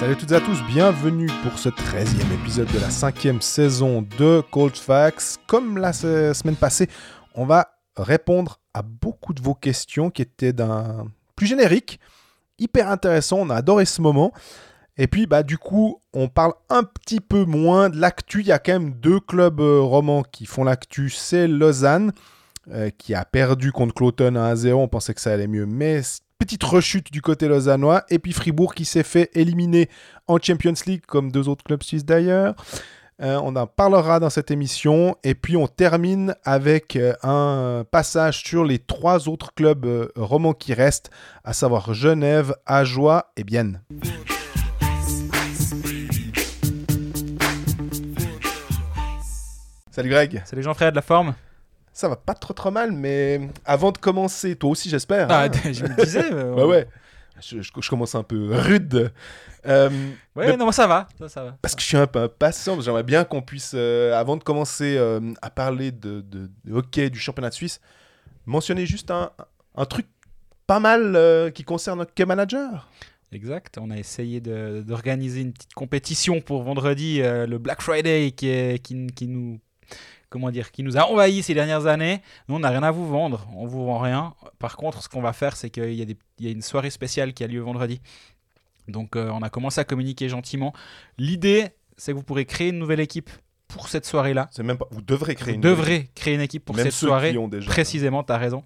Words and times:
Salut 0.00 0.12
à 0.14 0.16
toutes 0.16 0.32
et 0.32 0.36
à 0.36 0.40
tous, 0.40 0.62
bienvenue 0.64 1.26
pour 1.42 1.58
ce 1.58 1.68
13e 1.68 2.32
épisode 2.40 2.72
de 2.72 2.78
la 2.78 2.88
cinquième 2.88 3.42
saison 3.42 4.00
de 4.18 4.42
Cold 4.50 4.74
Facts. 4.74 5.36
Comme 5.46 5.76
la 5.76 5.92
se- 5.92 6.32
semaine 6.32 6.56
passée, 6.56 6.88
on 7.34 7.44
va 7.44 7.68
répondre 7.98 8.60
à 8.72 8.80
beaucoup 8.80 9.34
de 9.34 9.42
vos 9.42 9.54
questions 9.54 10.08
qui 10.10 10.22
étaient 10.22 10.54
d'un 10.54 11.06
plus 11.36 11.46
générique, 11.46 12.00
hyper 12.58 12.88
intéressant, 12.90 13.40
on 13.40 13.50
a 13.50 13.56
adoré 13.56 13.84
ce 13.84 14.00
moment. 14.00 14.32
Et 14.96 15.06
puis 15.06 15.26
bah 15.26 15.42
du 15.42 15.58
coup, 15.58 16.00
on 16.14 16.28
parle 16.28 16.54
un 16.70 16.82
petit 16.82 17.20
peu 17.20 17.44
moins 17.44 17.90
de 17.90 17.98
l'actu, 17.98 18.40
il 18.40 18.46
y 18.46 18.52
a 18.52 18.58
quand 18.58 18.72
même 18.72 18.92
deux 18.94 19.20
clubs 19.20 19.60
euh, 19.60 19.80
romans 19.80 20.22
qui 20.22 20.46
font 20.46 20.64
l'actu, 20.64 21.10
c'est 21.10 21.46
Lausanne 21.46 22.12
euh, 22.70 22.88
qui 22.96 23.14
a 23.14 23.24
perdu 23.26 23.70
contre 23.70 23.94
Cloton 23.94 24.34
à 24.36 24.54
1-0, 24.54 24.72
on 24.72 24.88
pensait 24.88 25.12
que 25.12 25.20
ça 25.20 25.32
allait 25.32 25.46
mieux, 25.46 25.66
mais 25.66 26.00
petite 26.40 26.64
rechute 26.64 27.12
du 27.12 27.20
côté 27.20 27.46
lausannois. 27.46 28.04
Et 28.08 28.18
puis 28.18 28.32
Fribourg 28.32 28.74
qui 28.74 28.86
s'est 28.86 29.04
fait 29.04 29.30
éliminer 29.34 29.88
en 30.26 30.38
Champions 30.38 30.74
League, 30.86 31.02
comme 31.06 31.30
deux 31.30 31.48
autres 31.48 31.62
clubs 31.62 31.82
suisses 31.82 32.04
d'ailleurs. 32.04 32.54
Euh, 33.20 33.38
on 33.42 33.54
en 33.54 33.66
parlera 33.66 34.18
dans 34.18 34.30
cette 34.30 34.50
émission. 34.50 35.16
Et 35.22 35.34
puis 35.34 35.58
on 35.58 35.68
termine 35.68 36.34
avec 36.44 36.96
euh, 36.96 37.12
un 37.22 37.84
passage 37.88 38.42
sur 38.42 38.64
les 38.64 38.78
trois 38.78 39.28
autres 39.28 39.52
clubs 39.54 39.84
euh, 39.84 40.08
romans 40.16 40.54
qui 40.54 40.72
restent, 40.72 41.10
à 41.44 41.52
savoir 41.52 41.92
Genève, 41.92 42.54
Ajoie 42.64 43.30
et 43.36 43.44
Bienne. 43.44 43.82
Salut 49.90 50.08
Greg, 50.08 50.42
Salut 50.46 50.62
Jean-Frère 50.62 50.92
de 50.92 50.96
la 50.96 51.02
forme? 51.02 51.34
Ça 52.00 52.08
va 52.08 52.16
pas 52.16 52.34
trop 52.34 52.54
trop 52.54 52.70
mal, 52.70 52.92
mais 52.92 53.40
avant 53.64 53.92
de 53.92 53.98
commencer, 53.98 54.56
toi 54.56 54.70
aussi 54.70 54.88
j'espère. 54.88 55.26
Ah, 55.30 55.44
hein 55.44 55.50
je 55.72 55.84
me 55.84 56.02
disais. 56.04 56.24
euh, 56.32 56.54
Ouais, 56.54 56.64
ouais. 56.64 56.88
Je, 57.42 57.62
je- 57.62 57.70
je 57.80 57.88
commence 57.90 58.14
un 58.14 58.22
peu 58.22 58.48
rude. 58.52 59.12
Euh, 59.66 59.90
Ouais, 60.36 60.56
non, 60.56 60.70
ça 60.72 60.86
va. 60.86 61.08
Ça, 61.18 61.28
ça 61.28 61.44
va. 61.44 61.56
parce 61.62 61.74
que 61.74 61.80
je 61.82 61.86
suis 61.86 61.96
un 61.96 62.06
peu 62.06 62.18
impatient. 62.20 62.80
J'aimerais 62.80 63.02
bien 63.02 63.24
qu'on 63.24 63.42
puisse, 63.42 63.72
euh, 63.74 64.14
avant 64.18 64.36
de 64.36 64.42
commencer 64.44 64.96
euh, 64.98 65.20
à 65.42 65.50
parler 65.50 65.90
de, 65.90 66.20
de- 66.20 66.50
de 66.64 66.72
hockey 66.72 67.08
du 67.10 67.18
championnat 67.18 67.48
de 67.50 67.54
Suisse, 67.54 67.80
mentionner 68.46 68.84
juste 68.86 69.10
un, 69.10 69.30
un 69.74 69.84
truc 69.86 70.06
pas 70.66 70.80
mal 70.80 71.50
qui 71.54 71.64
concerne 71.64 72.00
hockey 72.02 72.24
manager. 72.26 72.88
Exact. 73.32 73.78
On 73.80 73.90
a 73.90 73.96
essayé 73.96 74.40
d'organiser 74.40 75.40
une 75.42 75.52
petite 75.52 75.72
compétition 75.74 76.40
pour 76.40 76.62
vendredi, 76.62 77.20
le 77.22 77.58
Black 77.58 77.80
Friday, 77.80 78.32
qui, 78.32 78.48
est, 78.48 78.78
qui, 78.82 79.06
qui 79.08 79.28
nous. 79.28 79.58
Comment 80.30 80.50
dire 80.50 80.70
Qui 80.70 80.82
nous 80.84 80.96
a 80.96 81.02
envahi 81.10 81.42
ces 81.42 81.54
dernières 81.54 81.86
années. 81.86 82.22
Nous, 82.48 82.54
on 82.54 82.60
n'a 82.60 82.70
rien 82.70 82.82
à 82.84 82.90
vous 82.92 83.06
vendre. 83.08 83.46
On 83.56 83.66
vous 83.66 83.84
vend 83.84 83.98
rien. 83.98 84.34
Par 84.60 84.76
contre, 84.76 85.02
ce 85.02 85.08
qu'on 85.08 85.20
va 85.20 85.32
faire, 85.32 85.56
c'est 85.56 85.70
qu'il 85.70 85.92
y, 85.94 86.02
a 86.02 86.04
des- 86.04 86.16
il 86.38 86.44
y 86.46 86.48
a 86.48 86.52
une 86.52 86.62
soirée 86.62 86.90
spéciale 86.90 87.34
qui 87.34 87.42
a 87.44 87.48
lieu 87.48 87.60
vendredi. 87.60 88.00
Donc, 88.88 89.16
euh, 89.16 89.28
on 89.30 89.42
a 89.42 89.50
commencé 89.50 89.80
à 89.80 89.84
communiquer 89.84 90.28
gentiment. 90.28 90.72
L'idée, 91.18 91.68
c'est 91.96 92.12
que 92.12 92.16
vous 92.16 92.22
pourrez 92.22 92.44
créer 92.46 92.68
une 92.68 92.78
nouvelle 92.78 93.00
équipe 93.00 93.28
pour 93.68 93.88
cette 93.88 94.06
soirée-là. 94.06 94.48
C'est 94.52 94.62
même 94.62 94.78
pas. 94.78 94.86
Vous 94.92 95.02
devrez 95.02 95.34
créer 95.34 95.52
Vous 95.52 95.56
une. 95.56 95.60
devrez 95.60 96.10
créer 96.14 96.34
une 96.34 96.40
équipe 96.40 96.64
pour 96.64 96.76
Même 96.76 96.84
cette 96.86 96.94
ceux 96.94 97.08
soirée. 97.08 97.32
qui 97.32 97.38
ont 97.38 97.48
déjà. 97.48 97.68
Précisément, 97.68 98.22
tu 98.24 98.32
as 98.32 98.38
raison. 98.38 98.62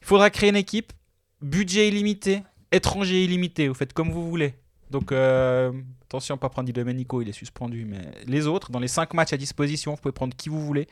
Il 0.00 0.06
faudra 0.06 0.30
créer 0.30 0.50
une 0.50 0.56
équipe, 0.56 0.92
budget 1.40 1.88
illimité, 1.88 2.42
étranger 2.72 3.24
illimité, 3.24 3.68
vous 3.68 3.74
faites 3.74 3.92
comme 3.92 4.10
vous 4.10 4.28
voulez. 4.28 4.54
Donc 4.92 5.10
euh, 5.10 5.72
attention, 6.04 6.36
pas 6.36 6.48
prendre 6.48 6.66
Di 6.66 6.72
Domenico, 6.72 7.20
il 7.22 7.28
est 7.28 7.32
suspendu, 7.32 7.84
mais 7.88 8.02
les 8.26 8.46
autres, 8.46 8.70
dans 8.70 8.78
les 8.78 8.86
5 8.88 9.12
matchs 9.14 9.32
à 9.32 9.36
disposition, 9.36 9.92
vous 9.94 10.00
pouvez 10.00 10.12
prendre 10.12 10.36
qui 10.36 10.48
vous 10.48 10.64
voulez. 10.64 10.86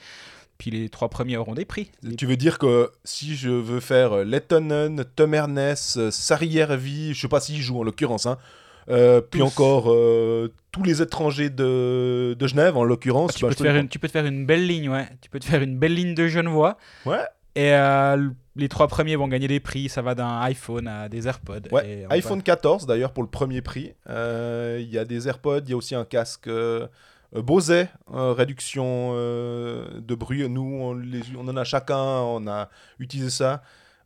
Puis 0.59 0.71
les 0.71 0.89
trois 0.91 1.09
premiers 1.09 1.37
auront 1.39 1.55
des 1.55 1.65
prix. 1.65 1.91
Les- 2.03 2.17
Tu 2.17 2.27
veux 2.27 2.37
dire 2.37 2.59
que 2.59 2.91
si 3.05 3.35
je 3.37 3.49
veux 3.49 3.81
faire 3.81 4.25
Lettonen, 4.25 5.05
Tom 5.17 5.33
Ernest, 5.35 6.11
Sariervi, 6.11 7.15
je 7.15 7.21
sais 7.21 7.29
pas 7.29 7.41
s'il 7.41 7.63
joue 7.63 7.79
en 7.81 7.83
l'occurrence, 7.85 8.27
hein, 8.27 8.37
euh, 8.91 9.21
puis 9.21 9.41
encore 9.43 9.91
euh, 9.91 10.53
tous 10.73 10.83
les 10.83 11.01
étrangers 11.01 11.49
de, 11.49 12.37
de 12.39 12.47
Genève 12.47 12.77
en 12.77 12.85
l'occurrence. 12.85 13.31
Ah, 13.35 13.39
tu, 13.39 13.43
bah, 13.45 13.49
peux 13.49 13.53
je 13.53 13.57
te 13.59 13.63
peux 13.63 13.65
faire 13.69 13.75
les 13.75 13.81
une, 13.81 13.89
tu 13.89 13.99
peux 13.99 14.09
te 14.09 14.13
faire 14.13 14.27
une 14.27 14.45
belle 14.47 14.67
ligne, 14.67 14.89
ouais. 14.91 15.07
Tu 15.23 15.31
peux 15.31 15.39
te 15.39 15.45
faire 15.47 15.63
une 15.63 15.79
belle 15.79 15.95
ligne 15.95 16.15
de 16.15 16.27
Genevois. 16.29 16.77
Ouais, 17.07 17.23
Et 17.57 17.73
euh, 17.73 18.29
les 18.61 18.69
trois 18.69 18.87
premiers 18.87 19.17
vont 19.17 19.27
gagner 19.27 19.49
des 19.49 19.59
prix. 19.61 19.89
Ça 19.89 20.03
va 20.03 20.15
d'un 20.15 20.41
iPhone 20.43 20.87
à 20.87 21.09
des 21.09 21.27
AirPods. 21.27 21.69
Ouais, 21.73 21.89
Et 21.89 22.07
iPhone 22.15 22.43
14 22.43 22.87
d'ailleurs 22.87 23.13
pour 23.13 23.23
le 23.25 23.29
premier 23.29 23.61
prix. 23.63 23.95
Euh, 24.09 24.79
Il 24.81 24.89
y 24.91 24.99
a 24.99 25.05
des 25.05 25.27
AirPods, 25.27 25.63
il 25.65 25.71
y 25.71 25.73
a 25.73 25.77
aussi 25.77 25.95
un 25.95 26.05
casque 26.05 26.47
euh, 26.47 26.87
euh, 27.35 27.43
Bose, 27.43 27.71
euh, 27.73 27.87
réduction 28.33 29.15
de 29.15 30.15
bruit. 30.15 30.49
Nous, 30.49 30.63
on, 30.63 30.95
les- 30.95 31.23
on 31.39 31.47
en 31.49 31.57
a 31.57 31.65
chacun, 31.65 31.97
on 31.99 32.47
a 32.47 32.69
utilisé 32.99 33.31
ça. 33.31 33.63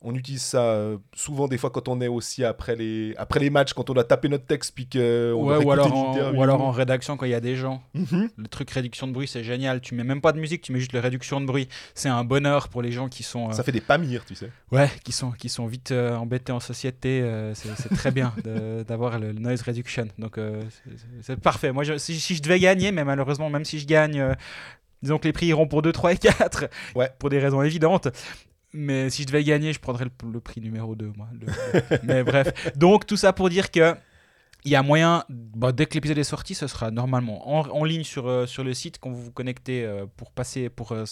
On 0.06 0.14
utilise 0.14 0.42
ça 0.42 0.60
euh, 0.62 0.98
souvent 1.14 1.48
des 1.48 1.56
fois 1.58 1.70
quand 1.70 1.88
on 1.88 2.00
est 2.00 2.08
aussi 2.08 2.44
après 2.44 2.76
les, 2.76 3.14
après 3.16 3.40
les 3.40 3.48
matchs, 3.50 3.72
quand 3.72 3.88
on 3.88 3.94
a 3.94 4.04
tapé 4.04 4.28
notre 4.28 4.44
texte 4.44 4.72
puis 4.74 4.86
qu'on 4.86 4.98
Ouais, 4.98 5.56
doit 5.56 5.64
ou, 5.64 5.70
alors 5.72 5.96
en, 5.96 6.34
ou 6.34 6.42
alors 6.42 6.60
en 6.60 6.70
rédaction 6.70 7.16
quand 7.16 7.24
il 7.24 7.30
y 7.32 7.34
a 7.34 7.40
des 7.40 7.56
gens. 7.56 7.82
Mhm. 7.94 8.28
Le 8.36 8.48
truc 8.48 8.70
réduction 8.70 9.06
de 9.06 9.12
bruit, 9.12 9.26
c'est 9.26 9.42
génial. 9.42 9.80
Tu 9.80 9.94
mets 9.94 10.04
même 10.04 10.20
pas 10.20 10.32
de 10.32 10.38
musique, 10.38 10.60
tu 10.62 10.72
mets 10.72 10.78
juste 10.78 10.92
la 10.92 11.00
réduction 11.00 11.40
de 11.40 11.46
bruit. 11.46 11.68
C'est 11.94 12.10
un 12.10 12.22
bonheur 12.22 12.68
pour 12.68 12.82
les 12.82 12.92
gens 12.92 13.08
qui 13.08 13.22
sont, 13.22 13.48
euh, 13.48 13.52
Ça 13.52 13.62
fait 13.62 13.72
des 13.72 13.80
pamires, 13.80 14.24
tu 14.26 14.34
sais. 14.34 14.50
ouais, 14.72 14.90
qui 15.04 15.12
sont, 15.12 15.30
qui 15.32 15.48
sont 15.48 15.66
vite 15.66 15.90
euh, 15.90 16.14
embêtés 16.16 16.52
en 16.52 16.60
société. 16.60 17.22
c'est 17.54 17.94
très 17.94 18.10
bien 18.10 18.32
d'avoir 18.86 19.18
le 19.18 19.32
noise 19.32 19.62
reduction. 19.62 20.06
Donc 20.18 20.38
c'est- 21.22 21.36
parfait. 21.36 21.72
Moi, 21.72 21.84
je- 21.84 21.96
si, 21.98 22.20
si 22.20 22.34
je 22.34 22.42
devais 22.42 22.60
gagner, 22.60 22.92
mais 22.92 23.04
malheureusement, 23.04 23.48
même 23.48 23.64
si 23.64 23.78
je 23.78 23.86
gagne, 23.86 24.34
disons 25.02 25.18
que 25.18 25.26
les 25.26 25.32
prix 25.32 25.46
iront 25.46 25.66
pour 25.66 25.82
2, 25.82 25.92
3 25.92 26.12
et 26.12 26.16
4, 26.18 26.66
Ouais. 26.94 27.10
pour 27.18 27.30
des 27.30 27.38
raisons 27.38 27.62
évidentes. 27.62 28.08
Mais 28.76 29.08
si 29.08 29.22
je 29.22 29.28
devais 29.28 29.44
gagner, 29.44 29.72
je 29.72 29.78
prendrais 29.78 30.04
le, 30.04 30.40
prix 30.40 30.60
numéro 30.60 30.96
2, 30.96 31.12
moi. 31.16 31.28
Mais 32.02 32.24
bref. 32.24 32.76
Donc 32.76 33.06
tout 33.06 33.16
ça 33.16 33.32
pour 33.32 33.48
dire 33.48 33.70
que 33.70 33.94
il 34.64 34.72
y 34.72 34.76
a 34.76 34.82
moyen, 34.82 35.24
bah, 35.28 35.72
dès 35.72 35.86
que 35.86 35.94
l'épisode 35.94 36.18
est 36.18 36.24
sorti, 36.24 36.54
ce 36.54 36.66
sera 36.66 36.90
normalement 36.90 37.48
en, 37.48 37.84
ligne 37.84 38.02
sur, 38.02 38.26
euh, 38.26 38.46
sur 38.46 38.64
le 38.64 38.72
site 38.72 38.98
quand 38.98 39.10
vous 39.10 39.22
vous 39.22 39.30
connectez 39.30 39.84
euh, 39.84 40.06
pour 40.16 40.32
passer 40.32 40.70
pour 40.70 40.92
euh, 40.92 41.04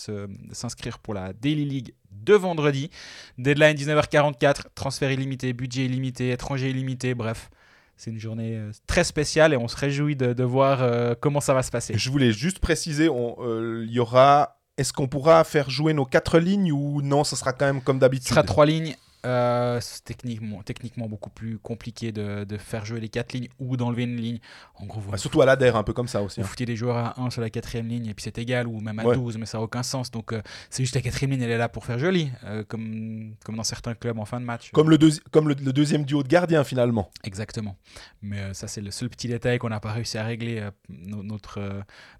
s'inscrire 0.53 0.99
pour 0.99 1.13
la 1.13 1.35
Daily 1.35 1.67
League 1.67 1.95
de 2.11 2.35
vendredi. 2.35 2.91
Deadline 3.39 3.77
19h44, 3.77 4.63
transfert 4.75 5.13
illimité, 5.13 5.53
budget 5.53 5.85
illimité, 5.85 6.31
étranger 6.31 6.71
illimité, 6.71 7.15
bref. 7.15 7.51
C'est 7.97 8.11
une 8.11 8.19
journée 8.19 8.59
très 8.87 9.05
spéciale 9.05 9.53
et 9.53 9.57
on 9.57 9.69
se 9.69 9.77
réjouit 9.77 10.17
de, 10.17 10.33
de 10.33 10.43
voir 10.43 11.15
comment 11.21 11.41
ça 11.41 11.55
va 11.55 11.63
se 11.63 11.71
passer. 11.71 11.95
Je 11.97 12.11
voulais 12.11 12.33
juste 12.33 12.59
préciser, 12.59 13.05
il 13.05 13.91
y 13.91 14.01
aura. 14.01 14.62
Est-ce 14.79 14.93
qu'on 14.93 15.07
pourra 15.07 15.45
faire 15.45 15.69
jouer 15.69 15.93
nos 15.93 16.07
quatre 16.07 16.39
lignes 16.39 16.73
ou 16.73 17.03
non 17.03 17.25
Ce 17.25 17.37
sera 17.37 17.53
quand 17.53 17.67
même 17.67 17.83
comme 17.83 17.97
Ce 17.97 18.01
d'habitude. 18.01 18.29
sera 18.29 18.43
trois 18.43 18.65
lignes. 18.67 18.97
Euh, 19.25 19.79
c'est 19.81 20.03
techniquement, 20.05 20.63
techniquement 20.63 21.07
beaucoup 21.09 21.31
plus 21.31 21.57
compliqué 21.59 22.11
de, 22.11 22.43
de 22.43 22.57
faire 22.59 22.85
jouer 22.85 22.99
les 22.99 23.09
quatre 23.09 23.33
lignes 23.33 23.49
ou 23.61 23.77
d'enlever 23.77 24.03
une 24.03 24.17
ligne. 24.17 24.41
En 24.77 24.87
gros, 24.87 25.01
vous, 25.01 25.11
Ouais, 25.13 25.19
surtout 25.19 25.41
à 25.43 25.47
l'ADER, 25.47 25.73
un 25.77 25.85
peu 25.85 25.93
comme 25.93 26.09
ça 26.09 26.23
aussi. 26.23 26.41
vous 26.41 26.47
hein. 26.47 26.49
foutez 26.49 26.67
des 26.67 26.75
joueurs 26.75 26.97
à 26.97 27.21
1 27.21 27.31
sur 27.31 27.41
la 27.41 27.49
quatrième 27.51 27.87
ligne 27.87 28.07
et 28.07 28.15
puis 28.15 28.25
c'est 28.25 28.37
égal, 28.39 28.67
ou 28.67 28.81
même 28.81 28.99
à 28.99 29.05
Ouais. 29.05 29.15
12, 29.15 29.39
mais 29.39 29.47
ça 29.47 29.59
n'a 29.59 29.65
aucun 29.65 29.83
sens. 29.85 30.11
Donc 30.11 30.33
euh, 30.33 30.43
c'est 30.71 30.83
juste 30.83 30.95
la 30.97 31.03
quatrième 31.03 31.31
ligne, 31.31 31.43
elle 31.43 31.51
est 31.53 31.59
là 31.59 31.69
pour 31.69 31.85
faire 31.85 31.99
joli, 32.01 32.31
euh, 32.45 32.65
comme, 32.65 33.35
comme 33.45 33.57
dans 33.57 33.63
certains 33.63 33.95
clubs 33.95 34.19
en 34.19 34.25
fin 34.25 34.41
de 34.41 34.45
match. 34.45 34.71
Comme, 34.73 34.91
le, 34.91 34.99
deuxi- 34.99 35.21
comme 35.31 35.49
le, 35.49 35.55
le 35.55 35.73
deuxième 35.73 36.05
duo 36.05 36.23
de 36.25 36.29
gardiens 36.29 36.65
finalement. 36.65 37.11
Exactement. 37.23 37.77
Mais 38.23 38.53
ça, 38.55 38.67
c'est 38.67 38.81
le 38.81 38.91
seul 38.91 39.09
petit 39.09 39.29
détail 39.29 39.59
qu'on 39.59 39.69
n'a 39.69 39.81
pas 39.81 39.93
réussi 39.93 40.19
à 40.19 40.25
régler. 40.25 40.69
no- 40.89 41.23
notre, 41.23 41.61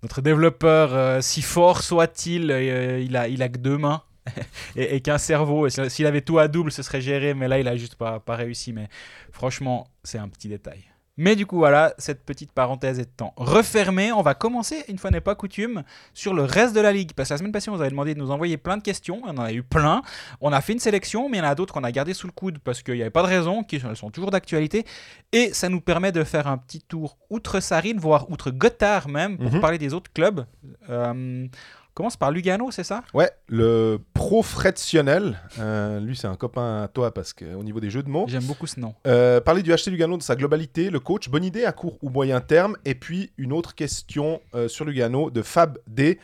notre 0.05 0.21
développeur, 0.23 1.23
si 1.23 1.43
fort 1.43 1.83
soit-il, 1.83 2.45
il, 2.45 3.17
a, 3.17 3.29
il 3.29 3.43
a 3.43 3.49
que 3.49 3.59
deux 3.59 3.79
mains. 3.79 4.03
et, 4.77 4.97
et 4.97 5.01
qu'un 5.01 5.19
cerveau, 5.19 5.69
s'il 5.69 6.07
avait 6.07 6.21
tout 6.23 6.39
à 6.39 6.49
double, 6.49 6.71
ce 6.73 6.83
serait 6.83 7.01
géré, 7.01 7.35
mais 7.35 7.49
là, 7.49 7.59
il 7.59 7.69
a 7.69 7.77
juste 7.77 7.97
pas, 7.97 8.21
pas 8.21 8.37
réussi. 8.37 8.73
Mais 8.73 8.89
franchement, 9.33 9.89
c'est 10.05 10.19
un 10.19 10.29
petit 10.29 10.49
détail. 10.49 10.85
Mais 11.19 11.37
du 11.37 11.45
coup, 11.45 11.59
voilà, 11.59 11.93
cette 11.99 12.25
petite 12.25 12.53
parenthèse 12.53 12.99
étant 12.99 13.35
refermée, 13.37 14.13
on 14.13 14.23
va 14.23 14.33
commencer, 14.33 14.83
une 14.89 14.97
fois 14.97 15.11
n'est 15.11 15.21
pas 15.21 15.35
coutume, 15.35 15.83
sur 16.15 16.33
le 16.33 16.43
reste 16.43 16.75
de 16.75 16.81
la 16.81 16.91
ligue. 16.91 17.13
Parce 17.15 17.29
que 17.29 17.35
la 17.35 17.39
semaine 17.39 17.53
passée, 17.53 17.69
on 17.69 17.75
vous 17.75 17.83
avait 17.83 17.91
demandé 17.91 18.15
de 18.15 18.19
nous 18.19 18.31
envoyer 18.31 18.57
plein 18.57 18.79
de 18.79 18.83
questions, 18.83 19.21
on 19.27 19.29
en 19.37 19.43
a 19.43 19.53
eu 19.53 19.63
plein. 19.63 20.01
On 20.41 20.55
a 20.55 20.61
fait 20.63 20.73
une 20.73 20.79
sélection, 20.79 21.29
mais 21.29 21.37
il 21.37 21.41
y 21.41 21.45
en 21.45 21.51
a 21.51 21.55
d'autres 21.55 21.75
qu'on 21.75 21.85
a 21.85 21.93
gardé 21.93 22.15
sous 22.15 22.27
le 22.27 22.33
coude 22.33 22.59
parce 22.61 22.83
qu'il 22.83 22.95
n'y 22.95 23.03
avait 23.03 23.11
pas 23.11 23.23
de 23.23 23.29
raison, 23.29 23.63
qui 23.63 23.79
sont 23.95 24.11
toujours 24.11 24.31
d'actualité. 24.31 24.87
Et 25.33 25.53
ça 25.53 25.69
nous 25.69 25.83
permet 25.83 26.13
de 26.13 26.25
faire 26.25 26.47
un 26.47 26.57
petit 26.57 26.81
tour 26.81 27.19
outre 27.29 27.61
Sarine, 27.61 27.99
voire 27.99 28.31
outre 28.31 28.51
Gotthard 28.51 29.09
même, 29.11 29.37
pour 29.37 29.53
Mhm. 29.53 29.61
parler 29.61 29.77
des 29.77 29.93
autres 29.93 30.11
clubs. 30.15 30.47
Euh, 30.89 31.47
commence 31.95 32.17
par 32.17 32.31
Lugano, 32.31 32.71
c'est 32.71 32.85
ça? 32.85 33.03
Ouais, 33.15 33.31
le 33.49 33.99
pro 34.15 34.43
fractionnel. 34.43 35.39
euh, 35.59 36.01
lui, 36.01 36.17
c'est 36.17 36.27
un 36.27 36.37
copain 36.37 36.83
à 36.83 36.89
toi 36.89 37.13
parce 37.13 37.33
qu'au 37.33 37.63
niveau 37.63 37.81
des 37.81 37.91
jeux 37.91 38.03
de 38.03 38.09
mots. 38.09 38.27
J'aime 38.29 38.45
beaucoup 38.45 38.67
ce 38.67 38.81
nom. 38.81 38.95
Euh, 39.07 39.41
parler 39.41 39.63
du 39.63 39.71
HT 39.73 39.89
Lugano 39.91 40.17
de 40.17 40.23
sa 40.23 40.37
globalité, 40.37 40.91
le 40.91 41.01
coach, 41.01 41.29
bonne 41.29 41.45
idée 41.45 41.65
à 41.65 41.73
court 41.73 41.99
ou 42.03 42.09
moyen 42.11 42.41
terme. 42.41 42.77
Et 42.85 42.95
puis 42.95 43.33
une 43.39 43.53
autre 43.53 43.75
question 43.75 44.41
euh, 44.55 44.69
sur 44.69 44.85
Lugano 44.85 45.31
de 45.31 45.43
Fab 45.43 45.79
D. 45.87 46.19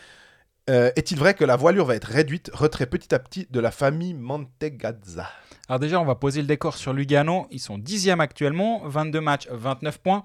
Euh, 0.70 0.91
Est-il 0.97 1.19
vrai 1.19 1.32
que 1.35 1.44
la 1.44 1.56
voilure 1.56 1.87
va 1.87 1.94
être 1.97 2.09
réduite, 2.09 2.50
retrait 2.53 2.85
petit 2.87 3.14
à 3.14 3.19
petit 3.19 3.47
de 3.50 3.59
la 3.61 3.71
famille 3.71 4.12
Mantegazza? 4.14 5.26
Alors 5.69 5.81
déjà, 5.81 6.00
on 6.00 6.05
va 6.05 6.14
poser 6.14 6.41
le 6.41 6.47
décor 6.47 6.76
sur 6.76 6.93
Lugano. 6.93 7.47
Ils 7.50 7.59
sont 7.61 7.79
10e 7.79 8.21
actuellement, 8.21 8.82
22 8.87 9.21
matchs, 9.21 9.49
29 9.50 9.99
points, 9.99 10.25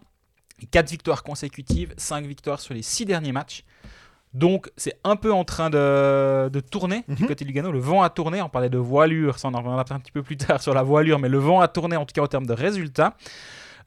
4 0.72 0.89
victoires 0.89 1.24
consécutives, 1.24 1.94
5 1.98 2.25
victoires 2.25 2.60
sur 2.60 2.74
les 2.74 2.81
6 2.81 3.06
derniers 3.06 3.31
matchs. 3.31 3.63
Donc 4.34 4.72
c'est 4.78 5.00
un 5.04 5.16
peu 5.16 5.32
en 5.32 5.44
train 5.44 5.70
de, 5.70 6.50
de 6.50 6.60
tourner 6.60 7.04
du 7.08 7.26
côté 7.28 7.46
de 7.46 7.50
Lugano. 7.50 7.72
Le 7.72 7.80
vent 7.80 8.02
a 8.02 8.10
tourné, 8.10 8.42
on 8.42 8.50
parlait 8.50 8.70
de 8.70 8.78
voilure, 8.80 9.38
ça 9.38 9.48
on 9.50 9.54
en 9.54 9.60
reviendra 9.60 9.86
un 9.92 10.00
petit 10.00 10.12
peu 10.12 10.24
plus 10.24 10.38
tard 10.38 10.62
sur 10.64 10.74
la 10.74 10.82
voilure, 10.84 11.20
mais 11.20 11.30
le 11.30 11.38
vent 11.38 11.60
a 11.62 11.68
tourné 11.68 11.96
en 11.98 12.06
tout 12.06 12.14
cas 12.14 12.22
en 12.22 12.28
termes 12.28 12.48
de 12.48 12.54
résultats. 12.54 13.16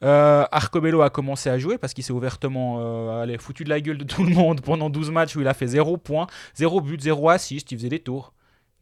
Euh, 0.03 0.45
Arcobello 0.51 1.01
a 1.01 1.09
commencé 1.09 1.49
à 1.49 1.57
jouer 1.57 1.77
parce 1.79 1.93
qu'il 1.95 2.03
s'est 2.03 2.13
ouvertement 2.13 2.77
euh, 2.79 3.23
allez, 3.23 3.37
foutu 3.39 3.63
de 3.63 3.69
la 3.69 3.81
gueule 3.81 3.97
de 3.97 4.03
tout 4.03 4.23
le 4.23 4.29
monde 4.29 4.61
pendant 4.61 4.89
12 4.91 5.09
matchs 5.09 5.35
où 5.35 5.41
il 5.41 5.47
a 5.47 5.53
fait 5.55 5.67
0 5.67 5.97
points, 5.97 6.27
0 6.55 6.81
but, 6.81 7.01
0 7.01 7.29
assist, 7.29 7.71
il 7.71 7.77
faisait 7.77 7.89
des 7.89 7.99
tours. 7.99 8.31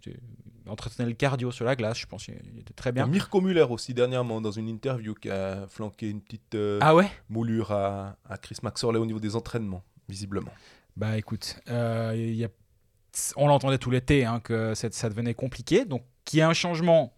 Il 0.05 0.13
entretenait 0.71 1.07
le 1.07 1.15
cardio 1.15 1.51
sur 1.51 1.63
la 1.65 1.75
glace, 1.75 1.97
je 1.99 2.05
pense 2.05 2.25
qu'il 2.25 2.33
était 2.59 2.73
très 2.75 2.91
bien. 2.91 3.07
Mirko 3.07 3.39
Muller 3.39 3.65
aussi, 3.69 3.93
dernièrement, 3.93 4.41
dans 4.41 4.51
une 4.51 4.67
interview, 4.67 5.13
qui 5.13 5.29
a 5.29 5.65
flanqué 5.67 6.09
une 6.09 6.21
petite 6.21 6.55
euh, 6.55 6.79
Ah 6.81 6.93
ouais? 6.95 7.07
moulure 7.29 7.71
à, 7.71 8.17
à 8.27 8.37
Chris 8.37 8.57
Maxorley 8.61 8.99
au 8.99 9.05
niveau 9.05 9.19
des 9.19 9.35
entraînements, 9.35 9.83
visiblement. 10.09 10.51
Bah 10.95 11.17
écoute, 11.17 11.57
euh, 11.69 12.13
il 12.15 12.35
y 12.35 12.45
a- 12.45 12.49
on 13.35 13.47
l'entendait 13.47 13.77
tout 13.77 13.91
l'été 13.91 14.25
hein, 14.25 14.39
que 14.39 14.73
ça, 14.75 15.09
devenait 15.09 15.33
compliqué. 15.33 15.85
Donc 15.85 16.03
qu'il 16.23 16.37
y 16.37 16.41
ait 16.41 16.45
un 16.45 16.53
changement, 16.53 17.13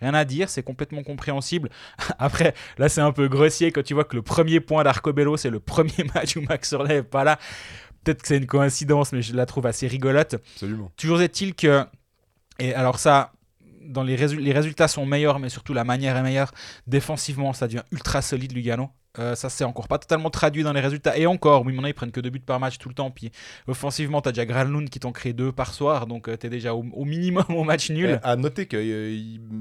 rien 0.00 0.14
à 0.14 0.24
dire, 0.24 0.48
c'est 0.50 0.62
complètement 0.62 1.02
compréhensible. 1.02 1.70
Après, 2.18 2.54
là 2.78 2.88
c'est 2.88 3.00
un 3.00 3.12
peu 3.12 3.28
grossier 3.28 3.72
quand 3.72 3.82
tu 3.82 3.94
vois 3.94 4.04
que 4.04 4.16
le 4.16 4.22
premier 4.22 4.60
point 4.60 4.84
d'Arcobello, 4.84 5.36
c'est 5.36 5.50
le 5.50 5.60
premier 5.60 6.04
match 6.14 6.36
où 6.36 6.42
Max 6.42 6.72
Orley 6.72 6.96
n'est 6.96 7.02
pas 7.02 7.24
là. 7.24 7.38
Peut-être 8.04 8.22
que 8.22 8.28
c'est 8.28 8.38
une 8.38 8.46
coïncidence, 8.46 9.12
mais 9.12 9.22
je 9.22 9.34
la 9.34 9.46
trouve 9.46 9.66
assez 9.66 9.86
rigolote. 9.86 10.34
Absolument. 10.54 10.90
Toujours 10.96 11.22
est-il 11.22 11.54
que, 11.54 11.84
et 12.58 12.74
alors 12.74 12.98
ça, 12.98 13.32
dans 13.86 14.02
les, 14.02 14.16
résu- 14.16 14.38
les 14.38 14.52
résultats 14.52 14.88
sont 14.88 15.06
meilleurs, 15.06 15.38
mais 15.38 15.48
surtout 15.48 15.72
la 15.72 15.84
manière 15.84 16.16
est 16.16 16.22
meilleure. 16.22 16.52
Défensivement, 16.86 17.52
ça 17.52 17.66
devient 17.66 17.82
ultra 17.92 18.22
solide, 18.22 18.52
Lugano. 18.52 18.90
Euh, 19.18 19.34
ça 19.34 19.50
c'est 19.50 19.64
encore 19.64 19.88
pas 19.88 19.98
totalement 19.98 20.30
traduit 20.30 20.62
dans 20.62 20.72
les 20.72 20.80
résultats. 20.80 21.16
Et 21.18 21.26
encore, 21.26 21.66
oui, 21.66 21.72
maintenant 21.74 21.88
ils 21.88 21.94
prennent 21.94 22.12
que 22.12 22.20
deux 22.20 22.30
buts 22.30 22.40
par 22.40 22.58
match 22.58 22.78
tout 22.78 22.88
le 22.88 22.94
temps. 22.94 23.10
Puis 23.10 23.30
offensivement, 23.66 24.22
t'as 24.22 24.32
déjà 24.32 24.46
Granlund 24.46 24.88
qui 24.88 25.00
t'en 25.00 25.12
crée 25.12 25.32
deux 25.34 25.52
par 25.52 25.74
soir, 25.74 26.06
donc 26.06 26.28
euh, 26.28 26.36
t'es 26.36 26.48
déjà 26.48 26.74
au, 26.74 26.82
minimum 27.04 27.44
au 27.50 27.64
match 27.64 27.90
nul. 27.90 28.20
À 28.22 28.36
noter 28.36 28.66
que 28.66 28.76
euh, 28.78 29.10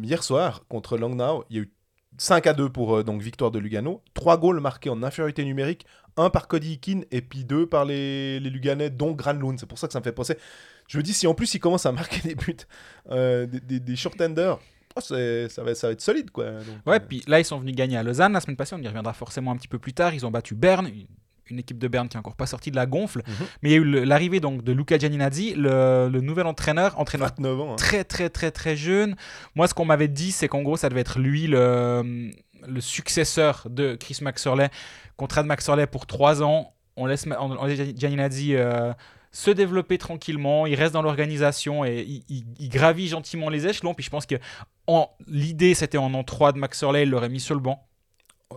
hier 0.04 0.24
soir, 0.24 0.64
contre 0.70 0.98
Langnau, 0.98 1.44
il 1.50 1.58
y 1.58 1.60
a 1.60 1.64
eu 1.64 1.74
5 2.18 2.48
à 2.48 2.54
2 2.54 2.70
pour 2.70 2.98
euh, 2.98 3.04
donc 3.04 3.22
victoire 3.22 3.52
de 3.52 3.60
Lugano. 3.60 4.02
3 4.14 4.38
goals 4.38 4.62
marqués 4.62 4.90
en 4.90 5.04
infériorité 5.04 5.44
numérique, 5.44 5.86
un 6.18 6.30
par 6.30 6.48
Cody 6.48 6.74
Eakin 6.74 7.02
et 7.12 7.22
puis 7.22 7.44
deux 7.44 7.66
par 7.66 7.84
les, 7.86 8.40
les 8.40 8.50
Luganais, 8.50 8.90
dont 8.90 9.12
Granlund. 9.12 9.60
C'est 9.60 9.66
pour 9.66 9.78
ça 9.78 9.88
que 9.88 9.94
ça 9.94 10.00
me 10.00 10.04
fait 10.04 10.12
penser. 10.14 10.38
Je 10.92 10.98
me 10.98 11.04
dis, 11.04 11.14
si 11.14 11.26
en 11.26 11.34
plus 11.34 11.54
il 11.54 11.60
commence 11.60 11.86
à 11.86 11.92
marquer 11.94 12.20
des 12.28 12.36
buts, 12.36 12.58
euh, 13.12 13.46
des, 13.46 13.60
des, 13.62 13.80
des 13.80 13.96
short-handers, 13.96 14.60
oh, 14.98 15.00
ça, 15.00 15.16
va, 15.64 15.74
ça 15.74 15.88
va 15.88 15.94
être 15.94 16.02
solide. 16.02 16.32
quoi. 16.32 16.52
Donc, 16.52 16.66
Ouais, 16.86 16.98
euh, 16.98 17.00
puis 17.08 17.24
là 17.28 17.40
ils 17.40 17.46
sont 17.46 17.58
venus 17.60 17.76
gagner 17.76 17.96
à 17.98 18.04
Lausanne 18.04 18.34
la 18.34 18.42
semaine 18.42 18.58
passée, 18.58 18.76
on 18.78 18.82
y 18.82 18.88
reviendra 18.88 19.14
forcément 19.14 19.52
un 19.52 19.56
petit 19.56 19.70
peu 19.70 19.80
plus 19.80 19.94
tard. 19.94 20.14
Ils 20.14 20.26
ont 20.26 20.32
battu 20.32 20.54
Berne, 20.54 20.88
une- 20.88 21.08
une 21.50 21.60
équipe 21.60 21.80
de 21.80 21.88
Berne 21.90 22.08
qui 22.10 22.16
est 22.16 22.20
encore 22.20 22.36
pas 22.38 22.46
sortie 22.46 22.72
de 22.72 22.76
la 22.78 22.86
gonfle. 22.86 23.20
Mhm. 23.28 23.34
Mais 23.62 23.70
il 23.70 23.72
y 23.72 23.76
a 23.76 23.80
eu 23.80 24.06
l'arrivée 24.06 24.40
donc 24.42 24.64
de 24.64 24.72
Luca 24.74 24.98
Gianinazzi, 24.98 25.54
le, 25.56 26.10
le 26.10 26.22
nouvel 26.22 26.46
entraîneur, 26.46 26.98
entraîneur 27.00 27.30
29 27.38 27.60
ans. 27.60 27.74
hein. 27.74 27.76
très 27.78 28.04
très 28.06 28.30
très 28.30 28.52
très 28.52 28.76
jeune. 28.78 29.16
Moi, 29.56 29.68
ce 29.68 29.74
qu'on 29.74 29.86
m'avait 29.86 30.08
dit, 30.10 30.32
c'est 30.32 30.48
qu'en 30.48 30.62
gros, 30.62 30.78
ça 30.78 30.88
devait 30.90 31.02
être 31.02 31.20
lui 31.20 31.48
le, 31.48 32.30
le 32.68 32.82
successeur 32.82 33.68
de 33.70 33.96
Chris 33.96 34.18
Maxorley. 34.22 34.70
Contrat 35.18 35.42
de 35.44 35.48
Maxorley 35.48 35.88
pour 35.88 36.06
3 36.06 36.42
ans. 36.44 36.74
On 36.96 37.06
laisse, 37.06 37.26
on, 37.40 37.58
euh, 38.56 38.94
se 39.32 39.52
développer 39.52 39.98
tranquillement. 39.98 40.66
Il 40.66 40.76
reste 40.76 40.94
dans 40.94 41.02
l'organisation 41.02 41.86
et 41.86 42.02
il, 42.08 42.24
il- 42.30 42.46
il 42.60 42.70
gravit 42.70 43.08
gentiment 43.08 43.50
les 43.50 43.66
échelons. 43.68 43.94
Puis 43.94 44.04
je 44.04 44.10
pense 44.10 44.26
que 44.26 44.36
l'idée, 45.28 45.74
c'était 45.74 45.98
en 45.98 46.14
an 46.14 46.24
3 46.24 46.52
de 46.52 46.58
Maxorley, 46.60 47.04
il 47.04 47.10
l'aurait 47.10 47.30
mis 47.30 47.40
sur 47.40 47.56
le 47.56 47.62
banc 47.62 47.88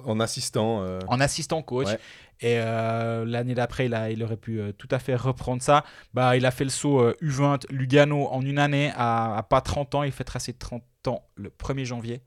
En 0.04 0.18
assistant. 0.20 0.82
euh, 0.82 0.98
en 1.08 1.20
assistant 1.20 1.62
coach. 1.62 1.86
Ouais. 1.86 1.98
Et 2.40 2.58
euh, 2.58 3.24
l'année 3.24 3.54
d'après, 3.54 3.86
il, 3.86 4.08
il 4.10 4.22
aurait 4.24 4.36
pu 4.36 4.60
euh, 4.60 4.72
tout 4.72 4.88
à 4.90 4.98
fait 4.98 5.14
reprendre 5.14 5.62
ça. 5.62 5.84
Bah, 6.12 6.36
il 6.36 6.44
a 6.44 6.50
fait 6.50 6.64
le 6.64 6.70
saut 6.70 7.00
euh, 7.00 7.16
U20 7.22 7.70
Lugano 7.70 8.26
en 8.26 8.42
une 8.42 8.58
année 8.58 8.92
à, 8.96 9.36
à 9.36 9.42
pas 9.44 9.60
30 9.60 9.94
ans. 9.94 10.02
Il 10.02 10.10
fêtera 10.12 10.40
ses 10.40 10.52
30 10.54 10.82
ans 11.06 11.22
le 11.36 11.50
1er 11.50 11.84
janvier. 11.84 12.22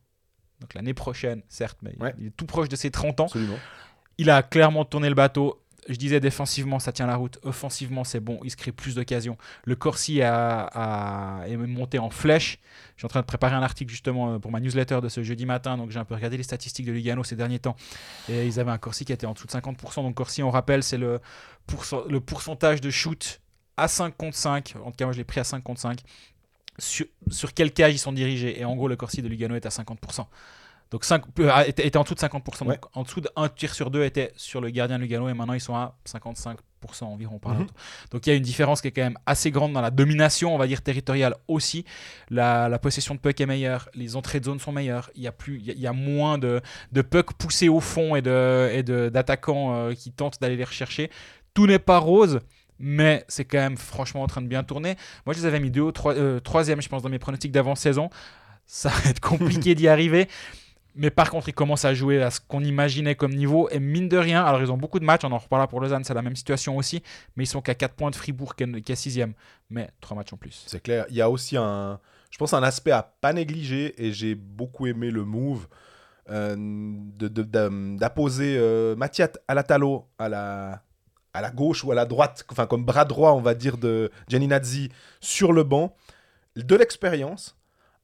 Donc 0.62 0.74
l'année 0.74 0.94
prochaine, 0.94 1.44
certes, 1.50 1.78
mais 1.82 1.94
Ouais. 2.00 2.16
il 2.20 2.28
est 2.28 2.32
tout 2.32 2.46
proche 2.46 2.70
de 2.70 2.76
ses 2.78 2.90
30 2.90 3.20
ans. 3.20 3.26
Absolument. 3.26 3.58
Il 4.18 4.30
a 4.32 4.42
clairement 4.42 4.86
tourné 4.86 5.10
le 5.10 5.16
bateau. 5.16 5.62
Je 5.88 5.96
disais 5.96 6.20
défensivement, 6.20 6.80
ça 6.80 6.92
tient 6.92 7.08
la 7.08 7.16
route. 7.16 7.40
Offensivement, 7.44 8.04
c'est 8.04 8.20
bon. 8.20 8.40
Il 8.44 8.52
se 8.52 8.58
crée 8.58 8.72
plus 8.72 8.96
d'occasions. 8.96 9.38
Le 9.64 9.76
Corsi 9.76 10.22
a, 10.22 11.44
est 11.48 11.56
monté 11.56 12.00
en 12.00 12.10
flèche. 12.10 12.60
Je 12.96 13.02
suis 13.02 13.06
en 13.06 13.10
train 13.10 13.22
de 13.22 13.26
préparer 13.26 13.56
un 13.56 13.62
article 13.62 13.92
justement 13.92 14.34
euh, 14.34 14.40
pour 14.40 14.52
ma 14.52 14.60
newsletter 14.60 15.00
de 15.02 15.10
ce 15.10 15.24
jeudi 15.24 15.46
matin. 15.46 15.78
Donc 15.78 15.92
j'ai 15.92 16.00
un 16.00 16.06
peu 16.06 16.16
regardé 16.16 16.38
les 16.38 16.44
statistiques 16.44 16.86
de 16.86 16.92
Lugano 16.92 17.24
ces 17.24 17.36
derniers 17.36 17.60
temps. 17.60 17.76
Et 18.30 18.46
ils 18.46 18.60
avaient 18.60 18.72
un 18.72 18.78
Corsi 18.78 19.06
qui 19.06 19.14
était 19.14 19.26
en 19.26 19.34
dessous 19.34 19.48
de 19.48 19.52
50%. 19.52 19.96
Donc 20.04 20.16
Corsi, 20.16 20.44
on 20.44 20.52
rappelle, 20.52 20.84
c'est 20.84 20.98
le 20.98 21.20
pourcentage 22.20 22.82
de 22.82 22.90
shoot 22.90 23.40
à 23.78 23.88
5 23.88 24.18
contre 24.18 24.36
5. 24.36 24.76
En 24.84 24.92
tout 24.92 24.98
cas, 24.98 25.06
moi 25.06 25.14
je 25.14 25.20
l'ai 25.20 25.24
pris 25.24 25.40
à 25.40 25.44
5 25.44 25.64
contre 25.64 25.80
5. 25.80 26.00
Sur, 26.80 27.06
sur 27.32 27.54
quel 27.54 27.72
cage 27.72 27.94
ils 27.94 28.00
sont 28.00 28.12
dirigés. 28.12 28.60
Et 28.60 28.66
en 28.66 28.76
gros, 28.76 28.88
le 28.88 28.96
Corsi 28.96 29.22
de 29.22 29.28
Lugano 29.28 29.56
est 29.56 29.66
à 29.66 29.70
50%. 29.70 30.26
Donc 30.92 31.04
5, 31.04 31.24
euh, 31.40 31.64
était, 31.66 31.86
était 31.86 31.98
en 31.98 32.04
dessous 32.04 32.16
de 32.16 32.20
50%. 32.20 32.64
Ouais. 32.66 32.76
Donc 32.76 32.86
en 32.94 33.04
dessous 33.04 33.22
d'un 33.22 33.50
tir 33.50 33.74
sur 33.74 33.92
deux 33.92 34.04
était 34.04 34.32
sur 34.38 34.62
le 34.62 34.70
gardien 34.70 34.98
Lugano 34.98 35.28
et 35.30 35.34
maintenant 35.34 35.54
ils 35.54 35.60
sont 35.62 35.76
à 35.76 35.98
55% 36.08 36.56
environ 37.02 37.40
par 37.40 37.54
l'autre. 37.60 37.74
Donc 38.12 38.26
il 38.26 38.30
y 38.30 38.34
a 38.34 38.36
une 38.36 38.44
différence 38.44 38.82
qui 38.82 38.88
est 38.88 38.92
quand 38.92 39.02
même 39.02 39.18
assez 39.26 39.52
grande 39.52 39.74
dans 39.74 39.82
la 39.82 39.92
domination, 39.92 40.56
on 40.56 40.58
va 40.58 40.66
dire 40.68 40.82
territoriale 40.82 41.36
aussi. 41.50 41.84
La, 42.30 42.70
la 42.70 42.80
possession 42.80 43.16
de 43.16 43.20
puck 43.20 43.40
est 43.42 43.46
meilleure, 43.46 43.90
les 43.96 44.16
entrées 44.16 44.40
de 44.40 44.46
zone 44.46 44.60
sont 44.60 44.72
meilleures. 44.72 45.10
Il 45.16 45.24
y 45.24 45.28
a 45.28 45.32
plus, 45.34 45.58
il 45.60 45.66
y 45.66 45.72
a, 45.72 45.74
il 45.74 45.80
y 45.82 45.88
a 45.88 45.94
moins 45.94 46.38
de, 46.38 46.62
de 46.94 47.02
puck 47.02 47.34
poussés 47.34 47.68
au 47.70 47.80
fond 47.82 48.16
et 48.16 48.22
de 48.22 48.70
et 48.72 48.84
de- 48.84 49.10
d'attaquants 49.10 49.74
euh, 49.76 49.94
qui 49.94 50.12
tentent 50.12 50.40
d'aller 50.40 50.56
les 50.56 50.64
rechercher. 50.64 51.10
Tout 51.54 51.68
n'est 51.68 51.80
pas 51.80 51.98
rose. 51.98 52.40
Mais 52.80 53.26
c'est 53.28 53.44
quand 53.44 53.58
même 53.58 53.76
franchement 53.76 54.22
en 54.22 54.28
train 54.28 54.42
de 54.44 54.48
bien 54.48 54.64
tourner. 54.64 54.96
Moi, 55.26 55.34
je 55.34 55.40
les 55.40 55.46
avais 55.48 55.60
mis 55.60 55.72
deux 55.72 55.92
trois- 55.92 56.14
euh, 56.14 56.40
troisième, 56.40 56.80
je 56.80 56.88
pense, 56.88 57.02
dans 57.02 57.10
mes 57.10 57.18
pronostics 57.18 57.52
d'avant-saison. 57.52 58.12
Ça 58.68 58.90
va 58.90 59.10
être 59.10 59.20
compliqué 59.20 59.74
d'y 59.74 59.88
arriver. 59.88 60.28
Mais 60.98 61.10
par 61.12 61.30
contre, 61.30 61.48
ils 61.50 61.54
commencent 61.54 61.86
à 61.86 61.94
jouer 61.94 62.22
à 62.24 62.32
ce 62.32 62.40
qu'on 62.40 62.64
imaginait 62.64 63.16
comme 63.16 63.34
niveau. 63.34 63.70
Et 63.70 63.80
mine 63.80 64.10
de 64.10 64.18
rien, 64.18 64.44
alors 64.44 64.62
ils 64.62 64.72
ont 64.72 64.78
beaucoup 64.78 65.00
de 65.00 65.06
matchs, 65.06 65.24
on 65.24 65.32
en 65.32 65.38
reparlera 65.38 65.68
pour 65.68 65.80
Lausanne, 65.80 66.04
c'est 66.04 66.14
la 66.14 66.22
même 66.22 66.36
situation 66.36 66.76
aussi. 66.78 67.04
Mais 67.36 67.44
ils 67.44 67.48
sont 67.48 67.62
qu'à 67.62 67.76
4 67.76 67.94
points 67.96 68.10
de 68.10 68.16
Fribourg 68.16 68.56
qui 68.56 68.64
est, 68.64 68.82
qui 68.82 68.92
est 68.92 68.96
sixième. 68.96 69.34
Mais 69.70 69.90
3 70.02 70.18
matchs 70.18 70.34
en 70.34 70.38
plus. 70.38 70.64
C'est 70.68 70.82
clair. 70.82 71.06
Il 71.10 71.16
y 71.16 71.22
a 71.22 71.30
aussi 71.30 71.56
un, 71.58 72.00
je 72.32 72.38
pense, 72.38 72.54
un 72.54 72.64
aspect 72.64 72.92
à 72.92 73.04
pas 73.22 73.34
négliger 73.34 73.94
et 74.04 74.12
j'ai 74.12 74.36
beaucoup 74.36 74.88
aimé 74.88 75.12
le 75.12 75.24
move 75.24 75.68
euh, 76.30 76.56
de- 76.58 77.28
de- 77.28 77.98
d'apposer 77.98 78.58
euh, 78.58 78.96
Mathiat 78.96 79.30
Alatalo 79.48 80.06
à 80.20 80.28
la, 80.30 80.82
à 81.34 81.42
la 81.42 81.52
gauche 81.52 81.84
ou 81.84 81.92
à 81.92 81.96
la 81.96 82.06
droite, 82.06 82.46
enfin 82.52 82.66
comme 82.66 82.84
bras 82.84 83.06
droit, 83.06 83.32
on 83.32 83.42
va 83.42 83.54
dire, 83.54 83.78
de 83.78 84.12
Gianninazzi 84.28 84.90
sur 85.22 85.54
le 85.54 85.64
banc. 85.64 85.96
De 86.56 86.76
l'expérience. 86.76 87.57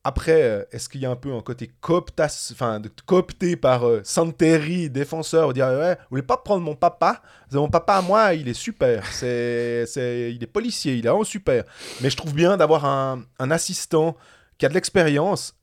Après, 0.05 0.43
euh, 0.43 0.63
est-ce 0.74 0.89
qu'il 0.89 1.00
y 1.00 1.05
a 1.05 1.10
un 1.10 1.15
peu 1.15 1.33
un 1.33 1.41
côté 1.41 1.72
cooptas, 1.79 2.50
enfin, 2.51 2.81
coopté 3.05 3.55
par 3.55 3.88
euh, 3.88 4.01
Santeri, 4.03 4.89
défenseur, 4.89 5.53
dire 5.53 5.67
ouais, 5.67 5.95
vous 5.95 6.07
voulez 6.10 6.22
pas 6.22 6.36
prendre 6.36 6.62
mon 6.62 6.75
papa? 6.75 7.22
Mon 7.53 7.69
papa 7.69 8.01
moi, 8.01 8.33
il 8.33 8.50
est 8.50 8.53
super. 8.53 9.05
C'est, 9.07 9.86
c'est, 9.86 10.33
il 10.33 10.43
est 10.43 10.48
policier, 10.48 10.95
il 10.95 11.05
est 11.05 11.10
vraiment 11.10 11.24
super. 11.24 11.63
Mais 12.01 12.10
je 12.10 12.17
trouve 12.17 12.33
bien 12.33 12.57
d'avoir 12.57 12.83
un, 12.83 13.24
assistant 13.39 14.17
qui 14.57 14.65
a 14.65 14.69
de 14.69 14.74
l'expérience 14.74 15.55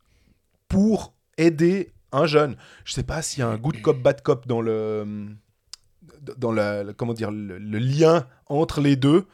pour 0.69 1.13
aider 1.37 1.93
un 2.13 2.25
jeune. 2.25 2.57
Je 2.85 2.95
sais 2.95 3.03
pas 3.03 3.21
s'il 3.21 3.41
y 3.41 3.43
a 3.43 3.49
un 3.49 3.59
good 3.59 3.83
cop, 3.83 4.01
bad 4.01 4.23
cop 4.23 4.47
dans 4.47 4.63
le, 4.63 5.27
dans 6.39 6.53
le- 6.53 6.95
comment 6.97 7.13
dire, 7.13 7.31
le 7.31 7.79
lien 7.79 8.27
entre 8.47 8.81
les 8.81 8.97
deux. 8.97 9.27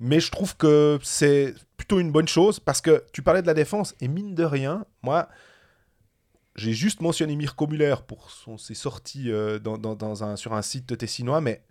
Mais 0.00 0.20
je 0.20 0.30
trouve 0.30 0.56
que 0.56 0.98
c'est 1.02 1.54
plutôt 1.76 2.00
une 2.00 2.12
bonne 2.12 2.28
chose 2.28 2.60
parce 2.60 2.80
que 2.80 3.04
tu 3.12 3.22
parlais 3.22 3.42
de 3.42 3.46
la 3.46 3.54
défense 3.54 3.94
et 4.00 4.08
mine 4.08 4.34
de 4.34 4.44
rien, 4.44 4.84
moi, 5.02 5.28
j'ai 6.54 6.72
juste 6.72 7.00
mentionné 7.00 7.34
Mirko 7.36 7.66
Muller 7.66 7.94
pour 8.06 8.30
son, 8.30 8.58
ses 8.58 8.74
sorties 8.74 9.30
euh, 9.30 9.58
dans, 9.58 9.78
dans- 9.78 9.94
dans 9.94 10.24
un, 10.24 10.36
sur 10.36 10.52
un 10.54 10.62
site 10.62 10.96
tessinois, 10.98 11.40
mais 11.40 11.62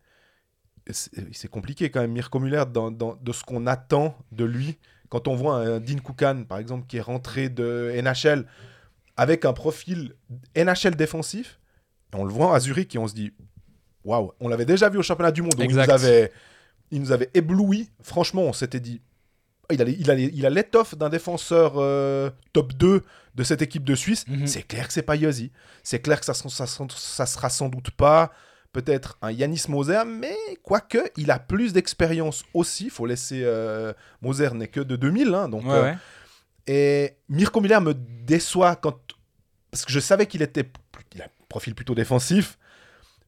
c'est 0.92 1.50
compliqué 1.50 1.90
quand 1.90 2.02
même, 2.02 2.12
Mirko 2.12 2.40
Muller, 2.40 2.64
dans, 2.72 2.92
de 2.92 3.32
ce 3.34 3.44
qu'on 3.44 3.66
attend 3.66 4.16
de 4.32 4.46
lui. 4.46 4.78
Quand 5.10 5.28
on 5.28 5.36
voit 5.36 5.56
un 5.56 5.80
Dean 5.80 5.98
Koukan, 6.00 6.44
par 6.48 6.60
exemple, 6.60 6.86
qui 6.88 6.98
est 6.98 7.02
rentré 7.02 7.50
de 7.50 7.92
NHL 8.04 8.46
avec 9.18 9.46
un 9.46 9.54
profil 9.54 10.14
NHL 10.56 10.96
défensif, 10.96 11.60
on 12.14 12.24
le 12.24 12.32
voit 12.34 12.56
à 12.56 12.60
Zurich 12.60 12.94
et 12.96 13.00
on 13.00 13.08
se 13.08 13.14
dit 13.16 13.34
waouh, 14.04 14.32
on 14.40 14.48
l'avait 14.48 14.66
déjà 14.66 14.90
vu 14.90 14.98
au 15.00 15.04
championnat 15.04 15.32
du 15.32 15.42
monde, 15.42 15.54
où 15.58 15.62
il 15.64 15.70
nous 15.72 15.80
avait, 16.06 16.32
il 16.92 17.02
nous 17.02 17.12
avait 17.12 17.30
ébloui. 17.34 17.90
Franchement, 18.02 18.44
on 18.44 18.54
s'était 18.54 18.80
dit 18.80 19.02
ah, 19.70 19.74
il 19.74 19.82
a, 19.82 19.86
il 19.86 20.36
il 20.36 20.46
l'étoffe 20.46 20.96
d'un 20.96 21.10
défenseur 21.10 21.74
euh, 21.78 22.30
top 22.54 22.74
2 22.74 23.04
de 23.36 23.44
cette 23.44 23.62
équipe 23.62 23.84
de 23.84 23.96
Suisse. 23.96 24.28
Mhm. 24.28 24.48
C'est 24.48 24.64
clair 24.64 24.88
que 24.88 24.94
c'est 24.94 25.02
pas 25.02 25.16
Yossi. 25.16 25.52
C'est 25.84 26.00
clair 26.00 26.20
que 26.20 26.26
ça, 26.26 26.34
ça, 26.34 26.68
ça, 26.68 26.68
ça 26.68 27.26
sera 27.26 27.50
sans 27.50 27.70
doute 27.70 27.92
pas 27.92 28.32
peut-être 28.76 29.18
un 29.22 29.32
Yanis 29.32 29.64
Moser, 29.70 30.04
mais 30.06 30.36
quoique, 30.62 30.98
il 31.16 31.32
a 31.32 31.40
plus 31.40 31.72
d'expérience 31.72 32.44
aussi. 32.54 32.90
faut 32.90 33.06
laisser. 33.06 33.42
euh, 33.44 33.94
Moser 34.22 34.50
n'est 34.54 34.68
que 34.68 34.82
de 34.82 34.98
2000, 34.98 35.34
hein, 35.34 35.48
donc. 35.48 35.64
Ouais, 35.64 35.72
euh, 35.72 35.84
ouais. 35.84 35.96
et 36.68 37.14
Mirko 37.30 37.62
Miller 37.62 37.80
me 37.82 37.94
déçoit 37.94 38.76
quand. 38.76 38.98
Parce 39.72 39.86
que 39.86 39.94
je 39.94 40.00
savais 40.02 40.28
qu'il 40.28 40.42
était. 40.42 40.70
Il 41.14 41.22
a 41.22 41.26
un 41.26 41.30
profil 41.48 41.74
plutôt 41.74 41.96
défensif. 41.96 42.58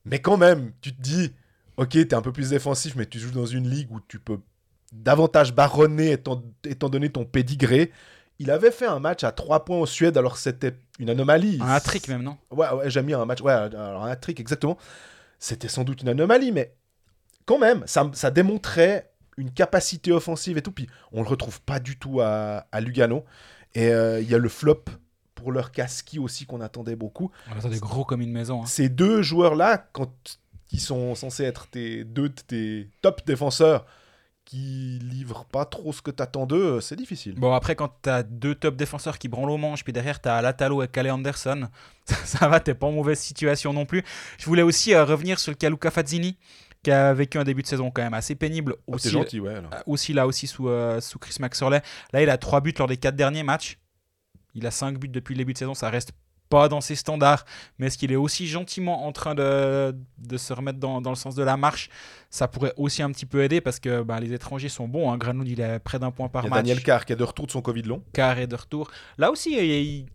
Mais 0.04 0.20
quand 0.20 0.38
même, 0.38 0.74
tu 0.82 0.94
te 0.94 1.02
dis. 1.02 1.34
Ok, 1.78 1.90
t'es 1.92 2.14
un 2.14 2.22
peu 2.22 2.32
plus 2.32 2.50
défensif, 2.50 2.96
mais 2.96 3.06
tu 3.06 3.20
joues 3.20 3.32
dans 3.32 3.46
une 3.46 3.70
ligue 3.70 3.92
où 3.92 4.00
tu 4.08 4.20
peux 4.20 4.40
davantage 4.92 5.54
baronner 5.54 6.12
étant, 6.14 6.44
étant 6.64 6.90
donné 6.90 7.10
ton 7.10 7.26
pédigré. 7.26 7.92
Il 8.40 8.52
avait 8.52 8.72
fait 8.72 8.86
un 8.86 9.00
match 9.00 9.24
à 9.24 9.32
3 9.32 9.66
points 9.66 9.78
en 9.82 9.86
Suède, 9.86 10.18
alors 10.18 10.38
c'était 10.38 10.76
une 11.00 11.10
anomalie. 11.10 11.60
Un 11.62 11.70
hat-trick 11.70 12.08
même, 12.08 12.24
non? 12.24 12.38
Ouais, 12.52 12.70
ouais 12.72 12.90
j'ai 12.90 13.02
mis 13.04 13.14
un 13.14 13.26
match. 13.26 13.42
Ouais, 13.42 13.52
alors 13.54 14.06
un 14.06 14.10
hat-trick, 14.12 14.40
exactement. 14.40 14.78
C'était 15.40 15.68
sans 15.68 15.84
doute 15.84 16.02
une 16.02 16.10
anomalie, 16.10 16.52
mais 16.52 16.74
quand 17.46 17.60
même, 17.60 17.84
ça, 17.86 18.10
ça 18.14 18.32
démontrait 18.32 19.12
une 19.38 19.52
capacité 19.52 20.12
offensive 20.12 20.58
et 20.58 20.62
tout. 20.62 20.72
Puis 20.72 20.88
on 21.12 21.22
le 21.22 21.28
retrouve 21.28 21.62
pas 21.62 21.80
du 21.80 21.98
tout 21.98 22.22
à, 22.22 22.66
à 22.72 22.82
Lugano. 22.82 23.24
Et 23.76 23.90
euh, 23.90 24.20
il 24.20 24.30
y 24.30 24.34
a 24.34 24.40
le 24.40 24.50
flop 24.50 24.86
pour 25.36 25.52
leur 25.52 25.72
casqui 25.72 26.18
aussi 26.18 26.46
qu'on 26.48 26.62
attendait 26.62 26.96
beaucoup. 26.96 27.30
On 27.54 27.58
attendait 27.58 27.78
gros 27.80 28.04
comme 28.06 28.22
une 28.22 28.32
maison. 28.32 28.64
hein. 28.64 28.66
Ces 28.66 28.90
deux 28.90 29.22
joueurs-là, 29.22 29.78
quand 29.94 30.12
ils 30.72 30.80
sont 30.82 31.16
censés 31.16 31.44
être 31.44 31.68
tes 31.68 32.04
deux 32.04 32.30
de 32.30 32.42
tes 32.42 32.90
top 33.02 33.26
défenseurs 33.26 33.86
qui 34.46 35.00
livrent 35.04 35.44
pas 35.46 35.66
trop 35.66 35.92
ce 35.92 36.02
que 36.02 36.10
t'attends 36.12 36.46
d'eux, 36.46 36.80
c'est 36.80 36.96
difficile. 36.96 37.36
Bon, 37.36 37.54
après, 37.54 37.76
quand 37.76 37.92
t'as 38.02 38.24
deux 38.24 38.56
top 38.56 38.78
défenseurs 38.78 39.18
qui 39.20 39.28
branlent 39.28 39.50
au 39.52 39.58
manche, 39.58 39.84
puis 39.84 39.92
derrière 39.92 40.22
t'as 40.22 40.42
Latalo 40.42 40.82
et 40.84 40.88
Calais 40.88 41.10
Anderson, 41.10 41.68
ça, 42.06 42.16
ça 42.26 42.48
va, 42.48 42.62
t'es 42.62 42.74
pas 42.74 42.88
en 42.88 42.94
mauvaise 42.94 43.20
situation 43.20 43.74
non 43.74 43.86
plus. 43.86 44.04
Je 44.38 44.46
voulais 44.46 44.62
aussi 44.62 44.94
euh, 44.94 45.04
revenir 45.04 45.38
sur 45.40 45.52
le 45.52 45.58
cas 45.58 45.70
Luca 45.70 45.92
Fazzini, 45.92 46.38
qui 46.82 46.92
a 46.92 47.14
vécu 47.14 47.38
un 47.38 47.44
début 47.44 47.62
de 47.62 47.68
saison 47.68 47.92
quand 47.92 48.02
même 48.02 48.14
assez 48.14 48.36
pénible. 48.36 48.76
Ah, 48.88 48.94
Aussi, 48.94 49.08
c'est 49.10 49.14
gentil, 49.14 49.42
ouais. 49.42 49.54
alors. 49.56 49.74
euh, 49.74 49.80
aussi 49.86 50.14
là 50.14 50.26
aussi 50.26 50.48
sous, 50.48 50.70
euh, 50.70 51.02
sous 51.02 51.20
Chris 51.20 51.36
Maxorley. 51.42 51.82
Là, 52.14 52.22
il 52.24 52.30
a 52.30 52.38
3 52.38 52.62
buts 52.62 52.74
lors 52.78 52.88
des 52.88 52.96
4 52.96 53.18
derniers 53.18 53.44
matchs. 53.44 53.80
Il 54.54 54.66
a 54.66 54.72
5 54.72 54.98
buts 54.98 55.10
depuis 55.10 55.34
le 55.36 55.40
début 55.40 55.52
de 55.54 55.58
saison, 55.58 55.74
ça 55.74 55.90
reste 55.90 56.14
pas 56.50 56.70
dans 56.70 56.82
ses 56.82 56.96
standards, 56.96 57.46
mais 57.78 57.88
est-ce 57.88 57.98
qu'il 57.98 58.12
est 58.12 58.16
aussi 58.18 58.48
gentiment 58.48 59.06
en 59.06 59.12
train 59.12 59.36
de, 59.36 59.96
de 60.18 60.38
se 60.38 60.54
remettre 60.54 60.80
dans, 60.80 61.02
dans 61.02 61.10
le 61.12 61.16
sens 61.16 61.36
de 61.36 61.44
la 61.44 61.58
marche 61.58 61.90
Ça 62.30 62.48
pourrait 62.48 62.74
aussi 62.78 63.02
un 63.04 63.12
petit 63.12 63.26
peu 63.26 63.44
aider 63.44 63.62
parce 63.62 63.80
que 63.80 64.02
bah, 64.02 64.20
les 64.20 64.34
étrangers 64.34 64.70
sont 64.70 64.88
bons. 64.88 65.12
Hein. 65.12 65.18
Granlund, 65.18 65.48
il 65.48 65.60
est 65.62 65.80
près 65.80 66.00
d'un 66.00 66.12
point 66.12 66.30
par 66.30 66.44
Il 66.44 66.46
y 66.46 66.48
a 66.48 66.50
match. 66.52 66.60
Daniel 66.66 66.84
Carr 66.84 67.06
qui 67.06 67.14
est 67.14 67.18
de 67.18 67.24
retour 67.24 67.48
de 67.48 67.52
son 67.52 67.62
Covid 67.62 67.84
long. 67.84 68.02
Carr 68.14 68.38
est 68.40 68.48
de 68.48 68.56
retour. 68.56 68.90
Là 69.18 69.32
aussi, 69.32 69.54
il- 69.58 69.64
il- 69.64 70.06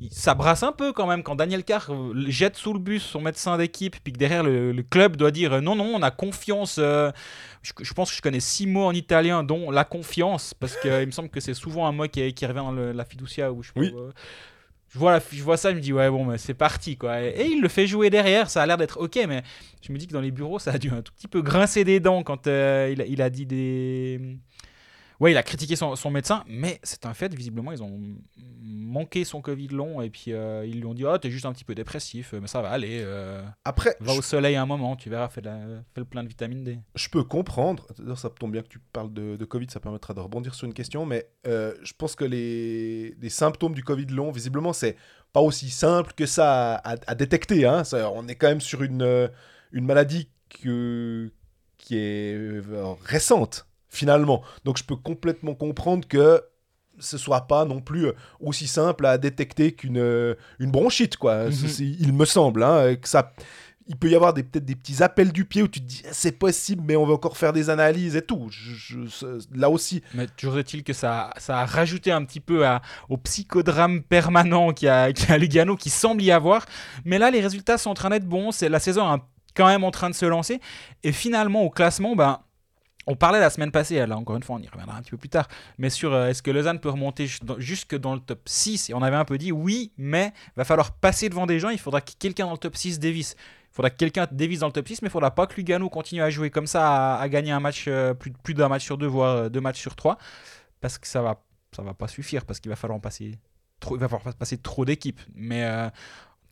il- 0.00 0.12
ça 0.12 0.34
brasse 0.34 0.62
un 0.62 0.70
peu 0.72 0.92
quand 0.92 1.06
même 1.08 1.22
quand 1.24 1.34
Daniel 1.34 1.64
Carr 1.64 1.90
euh, 1.90 2.14
jette 2.28 2.56
sous 2.56 2.72
le 2.72 2.78
bus 2.78 3.02
son 3.02 3.20
médecin 3.20 3.56
d'équipe, 3.58 3.96
puis 4.02 4.12
que 4.12 4.18
derrière 4.18 4.44
le, 4.44 4.70
le 4.72 4.82
club 4.82 5.16
doit 5.16 5.30
dire 5.32 5.54
euh, 5.54 5.60
non, 5.60 5.74
non, 5.74 5.92
on 5.94 6.02
a 6.02 6.10
confiance. 6.12 6.76
euh, 6.78 7.10
je, 7.62 7.72
je 7.82 7.92
pense 7.94 8.10
que 8.10 8.16
je 8.16 8.22
connais 8.22 8.38
six 8.40 8.66
mots 8.66 8.84
en 8.86 8.92
italien, 8.92 9.42
dont 9.42 9.70
la 9.72 9.84
confiance, 9.84 10.54
parce 10.54 10.76
qu'il 10.76 10.90
me 11.06 11.10
semble 11.10 11.28
que 11.30 11.40
c'est 11.40 11.54
souvent 11.54 11.86
un 11.88 11.92
mot 11.92 12.06
qui, 12.06 12.32
qui 12.32 12.46
revient 12.46 12.58
dans 12.58 12.70
le- 12.72 12.92
la 12.92 13.04
fiducia. 13.04 13.50
Où 13.52 13.62
je, 13.64 13.72
Oui. 13.76 13.92
euh, 13.96 14.10
je, 14.90 14.98
vois 14.98 15.18
je 15.18 15.56
ça, 15.56 15.70
je 15.70 15.76
me 15.76 15.80
dis 15.80 15.92
ouais, 15.92 16.10
bon, 16.10 16.36
c'est 16.38 16.54
parti 16.54 16.96
quoi. 16.96 17.22
Et, 17.22 17.46
il 17.46 17.60
le 17.60 17.68
fait 17.68 17.86
jouer 17.86 18.10
derrière, 18.10 18.50
ça 18.50 18.62
a 18.62 18.66
l'air 18.66 18.76
d'être 18.76 19.00
ok, 19.00 19.18
mais 19.28 19.42
je 19.82 19.92
me 19.92 19.98
dis 19.98 20.06
que 20.06 20.12
dans 20.12 20.20
les 20.20 20.30
bureaux, 20.30 20.58
ça 20.58 20.72
a 20.72 20.78
dû 20.78 20.90
un 20.90 21.02
tout 21.02 21.12
petit 21.12 21.28
peu 21.28 21.42
grincer 21.42 21.84
des 21.84 22.00
dents 22.00 22.22
quand 22.22 22.46
euh, 22.46 22.94
il 23.08 23.22
a 23.22 23.30
dit 23.30 23.46
des. 23.46 24.38
Ouais, 25.20 25.30
il 25.32 25.36
a 25.36 25.42
critiqué 25.42 25.76
son, 25.76 25.96
son 25.96 26.10
médecin, 26.10 26.44
mais 26.46 26.78
c'est 26.82 27.06
un 27.06 27.14
fait, 27.14 27.34
visiblement, 27.34 27.72
ils 27.72 27.82
ont 27.82 27.98
manqué 28.60 29.24
son 29.24 29.40
Covid 29.40 29.68
long 29.68 30.00
et 30.02 30.10
puis 30.10 30.32
euh, 30.32 30.66
ils 30.66 30.78
lui 30.78 30.84
ont 30.86 30.92
dit 30.94 31.04
Oh, 31.06 31.16
t'es 31.18 31.30
juste 31.30 31.46
un 31.46 31.52
petit 31.52 31.64
peu 31.64 31.74
dépressif, 31.74 32.34
mais 32.40 32.46
ça 32.48 32.60
va 32.60 32.70
aller, 32.70 33.00
euh, 33.02 33.42
Après, 33.64 33.96
va 34.00 34.12
je, 34.12 34.18
au 34.18 34.22
soleil 34.22 34.56
un 34.56 34.66
moment, 34.66 34.94
tu 34.96 35.08
verras, 35.08 35.28
fais, 35.28 35.40
la- 35.40 35.58
fais 35.94 36.00
le 36.00 36.04
plein 36.04 36.22
de 36.22 36.28
vitamine 36.28 36.64
D. 36.64 36.78
je 36.94 37.08
peux 37.08 37.24
comprendre. 37.24 37.86
Ça 38.16 38.28
tombe 38.30 38.52
bien 38.52 38.62
que 38.62 38.68
tu 38.68 38.78
parles 38.78 39.12
de, 39.12 39.36
de 39.36 39.44
Covid, 39.44 39.66
ça 39.70 39.80
permettra 39.80 40.12
de 40.14 40.20
rebondir 40.20 40.54
sur 40.54 40.66
une 40.66 40.74
question. 40.74 41.06
Mais 41.06 41.28
euh, 41.46 41.74
je 41.82 41.92
pense 41.96 42.14
que 42.14 42.24
les, 42.24 43.14
les 43.20 43.30
symptômes 43.30 43.74
du 43.74 43.82
Covid 43.82 44.06
long, 44.06 44.30
visiblement, 44.30 44.72
c'est 44.72 44.96
pas 45.32 45.40
aussi 45.40 45.70
simple 45.70 46.12
que 46.14 46.26
ça 46.26 46.74
à, 46.76 46.92
à- 46.94 46.96
à 47.06 47.14
détecter. 47.14 47.64
hein. 47.66 47.84
Ça, 47.84 48.10
on 48.10 48.28
est 48.28 48.34
quand 48.34 48.48
même 48.48 48.60
sur 48.60 48.82
une, 48.82 49.30
une 49.72 49.84
maladie 49.86 50.28
que, 50.62 51.30
qui 51.78 51.96
est 51.96 52.60
récente, 53.04 53.66
finalement. 53.96 54.42
Donc 54.64 54.78
je 54.78 54.84
peux 54.84 54.96
complètement 54.96 55.54
comprendre 55.54 56.06
que 56.06 56.42
ce 56.98 57.18
soit 57.18 57.42
pas 57.46 57.64
non 57.66 57.80
plus 57.80 58.06
euh, 58.06 58.12
aussi 58.40 58.66
simple 58.66 59.04
à 59.06 59.18
détecter 59.18 59.72
qu'une 59.72 59.98
euh, 59.98 60.34
une 60.58 60.70
bronchite, 60.70 61.16
quoi. 61.18 61.46
Mhm. 61.50 61.68
Il 62.00 62.12
me 62.12 62.24
semble, 62.24 62.62
hein, 62.62 62.94
que 62.96 63.08
ça... 63.08 63.32
Il 63.88 63.94
peut 63.96 64.08
y 64.10 64.16
avoir 64.16 64.34
peut-être 64.34 64.64
des 64.64 64.74
petits 64.74 65.00
appels 65.00 65.30
du 65.30 65.44
pied 65.44 65.62
où 65.62 65.68
tu 65.68 65.80
te 65.80 65.84
dis 65.86 66.02
c'est 66.10 66.32
possible, 66.36 66.82
mais 66.84 66.96
on 66.96 67.06
va 67.06 67.12
encore 67.14 67.36
faire 67.36 67.52
des 67.52 67.70
analyses 67.70 68.16
et 68.16 68.22
tout. 68.22 68.48
Je- 68.50 68.74
je- 68.74 69.06
ce- 69.08 69.38
là 69.56 69.70
aussi, 69.70 70.02
Mais 70.12 70.26
toujours 70.26 70.58
est-il 70.58 70.82
que 70.82 70.92
ça, 70.92 71.30
ça 71.36 71.60
a 71.60 71.66
rajouté 71.66 72.10
un 72.10 72.24
petit 72.24 72.40
peu 72.40 72.66
à- 72.66 72.82
au 73.08 73.16
psychodrame 73.16 74.02
permanent 74.02 74.72
qu'il 74.72 74.86
y 74.86 74.88
a, 74.88 75.12
qu'il 75.12 75.28
y 75.28 75.30
a 75.30 75.34
à 75.34 75.38
Lugano, 75.38 75.76
qui 75.76 75.90
semble 75.90 76.20
y 76.22 76.32
avoir. 76.32 76.66
Mais 77.04 77.18
là, 77.18 77.30
les 77.30 77.40
résultats 77.40 77.78
sont 77.78 77.90
en 77.90 77.94
train 77.94 78.10
d'être 78.10 78.26
bons. 78.26 78.50
C'est 78.50 78.68
la 78.68 78.80
saison 78.80 79.14
est 79.14 79.20
quand 79.54 79.66
même 79.68 79.84
en 79.84 79.92
train 79.92 80.10
de 80.10 80.16
se 80.16 80.26
lancer. 80.26 80.60
Et 81.04 81.12
finalement, 81.12 81.62
au 81.62 81.70
classement, 81.70 82.16
ben, 82.16 82.40
on 83.06 83.14
parlait 83.14 83.40
la 83.40 83.50
semaine 83.50 83.70
passée, 83.70 84.04
là 84.04 84.16
encore 84.16 84.36
une 84.36 84.42
fois, 84.42 84.56
on 84.56 84.62
y 84.62 84.68
reviendra 84.68 84.96
un 84.96 85.00
petit 85.00 85.12
peu 85.12 85.16
plus 85.16 85.28
tard, 85.28 85.48
mais 85.78 85.90
sur 85.90 86.12
euh, 86.12 86.28
est-ce 86.28 86.42
que 86.42 86.50
Lausanne 86.50 86.80
peut 86.80 86.90
remonter 86.90 87.28
jusque 87.58 87.96
dans 87.96 88.14
le 88.14 88.20
top 88.20 88.40
6 88.46 88.90
Et 88.90 88.94
on 88.94 89.02
avait 89.02 89.16
un 89.16 89.24
peu 89.24 89.38
dit 89.38 89.52
oui, 89.52 89.92
mais 89.96 90.32
va 90.56 90.64
falloir 90.64 90.92
passer 90.92 91.28
devant 91.28 91.46
des 91.46 91.60
gens, 91.60 91.70
il 91.70 91.78
faudra 91.78 92.00
que 92.00 92.12
quelqu'un 92.18 92.46
dans 92.46 92.52
le 92.52 92.58
top 92.58 92.76
6 92.76 92.98
dévisse. 92.98 93.36
Il 93.72 93.76
faudra 93.76 93.90
que 93.90 93.96
quelqu'un 93.96 94.26
dévisse 94.30 94.60
dans 94.60 94.66
le 94.66 94.72
top 94.72 94.88
6, 94.88 95.02
mais 95.02 95.08
il 95.08 95.10
faudra 95.10 95.34
pas 95.34 95.46
que 95.46 95.54
Lugano 95.56 95.88
continue 95.88 96.22
à 96.22 96.30
jouer 96.30 96.50
comme 96.50 96.66
ça, 96.66 97.16
à, 97.16 97.28
gagner 97.28 97.52
un 97.52 97.60
match, 97.60 97.84
euh, 97.88 98.14
plus, 98.14 98.54
d'un 98.54 98.68
match 98.68 98.84
sur 98.84 98.98
deux, 98.98 99.06
voire 99.06 99.36
euh, 99.36 99.48
deux 99.48 99.60
matchs 99.60 99.80
sur 99.80 99.94
trois, 99.94 100.18
parce 100.80 100.98
que 100.98 101.06
ça 101.06 101.22
va, 101.22 101.42
ça 101.74 101.82
va 101.82 101.94
pas 101.94 102.08
suffire, 102.08 102.44
parce 102.44 102.58
qu'il 102.58 102.70
va 102.70 102.76
falloir 102.76 103.00
passer 103.00 103.38
trop, 103.78 103.98
passer 104.38 104.56
trop 104.58 104.84
d'équipes. 104.84 105.20
Mais 105.34 105.90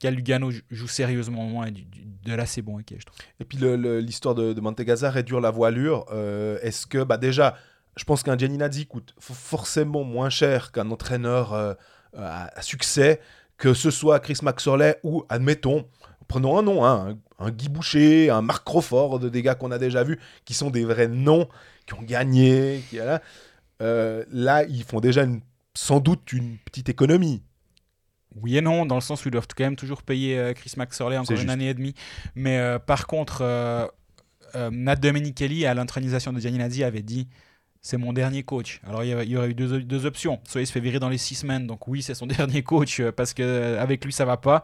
Lugano 0.03 0.51
joue- 0.71 0.89
sérieusement 0.89 1.45
moins 1.45 1.71
du- 1.71 1.85
de 1.85 2.35
l'assez 2.35 2.63
bon 2.63 2.79
hockey, 2.79 2.97
je 2.99 3.05
trouve. 3.07 3.19
Et 3.41 3.45
puis 3.45 3.59
l'histoire 4.03 4.35
de, 4.35 4.53
de 4.53 4.61
Mantegazza, 4.61 5.11
réduire 5.11 5.41
la 5.41 5.51
voilure, 5.51 6.07
euh, 6.13 6.59
est-ce 6.63 6.87
que, 6.87 7.03
bah 7.05 7.17
déjà, 7.17 7.57
je 7.97 8.05
pense 8.05 8.23
qu'un 8.23 8.37
Gianni 8.37 8.57
Nazzi 8.59 8.87
coûte 8.87 9.15
forcément 9.21 10.05
moins 10.05 10.31
cher 10.31 10.73
qu'un 10.73 10.91
entraîneur 10.91 11.53
euh, 11.53 11.75
à, 12.17 12.63
succès, 12.63 13.21
que 13.57 13.75
ce 13.75 13.91
soit 13.91 14.21
Chris 14.21 14.39
Maxorley 14.43 14.99
ou, 15.03 15.25
admettons, 15.29 15.87
prenons 16.29 16.59
un 16.59 16.63
nom, 16.63 16.85
hein, 16.85 17.17
un, 17.39 17.47
un 17.47 17.51
Guy 17.51 17.69
Boucher, 17.69 18.31
un 18.31 18.43
Marc 18.43 18.65
Crawford, 18.65 19.21
des 19.31 19.43
gars 19.43 19.55
qu'on 19.55 19.71
a 19.71 19.79
déjà 19.79 20.03
vus, 20.03 20.19
qui 20.45 20.55
sont 20.55 20.71
des 20.71 20.85
vrais 20.85 21.09
noms, 21.09 21.49
qui 21.87 21.95
ont 21.95 22.03
gagné, 22.03 22.83
qui, 22.91 22.97
là, 22.97 23.21
Euh, 23.83 24.25
là, 24.31 24.63
ils 24.65 24.85
font 24.85 25.01
déjà 25.01 25.27
sans 25.77 25.99
doute 25.99 26.33
une 26.33 26.59
petite 26.65 26.89
économie. 26.89 27.43
Oui 28.43 28.57
et 28.57 28.61
non, 28.61 28.87
dans 28.87 28.97
le 28.97 29.01
sens 29.01 29.25
où 29.25 29.29
ils 29.29 29.33
doivent 29.33 29.47
quand 29.57 29.65
même 29.65 29.77
toujours 29.77 30.03
payer 30.03 30.39
euh, 30.39 30.53
Chris 30.55 30.73
Maxorley 30.77 31.17
encore 31.17 31.33
une 31.33 31.39
juste. 31.39 31.51
année 31.51 31.69
et 31.69 31.75
demie. 31.75 31.95
Mais 32.35 32.59
euh, 32.59 32.79
par 32.79 33.07
contre, 33.07 33.39
euh, 33.43 33.87
euh, 34.57 34.71
Nat 34.73 34.97
Domenichelli, 34.97 35.67
à 35.67 35.75
l'intronisation 35.75 36.33
de 36.33 36.41
Gianni 36.41 36.59
Nazzi, 36.59 36.85
avait 36.85 37.03
dit 37.03 37.29
c'est 37.81 37.97
mon 37.99 38.13
dernier 38.13 38.43
coach. 38.43 38.81
Alors 38.87 39.05
il 39.05 39.11
y, 39.11 39.15
aurait- 39.15 39.27
il 39.27 39.31
y 39.33 39.37
aurait 39.37 39.51
eu 39.51 39.55
deux, 39.55 39.83
deux 39.83 40.07
options. 40.07 40.41
Soit 40.49 40.63
il 40.63 40.67
se 40.67 40.73
fait 40.73 40.81
virer 40.81 40.99
dans 40.99 41.11
les 41.11 41.19
six 41.19 41.35
semaines, 41.35 41.67
donc 41.67 41.87
oui, 41.87 42.03
c'est 42.03 42.15
son 42.15 42.27
dernier 42.29 42.63
coach 42.63 43.01
euh, 43.01 43.13
parce 43.13 43.35
que 43.35 43.77
avec 43.79 44.05
lui 44.05 44.13
ça 44.13 44.25
va 44.25 44.37
pas. 44.37 44.63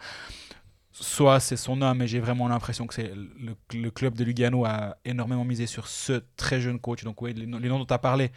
Soit 0.93 1.39
c'est 1.39 1.57
son 1.57 1.83
homme, 1.83 2.03
et 2.03 2.09
j'ai 2.09 2.19
vraiment 2.19 2.49
l'impression 2.49 2.87
que 2.89 2.95
c'est 2.95 3.13
le, 3.15 3.55
le 3.73 3.91
club 3.93 4.15
de 4.17 4.25
Lugano 4.25 4.65
a 4.65 4.97
énormément 5.05 5.45
misé 5.45 5.67
sur 5.67 5.87
ce 5.87 6.21
très 6.37 6.61
jeune 6.61 6.81
coach. 6.81 7.05
Donc 7.05 7.23
oui, 7.23 7.33
les, 7.33 7.47
noms- 7.47 7.59
les 7.59 7.69
noms 7.69 7.79
dont 7.79 7.87
tu 7.87 7.95
as 7.95 7.99
parlé 7.99 8.33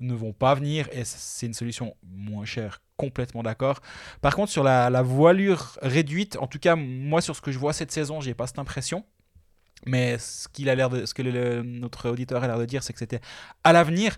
ne 0.00 0.12
vont 0.12 0.34
pas 0.34 0.54
venir 0.54 0.86
et 0.92 1.04
c'est 1.04 1.46
une 1.46 1.54
solution 1.54 1.96
moins 2.02 2.44
chère, 2.44 2.82
complètement 2.96 3.42
d'accord. 3.42 3.80
Par 4.20 4.34
contre, 4.34 4.50
sur 4.50 4.64
la, 4.64 5.02
voilure 5.02 5.78
réduite, 5.82 6.36
en 6.40 6.46
tout 6.46 6.58
cas, 6.58 6.76
moi, 6.76 7.20
sur 7.20 7.36
ce 7.36 7.40
que 7.40 7.52
je 7.52 7.58
vois 7.58 7.72
cette 7.72 7.92
saison, 7.92 8.20
j'ai 8.20 8.34
pas 8.34 8.46
cette 8.46 8.58
impression. 8.58 9.04
Mais 9.86 10.18
ce, 10.18 10.48
qu'il 10.48 10.68
a 10.70 10.74
l'air 10.74 10.88
de, 10.88 11.04
ce 11.04 11.12
que 11.12 11.60
notre 11.62 12.08
auditeur 12.08 12.42
a 12.42 12.46
l'air 12.46 12.58
de 12.58 12.64
dire, 12.64 12.82
c'est 12.82 12.92
que 12.92 12.98
c'était 12.98 13.20
à 13.64 13.72
l'avenir. 13.72 14.16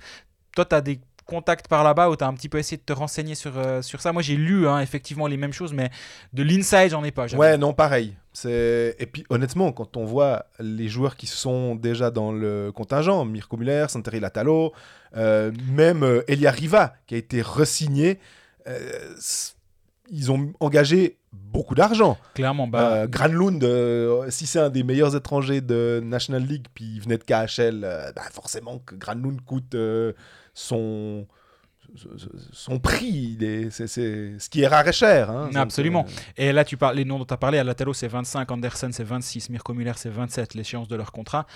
Toi, 0.54 0.64
tu 0.64 0.75
as 0.75 0.80
des 0.80 1.00
contacts 1.26 1.68
par 1.68 1.83
là-bas 1.83 2.09
où 2.09 2.16
tu 2.16 2.25
as 2.25 2.28
un 2.28 2.35
petit 2.35 2.49
peu 2.49 2.59
essayé 2.59 2.76
de 2.76 2.83
te 2.83 2.92
renseigner 2.92 3.35
sur, 3.35 3.59
euh, 3.59 3.83
sur 3.83 4.00
ça? 4.00 4.12
Moi, 4.12 4.23
j'ai 4.23 4.37
lu 4.37 4.68
hein, 4.68 4.80
effectivement 4.80 5.26
les 5.26 5.37
mêmes 5.37 5.52
choses, 5.52 5.73
mais 5.73 5.90
de 6.33 6.42
l'inside, 6.42 6.90
j'en 6.90 7.04
ai 7.04 7.11
pas. 7.11 7.26
Ouais, 7.35 7.59
non, 7.59 7.75
pareil. 7.75 8.16
Et 8.45 9.09
puis 9.11 9.25
honnêtement, 9.30 9.73
quand 9.73 9.97
on 9.97 10.04
voit 10.04 10.47
les 10.61 10.88
joueurs 10.88 11.16
qui 11.16 11.26
sont 11.26 11.75
déjà 11.75 12.11
dans 12.11 12.33
le 12.33 12.71
contingent, 12.71 13.25
Mirko 13.25 13.56
Muller, 13.56 13.87
Santeri 13.88 14.21
Latalo, 14.21 14.73
euh, 15.16 15.50
même 15.71 16.02
euh, 16.02 16.23
Elia 16.28 16.50
Riva 16.50 16.95
qui 17.06 17.14
a 17.14 17.18
été 17.18 17.40
resigné, 17.40 18.18
euh, 18.68 19.14
ils 20.11 20.30
ont 20.30 20.52
engagé 20.61 21.18
beaucoup 21.32 21.75
d'argent. 21.75 22.16
Clairement, 22.35 22.66
bah, 22.68 22.92
Euh, 22.92 23.06
Granlund, 23.06 23.62
euh, 23.64 24.30
si 24.30 24.46
c'est 24.46 24.61
un 24.61 24.70
des 24.70 24.82
meilleurs 24.85 25.14
étrangers 25.16 25.61
de 25.61 26.00
National 26.04 26.42
League, 26.44 26.66
puis 26.75 26.85
il 26.96 27.00
venait 27.00 27.18
de 27.18 27.25
KHL, 27.25 27.82
euh, 27.85 28.12
bah 28.14 28.23
forcément 28.32 28.78
que 28.78 28.94
Granlund 28.94 29.40
coûte 29.44 29.75
euh, 29.75 30.12
son 30.54 31.26
son 32.52 32.78
prix, 32.78 33.38
c'est 33.70 33.87
ce 33.87 34.50
qui 34.50 34.61
est 34.62 34.66
rare 34.66 34.87
et 34.87 34.92
cher. 34.92 35.30
hein. 35.30 35.50
Absolument. 35.54 36.04
Et 36.37 36.52
là, 36.52 36.64
tu 36.64 36.76
parles, 36.76 36.96
les 36.96 37.04
noms 37.04 37.18
dont 37.18 37.25
tu 37.25 37.32
as 37.32 37.37
parlé, 37.38 37.58
à 37.58 37.64
Latalo, 37.64 37.94
c'est 37.94 38.08
25, 38.08 38.50
Anderson, 38.50 38.90
c'est 38.92 39.04
26, 39.04 39.50
Mirko 39.50 39.73
Müller, 39.73 39.92
c'est 39.96 40.11
27, 40.11 40.54
l'échéance 40.54 40.88
de 40.88 40.96
leur 40.96 41.12
contrat. 41.12 41.46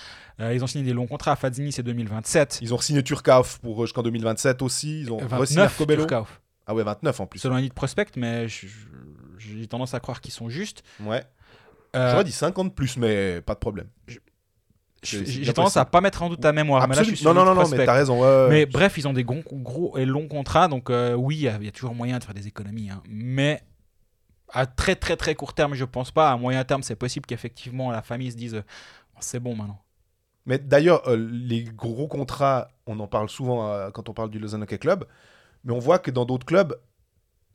Euh, 0.41 0.55
ils 0.55 0.63
ont 0.63 0.67
signé 0.67 0.85
des 0.85 0.93
longs 0.93 1.07
contrats. 1.09 1.37
Fadzini, 1.37 1.73
c'est 1.73 1.83
2027. 1.83 2.61
Ils 2.63 2.73
ont 2.73 2.79
signé 2.79 3.03
Turkauf 3.03 3.59
pour 3.59 3.85
jusqu'en 3.85 4.03
2027 4.03 4.63
aussi. 4.63 5.01
Ils 5.01 5.13
ont 5.13 5.19
re-signé 5.19 5.39
29, 5.39 5.65
Arcobello. 5.73 6.07
Ah 6.71 6.75
ouais, 6.75 6.85
29 6.85 7.19
en 7.21 7.27
plus. 7.27 7.41
Selon 7.41 7.59
Elite 7.59 7.75
Prospect, 7.75 8.13
mais 8.17 8.47
j'ai 8.49 9.67
tendance 9.67 9.93
à 9.93 9.99
croire 9.99 10.21
qu'ils 10.21 10.33
sont 10.33 10.49
justes. 10.49 10.85
Ouais. 11.01 11.25
Euh, 11.97 12.13
J'aurais 12.13 12.23
dit 12.25 12.31
50 12.31 12.75
plus, 12.77 12.97
mais 12.97 13.41
pas 13.41 13.55
de 13.55 13.59
problème. 13.59 13.89
J'ai 15.03 15.53
tendance 15.53 15.77
à 15.77 15.85
pas 15.85 16.01
mettre 16.01 16.23
en 16.23 16.29
doute 16.29 16.41
ta 16.43 16.53
mémoire. 16.53 16.87
mais 16.87 16.95
là, 16.95 17.03
je 17.03 17.15
suis 17.15 17.25
non, 17.25 17.33
non, 17.35 17.45
non, 17.45 17.55
non, 17.55 17.67
mais 17.69 17.85
t'as 17.85 17.95
raison. 17.95 18.21
ouais. 18.23 18.49
Mais 18.51 18.67
bref, 18.67 18.99
ils 18.99 19.09
ont 19.09 19.13
des 19.13 19.25
gros, 19.25 19.43
gros 19.51 19.97
et 19.99 20.05
longs 20.05 20.29
contrats, 20.29 20.69
donc 20.69 20.91
euh, 20.91 21.15
oui, 21.15 21.37
il 21.37 21.41
y, 21.43 21.49
a- 21.49 21.57
il 21.59 21.65
y 21.65 21.69
a 21.69 21.73
toujours 21.73 21.95
moyen 21.95 22.19
de 22.19 22.25
faire 22.25 22.35
des 22.35 22.47
économies. 22.47 22.91
hein. 22.91 23.03
Mais 23.09 23.63
à 24.53 24.67
très 24.67 24.95
très 24.97 25.17
très 25.17 25.35
court 25.35 25.55
terme, 25.55 25.75
je 25.75 25.85
pense 25.85 26.11
pas. 26.11 26.31
À 26.31 26.37
moyen 26.37 26.63
terme, 26.65 26.83
c'est 26.83 26.97
possible 26.97 27.25
qu'effectivement 27.27 27.91
la 27.91 28.03
famille 28.03 28.31
se 28.31 28.37
dise 28.37 28.55
euh, 28.57 28.63
c'est 29.21 29.41
bon 29.41 29.57
maintenant. 29.57 29.81
Mais 30.47 30.59
d'ailleurs, 30.59 31.03
les 31.17 31.65
gros 31.65 32.07
contrats, 32.09 32.69
on 32.87 32.99
en 33.01 33.07
parle 33.07 33.29
souvent 33.29 33.91
quand 33.93 34.09
on 34.09 34.13
parle 34.15 34.31
du 34.31 34.39
Lausanne 34.39 34.63
Hockey 34.63 34.79
Club, 34.79 35.05
mais 35.65 35.73
on 35.73 35.79
voit 35.79 35.99
que 35.99 36.11
dans 36.11 36.25
d'autres 36.25 36.47
clubs, 36.47 36.79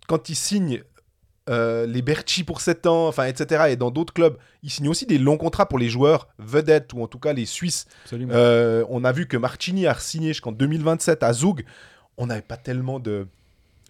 quand 0.08 0.30
ils 0.30 0.36
signent 0.36 0.84
euh, 1.48 1.86
les 1.86 2.02
Berchi 2.02 2.44
pour 2.44 2.62
7 2.62 2.88
ans, 2.88 3.08
enfin, 3.08 3.26
etc., 3.26 3.66
et 3.70 3.76
dans 3.76 3.92
d'autres 3.92 4.14
clubs, 4.14 4.38
ils 4.64 4.72
signent 4.72 4.90
aussi 4.90 5.06
des 5.06 5.18
longs 5.18 5.38
contrats 5.38 5.68
pour 5.68 5.78
les 5.78 5.90
joueurs 5.90 6.28
vedettes, 6.40 6.94
ou 6.94 7.04
en 7.04 7.08
tout 7.08 7.20
cas 7.20 7.34
les 7.34 7.46
Suisses. 7.46 7.86
Euh, 8.12 8.84
on 8.90 9.04
a 9.04 9.12
vu 9.12 9.28
que 9.28 9.38
Marchini 9.38 9.86
a 9.86 9.96
signé 9.96 10.30
jusqu'en 10.30 10.52
2027 10.52 11.22
à 11.24 11.34
Zug. 11.34 11.66
On 12.18 12.28
n'avait 12.28 12.42
pas 12.42 12.58
tellement 12.58 13.00
de... 13.00 13.28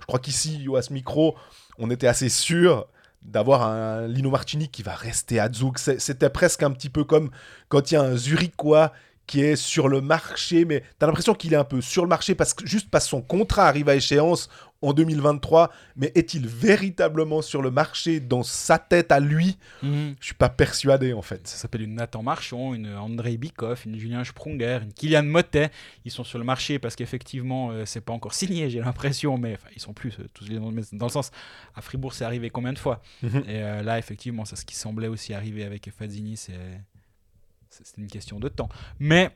Je 0.01 0.05
crois 0.05 0.19
qu'ici, 0.19 0.67
à 0.75 0.81
ce 0.81 0.91
micro, 0.91 1.36
on 1.77 1.89
était 1.89 2.07
assez 2.07 2.27
sûr 2.27 2.88
d'avoir 3.22 3.63
un 3.63 4.07
Lino 4.07 4.29
Martini 4.29 4.67
qui 4.67 4.84
va 4.84 4.93
rester 4.93 5.39
à 5.39 5.50
Zug. 5.51 5.77
C'était 5.77 6.29
presque 6.29 6.62
un 6.63 6.72
petit 6.72 6.89
peu 6.89 7.05
comme 7.05 7.31
quand 7.69 7.91
il 7.91 7.93
y 7.93 7.98
a 7.98 8.01
un 8.01 8.17
Zurichois 8.17 8.91
qui 9.27 9.41
est 9.41 9.55
sur 9.55 9.88
le 9.88 10.01
marché, 10.01 10.65
mais 10.65 10.82
tu 10.82 11.03
as 11.03 11.08
l'impression 11.08 11.34
qu'il 11.34 11.53
est 11.53 11.58
un 11.58 11.63
peu 11.63 11.82
sur 11.82 12.03
le 12.03 12.10
marché 12.10 12.36
parce 12.36 12.53
que 12.53 12.65
juste 12.65 12.89
parce 12.89 13.05
que 13.05 13.10
son 13.12 13.22
contrat 13.22 13.67
arrive 13.67 13.89
à 13.89 13.96
échéance 13.96 14.50
en 14.82 14.94
2023, 14.94 15.72
mais 15.96 16.12
est-il 16.15 16.48
véritablement 16.48 17.41
sur 17.41 17.62
le 17.62 17.72
marché 17.72 18.20
dans 18.20 18.44
sa 18.44 18.77
tête 18.77 19.12
à 19.12 19.20
lui? 19.20 19.58
Mhm. 19.82 20.15
Je 20.20 20.25
suis 20.25 20.36
pas 20.36 20.50
persuadé 20.50 21.13
en 21.13 21.22
fait. 21.22 21.48
Ça 21.48 21.58
s'appelle 21.58 21.82
une 21.82 21.96
Nathan 21.96 22.22
Marchand, 22.22 22.74
une 22.74 22.94
Andrei 22.94 23.38
Bikoff, 23.38 23.86
une 23.86 23.98
Julien 23.98 24.24
Sprunger, 24.24 24.79
une 24.84 24.94
Kylian 24.94 25.24
Motet. 25.24 25.72
Ils 26.03 26.12
sont 26.12 26.24
sur 26.24 26.38
le 26.38 26.46
marché 26.46 26.77
parce 26.77 26.96
qu'effectivement, 26.96 27.72
euh, 27.72 27.86
c'est 27.86 28.01
pas 28.01 28.13
encore 28.13 28.34
signé, 28.36 28.70
j'ai 28.70 28.79
l'impression, 28.79 29.38
mais 29.38 29.58
ils 29.75 29.82
sont 29.82 29.94
plus 29.94 30.20
euh, 30.20 30.27
tous 30.34 30.48
les 30.48 30.60
dans, 30.60 30.72
dans 30.72 31.05
le 31.05 31.12
sens. 31.12 31.32
À 31.74 31.82
Fribourg, 31.82 32.13
c'est 32.13 32.25
arrivé 32.25 32.50
combien 32.50 32.74
de 32.74 32.79
fois? 32.79 33.01
Mhm. 33.24 33.44
Et 33.48 33.63
euh, 33.63 33.82
là, 33.82 33.98
effectivement, 33.98 34.46
c'est 34.46 34.55
ce 34.55 34.65
qui 34.65 34.75
semblait 34.75 35.08
aussi 35.08 35.34
arriver 35.34 35.63
avec 35.63 35.89
Fazzini, 35.91 36.38
c'est 36.38 36.53
c'est 37.84 37.98
une 37.98 38.08
question 38.08 38.39
de 38.39 38.48
temps. 38.50 38.70
Mais 39.00 39.32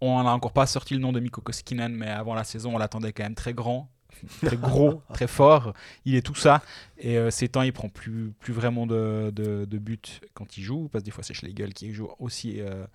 on 0.00 0.22
n'a 0.22 0.30
encore 0.30 0.52
pas 0.52 0.66
sorti 0.66 0.94
le 0.94 1.00
nom 1.00 1.12
de 1.12 1.20
Mikko 1.20 1.40
Koskinen, 1.40 1.92
mais 1.92 2.08
avant 2.08 2.34
la 2.34 2.44
saison, 2.44 2.74
on 2.74 2.78
l'attendait 2.78 3.12
quand 3.12 3.24
même 3.24 3.34
très 3.34 3.52
grand, 3.54 3.90
très 4.44 4.56
gros, 4.56 5.02
très 5.12 5.26
fort. 5.26 5.72
Il 6.04 6.14
est 6.14 6.22
tout 6.22 6.34
ça. 6.36 6.62
Et 6.98 7.16
euh, 7.18 7.30
ces 7.30 7.48
temps, 7.48 7.62
il 7.62 7.72
prend 7.72 7.88
plus, 7.88 8.32
plus 8.38 8.52
vraiment 8.52 8.86
de, 8.86 9.32
de, 9.34 9.64
de 9.64 9.78
buts 9.78 9.98
quand 10.34 10.56
il 10.56 10.62
joue, 10.62 10.88
parce 10.88 11.02
que 11.02 11.06
des 11.06 11.10
fois, 11.10 11.24
c'est 11.24 11.34
Schlegel 11.34 11.74
qui 11.74 11.92
joue 11.92 12.08
aussi. 12.18 12.60
euh, 12.60 12.86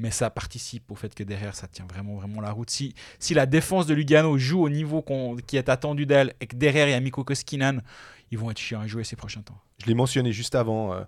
mais 0.00 0.12
ça 0.12 0.30
participe 0.30 0.88
au 0.92 0.94
fait 0.94 1.12
que 1.12 1.24
derrière, 1.24 1.56
ça 1.56 1.66
tient 1.66 1.84
vraiment, 1.86 2.14
vraiment 2.14 2.40
la 2.40 2.52
route. 2.52 2.70
Si, 2.70 2.94
si 3.18 3.34
la 3.34 3.46
défense 3.46 3.86
de 3.86 3.94
Lugano 3.94 4.38
joue 4.38 4.62
au 4.62 4.68
niveau 4.68 5.02
qu'on- 5.02 5.34
qui 5.34 5.56
est 5.56 5.68
attendu 5.68 6.06
d'elle 6.06 6.34
et 6.40 6.46
que 6.46 6.54
derrière, 6.54 6.86
il 6.86 6.92
y 6.92 6.94
a 6.94 7.00
Mikko 7.00 7.24
Koskinen, 7.24 7.82
ils 8.30 8.38
vont 8.38 8.48
être 8.52 8.58
chiants 8.58 8.80
à 8.80 8.86
jouer 8.86 9.02
ces 9.02 9.16
prochains 9.16 9.42
temps. 9.42 9.58
Je 9.82 9.86
l'ai 9.86 9.94
mentionné 9.94 10.30
juste 10.32 10.54
avant. 10.54 10.92
euh, 10.94 11.02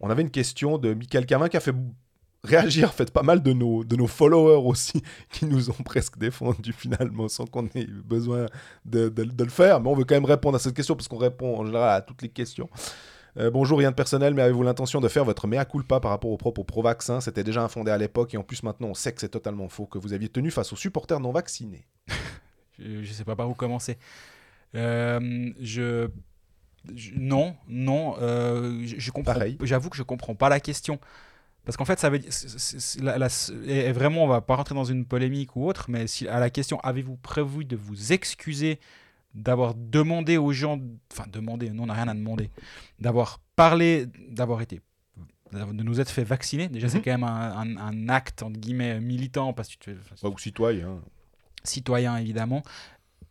on 0.00 0.08
avait 0.08 0.22
une 0.22 0.30
question 0.30 0.78
de 0.78 0.94
Michael 0.94 1.26
Camin 1.26 1.50
qui 1.50 1.58
a 1.58 1.60
fait 1.60 1.74
réagir 2.44 2.88
en 2.88 2.92
fait 2.92 3.10
pas 3.12 3.22
mal 3.22 3.42
de 3.42 3.52
nos, 3.52 3.84
de 3.84 3.96
nos 3.96 4.06
followers 4.06 4.66
aussi 4.66 5.02
qui 5.30 5.44
nous 5.46 5.70
ont 5.70 5.82
presque 5.84 6.18
défendu 6.18 6.72
finalement 6.72 7.28
sans 7.28 7.46
qu'on 7.46 7.66
ait 7.74 7.86
besoin 7.86 8.46
de, 8.84 9.08
de- 9.08 9.24
de 9.24 9.44
le 9.44 9.50
faire. 9.50 9.80
Mais 9.80 9.88
on 9.90 9.94
veut 9.94 10.04
quand 10.04 10.14
même 10.14 10.24
répondre 10.24 10.56
à 10.56 10.58
cette 10.58 10.74
question 10.74 10.96
parce 10.96 11.08
qu'on 11.08 11.18
répond 11.18 11.58
en 11.58 11.66
général 11.66 11.90
à 11.90 12.00
toutes 12.00 12.22
les 12.22 12.28
questions. 12.30 12.68
Euh, 13.36 13.50
bonjour, 13.50 13.78
rien 13.78 13.90
de 13.90 13.94
personnel, 13.94 14.34
mais 14.34 14.42
avez-vous 14.42 14.62
l'intention 14.64 15.00
de 15.00 15.06
faire 15.08 15.24
votre 15.24 15.46
mea 15.46 15.64
culpa 15.64 16.00
par 16.00 16.10
rapport 16.10 16.30
aux 16.32 16.36
propos 16.36 16.64
pro-vaccin? 16.64 17.20
C'était 17.20 17.44
déjà 17.44 17.62
infondé 17.62 17.90
à 17.92 17.98
l'époque 17.98 18.34
et 18.34 18.36
en 18.36 18.42
plus 18.42 18.62
maintenant 18.64 18.88
on 18.88 18.94
sait 18.94 19.12
que 19.12 19.20
c'est 19.20 19.28
totalement 19.28 19.68
faux, 19.68 19.86
que 19.86 19.98
vous 19.98 20.12
aviez 20.12 20.28
tenu 20.28 20.50
face 20.50 20.72
aux 20.72 20.76
supporters 20.76 21.20
non 21.20 21.30
vaccinés. 21.32 21.86
Je, 22.78 23.02
je 23.04 23.12
sais 23.12 23.24
pas 23.24 23.36
par 23.36 23.48
où 23.50 23.54
commencer. 23.54 23.98
Euh, 24.74 25.50
je, 25.60 26.08
non, 27.14 27.54
non. 27.68 28.14
euh, 28.20 28.80
je, 28.86 28.96
je 28.98 29.10
comprends. 29.10 29.34
Pareil. 29.34 29.58
J'avoue 29.62 29.90
que 29.90 29.96
je 29.98 30.02
comprends 30.02 30.34
pas 30.34 30.48
la 30.48 30.60
question. 30.60 30.98
Parce 31.64 31.76
qu'en 31.76 31.84
fait, 31.84 31.98
ça 32.00 32.10
veut 32.10 32.18
dire. 32.18 32.30
la- 33.02 33.18
la- 33.18 33.28
et 33.66 33.92
vraiment, 33.92 34.24
on 34.24 34.28
va 34.28 34.40
pas 34.40 34.56
rentrer 34.56 34.74
dans 34.74 34.84
une 34.84 35.04
polémique 35.04 35.54
ou 35.56 35.66
autre, 35.66 35.86
mais 35.88 36.06
si, 36.06 36.26
à 36.26 36.40
la 36.40 36.50
question 36.50 36.80
avez-vous 36.80 37.16
prévu 37.16 37.64
de 37.64 37.76
vous 37.76 38.12
excuser 38.12 38.80
d'avoir 39.34 39.74
demandé 39.74 40.36
aux 40.38 40.52
gens. 40.52 40.80
Enfin, 41.12 41.24
demandé, 41.30 41.70
nous, 41.70 41.82
on 41.82 41.86
n'a 41.86 41.94
rien 41.94 42.08
à 42.08 42.14
demander. 42.14 42.50
D'avoir 42.98 43.40
parlé, 43.56 44.06
d'avoir 44.28 44.60
été. 44.62 44.80
de 45.52 45.82
nous 45.82 46.00
être 46.00 46.10
fait 46.10 46.22
vacciner? 46.22 46.68
Déjà, 46.68 46.88
c'est 46.88 46.98
Mhm. 46.98 47.04
quand 47.04 47.10
même 47.10 47.24
un, 47.24 47.56
un- 47.58 47.76
un 47.76 48.08
acte, 48.08 48.42
entre 48.44 48.58
guillemets, 48.60 49.00
militant, 49.00 49.52
parce 49.52 49.68
que 49.68 49.72
tu 49.72 49.78
te 49.78 49.84
fais. 50.00 50.14
enfin, 50.14 50.28
ou 50.28 50.38
citoyen. 50.38 51.00
citoyens 51.64 52.16
évidemment, 52.16 52.62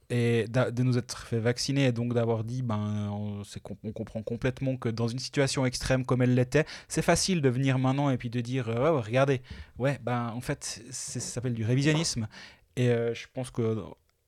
et 0.10 0.48
de 0.48 0.84
nous 0.84 0.98
être 0.98 1.28
fait 1.28 1.39
vacciner 1.39 1.86
et 1.86 1.91
donc 1.91 2.13
d'avoir 2.13 2.43
dit, 2.43 2.62
ben, 2.63 3.10
on, 3.12 3.43
comprend 3.91 4.24
complètement 4.24 4.76
que 4.76 4.89
dans 4.89 5.08
une 5.08 5.19
situation 5.19 5.65
extrême 5.65 6.06
comme 6.06 6.22
elle 6.22 6.34
l'était, 6.34 6.65
c'est 6.88 7.02
facile 7.02 7.41
de 7.41 7.50
venir 7.50 7.78
maintenant 7.78 8.10
et 8.10 8.17
puis 8.17 8.30
de 8.30 8.41
dire, 8.41 8.69
euh, 8.69 9.00
regardez, 9.00 9.41
ouais, 9.78 10.00
ben, 10.02 10.32
en 10.36 10.41
fait, 10.41 10.84
ça 10.89 11.19
s'appelle 11.19 11.54
du 11.54 11.63
révisionnisme. 11.63 12.28
Et 12.76 12.89
euh, 12.89 13.13
je 13.13 13.28
pense 13.34 13.52
que 13.52 13.84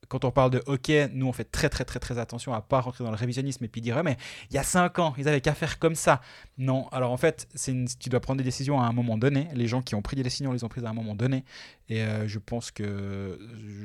quand 0.08 0.24
on 0.24 0.30
parle 0.30 0.50
de 0.50 0.62
hockey, 0.66 1.08
nous 1.14 1.26
on 1.26 1.32
fait 1.32 1.44
très 1.44 1.70
très 1.70 1.84
très 1.86 1.98
très 1.98 2.18
attention 2.18 2.52
à 2.52 2.60
pas 2.60 2.80
rentrer 2.80 3.02
dans 3.02 3.10
le 3.10 3.16
révisionnisme 3.16 3.64
et 3.64 3.68
puis 3.68 3.80
dire, 3.80 4.02
mais 4.04 4.18
il 4.50 4.54
y 4.54 4.58
a 4.58 4.62
cinq 4.62 4.98
ans, 4.98 5.14
ils 5.16 5.26
avaient 5.26 5.40
qu'à 5.40 5.54
faire 5.54 5.78
comme 5.78 5.94
ça. 5.94 6.20
Non, 6.58 6.86
alors 6.88 7.12
en 7.12 7.16
fait, 7.16 7.48
une- 7.66 7.88
tu 7.88 8.10
dois 8.10 8.20
prendre 8.20 8.38
des 8.38 8.44
décisions 8.44 8.78
à 8.78 8.84
un 8.84 8.92
moment 8.92 9.16
donné. 9.16 9.48
Les 9.54 9.66
gens 9.66 9.80
qui 9.80 9.94
ont 9.94 10.02
pris 10.02 10.16
des 10.16 10.22
décisions, 10.22 10.52
les 10.52 10.64
ont 10.64 10.68
prises 10.68 10.84
à 10.84 10.90
un 10.90 10.94
moment 10.94 11.14
donné. 11.14 11.44
Et 11.88 12.02
euh, 12.02 12.28
je 12.28 12.38
pense 12.38 12.70
que 12.70 13.38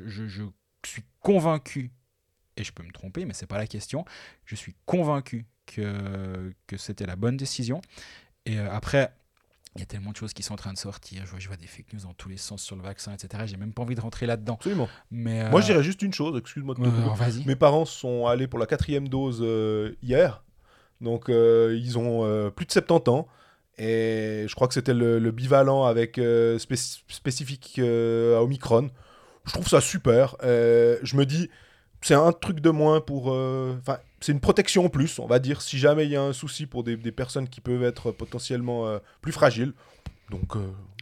je, 0.06 0.28
je 0.28 0.44
suis 0.88 1.04
convaincu, 1.21 1.91
et 2.56 2.63
je 2.63 2.71
peux 2.71 2.84
me 2.84 2.91
tromper, 2.91 3.26
mais 3.26 3.34
c'est 3.34 3.47
pas 3.47 3.58
la 3.58 3.67
question, 3.67 4.06
je 4.45 4.56
suis 4.56 4.76
convaincu 4.86 5.45
que, 5.65 6.54
que 6.67 6.78
c'était 6.78 7.06
la 7.06 7.15
bonne 7.15 7.38
décision. 7.38 7.82
Et 8.45 8.58
euh, 8.60 8.71
après, 8.71 9.13
il 9.76 9.80
y 9.80 9.84
a 9.84 9.86
tellement 9.86 10.12
de 10.12 10.15
choses 10.15 10.34
qui 10.34 10.41
sont 10.41 10.54
en 10.54 10.58
train 10.58 10.73
de 10.73 10.78
sortir. 10.78 11.23
Je 11.26 11.30
vois, 11.32 11.39
je 11.39 11.47
vois 11.47 11.58
des 11.58 11.67
fake 11.67 11.93
news 11.93 12.00
dans 12.02 12.13
tous 12.13 12.30
les 12.30 12.38
sens 12.38 12.63
sur 12.63 12.76
le 12.76 12.82
vaccin, 12.82 13.13
etc. 13.13 13.43
J'ai 13.45 13.58
même 13.58 13.73
pas 13.73 13.84
envie 13.84 13.93
de 13.95 14.02
rentrer 14.02 14.26
là-dedans. 14.26 14.56
Absolument. 14.56 14.88
Mais 15.12 15.43
euh, 15.43 15.50
Moi, 15.52 15.62
je 15.62 15.67
dirais 15.67 15.84
juste 15.84 16.02
une 16.02 16.13
chose, 16.13 16.38
excuse-moi 16.39 16.73
de 16.76 16.80
te 16.82 16.88
euh. 16.88 17.43
Mes 17.45 17.56
parents 17.56 17.86
sont 17.86 18.26
allés 18.26 18.47
pour 18.47 18.58
la 18.60 18.65
quatrième 18.65 19.08
dose 19.08 19.39
euh, 19.43 19.93
hier. 20.02 20.43
Donc, 21.02 21.26
ils 21.28 21.97
ont 22.00 22.50
plus 22.52 22.65
de 22.65 22.71
70 22.71 23.10
ans. 23.12 23.28
Et 23.78 24.45
je 24.47 24.56
crois 24.56 24.67
que 24.67 24.73
c'était 24.73 24.95
le, 24.95 25.19
le 25.19 25.32
bivalent 25.32 25.84
avec 25.84 26.17
spéc- 26.17 27.04
spécifique 27.08 27.78
à 27.80 28.41
Omicron. 28.41 28.89
Je 29.48 29.54
trouve 29.54 29.68
ça 29.68 29.82
super. 29.82 30.36
Euh, 30.44 30.98
je 31.04 31.16
me 31.16 31.26
dis, 31.26 31.50
c'est 32.02 32.14
un 32.14 32.32
truc 32.32 32.60
de 32.60 32.70
moins 32.70 33.02
pour. 33.02 33.32
euh, 33.32 33.76
Enfin, 33.80 33.98
c'est 34.20 34.32
une 34.32 34.40
protection 34.40 34.86
en 34.86 34.90
plus, 34.90 35.20
on 35.20 35.28
va 35.28 35.40
dire, 35.40 35.62
si 35.62 35.78
jamais 35.78 36.06
il 36.06 36.12
y 36.12 36.16
a 36.16 36.22
un 36.22 36.34
souci 36.34 36.66
pour 36.66 36.84
des, 36.84 36.98
des 36.98 37.12
personnes 37.12 37.48
qui 37.48 37.62
peuvent 37.62 37.84
être 37.84 38.12
potentiellement 38.12 38.88
euh, 38.88 39.00
plus 39.22 39.32
fragiles. 39.32 39.74
Donc, 40.30 40.56
Ouais. 40.56 40.62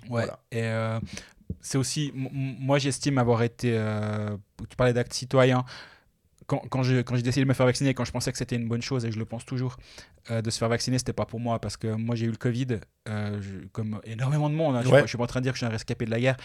Voilà. 0.09 0.39
Et 0.51 0.99
c'est 1.61 1.77
aussi, 1.79 2.11
moi 2.13 2.77
j'estime 2.77 3.17
avoir 3.17 3.41
été, 3.41 3.73
euh, 3.75 4.35
tu 4.69 4.75
parlais 4.75 4.93
d'actes 4.93 5.13
citoyens, 5.13 5.65
quand, 6.45 6.59
quand 6.69 6.83
j'ai 6.83 7.03
quand 7.03 7.15
décidé 7.15 7.41
de 7.41 7.47
me 7.49 7.53
faire 7.55 7.65
vacciner, 7.65 7.95
quand 7.95 8.05
je 8.05 8.11
pensais 8.11 8.31
que 8.31 8.37
c'était 8.37 8.55
une 8.55 8.67
bonne 8.67 8.83
chose, 8.83 9.03
et 9.05 9.11
je 9.11 9.17
le 9.17 9.25
pense 9.25 9.45
toujours, 9.45 9.77
euh, 10.29 10.43
de 10.43 10.49
se 10.51 10.59
faire 10.59 10.69
vacciner, 10.69 10.99
c'était 10.99 11.13
pas 11.13 11.25
pour 11.25 11.39
moi, 11.39 11.59
parce 11.59 11.75
que 11.77 11.87
moi 11.87 12.15
j'ai 12.15 12.27
eu 12.27 12.31
le 12.31 12.37
Covid, 12.37 12.67
euh, 13.09 13.41
je- 13.41 13.65
comme 13.71 13.99
énormément 14.03 14.49
de 14.49 14.55
monde, 14.55 14.75
hein, 14.75 14.81
je, 14.83 14.89
Ouais. 14.89 14.99
pas- 14.99 15.05
je 15.05 15.09
suis 15.09 15.17
pas 15.17 15.23
en 15.23 15.27
train 15.27 15.39
de 15.39 15.45
dire 15.45 15.53
que 15.53 15.57
je 15.57 15.65
suis 15.65 15.67
un 15.67 15.69
rescapé 15.69 16.05
de 16.05 16.11
la 16.11 16.19
guerre. 16.19 16.37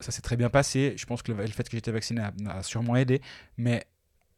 Ça 0.00 0.10
s'est 0.12 0.22
très 0.22 0.36
bien 0.36 0.50
passé, 0.50 0.94
je 0.96 1.06
pense 1.06 1.22
que 1.22 1.32
le, 1.32 1.42
le 1.42 1.46
fait 1.48 1.64
que 1.68 1.76
j'étais 1.76 1.92
vacciné 1.92 2.22
a, 2.22 2.32
a 2.48 2.62
sûrement 2.62 2.96
aidé, 2.96 3.20
mais 3.56 3.84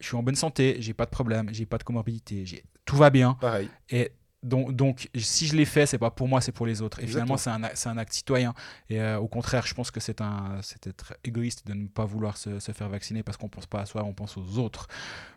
je 0.01 0.07
suis 0.07 0.17
en 0.17 0.23
bonne 0.23 0.35
santé, 0.35 0.77
j'ai 0.81 0.95
pas 0.95 1.05
de 1.05 1.11
problème, 1.11 1.49
j'ai 1.53 1.67
pas 1.67 1.79
de 1.79 1.85
comorbidité, 1.85 2.45
j'ai- 2.45 2.65
tout 2.85 2.97
va 2.97 3.11
bien. 3.11 3.35
pareil. 3.35 3.69
Et 3.91 4.13
donc, 4.43 4.73
donc, 4.75 5.09
si 5.17 5.47
je 5.47 5.55
l'ai 5.55 5.65
fait, 5.65 5.87
c'est 5.87 5.99
pas 5.99 6.11
pour 6.11 6.27
moi, 6.27 6.41
c'est 6.41 6.51
pour 6.51 6.67
les 6.67 6.83
autres. 6.83 6.99
Et 6.99 7.05
Exactement. 7.05 7.37
finalement, 7.37 7.69
c'est 7.75 7.89
un, 7.89 7.97
acte 7.97 8.13
citoyen. 8.13 8.55
Et 8.91 9.01
euh, 9.01 9.19
au 9.19 9.29
contraire, 9.29 9.65
je 9.67 9.75
pense 9.75 9.93
que 9.93 10.01
c'est 10.01 10.21
être 10.21 11.15
égoïste 11.23 11.65
de 11.67 11.75
ne 11.75 11.87
pas 11.87 12.05
vouloir 12.05 12.37
se, 12.37 12.59
se 12.59 12.73
faire 12.73 12.89
vacciner 12.89 13.23
parce 13.23 13.37
qu'on 13.37 13.49
pense 13.49 13.67
pas 13.67 13.83
à 13.83 13.87
soi, 13.87 14.03
on 14.05 14.13
pense 14.15 14.37
aux 14.37 14.59
autres. 14.59 14.89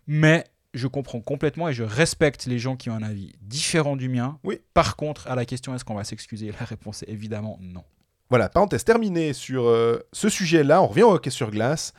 Mais 0.07 0.43
je 0.73 0.87
comprends 0.87 1.21
complètement 1.21 1.69
et 1.69 1.73
je 1.73 1.83
respecte 1.83 2.47
les 2.47 2.57
gens 2.57 2.75
qui 2.75 2.89
ont 2.89 2.95
un 2.95 3.03
avis 3.03 3.33
différent 3.41 3.95
du 3.95 4.09
mien. 4.09 4.39
Oui. 4.43 4.59
Par 4.73 4.95
contre, 4.95 5.27
à 5.27 5.35
la 5.35 5.45
question 5.45 5.75
est-ce 5.75 5.85
qu'on 5.85 5.93
va 5.95 6.03
s'excuser? 6.03 6.51
La 6.59 6.65
réponse 6.65 7.03
est 7.03 7.09
évidemment 7.09 7.59
non. 7.61 7.83
Voilà, 8.29 8.49
parenthèse 8.49 8.83
terminée 8.83 9.33
sur 9.33 9.67
euh, 9.67 9.99
ce 10.11 10.29
sujet-là. 10.29 10.81
On 10.81 10.87
revient 10.87 11.03
au 11.03 11.13
hockey 11.13 11.29
sur 11.29 11.51
glace. 11.51 11.93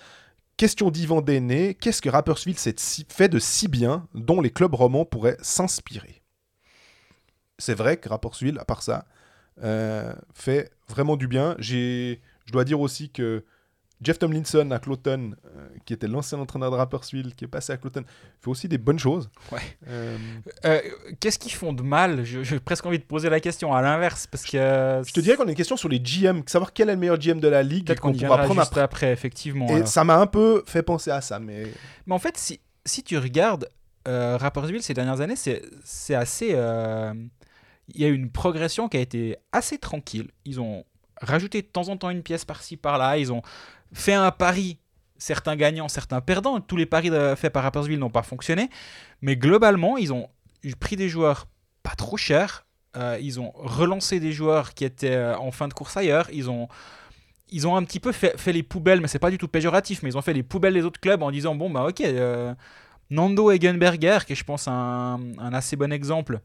Question 0.57 0.91
d'Yvan 0.91 1.21
Déné. 1.21 1.75
Qu'est-ce 1.75 2.03
que 2.03 2.09
Rapperswil 2.09 2.57
fait 2.57 3.29
de 3.29 3.39
si 3.39 3.69
bien 3.69 4.09
dont 4.15 4.41
les 4.41 4.51
clubs 4.51 4.75
romans 4.75 5.05
pourraient 5.05 5.37
s'inspirer? 5.41 6.23
C'est 7.59 7.75
vrai 7.75 7.99
que 7.99 8.09
Rapperswil, 8.09 8.59
à 8.59 8.65
part 8.65 8.83
ça, 8.83 9.07
euh, 9.63 10.13
fait 10.35 10.71
vraiment 10.89 11.17
du 11.17 11.29
bien. 11.29 11.55
Je 11.59 12.17
dois 12.51 12.65
dire 12.65 12.81
aussi 12.81 13.11
que 13.11 13.45
Jeff 14.03 14.19
Tomlinson 14.19 14.71
à 14.73 14.79
Cloton, 14.79 15.35
euh, 15.47 15.69
qui 15.87 15.95
était 15.95 16.07
l'ancien 16.07 16.39
entraîneur 16.39 16.71
de 16.71 16.77
Rapperswil, 16.77 17.35
qui 17.35 17.47
est 17.47 17.49
passé 17.49 17.73
à 17.73 17.79
Cloton, 17.79 18.05
fait 18.41 18.51
aussi 18.51 18.69
des 18.69 18.77
bonnes 18.79 18.99
choses. 18.99 19.31
Ouais. 19.51 19.61
Euh, 19.89 20.19
Euh, 20.67 20.81
Qu'est-ce 21.19 21.39
qu'ils 21.39 21.53
font 21.53 21.73
de 21.73 21.83
mal? 21.83 22.25
J'ai 22.25 22.61
presque 22.61 22.85
envie 22.85 22.99
de 22.99 23.05
poser 23.05 23.31
la 23.31 23.41
question 23.41 23.73
à 23.73 23.81
l'inverse, 23.81 24.27
parce 24.27 24.45
que. 24.45 25.03
je 25.07 25.13
te 25.13 25.21
dirais 25.21 25.37
qu'on 25.37 25.47
a 25.47 25.51
une 25.51 25.57
question 25.57 25.77
sur 25.79 25.89
les 25.89 25.99
GM, 26.01 26.43
savoir 26.47 26.73
quel 26.75 26.91
est 26.91 26.93
le 26.93 26.99
meilleur 26.99 27.19
GM 27.19 27.41
de 27.41 27.49
la 27.49 27.63
ligue, 27.63 27.87
Peut-être 27.87 28.01
qu'on 28.01 28.13
pourra 28.13 28.39
prendre 28.45 28.61
après. 28.61 28.81
après, 28.83 29.13
effectivement. 29.13 29.67
Et 29.69 29.77
alors. 29.77 29.89
ça 29.89 30.05
m'a 30.05 30.19
un 30.19 30.27
peu 30.27 30.63
fait 30.67 30.83
penser 30.83 31.11
à 31.11 31.21
ça, 31.23 31.39
mais 31.39 31.65
Mais 32.07 32.15
en 32.15 32.19
fait, 32.19 32.37
si, 32.37 32.61
si 32.85 33.03
tu 33.03 33.17
regardes 33.19 33.69
Rapperswil 34.05 34.83
ces 34.83 34.95
dernières 34.95 35.21
années, 35.21 35.37
c'est 35.37 36.15
assez. 36.15 36.49
Il 36.51 38.01
y 38.01 38.05
a 38.05 38.09
eu 38.09 38.15
une 38.15 38.31
progression 38.31 38.89
qui 38.89 38.97
a 38.97 39.01
été 39.01 39.37
assez 39.53 39.79
tranquille. 39.79 40.29
Ils 40.45 40.61
ont 40.61 40.85
rajouté 41.21 41.63
de 41.63 41.67
temps 41.67 41.89
en 41.89 41.97
temps 41.97 42.11
une 42.11 42.23
pièce 42.23 42.45
par-ci, 42.45 42.77
par-là. 42.77 43.17
Ils 43.17 43.33
ont 43.33 43.43
fait 43.97 44.13
un 44.13 44.31
pari, 44.31 44.79
certains 45.17 45.57
gagnants, 45.57 45.89
certains 45.89 46.21
perdants. 46.21 46.61
Tous 46.61 46.77
les 46.77 46.87
paris 46.87 47.11
faits 47.37 47.53
par 47.53 47.63
Rapperswil 47.63 47.99
n'ont 47.99 48.11
pas 48.11 48.23
fonctionné. 48.23 48.69
Mais 49.23 49.37
globalement, 49.37 49.97
ils 49.97 50.13
ont 50.13 50.29
pris 50.79 50.97
des 50.97 51.09
joueurs 51.09 51.47
pas 51.83 51.95
trop 51.95 52.17
chers. 52.17 52.67
Euh, 52.97 53.19
ils 53.21 53.41
ont 53.41 53.53
relancé 53.55 54.21
des 54.21 54.33
joueurs 54.33 54.75
qui 54.75 54.85
étaient 54.85 55.15
euh, 55.15 55.37
en 55.39 55.51
fin 55.51 55.69
de 55.69 55.75
course 55.75 55.97
ailleurs. 55.97 56.29
Ils 56.33 56.51
ont 56.51 56.69
ils 57.49 57.69
ont 57.69 57.77
un 57.77 57.85
petit 57.85 58.01
peu 58.01 58.11
fait, 58.11 58.35
les 58.53 58.65
poubelles, 58.65 59.01
mais 59.01 59.07
c'est 59.07 59.21
pas 59.21 59.31
du 59.31 59.39
tout 59.39 59.47
péjoratif, 59.47 60.03
mais 60.03 60.11
ils 60.11 60.19
ont 60.19 60.23
fait 60.23 60.33
les 60.33 60.43
poubelles 60.43 60.75
des 60.75 60.83
autres 60.83 60.99
clubs 60.99 61.23
en 61.23 61.31
disant 61.31 61.55
bon 61.55 61.71
bah 61.71 61.87
ok, 61.89 62.01
euh, 62.01 62.53
Nando 63.11 63.53
Egenberger, 63.53 64.19
qui 64.27 64.33
est 64.33 64.37
je 64.37 64.45
pense 64.45 64.67
un 64.67 65.21
assez 65.53 65.77
bon 65.77 65.93
exemple, 65.93 66.41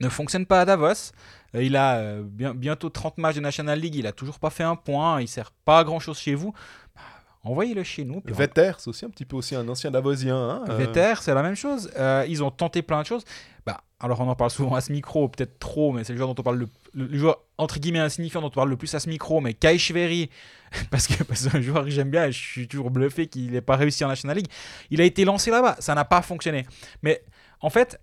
ne 0.00 0.08
fonctionne 0.08 0.46
pas 0.46 0.60
à 0.62 0.64
Davos. 0.64 1.12
Euh, 1.54 1.62
il 1.62 1.76
a 1.76 1.96
euh, 1.96 2.22
bien- 2.24 2.54
bientôt 2.54 2.88
30 2.90 3.18
matchs 3.18 3.36
de 3.36 3.40
National 3.40 3.78
League, 3.78 3.94
il 3.96 4.06
a 4.06 4.12
toujours 4.12 4.38
pas 4.38 4.50
fait 4.50 4.62
un 4.62 4.76
point, 4.76 5.20
il 5.20 5.28
sert 5.28 5.50
pas 5.64 5.78
à 5.80 5.84
grand 5.84 5.98
chose 6.00 6.18
chez 6.18 6.34
vous. 6.34 6.52
Bah, 6.94 7.02
Envoyez-le 7.42 7.82
chez 7.82 8.04
nous. 8.04 8.22
Vetter, 8.26 8.72
c'est 8.78 8.88
aussi 8.88 9.04
un 9.04 9.10
petit 9.10 9.24
peu 9.24 9.34
aussi 9.36 9.54
un 9.56 9.66
ancien 9.68 9.90
Davosien. 9.90 10.36
Hein, 10.36 10.64
euh, 10.68 10.76
Vetter, 10.76 11.14
c'est 11.22 11.34
la 11.34 11.42
même 11.42 11.54
chose. 11.56 11.90
Euh, 11.96 12.24
ils 12.28 12.44
ont 12.44 12.50
tenté 12.50 12.82
plein 12.82 13.00
de 13.00 13.06
choses. 13.06 13.24
Bah, 13.66 13.80
alors 13.98 14.20
on 14.20 14.28
en 14.28 14.34
parle 14.34 14.50
souvent 14.50 14.74
à 14.74 14.80
ce 14.82 14.92
micro, 14.92 15.28
peut-être 15.28 15.58
trop, 15.58 15.92
mais 15.92 16.04
c'est 16.04 16.12
le 16.12 16.18
joueur 16.18 16.28
dont 16.34 16.40
on 16.40 16.44
parle 16.44 16.58
le, 16.58 16.68
le- 16.94 17.06
le 17.06 17.18
joueur 17.18 17.38
entre 17.58 17.78
guillemets 17.78 17.98
insignifiant 17.98 18.40
dont 18.42 18.46
on 18.48 18.50
parle 18.50 18.70
le 18.70 18.76
plus 18.76 18.94
à 18.94 19.00
ce 19.00 19.08
micro, 19.08 19.40
mais 19.40 19.54
Kai 19.54 19.76
Schwery, 19.78 20.30
parce 20.90 21.06
que 21.06 21.22
parce 21.24 21.44
que 21.44 21.50
c'est 21.50 21.56
un 21.56 21.60
joueur 21.62 21.84
que 21.84 21.90
j'aime 21.90 22.10
bien 22.10 22.26
et 22.26 22.32
je 22.32 22.38
suis 22.38 22.68
toujours 22.68 22.90
bluffé 22.90 23.26
qu'il 23.26 23.50
n'ait 23.52 23.60
pas 23.60 23.76
réussi 23.76 24.04
en 24.04 24.08
National 24.08 24.36
League. 24.36 24.48
Il 24.90 25.00
a 25.00 25.04
été 25.04 25.24
lancé 25.24 25.50
là-bas, 25.50 25.76
ça 25.78 25.94
n'a 25.94 26.04
pas 26.04 26.20
fonctionné. 26.22 26.66
Mais 27.02 27.22
en 27.60 27.68
fait, 27.70 28.00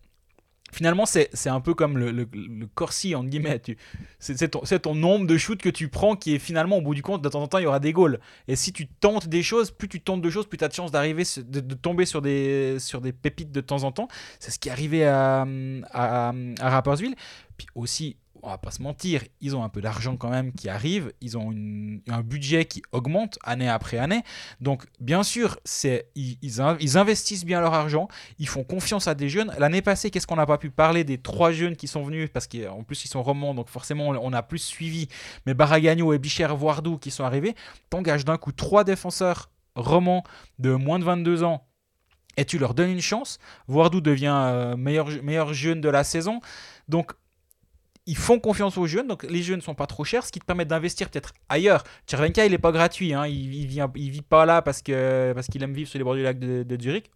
finalement, 0.71 1.05
c'est 1.05 1.29
un 1.47 1.61
peu 1.61 1.73
comme 1.73 1.97
le, 1.97 2.11
le, 2.11 2.27
le 2.33 2.67
Corsi, 2.67 3.15
entre 3.15 3.29
guillemets. 3.29 3.61
C'est 4.19 4.49
ton, 4.49 4.61
ton 4.61 4.95
nombre 4.95 5.25
de 5.27 5.37
shoots 5.37 5.61
que 5.61 5.69
tu 5.69 5.87
prends 5.89 6.15
qui 6.15 6.35
est 6.35 6.39
finalement, 6.39 6.77
au 6.77 6.81
bout 6.81 6.95
du 6.95 7.01
compte, 7.01 7.21
de 7.21 7.29
temps 7.29 7.41
en 7.41 7.47
temps, 7.47 7.57
il 7.57 7.63
y 7.63 7.67
aura 7.67 7.79
des 7.79 7.93
goals. 7.93 8.19
Et 8.47 8.55
si 8.55 8.73
tu 8.73 8.87
tentes 8.87 9.27
des 9.27 9.43
choses, 9.43 9.71
plus 9.71 9.87
tu 9.87 10.01
tentes 10.01 10.21
de 10.21 10.29
choses, 10.29 10.47
plus 10.47 10.57
tu 10.57 10.63
as 10.63 10.67
de 10.67 10.73
chances 10.73 10.91
d'arriver, 10.91 11.23
de, 11.37 11.59
de 11.59 11.75
tomber 11.75 12.05
sur 12.05 12.21
des, 12.21 12.77
sur 12.79 13.01
des 13.01 13.13
pépites 13.13 13.51
de 13.51 13.61
temps 13.61 13.83
en 13.83 13.91
temps. 13.91 14.07
C'est 14.39 14.51
ce 14.51 14.59
qui 14.59 14.69
est 14.69 14.71
arrivé 14.71 15.05
à, 15.05 15.45
à, 15.91 16.33
à 16.59 16.69
Rapperswil. 16.69 17.15
Puis 17.57 17.67
aussi, 17.73 18.17
on 18.47 18.51
va 18.51 18.57
pas 18.57 18.71
se 18.71 18.81
mentir, 18.81 19.23
ils 19.41 19.55
ont 19.55 19.63
un 19.63 19.69
peu 19.69 19.81
d'argent 19.81 20.15
quand 20.15 20.29
même 20.29 20.53
qui 20.53 20.69
arrive. 20.69 21.11
Ils 21.21 21.37
ont 21.37 21.51
un 22.09 22.21
budget 22.21 22.65
qui 22.65 22.81
augmente 22.93 23.37
année 23.43 23.67
après 23.67 23.97
année. 23.97 24.23
Donc, 24.61 24.85
bien 24.99 25.21
sûr, 25.23 25.59
ils, 26.15 26.37
ils 26.41 26.61
in- 26.61 26.77
ils 26.79 26.97
investissent 26.97 27.43
bien 27.45 27.59
leur 27.59 27.73
argent. 27.73 28.07
Ils 28.39 28.47
font 28.47 28.63
confiance 28.63 29.07
à 29.07 29.15
des 29.15 29.27
jeunes. 29.27 29.53
L'année 29.59 29.81
passée, 29.81 30.09
qu'est-ce 30.11 30.25
qu'on 30.25 30.37
n'a 30.37 30.45
pas 30.45 30.57
pu 30.57 30.69
parler 30.69 31.03
des 31.03 31.17
trois 31.17 31.51
jeunes 31.51 31.75
qui 31.75 31.87
sont 31.87 32.03
venus? 32.03 32.29
Parce 32.31 32.47
qu'en 32.47 32.83
plus, 32.83 33.03
ils 33.03 33.09
sont 33.09 33.21
romans, 33.21 33.53
donc 33.53 33.67
forcément, 33.69 34.07
on 34.07 34.33
a 34.33 34.41
plus 34.43 34.59
suivi. 34.59 35.09
Mais 35.45 35.53
Baragagno 35.53 36.13
et 36.13 36.17
Bicher 36.19 36.47
Voardou 36.47 36.97
qui 36.97 37.11
sont 37.11 37.25
arrivés, 37.25 37.53
t'engages 37.89 38.23
d'un 38.23 38.37
coup 38.37 38.53
trois 38.53 38.83
défenseurs 38.85 39.49
romans 39.75 40.23
de 40.57 40.71
moins 40.71 40.99
de 40.99 41.03
22 41.03 41.43
ans 41.43 41.67
et 42.37 42.45
tu 42.45 42.59
leur 42.59 42.73
donnes 42.73 42.91
une 42.91 43.01
chance. 43.01 43.39
Voardou 43.67 43.99
devient 43.99 44.33
euh, 44.33 44.77
meilleur, 44.77 45.09
meilleur 45.23 45.53
jeune 45.53 45.81
de 45.81 45.89
la 45.89 46.03
saison. 46.03 46.39
Donc, 46.87 47.11
ils 48.07 48.17
font 48.17 48.39
confiance 48.39 48.77
aux 48.77 48.87
jeunes, 48.87 49.07
donc 49.07 49.23
les 49.23 49.43
jeunes 49.43 49.57
ne 49.57 49.61
sont 49.61 49.75
pas 49.75 49.85
trop 49.85 50.03
chers, 50.03 50.25
ce 50.25 50.31
qui 50.31 50.39
te 50.39 50.45
permet 50.45 50.65
d'investir 50.65 51.09
peut-être 51.09 51.33
ailleurs. 51.49 51.83
Tchervenka, 52.07 52.45
il 52.45 52.51
n'est 52.51 52.57
pas 52.57 52.71
gratuit, 52.71 53.13
hein, 53.13 53.27
il, 53.27 53.53
il, 53.53 53.67
vit, 53.67 53.79
il 53.95 54.09
vit 54.09 54.21
pas 54.21 54.45
là 54.45 54.61
parce 54.61 54.81
qu'il 54.81 54.95
parce 55.35 55.47
qu'il 55.47 55.61
aime 55.61 55.73
vivre 55.73 55.89
sur 55.89 55.99
les 55.99 56.03
bords 56.03 56.15
du 56.15 56.23
lac 56.23 56.39
de, 56.39 56.63
de 56.63 56.81
Zurich. 56.81 57.11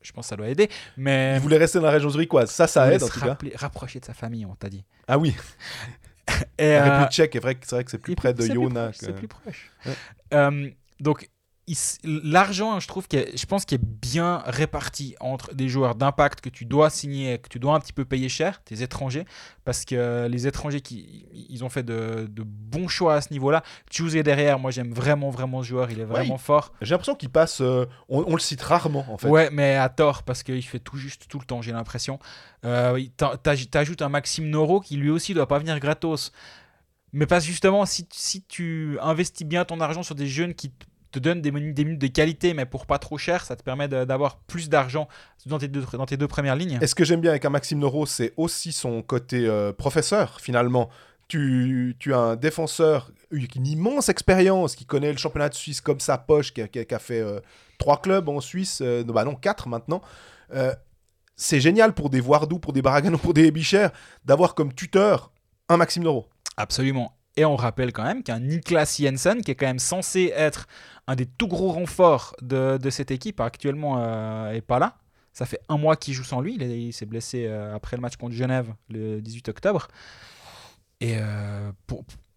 Je 0.00 0.10
pense 0.12 0.24
que 0.24 0.28
ça 0.30 0.36
doit 0.36 0.48
aider, 0.48 0.68
mais 0.96 1.34
Il 1.36 1.40
voulait 1.40 1.58
rester 1.58 1.78
dans 1.78 1.84
la 1.86 1.90
région 1.92 2.08
zurichoise. 2.08 2.50
Ça, 2.50 2.66
ça 2.66 2.86
mais 2.86 2.94
aide 2.96 3.02
en 3.02 3.08
tout 3.08 3.20
cas. 3.20 3.36
rapprocher 3.56 4.00
de 4.00 4.04
sa 4.06 4.14
famille, 4.14 4.46
on 4.46 4.54
t'a 4.54 4.68
dit. 4.70 4.84
Ah 5.06 5.18
oui, 5.18 5.34
Et, 6.58 6.72
la 6.72 6.80
euh, 6.80 6.84
République 6.84 7.10
tchèque, 7.12 7.36
vrai 7.36 7.56
c'est 7.62 7.74
vrai 7.76 7.84
que 7.84 7.90
c'est 7.90 7.98
plus 7.98 8.14
près 8.14 8.32
de 8.32 8.46
Yona. 8.46 8.88
que- 8.90 8.96
C'est 8.96 9.12
plus 9.14 9.28
proche. 9.28 9.70
Ouais. 9.86 9.92
Euh, 10.34 10.70
donc, 11.00 11.28
l'argent, 12.04 12.80
je 12.80 12.88
trouve, 12.88 13.06
est- 13.12 13.36
je 13.38 13.46
pense 13.46 13.64
qu'il 13.64 13.76
est 13.76 13.84
bien 13.84 14.42
réparti 14.46 15.14
entre 15.20 15.54
des 15.54 15.68
joueurs 15.68 15.94
d'impact 15.94 16.40
que 16.40 16.48
tu 16.48 16.64
dois 16.64 16.90
signer, 16.90 17.38
que 17.38 17.48
tu 17.48 17.58
dois 17.60 17.74
un 17.74 17.80
petit 17.80 17.92
peu 17.92 18.04
payer 18.04 18.28
cher, 18.28 18.62
tes 18.64 18.82
étrangers, 18.82 19.24
parce 19.64 19.84
que 19.84 20.26
les 20.28 20.46
étrangers 20.48 20.80
qui 20.80 21.26
ils 21.32 21.62
ont 21.64 21.68
fait 21.68 21.84
de, 21.84 22.26
de 22.28 22.42
bons 22.44 22.88
choix 22.88 23.14
à 23.14 23.20
ce 23.20 23.32
niveau-là. 23.32 23.62
Choose 23.90 24.16
est 24.16 24.22
derrière, 24.24 24.58
moi 24.58 24.70
j'aime 24.72 24.92
vraiment 24.92 25.30
vraiment 25.30 25.62
ce 25.62 25.68
joueur, 25.68 25.90
il 25.90 26.00
est 26.00 26.04
vraiment 26.04 26.38
fort. 26.38 26.72
J'ai 26.82 26.90
l'impression 26.90 27.14
qu'il 27.14 27.30
passe. 27.30 27.60
euh, 27.60 27.86
on, 28.08 28.24
on 28.26 28.34
le 28.34 28.40
cite 28.40 28.62
rarement 28.62 29.04
en 29.08 29.16
fait. 29.16 29.28
Ouais, 29.28 29.48
mais 29.52 29.76
à 29.76 29.88
tort, 29.88 30.24
parce 30.24 30.42
qu'il 30.42 30.62
fait 30.64 30.80
tout 30.80 30.96
juste 30.96 31.26
tout 31.28 31.38
le 31.38 31.44
temps, 31.44 31.62
j'ai 31.62 31.72
l'impression. 31.72 32.18
Euh, 32.64 33.00
T'ajoutes 33.42 34.02
un 34.02 34.08
Maxime 34.08 34.48
Noro 34.48 34.80
qui 34.80 34.96
lui 34.96 35.10
aussi 35.10 35.32
doit 35.34 35.48
pas 35.48 35.58
venir 35.58 35.78
gratos. 35.78 36.32
Mais 37.14 37.26
parce 37.26 37.44
justement, 37.44 37.84
si, 37.84 38.08
si 38.10 38.42
tu 38.42 38.98
investis 39.00 39.46
bien 39.46 39.64
ton 39.66 39.80
argent 39.80 40.02
sur 40.02 40.14
des 40.14 40.26
jeunes 40.26 40.54
qui 40.54 40.72
te 41.12 41.18
donnent 41.18 41.40
des 41.42 41.52
minutes, 41.52 41.74
des 41.74 41.84
minutes 41.84 42.00
de 42.00 42.06
qualité, 42.08 42.54
mais 42.54 42.66
pour 42.66 42.86
pas 42.86 42.98
trop 42.98 43.18
cher, 43.18 43.44
ça 43.44 43.54
te 43.54 43.62
permet 43.62 43.86
d'avoir 43.86 44.38
plus 44.38 44.68
d'argent 44.68 45.08
dans 45.46 45.58
tes, 45.58 45.68
deux, 45.68 45.84
dans 45.92 46.06
tes 46.06 46.16
deux 46.16 46.28
premières 46.28 46.56
lignes. 46.56 46.78
Et 46.80 46.86
ce 46.86 46.94
que 46.94 47.04
j'aime 47.04 47.20
bien 47.20 47.30
avec 47.30 47.44
un 47.44 47.50
Maxime 47.50 47.78
Noro, 47.78 48.06
c'est 48.06 48.32
aussi 48.36 48.72
son 48.72 49.02
côté 49.02 49.46
euh, 49.46 49.72
professeur, 49.72 50.40
finalement. 50.40 50.90
Tu, 51.28 51.96
tu 51.98 52.12
as 52.12 52.18
un 52.18 52.36
défenseur 52.36 53.10
avec 53.32 53.54
une 53.54 53.66
immense 53.66 54.08
expérience, 54.08 54.74
qui 54.76 54.84
connaît 54.84 55.12
le 55.12 55.18
championnat 55.18 55.48
de 55.48 55.54
Suisse 55.54 55.80
comme 55.80 56.00
sa 56.00 56.18
poche, 56.18 56.52
qui 56.52 56.60
a, 56.60 56.68
qui 56.68 56.84
fait 56.98 57.20
euh, 57.20 57.40
trois 57.78 58.00
clubs 58.00 58.28
en 58.28 58.40
Suisse, 58.40 58.80
euh, 58.82 59.02
non, 59.04 59.14
bah 59.14 59.24
non, 59.24 59.34
quatre 59.34 59.68
maintenant. 59.68 60.02
Euh, 60.52 60.74
c'est 61.36 61.60
génial 61.60 61.94
pour 61.94 62.10
des 62.10 62.20
Voardou, 62.20 62.58
pour 62.58 62.72
des 62.72 62.82
Baragano, 62.82 63.16
pour 63.18 63.32
des 63.32 63.50
Bichères, 63.50 63.92
d'avoir 64.24 64.54
comme 64.54 64.74
tuteur 64.74 65.32
un 65.68 65.78
Maxime 65.78 66.02
Noro. 66.02 66.28
Absolument. 66.56 67.16
Et 67.36 67.44
on 67.44 67.56
rappelle 67.56 67.92
quand 67.92 68.02
même 68.02 68.22
qu'un 68.22 68.40
Niklas 68.40 68.96
Jensen, 69.00 69.40
qui 69.42 69.50
est 69.50 69.54
quand 69.54 69.66
même 69.66 69.78
censé 69.78 70.32
être 70.36 70.66
un 71.06 71.16
des 71.16 71.26
tout 71.26 71.48
gros 71.48 71.72
renforts 71.72 72.36
de, 72.42 72.78
de 72.80 72.90
cette 72.90 73.10
équipe, 73.10 73.40
actuellement 73.40 73.96
euh, 73.98 74.52
est 74.52 74.60
pas 74.60 74.78
là. 74.78 74.96
Ça 75.32 75.46
fait 75.46 75.60
un 75.70 75.78
mois 75.78 75.96
qu'il 75.96 76.12
joue 76.12 76.24
sans 76.24 76.40
lui. 76.42 76.54
Il, 76.56 76.62
est- 76.62 76.78
il 76.88 76.92
s'est 76.92 77.06
blessé 77.06 77.46
euh, 77.46 77.74
après 77.74 77.96
le 77.96 78.02
match 78.02 78.16
contre 78.16 78.34
Genève 78.34 78.74
le 78.90 79.20
18 79.22 79.48
octobre. 79.48 79.88
Et, 81.00 81.16
euh, 81.18 81.72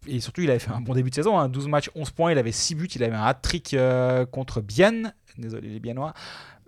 et 0.08 0.19
surtout, 0.21 0.41
il 0.41 0.49
avait 0.49 0.60
fait 0.60 0.71
un 0.71 0.81
bon 0.81 0.93
début 0.93 1.10
de 1.10 1.15
saison. 1.15 1.38
hein. 1.38 1.49
12 1.49 1.67
matchs, 1.67 1.89
11 1.93 2.12
points. 2.12 2.31
Il 2.31 2.38
avait 2.38 2.51
6 2.53 2.75
buts. 2.75 2.88
Il 2.95 3.03
avait 3.03 3.15
un 3.15 3.23
hat-trick 3.25 3.73
euh, 3.73 4.25
contre 4.25 4.62
Bienne. 4.62 5.13
Désolé 5.38 5.67
les 5.69 5.79
Biennois 5.79 6.13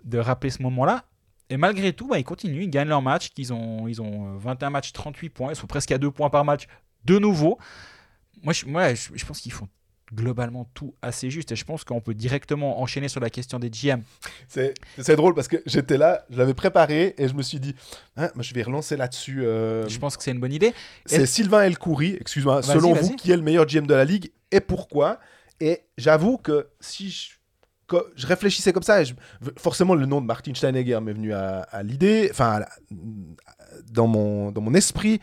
de 0.04 0.18
rappeler 0.18 0.50
ce 0.50 0.62
moment-là. 0.62 1.04
Et 1.50 1.56
malgré 1.56 1.92
tout, 1.94 2.06
bah, 2.08 2.18
ils 2.18 2.24
continuent. 2.24 2.62
Ils 2.64 2.70
gagnent 2.70 2.88
leur 2.88 3.02
match. 3.02 3.30
Ils 3.38 3.52
ont, 3.54 3.88
ils 3.88 4.02
ont 4.02 4.34
euh, 4.34 4.38
21 4.38 4.70
matchs, 4.70 4.92
38 4.92 5.30
points. 5.30 5.50
Ils 5.52 5.56
sont 5.56 5.66
presque 5.66 5.90
à 5.92 5.98
2 5.98 6.10
points 6.10 6.28
par 6.30 6.44
match 6.44 6.66
de 7.06 7.18
nouveau. 7.18 7.58
Moi, 8.42 8.52
je, 8.52 8.66
moi, 8.66 8.94
je, 8.94 9.08
je 9.14 9.24
pense 9.26 9.40
qu'ils 9.40 9.52
font 9.52 9.68
globalement 10.14 10.64
tout 10.72 10.94
assez 11.02 11.30
juste. 11.30 11.52
Et 11.52 11.56
je 11.56 11.64
pense 11.66 11.84
qu'on 11.84 12.00
peut 12.00 12.14
directement 12.14 12.80
enchaîner 12.80 13.08
sur 13.08 13.20
la 13.20 13.28
question 13.30 13.58
des 13.58 13.68
GM. 13.70 14.00
C'est 14.48 15.16
drôle 15.16 15.34
parce 15.34 15.48
que 15.48 15.58
j'étais 15.66 15.98
là, 15.98 16.24
je 16.30 16.38
l'avais 16.38 16.54
préparé 16.54 17.14
et 17.18 17.28
je 17.28 17.34
me 17.34 17.42
suis 17.42 17.60
dit, 17.60 17.74
Hein, 18.16 18.30
je 18.38 18.54
vais 18.54 18.62
relancer 18.62 18.96
là-dessus. 18.96 19.44
euh, 19.44 19.86
Je 19.88 19.98
pense 19.98 20.16
que 20.16 20.22
c'est 20.22 20.30
une 20.32 20.40
bonne 20.40 20.52
idée. 20.52 20.72
C'est 21.04 21.26
Sylvain 21.26 21.62
Elcoury, 21.64 22.16
excuse-moi, 22.20 22.62
selon 22.80 22.94
vous, 23.02 23.16
qui 23.16 23.32
est 23.32 23.36
le 23.36 23.42
meilleur 23.42 23.66
GM 23.66 23.86
de 23.86 23.94
la 23.94 24.04
ligue 24.06 24.30
et 24.50 24.60
pourquoi 24.60 25.20
Et 25.60 25.82
j'avoue 25.98 26.38
que 26.38 26.68
si 26.80 27.10
je, 27.10 27.30
que 27.86 27.96
je 28.16 28.26
réfléchissais 28.26 28.72
comme 28.72 28.82
ça, 28.82 29.04
je- 29.04 29.12
forcément 29.58 29.94
le 29.94 30.06
nom 30.06 30.20
de 30.22 30.26
Martin 30.26 30.54
Steinegger 30.54 31.00
m'est 31.02 31.12
venu 31.12 31.34
à, 31.34 31.60
à 31.70 31.82
l'idée, 31.82 32.28
enfin 32.30 32.60
la- 32.60 32.68
dans 33.92 34.06
mon, 34.06 34.50
dans 34.52 34.60
mon 34.60 34.72
esprit. 34.74 35.20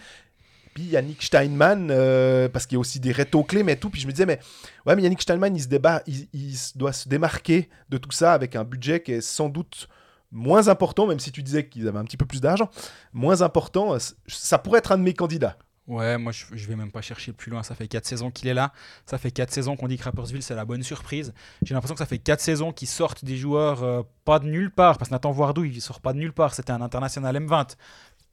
Puis 0.75 0.83
Yannick 0.83 1.23
Steinman, 1.23 1.87
euh, 1.89 2.49
parce 2.49 2.65
qu'il 2.65 2.75
y 2.75 2.77
a 2.77 2.79
aussi 2.79 2.99
des 2.99 3.13
rétos 3.13 3.45
clés, 3.45 3.63
mais 3.63 3.77
tout. 3.77 3.89
Puis 3.89 4.01
je 4.01 4.07
me 4.07 4.11
disais, 4.11 4.25
mais 4.25 4.39
ouais, 4.85 4.93
mais 4.97 5.03
Yannick 5.03 5.21
Steinman, 5.21 5.55
il, 5.55 5.61
se 5.61 5.69
débat, 5.69 6.03
il, 6.05 6.57
doit 6.75 6.91
se 6.91 7.07
démarquer 7.07 7.69
de 7.89 7.97
tout 7.97 8.11
ça 8.11 8.33
avec 8.33 8.57
un 8.57 8.65
budget 8.65 9.01
qui 9.01 9.13
est 9.13 9.21
sans 9.21 9.47
doute 9.47 9.87
moins 10.33 10.67
important, 10.67 11.07
même 11.07 11.19
si 11.19 11.31
tu 11.31 11.41
disais 11.43 11.69
qu'ils 11.69 11.87
avaient 11.87 11.97
un 11.97 12.03
petit 12.03 12.17
peu 12.17 12.25
plus 12.25 12.41
d'argent, 12.41 12.69
moins 13.13 13.41
important. 13.41 13.95
Ça 14.27 14.57
pourrait 14.57 14.79
être 14.79 14.91
un 14.91 14.97
de 14.97 15.03
mes 15.03 15.13
candidats. 15.13 15.57
Ouais, 15.87 16.17
moi 16.17 16.33
je, 16.33 16.43
je 16.51 16.67
vais 16.67 16.75
même 16.75 16.91
pas 16.91 17.01
chercher 17.01 17.31
plus 17.31 17.51
loin. 17.51 17.63
Ça 17.63 17.73
fait 17.73 17.87
4 17.87 18.05
saisons 18.05 18.29
qu'il 18.29 18.49
est 18.49 18.53
là. 18.53 18.73
Ça 19.05 19.17
fait 19.17 19.31
4 19.31 19.51
saisons 19.51 19.77
qu'on 19.77 19.87
dit 19.87 19.97
que 19.97 20.03
Rappersville 20.03 20.43
c'est 20.43 20.55
la 20.55 20.65
bonne 20.65 20.83
surprise. 20.83 21.33
J'ai 21.63 21.73
l'impression 21.73 21.95
que 21.95 21.99
ça 21.99 22.05
fait 22.05 22.17
4 22.17 22.41
saisons 22.41 22.73
qu'ils 22.73 22.89
sortent 22.89 23.23
des 23.23 23.37
joueurs 23.37 23.83
euh, 23.83 24.01
pas 24.25 24.39
de 24.39 24.45
nulle 24.45 24.71
part. 24.71 24.97
Parce 24.97 25.07
que 25.07 25.13
Nathan 25.13 25.31
Voardou 25.31 25.63
il 25.63 25.81
sort 25.81 26.01
pas 26.01 26.11
de 26.11 26.17
nulle 26.17 26.33
part. 26.33 26.53
C'était 26.53 26.71
un 26.71 26.81
international 26.81 27.37
M20 27.37 27.75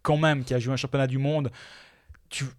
quand 0.02 0.16
même 0.16 0.44
qui 0.44 0.54
a 0.54 0.58
joué 0.58 0.72
un 0.72 0.76
championnat 0.76 1.06
du 1.06 1.18
monde. 1.18 1.50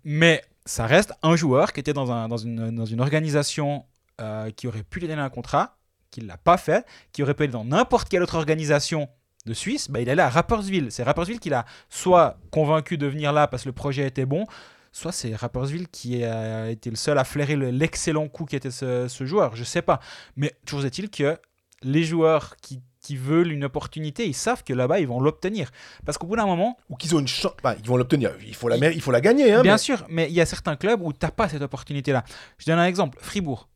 Mais 0.04 0.42
ça 0.66 0.86
reste 0.86 1.14
un 1.22 1.36
joueur 1.36 1.74
qui 1.74 1.80
était 1.80 1.94
dans, 1.94 2.12
un, 2.12 2.28
dans, 2.28 2.38
une, 2.38 2.74
dans 2.74 2.86
une 2.86 3.02
organisation 3.02 3.86
euh, 4.22 4.52
qui 4.52 4.68
aurait 4.68 4.84
pu 4.84 5.00
lui 5.00 5.08
donner 5.08 5.22
un 5.22 5.30
contrat. 5.30 5.78
qu'il 6.12 6.28
l'a 6.28 6.38
pas 6.38 6.58
fait, 6.58 6.86
qui 7.12 7.24
aurait 7.24 7.34
pu 7.34 7.44
être 7.44 7.52
dans 7.52 7.66
n'importe 7.66 8.08
quelle 8.08 8.22
autre 8.22 8.36
organisation 8.36 9.10
de 9.46 9.54
Suisse, 9.54 9.90
bah, 9.90 10.00
il 10.00 10.10
allait 10.10 10.22
à 10.22 10.30
Rapperswil. 10.30 10.92
C'est 10.92 11.04
Rapperswil 11.04 11.40
qui 11.40 11.50
l'a 11.50 11.66
soit 11.90 12.38
convaincu 12.52 12.98
de 12.98 13.08
venir 13.08 13.34
là 13.34 13.48
parce 13.48 13.64
que 13.64 13.70
le 13.70 13.74
projet 13.74 14.08
était 14.08 14.26
bon, 14.26 14.46
soit 14.92 15.12
c'est 15.12 15.36
Rapperswil 15.36 15.88
qui 15.90 16.24
a 16.24 16.70
été 16.70 16.90
le 16.90 16.96
seul 16.96 17.18
à 17.18 17.24
flairer 17.24 17.56
l'excellent 17.56 18.28
coup 18.30 18.46
qui 18.46 18.56
était 18.56 18.72
ce, 18.72 19.08
joueur. 19.22 19.56
Je 19.56 19.64
sais 19.64 19.82
pas. 19.82 20.00
Mais 20.36 20.54
toujours 20.66 20.86
est-il 20.86 21.10
que 21.10 21.38
les 21.82 22.04
joueurs 22.04 22.56
qui, 22.58 22.80
veulent 23.12 23.52
une 23.52 23.66
opportunité, 23.66 24.26
ils 24.26 24.34
savent 24.34 24.64
que 24.64 24.74
là-bas, 24.74 25.00
ils 25.00 25.08
vont 25.08 25.20
l'obtenir. 25.20 25.70
Parce 26.06 26.18
qu'au 26.18 26.28
bout 26.28 26.36
d'un 26.36 26.46
moment. 26.46 26.78
Ou 26.90 26.96
qu'ils 26.96 27.16
ont 27.16 27.20
une 27.20 27.28
chance. 27.28 27.54
Bah, 27.62 27.76
ils 27.78 27.88
vont 27.88 27.98
l'obtenir. 27.98 28.32
Il 28.46 28.56
faut 28.56 28.70
la, 28.70 28.78
il 28.78 29.02
faut 29.02 29.12
la 29.12 29.22
gagner. 29.22 29.54
Hein, 29.54 29.62
bien 29.62 29.78
sûr, 29.78 30.06
mais 30.10 30.28
il 30.30 30.34
y 30.34 30.42
a 30.42 30.46
certains 30.46 30.76
clubs 30.76 31.02
où 31.02 31.12
tu 31.12 31.20
n'as 31.22 31.32
pas 31.32 31.50
cette 31.50 31.62
opportunité-là. 31.62 32.24
Je 32.58 32.66
donne 32.66 32.80
un 32.80 32.86
exemple. 32.86 33.18
Fribourg. 33.22 33.70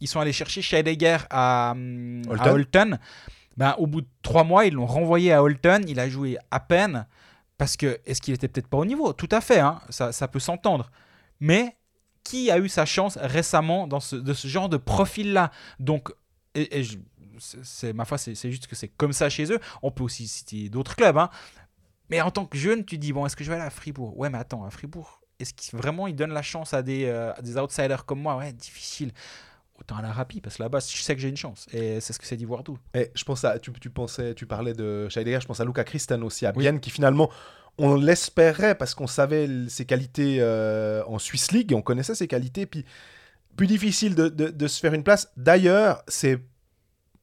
Ils 0.00 0.08
sont 0.08 0.20
allés 0.20 0.32
chercher 0.32 0.60
Scheidegger 0.60 1.18
à, 1.30 1.70
à 1.70 2.52
Holton. 2.52 2.98
Ben, 3.56 3.74
au 3.78 3.86
bout 3.86 4.02
de 4.02 4.08
trois 4.22 4.44
mois, 4.44 4.66
ils 4.66 4.74
l'ont 4.74 4.86
renvoyé 4.86 5.32
à 5.32 5.42
Holton. 5.42 5.82
Il 5.88 5.98
a 5.98 6.08
joué 6.08 6.36
à 6.50 6.60
peine. 6.60 7.06
Parce 7.58 7.76
que, 7.76 7.98
est-ce 8.04 8.20
qu'il 8.20 8.34
était 8.34 8.48
peut-être 8.48 8.68
pas 8.68 8.76
au 8.76 8.84
niveau? 8.84 9.14
Tout 9.14 9.28
à 9.30 9.40
fait, 9.40 9.60
hein, 9.60 9.80
ça, 9.88 10.12
ça, 10.12 10.28
peut 10.28 10.40
s'entendre. 10.40 10.90
Mais 11.40 11.76
qui 12.22 12.50
a 12.50 12.58
eu 12.58 12.68
sa 12.68 12.84
chance 12.84 13.18
récemment 13.20 13.86
dans 13.86 14.00
ce, 14.00 14.16
de 14.16 14.34
ce 14.34 14.46
genre 14.46 14.68
de 14.68 14.76
profil-là? 14.76 15.50
Donc, 15.80 16.12
et, 16.54 16.82
c'est 17.38 17.92
ma 17.92 18.04
foi, 18.04 18.18
c'est 18.18 18.34
juste 18.50 18.66
que 18.66 18.76
c'est 18.76 18.88
comme 18.88 19.12
ça 19.12 19.28
chez 19.28 19.52
eux. 19.52 19.58
On 19.82 19.90
peut 19.90 20.04
aussi 20.04 20.26
citer 20.28 20.68
d'autres 20.68 20.96
clubs. 20.96 21.18
Hein. 21.18 21.30
Mais 22.10 22.20
en 22.20 22.30
tant 22.30 22.46
que 22.46 22.56
jeune, 22.56 22.84
tu 22.84 22.98
dis, 22.98 23.12
bon, 23.12 23.26
est-ce 23.26 23.36
que 23.36 23.44
je 23.44 23.50
vais 23.50 23.56
aller 23.56 23.66
à 23.66 23.70
Fribourg? 23.70 24.16
Ouais, 24.18 24.30
mais 24.30 24.38
attends, 24.38 24.64
à 24.64 24.70
Fribourg, 24.70 25.20
est-ce 25.38 25.52
qu'il 25.52 25.78
vraiment 25.78 26.06
il 26.06 26.14
donne 26.14 26.32
la 26.32 26.42
chance 26.42 26.72
à 26.72 26.82
des, 26.82 27.06
euh, 27.06 27.32
à 27.34 27.42
des 27.42 27.56
outsiders 27.56 28.04
comme 28.04 28.20
moi? 28.20 28.36
Ouais, 28.36 28.52
difficile 28.52 29.12
autant 29.78 29.96
à 29.96 30.02
la 30.02 30.12
rapide 30.12 30.42
parce 30.42 30.56
que 30.56 30.62
là-bas 30.62 30.78
je 30.80 31.02
sais 31.02 31.14
que 31.14 31.20
j'ai 31.20 31.28
une 31.28 31.36
chance 31.36 31.66
et 31.72 32.00
c'est 32.00 32.12
ce 32.12 32.18
que 32.18 32.26
c'est 32.26 32.36
d'y 32.36 32.44
voir 32.44 32.62
tout 32.62 32.78
et 32.94 33.10
je 33.14 33.24
pense 33.24 33.44
à 33.44 33.58
tu, 33.58 33.72
tu 33.72 33.90
pensais 33.90 34.34
tu 34.34 34.46
parlais 34.46 34.72
de 34.72 35.08
Scheidegger 35.08 35.40
je 35.42 35.46
pense 35.46 35.60
à 35.60 35.64
Luca 35.64 35.84
Christen 35.84 36.22
aussi 36.22 36.46
à 36.46 36.52
Bienne 36.52 36.80
qui 36.80 36.90
finalement 36.90 37.30
on 37.78 37.94
l'espérait 37.94 38.74
parce 38.74 38.94
qu'on 38.94 39.06
savait 39.06 39.48
ses 39.68 39.84
qualités 39.84 40.38
euh, 40.40 41.04
en 41.06 41.18
Swiss 41.18 41.52
League 41.52 41.72
on 41.74 41.82
connaissait 41.82 42.14
ses 42.14 42.26
qualités 42.26 42.66
puis 42.66 42.84
plus 43.56 43.66
difficile 43.66 44.14
de, 44.14 44.28
de, 44.28 44.66
se 44.66 44.80
faire 44.80 44.94
une 44.94 45.02
place 45.02 45.30
d'ailleurs 45.36 46.02
c'est 46.08 46.40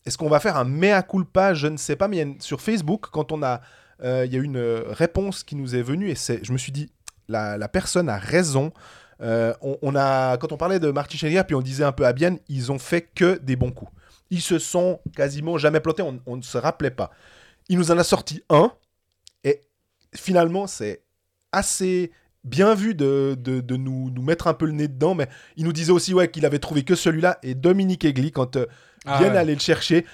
est-ce 0.05 0.17
qu'on 0.17 0.29
va 0.29 0.39
faire 0.39 0.57
un 0.57 0.65
mea 0.65 1.01
culpa? 1.03 1.53
Je 1.53 1.67
ne 1.67 1.77
sais 1.77 1.95
pas 1.95 2.07
mais 2.07 2.35
sur 2.39 2.61
Facebook 2.61 3.07
quand 3.11 3.31
on 3.31 3.43
a 3.43 3.61
euh, 4.03 4.25
il 4.25 4.33
y 4.33 4.37
a 4.37 4.41
une 4.41 4.57
réponse 4.57 5.43
qui 5.43 5.55
nous 5.55 5.75
est 5.75 5.81
venue 5.81 6.09
et 6.09 6.15
c'est 6.15 6.43
je 6.43 6.51
me 6.51 6.57
suis 6.57 6.71
dit 6.71 6.91
la, 7.29 7.67
personne 7.67 8.09
a 8.09 8.17
raison 8.17 8.73
euh, 9.21 9.53
on, 9.61 9.95
a, 9.95 10.37
quand 10.37 10.51
on 10.51 10.57
parlait 10.57 10.79
de 10.79 10.91
Marty 10.91 11.17
Scheidegger, 11.17 11.43
puis 11.45 11.55
on 11.55 11.61
disait 11.61 11.83
un 11.83 11.91
peu 11.91 12.05
à 12.05 12.13
Bienne, 12.13 12.39
ils 12.49 12.71
ont 12.71 12.79
fait 12.79 13.01
que 13.01 13.37
des 13.39 13.55
bons 13.55 13.71
coups. 13.71 13.91
Ils 14.29 14.41
se 14.41 14.59
sont 14.59 14.99
quasiment 15.15 15.57
jamais 15.57 15.79
plantés, 15.79 16.03
on, 16.03 16.35
ne 16.35 16.41
se 16.41 16.57
rappelait 16.57 16.91
pas. 16.91 17.11
Il 17.69 17.77
nous 17.77 17.91
en 17.91 17.97
a 17.97 18.03
sorti 18.03 18.43
un, 18.49 18.71
et 19.43 19.61
finalement, 20.13 20.67
c'est 20.67 21.03
assez 21.51 22.11
bien 22.43 22.73
vu 22.75 22.95
de, 22.95 23.37
nous, 23.77 24.09
nous, 24.09 24.21
mettre 24.21 24.47
un 24.47 24.53
peu 24.53 24.65
le 24.65 24.73
nez 24.73 24.87
dedans, 24.87 25.15
mais 25.15 25.29
il 25.55 25.63
nous 25.63 25.73
disait 25.73 25.91
aussi 25.91 26.13
ouais, 26.13 26.29
qu'il 26.29 26.45
avait 26.45 26.59
trouvé 26.59 26.83
que 26.83 26.95
celui-là, 26.95 27.37
et 27.43 27.55
Dominique 27.55 28.03
Egli, 28.03 28.31
quand 28.31 28.57
euh, 28.57 28.65
ah 29.05 29.17
allait 29.17 29.53
le 29.53 29.59
chercher. 29.59 30.05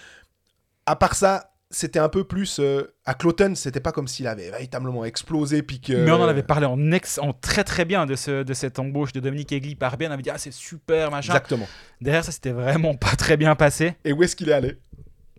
À 0.85 0.95
part 0.95 1.15
ça, 1.15 1.49
c'était 1.71 1.99
un 1.99 2.09
peu 2.09 2.23
plus 2.23 2.59
euh, 2.59 2.95
à 3.05 3.13
Cloten, 3.13 3.55
c'était 3.55 3.79
pas 3.79 3.91
comme 3.91 4.07
s'il 4.07 4.27
avait 4.27 4.49
véritablement 4.49 5.05
explosé 5.05 5.61
puis 5.61 5.79
que... 5.79 5.93
Mais 5.93 6.11
on 6.11 6.21
en 6.21 6.27
avait 6.27 6.43
parlé 6.43 6.65
en, 6.65 6.91
ex, 6.91 7.19
en 7.19 7.33
très 7.33 7.63
très 7.63 7.85
bien 7.85 8.05
de, 8.05 8.15
ce, 8.15 8.43
de 8.43 8.53
cette 8.53 8.79
embauche 8.79 9.13
de 9.13 9.19
Dominique 9.19 9.51
Egli 9.51 9.75
par 9.75 9.97
bien, 9.97 10.09
on 10.09 10.13
avait 10.13 10.23
dit 10.23 10.31
ah 10.31 10.39
c'est 10.39 10.53
super 10.53 11.11
machin. 11.11 11.33
Exactement. 11.33 11.67
Derrière 12.01 12.25
ça 12.25 12.31
c'était 12.31 12.51
vraiment 12.51 12.95
pas 12.95 13.15
très 13.15 13.37
bien 13.37 13.55
passé. 13.55 13.95
Et 14.03 14.13
où 14.13 14.23
est-ce 14.23 14.35
qu'il 14.35 14.49
est 14.49 14.53
allé? 14.53 14.77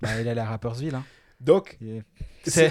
Bah, 0.00 0.08
il 0.20 0.26
est 0.26 0.30
allé 0.30 0.40
à 0.40 0.46
Rappersville. 0.46 0.94
Hein. 0.94 1.04
Donc 1.40 1.78
c'est 2.44 2.70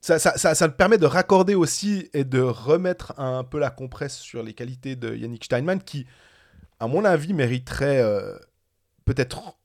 ça, 0.00 0.18
ça, 0.18 0.36
ça, 0.36 0.54
ça, 0.54 0.68
permet 0.68 0.98
de 0.98 1.06
raccorder 1.06 1.54
aussi 1.54 2.08
et 2.12 2.24
de 2.24 2.40
remettre 2.40 3.18
un 3.18 3.42
peu 3.44 3.58
la 3.58 3.70
compresse 3.70 4.16
sur 4.16 4.42
les 4.42 4.54
qualités 4.54 4.94
de 4.94 5.14
Yannick 5.14 5.44
Steinman 5.44 5.82
qui, 5.82 6.06
à 6.78 6.86
mon 6.86 7.04
avis, 7.04 7.34
mériterait 7.34 8.00
euh, 8.00 8.36
peut-être 9.04 9.56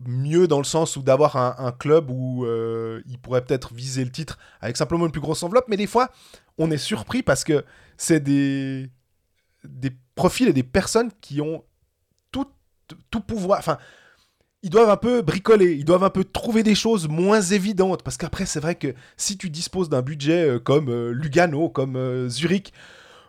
mieux 0.00 0.46
dans 0.46 0.58
le 0.58 0.64
sens 0.64 0.96
où 0.96 1.02
d'avoir 1.02 1.36
un, 1.36 1.72
club 1.72 2.10
où 2.10 2.44
euh, 2.44 3.02
il 3.06 3.18
pourrait 3.18 3.44
peut-être 3.44 3.72
viser 3.72 4.04
le 4.04 4.10
titre 4.10 4.38
avec 4.60 4.76
simplement 4.76 5.06
une 5.06 5.12
plus 5.12 5.20
grosse 5.20 5.42
enveloppe, 5.42 5.66
mais 5.68 5.76
des 5.76 5.86
fois 5.86 6.10
on 6.58 6.70
est 6.70 6.78
surpris 6.78 7.22
parce 7.22 7.44
que 7.44 7.64
c'est 7.96 8.20
des, 8.20 8.90
des 9.64 9.90
profils 10.14 10.48
et 10.48 10.52
des 10.52 10.62
personnes 10.62 11.10
qui 11.20 11.40
ont 11.40 11.64
tout, 12.30 12.46
tout 13.10 13.20
pouvoir. 13.20 13.58
Enfin, 13.58 13.78
ils 14.62 14.70
doivent 14.70 14.90
un 14.90 14.96
peu 14.96 15.22
bricoler, 15.22 15.72
ils 15.72 15.84
doivent 15.84 16.04
un 16.04 16.10
peu 16.10 16.24
trouver 16.24 16.62
des 16.62 16.74
choses 16.74 17.08
moins 17.08 17.40
évidentes 17.40 18.02
parce 18.02 18.16
qu'après 18.16 18.46
c'est 18.46 18.60
vrai 18.60 18.74
que 18.74 18.94
si 19.16 19.38
tu 19.38 19.48
disposes 19.48 19.88
d'un 19.88 20.02
budget 20.02 20.46
euh, 20.46 20.58
comme 20.58 20.90
euh, 20.90 21.10
Lugano, 21.10 21.70
comme 21.70 22.28
Zurich, 22.28 22.72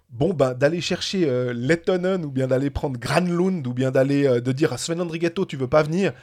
bon, 0.10 0.34
ben, 0.34 0.54
d'aller 0.54 0.82
chercher 0.82 1.54
Lettonen 1.54 2.26
ou 2.26 2.32
bien 2.32 2.48
d'aller 2.48 2.70
prendre 2.70 3.00
Granlund 3.00 3.66
ou 3.68 3.74
bien 3.74 3.92
d'aller 3.92 4.42
de 4.42 4.52
dire 4.52 4.74
à 4.74 4.78
Sven 4.78 5.02
Andrighetto, 5.02 5.46
tu 5.46 5.58
veux 5.58 5.68
pas 5.68 5.84
venir, 5.84 6.14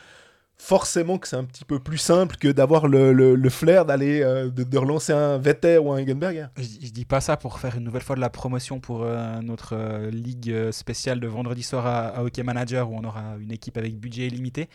forcément 0.57 1.18
que 1.18 1.29
c'est 1.29 1.37
un 1.37 1.44
petit 1.44 1.64
peu 1.64 1.79
plus 1.79 1.99
simple 1.99 2.37
que 2.37 2.49
d'avoir 2.49 2.87
le, 2.88 3.12
le, 3.12 3.51
flair 3.51 3.85
d'aller 3.85 4.23
euh, 4.23 4.51
de, 4.51 4.79
relancer 4.79 5.12
un 5.12 5.38
Vetter 5.38 5.79
ou 5.79 5.92
un 5.92 6.03
Hagenberger. 6.03 6.47
Je, 6.57 6.62
je, 6.62 6.90
dis 6.90 7.05
pas 7.05 7.20
ça 7.20 7.37
pour 7.37 7.59
faire 7.59 7.77
une 7.77 7.85
nouvelle 7.85 8.03
fois 8.03 8.16
de 8.16 8.20
la 8.20 8.31
promotion 8.31 8.81
pour 8.81 9.03
euh, 9.03 9.40
notre 9.40 9.75
euh, 9.75 10.11
ligue 10.11 10.70
spéciale 10.70 11.20
de 11.20 11.27
vendredi 11.27 11.62
soir 11.62 11.87
à, 11.87 12.23
Hockey 12.23 12.42
Manager 12.42 12.90
où 12.90 12.97
on 12.97 13.05
aura 13.05 13.37
une 13.40 13.53
équipe 13.53 13.77
avec 13.77 13.99
budget 13.99 14.27
illimité, 14.27 14.68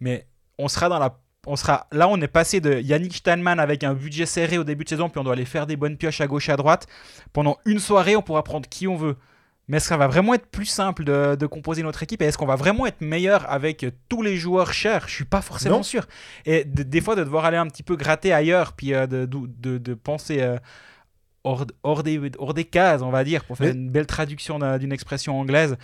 mais 0.00 0.26
on 0.58 0.68
sera 0.68 0.88
dans 0.88 0.98
la 0.98 1.18
on 1.46 1.56
sera 1.56 1.86
là 1.92 2.08
on 2.08 2.20
est 2.20 2.28
passé 2.28 2.60
de 2.60 2.80
Yannick 2.80 3.16
Steinman 3.16 3.58
avec 3.58 3.84
un 3.84 3.94
budget 3.94 4.26
serré 4.26 4.58
au 4.58 4.64
début 4.64 4.84
de 4.84 4.88
saison 4.88 5.08
puis 5.08 5.18
on 5.18 5.24
doit 5.24 5.32
aller 5.32 5.44
faire 5.44 5.66
des 5.66 5.76
bonnes 5.76 5.96
pioches 5.96 6.20
à 6.20 6.26
gauche 6.26 6.48
et 6.48 6.52
à 6.52 6.56
droite. 6.56 6.86
Pendant 7.32 7.58
une 7.64 7.78
soirée 7.78 8.16
on 8.16 8.22
pourra 8.22 8.42
prendre 8.42 8.68
qui 8.68 8.86
on 8.88 8.96
veut. 8.96 9.16
Mais 9.68 9.78
est-ce 9.78 9.86
que 9.86 9.88
ça 9.88 9.96
va 9.96 10.06
vraiment 10.06 10.34
être 10.34 10.46
plus 10.46 10.66
simple 10.66 11.04
de, 11.04 11.46
composer 11.46 11.82
notre 11.82 12.02
équipe? 12.02 12.22
Et 12.22 12.26
est-ce 12.26 12.38
qu'on 12.38 12.46
va 12.46 12.54
vraiment 12.54 12.86
être 12.86 13.00
meilleur 13.00 13.50
avec 13.50 13.84
tous 14.08 14.22
les 14.22 14.36
joueurs 14.36 14.72
chers? 14.72 15.08
Je 15.08 15.14
suis 15.14 15.24
pas 15.24 15.42
forcément 15.42 15.82
sûr. 15.82 16.06
Et 16.44 16.64
des 16.64 17.00
fois, 17.00 17.16
de 17.16 17.24
devoir 17.24 17.44
aller 17.44 17.56
un 17.56 17.66
petit 17.66 17.82
peu 17.82 17.96
gratter 17.96 18.32
ailleurs, 18.32 18.74
puis 18.74 18.94
euh, 18.94 19.06
de, 19.06 19.26
de, 19.26 19.94
penser 19.94 20.40
euh, 20.40 20.56
hors, 21.42 21.66
hors, 21.82 22.04
des, 22.04 22.20
hors 22.38 22.54
des 22.54 22.64
cases, 22.64 23.02
on 23.02 23.10
va 23.10 23.24
dire, 23.24 23.44
pour 23.44 23.56
faire 23.56 23.72
une 23.72 23.90
belle 23.90 24.06
traduction 24.06 24.60
d'une 24.78 24.92
expression 24.92 25.38
anglaise. 25.38 25.76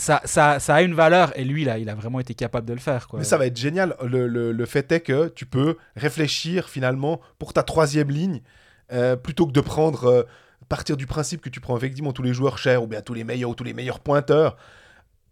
Ça, 0.00 0.20
ça, 0.24 0.58
ça, 0.58 0.74
a 0.74 0.82
une 0.82 0.94
valeur 0.94 1.38
et 1.38 1.44
lui, 1.44 1.64
là, 1.64 1.78
il 1.78 1.88
a 1.88 1.94
vraiment 1.94 2.20
été 2.20 2.34
capable 2.34 2.66
de 2.66 2.72
le 2.72 2.80
faire. 2.80 3.06
Quoi. 3.06 3.18
Mais 3.18 3.24
ça 3.24 3.36
va 3.38 3.46
être 3.46 3.56
génial. 3.56 3.94
Le, 4.02 4.26
le, 4.26 4.52
le 4.52 4.66
fait 4.66 4.90
est 4.92 5.00
que 5.00 5.28
tu 5.28 5.46
peux 5.46 5.76
réfléchir 5.94 6.68
finalement 6.68 7.20
pour 7.38 7.52
ta 7.52 7.62
troisième 7.62 8.10
ligne 8.10 8.40
euh, 8.92 9.16
plutôt 9.16 9.46
que 9.46 9.52
de 9.52 9.60
prendre 9.60 10.26
partir 10.70 10.96
du 10.96 11.06
principe 11.06 11.42
que 11.42 11.50
tu 11.50 11.60
prends 11.60 11.76
effectivement 11.76 12.12
tous 12.12 12.22
les 12.22 12.32
joueurs 12.32 12.56
chers 12.56 12.82
ou 12.82 12.86
bien 12.86 13.02
tous 13.02 13.12
les 13.12 13.24
meilleurs 13.24 13.50
ou 13.50 13.54
tous 13.54 13.64
les 13.64 13.74
meilleurs 13.74 14.00
pointeurs, 14.00 14.56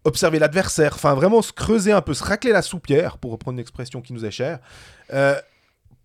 observer 0.03 0.37
l'adversaire, 0.37 0.93
enfin 0.93 1.15
vraiment 1.15 1.41
se 1.41 1.53
creuser 1.53 1.93
un 1.93 2.01
peu, 2.01 2.13
se 2.13 2.23
racler 2.23 2.51
la 2.51 2.61
soupière, 2.61 3.17
pour 3.17 3.31
reprendre 3.31 3.55
une 3.55 3.61
expression 3.61 4.01
qui 4.01 4.13
nous 4.13 4.25
est 4.25 4.31
chère, 4.31 4.59
euh, 5.13 5.35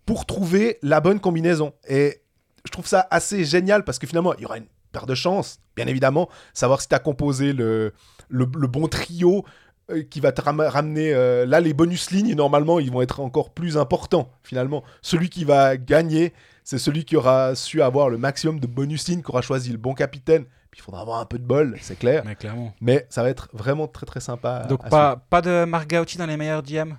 pour 0.07 0.25
trouver 0.25 0.79
la 0.83 1.01
bonne 1.01 1.21
combinaison. 1.21 1.75
Et 1.89 2.23
je 2.65 2.71
trouve 2.71 2.87
ça 2.87 3.07
assez 3.11 3.45
génial 3.45 3.85
parce 3.85 3.99
que 3.99 4.07
finalement, 4.07 4.35
il 4.35 4.43
y 4.43 4.47
aura 4.47 4.59
une 4.59 4.69
paire 4.95 5.07
de 5.07 5.15
chance, 5.15 5.61
bien 5.77 5.87
évidemment, 5.87 6.31
savoir 6.55 6.81
si 6.81 6.89
tu 6.89 6.95
as 6.95 6.99
composé 6.99 7.53
le, 7.53 7.93
le, 8.31 8.47
bon 8.47 8.89
trio 8.89 9.45
euh, 9.91 10.03
qui 10.03 10.21
va 10.21 10.33
te 10.33 10.41
ramener 10.41 11.13
euh, 11.13 11.45
là 11.45 11.61
les 11.61 11.75
bonus 11.75 12.11
lignes 12.11 12.35
normalement 12.35 12.81
ils 12.81 12.91
vont 12.91 13.03
être 13.03 13.21
encore 13.21 13.51
plus 13.51 13.77
importants 13.77 14.31
finalement 14.43 14.83
celui 15.03 15.29
qui 15.29 15.45
va 15.45 15.77
gagner 15.77 16.33
c'est 16.65 16.79
celui 16.79 17.05
qui 17.05 17.15
aura 17.15 17.55
su 17.55 17.83
avoir 17.83 18.09
le 18.09 18.17
maximum 18.17 18.59
de 18.59 18.67
bonus 18.67 19.07
lignes, 19.07 19.23
qui 19.23 19.31
aura 19.31 19.43
choisi 19.43 19.71
le 19.71 19.77
bon 19.77 19.93
capitaine. 19.93 20.45
Puis 20.71 20.81
il 20.81 20.83
faudra 20.83 21.03
avoir 21.03 21.21
un 21.21 21.27
peu 21.27 21.39
de 21.39 21.45
bol, 21.45 21.77
c'est 21.81 21.97
clair. 21.97 22.23
Mais, 22.25 22.35
clairement. 22.35 22.75
Mais 22.81 23.07
ça 23.11 23.23
va 23.23 23.29
être 23.29 23.49
vraiment 23.53 23.87
très 23.87 24.07
très 24.07 24.21
sympa. 24.21 24.65
Donc 24.65 24.89
pas, 24.89 25.17
pas 25.17 25.43
de 25.43 25.65
Marc 25.67 25.89
Gauchi 25.89 26.19
dans 26.19 26.27
les 26.27 26.37
meilleurs 26.37 26.63
DM 26.63 26.95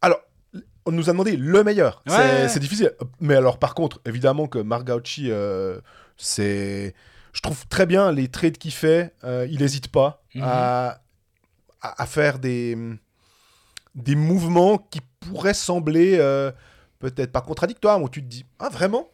Alors, 0.00 0.18
on 0.86 0.90
nous 0.90 1.08
a 1.08 1.12
demandé 1.12 1.36
le 1.36 1.62
meilleur. 1.62 2.02
c'est 2.06 2.58
difficile. 2.58 2.92
Mais 3.20 3.36
alors 3.36 3.58
par 3.58 3.74
contre, 3.74 4.00
évidemment 4.06 4.48
que 4.48 4.58
Marc 4.58 4.88
euh, 5.20 5.80
c'est... 6.16 6.94
Je 7.32 7.40
trouve 7.40 7.66
très 7.68 7.86
bien 7.86 8.12
les 8.12 8.28
trades 8.28 8.58
qu'il 8.58 8.72
fait. 8.72 9.14
Euh, 9.24 9.46
il 9.50 9.60
n'hésite 9.60 9.88
pas 9.88 10.22
mhm. 10.34 10.42
à, 10.44 11.00
à, 11.80 12.06
faire 12.06 12.38
des, 12.38 12.76
des 13.94 14.14
mouvements 14.14 14.78
qui 14.78 15.00
pourraient 15.20 15.54
sembler... 15.54 16.18
Euh, 16.18 16.52
peut-être 17.02 17.32
pas 17.32 17.40
contradictoire, 17.40 18.00
où 18.00 18.08
tu 18.08 18.22
te 18.22 18.28
dis, 18.28 18.46
ah 18.60 18.68
vraiment? 18.68 19.10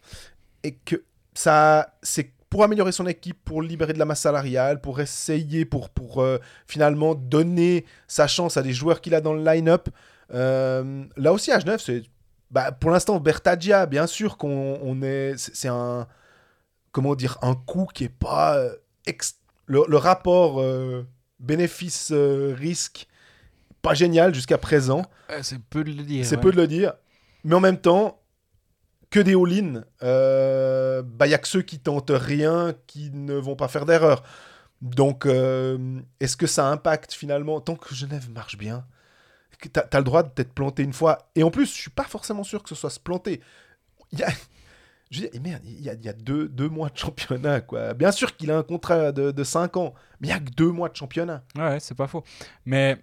Et 0.63 0.75
que 0.75 1.03
ça, 1.35 1.95
c'est 2.03 2.33
pour 2.51 2.63
améliorer 2.63 2.93
son 2.93 3.07
équipe, 3.07 3.43
pour 3.45 3.63
libérer 3.63 3.95
de 3.95 3.99
la 3.99 4.05
masse 4.05 4.21
salariale, 4.21 4.81
pour 4.81 5.01
essayer, 5.01 5.65
pour, 5.65 5.89
pour 5.89 6.23
euh, 6.23 6.39
finalement 6.67 7.15
donner 7.15 7.87
sa 8.07 8.27
chance 8.27 8.57
à 8.57 8.63
des 8.63 8.75
joueurs 8.75 9.01
qu'il 9.01 9.15
a 9.15 9.21
dans 9.21 9.33
le 9.33 9.43
line-up. 9.43 9.89
Euh, 10.35 11.05
là 11.17 11.33
aussi, 11.33 11.51
à 11.51 11.59
Genève, 11.59 11.81
c'est 11.83 12.03
bah, 12.51 12.73
pour 12.73 12.91
l'instant 12.91 13.19
Bertagia, 13.21 13.87
bien 13.87 14.07
sûr 14.07 14.37
qu'on 14.37 15.03
est, 15.03 15.35
c'est 15.37 15.69
un 15.69 16.07
comment 16.99 17.15
dire 17.15 17.39
un 17.43 17.55
coût 17.55 17.87
qui 17.87 18.03
est 18.05 18.09
pas 18.09 18.57
euh, 18.57 18.75
le, 19.67 19.97
rapport 19.97 20.61
bénéfice 21.39 22.13
risque 22.13 23.07
pas 23.83 23.95
génial 23.95 24.35
jusqu'à 24.35 24.59
présent. 24.59 25.03
Euh, 25.31 25.41
c'est 25.43 25.59
peu 25.59 25.85
de 25.85 25.93
le 25.93 26.03
dire. 26.03 26.27
C'est 26.27 26.37
ouais. 26.37 26.43
peu 26.43 26.51
de 26.51 26.57
le 26.57 26.67
dire. 26.67 26.95
Mais 27.45 27.55
en 27.55 27.61
même 27.61 27.81
temps, 27.81 28.21
que 29.11 29.21
des 29.21 29.35
all-in, 29.35 29.85
euh, 30.03 31.03
bah, 31.03 31.27
il 31.27 31.31
y 31.31 31.35
a 31.35 31.39
que 31.39 31.49
ceux 31.49 31.63
qui 31.63 31.79
tentent 31.79 32.13
rien 32.13 32.75
qui 32.87 33.11
ne 33.13 33.35
vont 33.35 33.57
pas 33.57 33.69
faire 33.69 33.87
d'erreur. 33.87 34.23
Donc, 34.83 35.27
euh, 35.27 36.01
est-ce 36.21 36.37
que 36.37 36.47
ça 36.47 36.67
impacte 36.67 37.13
finalement 37.13 37.61
Tant 37.61 37.77
que 37.77 37.95
Genève 37.95 38.31
marche 38.31 38.59
bien, 38.59 38.85
que 39.61 39.69
t'as 39.69 39.83
as 39.91 39.99
le 39.99 40.05
droit 40.05 40.23
de 40.23 40.29
t'être 40.29 40.53
planté 40.53 40.83
une 40.83 40.93
fois. 40.93 41.31
Et 41.35 41.43
en 41.43 41.51
plus, 41.51 41.67
je 41.67 41.81
suis 41.81 41.91
pas 41.91 42.05
forcément 42.05 42.45
sûr 42.45 42.63
que 42.63 42.69
ce 42.69 42.75
soit 42.75 42.91
se 42.91 43.01
planter. 43.01 43.41
Il 44.13 44.19
y 44.19 44.25
a... 44.25 44.29
Je 45.11 45.23
veux 45.23 45.29
dire, 45.29 45.41
merde, 45.41 45.63
il 45.65 45.81
y 45.81 45.89
a, 45.89 46.13
deux, 46.13 46.69
mois 46.69 46.91
de 46.91 46.97
championnat, 46.99 47.61
quoi. 47.63 47.95
Bien 47.95 48.13
sûr 48.13 48.37
qu'il 48.37 48.51
a 48.51 48.59
un 48.59 48.63
contrat 48.63 49.11
de, 49.13 49.31
de 49.31 49.45
5 49.45 49.77
ans, 49.77 49.95
mais 50.21 50.29
il 50.29 50.31
y 50.31 50.35
a 50.35 50.39
que 50.41 50.51
deux 50.51 50.71
mois 50.71 50.89
de 50.91 50.97
championnat. 50.97 51.45
Ouais, 51.57 51.81
c'est 51.81 51.95
pas 51.95 52.07
faux. 52.07 52.23
Mais 52.67 52.99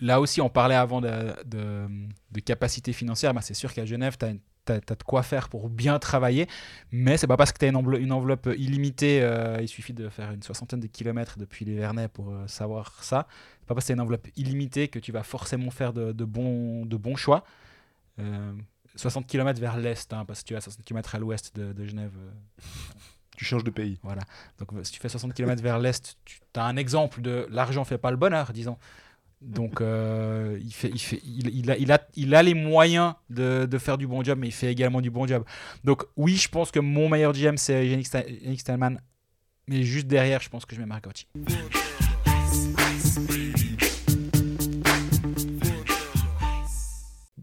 là 0.00 0.20
aussi, 0.20 0.40
on 0.40 0.48
parlait 0.48 0.74
avant 0.74 1.00
de, 1.00 1.10
de, 1.44 1.86
de 2.30 2.40
capacité 2.40 2.92
financière. 2.92 3.34
Bah, 3.34 3.40
c'est 3.42 3.54
sûr 3.54 3.72
qu'à 3.74 3.84
Genève, 3.84 4.16
tu 4.18 4.26
as, 4.26 4.32
de 4.80 5.02
quoi 5.04 5.22
faire 5.22 5.48
pour 5.48 5.68
bien 5.68 5.98
travailler. 5.98 6.46
Mais 6.92 7.16
c'est 7.16 7.26
pas 7.26 7.36
parce 7.36 7.52
que 7.52 7.58
tu 7.58 7.64
as 7.64 7.68
une, 7.68 7.76
enveloppe- 7.76 8.54
illimitée. 8.56 9.20
euh, 9.22 9.58
il 9.60 9.68
suffit 9.68 9.92
de 9.92 10.08
faire 10.08 10.30
une 10.30 10.42
soixantaine 10.42 10.80
de 10.80 10.86
kilomètres 10.86 11.36
depuis 11.38 11.64
les 11.64 11.74
Vernets 11.74 12.08
pour 12.08 12.30
euh, 12.30 12.46
savoir 12.46 13.02
ça. 13.02 13.26
C'est 13.60 13.66
pas 13.66 13.74
parce 13.74 13.84
que 13.84 13.88
tu 13.88 13.92
as 13.92 13.96
une 13.96 14.00
enveloppe 14.00 14.28
illimitée 14.36 14.88
que 14.88 14.98
tu 14.98 15.12
vas 15.12 15.24
forcément 15.24 15.70
faire 15.70 15.92
de, 15.92 16.12
de 16.12 16.24
bons, 16.24 16.86
de 16.86 16.96
bons 16.96 17.16
choix. 17.16 17.44
Euh, 18.18 18.52
60 18.96 19.26
km 19.26 19.60
vers 19.60 19.76
l'est, 19.78 20.12
hein, 20.12 20.24
parce 20.26 20.42
que 20.42 20.48
tu 20.48 20.56
as 20.56 20.60
60 20.60 20.84
km 20.84 21.14
à 21.14 21.18
l'ouest 21.18 21.54
de, 21.56 21.72
de 21.72 21.84
Genève. 21.86 22.12
euh, 22.18 22.62
Tu 23.36 23.46
changes 23.46 23.64
de 23.64 23.70
pays. 23.70 23.98
voilà. 24.02 24.22
Donc 24.58 24.72
euh, 24.74 24.84
si 24.84 24.92
tu 24.92 25.00
fais 25.00 25.08
60 25.08 25.32
km 25.34 25.60
vers 25.62 25.78
l'est, 25.78 26.16
tu 26.24 26.38
as 26.54 26.64
un 26.64 26.76
exemple 26.76 27.22
de 27.22 27.46
l'argent 27.50 27.84
fait 27.84 27.98
pas 27.98 28.10
le 28.10 28.16
bonheur, 28.18 28.52
disons. 28.52 28.76
Donc 29.40 29.80
euh, 29.80 30.56
il, 30.62 30.72
fait, 30.72 30.90
il, 30.90 30.98
fait, 31.00 31.20
il, 31.24 31.48
il 31.48 31.70
a, 31.70 31.76
il, 31.76 31.90
a, 31.90 32.06
il 32.14 32.34
a 32.34 32.42
les 32.44 32.54
moyens 32.54 33.14
de, 33.30 33.66
de 33.68 33.78
faire 33.78 33.98
du 33.98 34.06
bon 34.06 34.22
job, 34.22 34.38
mais 34.38 34.48
il 34.48 34.52
fait 34.52 34.70
également 34.70 35.00
du 35.00 35.10
bon 35.10 35.26
job. 35.26 35.44
Donc 35.82 36.04
oui, 36.16 36.36
je 36.36 36.48
pense 36.48 36.70
que 36.70 36.78
mon 36.78 37.08
meilleur 37.08 37.32
GM, 37.32 37.56
c'est 37.56 37.88
Yannick 37.88 38.60
Stallman. 38.60 38.96
Mais 39.66 39.82
juste 39.82 40.06
derrière, 40.06 40.40
je 40.40 40.48
pense 40.50 40.64
que 40.66 40.76
je 40.76 40.80
mets 40.80 40.86
Marcotti. 40.86 41.26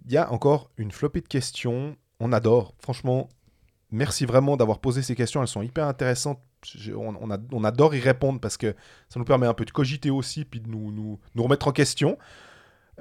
Il 0.10 0.14
y 0.14 0.18
a 0.18 0.34
encore 0.34 0.72
une 0.78 0.92
flopée 0.92 1.22
de 1.22 1.28
questions. 1.28 1.96
On 2.20 2.34
adore. 2.34 2.74
Franchement, 2.80 3.30
merci 3.92 4.26
vraiment 4.26 4.58
d'avoir 4.58 4.80
posé 4.80 5.04
ces 5.04 5.16
questions. 5.16 5.40
Elles 5.44 5.48
sont 5.48 5.62
hyper 5.62 5.86
intéressantes. 5.86 6.42
On, 6.96 7.64
adore 7.64 7.94
y 7.94 8.00
répondre 8.00 8.40
parce 8.40 8.58
que 8.58 8.76
ça 9.08 9.20
nous 9.20 9.24
permet 9.24 9.46
un 9.46 9.54
peu 9.54 9.66
de 9.66 9.72
cogiter 9.72 10.10
aussi 10.10 10.46
puis 10.46 10.62
de 10.62 10.68
nous 10.68 11.20
remettre 11.38 11.68
en 11.68 11.72
question. 11.72 12.18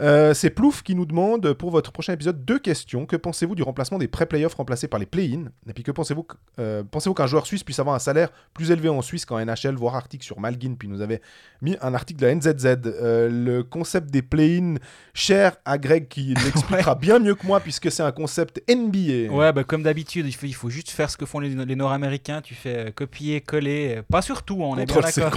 Euh, 0.01 0.33
c'est 0.35 0.51
Plouf 0.51 0.83
qui 0.83 0.95
nous 0.95 1.07
demande 1.07 1.53
pour 1.55 1.71
votre 1.71 1.93
prochain 1.93 2.13
épisode 2.13 2.45
deux 2.45 2.59
questions. 2.59 3.07
Que 3.07 3.17
pensez-vous 3.17 3.55
du 3.55 3.63
remplacement 3.63 3.99
des 3.99 4.09
pré-playoffs 4.09 4.55
remplacés 4.55 4.89
par 4.89 5.01
les 5.01 5.07
play-in? 5.07 5.45
Et 5.69 5.73
puis 5.73 5.83
que 5.83 5.91
pensez-vous 5.91 6.23
que- 6.23 6.37
euh, 6.61 6.83
pensez-vous 6.89 7.15
qu'un 7.15 7.27
joueur 7.27 7.47
suisse 7.47 7.65
puisse 7.65 7.79
avoir 7.79 7.97
un 7.97 7.99
salaire 7.99 8.31
plus 8.55 8.71
élevé 8.71 8.89
en 8.89 9.03
Suisse 9.03 9.25
qu'en 9.25 9.39
NHL 9.39 9.75
Voir 9.75 9.97
article 9.97 10.25
sur 10.25 10.41
Malguin. 10.41 10.75
Puis 10.79 10.89
nous 10.89 11.01
avait 11.01 11.21
mis 11.63 11.77
un 11.83 11.95
article 11.95 12.21
de 12.21 12.27
la 12.27 12.35
NZZ. 12.35 12.67
Euh, 12.87 13.29
le 13.29 13.63
concept 13.63 14.11
des 14.11 14.23
play-in 14.23 14.77
cher 15.15 15.57
à 15.65 15.79
Greg 15.79 16.09
qui 16.09 16.35
l'expliquera 16.45 16.95
bien 16.95 17.19
mieux 17.19 17.35
que 17.35 17.47
moi 17.47 17.61
puisque 17.61 17.91
c'est 17.91 18.03
un 18.03 18.13
concept 18.13 18.63
NBA. 18.69 19.33
Ouais, 19.33 19.53
bah, 19.53 19.65
comme 19.65 19.83
d'habitude, 19.83 20.27
il 20.27 20.33
faut, 20.33 20.47
il 20.47 20.55
faut 20.55 20.71
juste 20.71 20.91
faire 20.91 21.11
ce 21.11 21.17
que 21.17 21.27
font 21.27 21.41
les, 21.41 21.51
les 21.51 21.77
Nord-Américains. 21.77 22.41
Tu 22.41 22.55
fais 22.55 22.93
copier, 22.95 23.41
coller. 23.41 24.03
Pas 24.11 24.23
sur 24.23 24.43
tout, 24.43 24.59
on 24.61 24.77
est 24.79 24.87
bien 24.87 24.95
d'accord. 25.23 25.33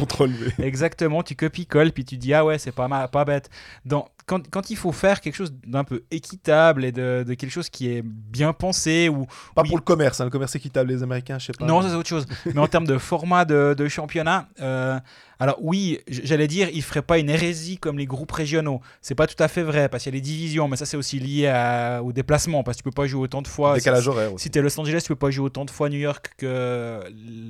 Exactement, 0.60 1.24
tu 1.24 1.36
copies-colles, 1.36 1.92
puis 1.92 2.06
tu 2.06 2.18
dis 2.18 2.34
ah 2.34 2.46
ouais, 2.46 2.58
c'est 2.58 2.72
pas, 2.72 2.88
mal, 2.88 3.10
pas 3.10 3.26
bête. 3.26 3.50
Dans, 3.86 4.08
quand, 4.26 4.50
quand 4.52 4.70
il 4.70 4.76
faut 4.78 4.92
faire 4.92 5.22
quelque 5.22 5.36
chose 5.36 5.54
d'un 5.66 5.84
peu 5.84 6.04
équitable 6.12 6.86
et 6.86 6.92
de, 6.92 7.24
de 7.28 7.34
quelque 7.34 7.50
chose 7.52 7.70
qui 7.70 7.90
est 7.90 8.02
bien 8.04 8.54
pensé, 8.54 9.10
ou 9.10 9.26
Pas 9.56 9.64
pour 9.64 9.78
le 9.78 9.82
commerce, 9.84 10.22
hein, 10.22 10.26
le 10.26 10.30
commerce 10.30 10.56
équitable 10.56 10.92
les 10.92 11.02
Américains, 11.04 11.40
je 11.40 11.48
sais 11.48 11.54
pas. 11.58 11.66
non, 11.66 11.82
c'est 11.82 11.94
autre 11.96 12.08
chose. 12.10 12.26
Mais 12.46 12.60
en 12.60 12.68
termes 12.68 12.86
de 12.88 12.98
format 12.98 13.46
de, 13.46 13.74
de 13.78 13.88
championnat, 13.88 14.48
euh, 14.62 15.00
alors 15.40 15.58
oui, 15.62 16.00
j'allais 16.08 16.48
dire, 16.48 16.70
il 16.72 16.84
ferait 16.84 17.02
pas 17.02 17.18
une 17.18 17.30
hérésie 17.30 17.78
comme 17.80 17.98
les 17.98 18.06
groupes 18.06 18.32
régionaux. 18.32 18.82
C'est 19.02 19.16
pas 19.16 19.26
tout 19.26 19.42
à 19.42 19.48
fait 19.48 19.64
vrai 19.64 19.90
parce 19.90 20.04
qu'il 20.04 20.14
y 20.14 20.16
a 20.16 20.18
les 20.18 20.22
divisions, 20.22 20.68
mais 20.68 20.76
ça 20.78 20.86
c'est 20.86 20.98
aussi 20.98 21.20
lié 21.20 21.48
à- 21.48 22.02
au 22.04 22.12
déplacement 22.14 22.64
parce 22.64 22.78
que 22.78 22.84
tu 22.84 22.90
peux 22.90 22.92
pas 22.92 23.08
jouer 23.08 23.22
autant 23.22 23.42
de 23.42 23.48
fois. 23.48 23.74
Décalage 23.76 24.08
horaire 24.08 24.34
aussi. 24.34 24.44
Si 24.44 24.52
tu 24.52 24.60
es 24.60 24.62
Los 24.62 24.80
Angeles, 24.80 25.00
tu 25.02 25.08
peux 25.08 25.16
pas 25.16 25.32
jouer 25.32 25.46
autant 25.46 25.66
de 25.66 25.72
fois 25.72 25.90
New 25.90 25.98
York 25.98 26.34
que 26.38 27.00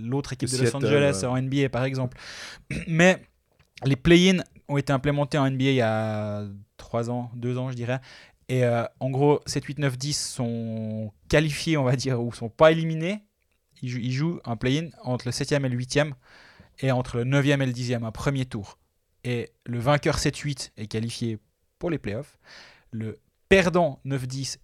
l'autre 0.08 0.34
équipe 0.34 0.50
de 0.50 0.58
Los 0.64 0.76
Angeles 0.76 1.24
en 1.26 1.36
NBA 1.42 1.68
par 1.70 1.84
exemple. 1.84 2.18
Mais 2.88 3.22
les 3.84 3.96
play-in 3.98 4.38
ont 4.70 4.78
été 4.78 4.94
implémentés 4.94 5.38
en 5.38 5.50
NBA 5.50 5.64
il 5.66 5.76
y 5.76 5.82
a 5.82 6.44
3 6.92 7.10
ans, 7.10 7.32
2 7.36 7.58
ans 7.58 7.72
je 7.72 7.76
dirais. 7.78 8.02
Et 8.50 8.66
euh, 8.66 8.84
en 9.00 9.10
gros, 9.12 9.40
7, 9.46 9.64
8, 9.64 9.80
9, 9.80 9.98
10 9.98 10.14
sont 10.34 11.14
qualifiés, 11.30 11.78
on 11.78 11.86
va 11.86 11.96
dire, 11.96 12.22
ou 12.22 12.34
sont 12.34 12.50
pas 12.50 12.72
éliminés. 12.74 13.24
Ils, 13.82 13.88
jou- 13.90 14.00
ils 14.02 14.12
jouent 14.12 14.42
un 14.44 14.58
play-in 14.58 14.90
entre 15.04 15.26
le 15.28 15.32
7e 15.32 15.66
et 15.66 15.70
le 15.70 15.78
8e 15.78 16.12
et 16.80 16.92
entre 16.92 17.20
le 17.20 17.24
9e 17.24 17.62
et 17.62 17.66
le 17.66 17.72
10e, 17.72 18.04
un 18.04 18.12
premier 18.12 18.44
tour. 18.46 18.78
Et 19.24 19.52
le 19.66 19.80
vainqueur 19.80 20.18
7-8 20.18 20.72
est 20.76 20.88
qualifié 20.88 21.40
pour 21.80 21.90
les 21.90 21.98
playoffs. 21.98 22.38
Le 22.92 23.20
perdant 23.48 24.02
9-10 24.06 24.58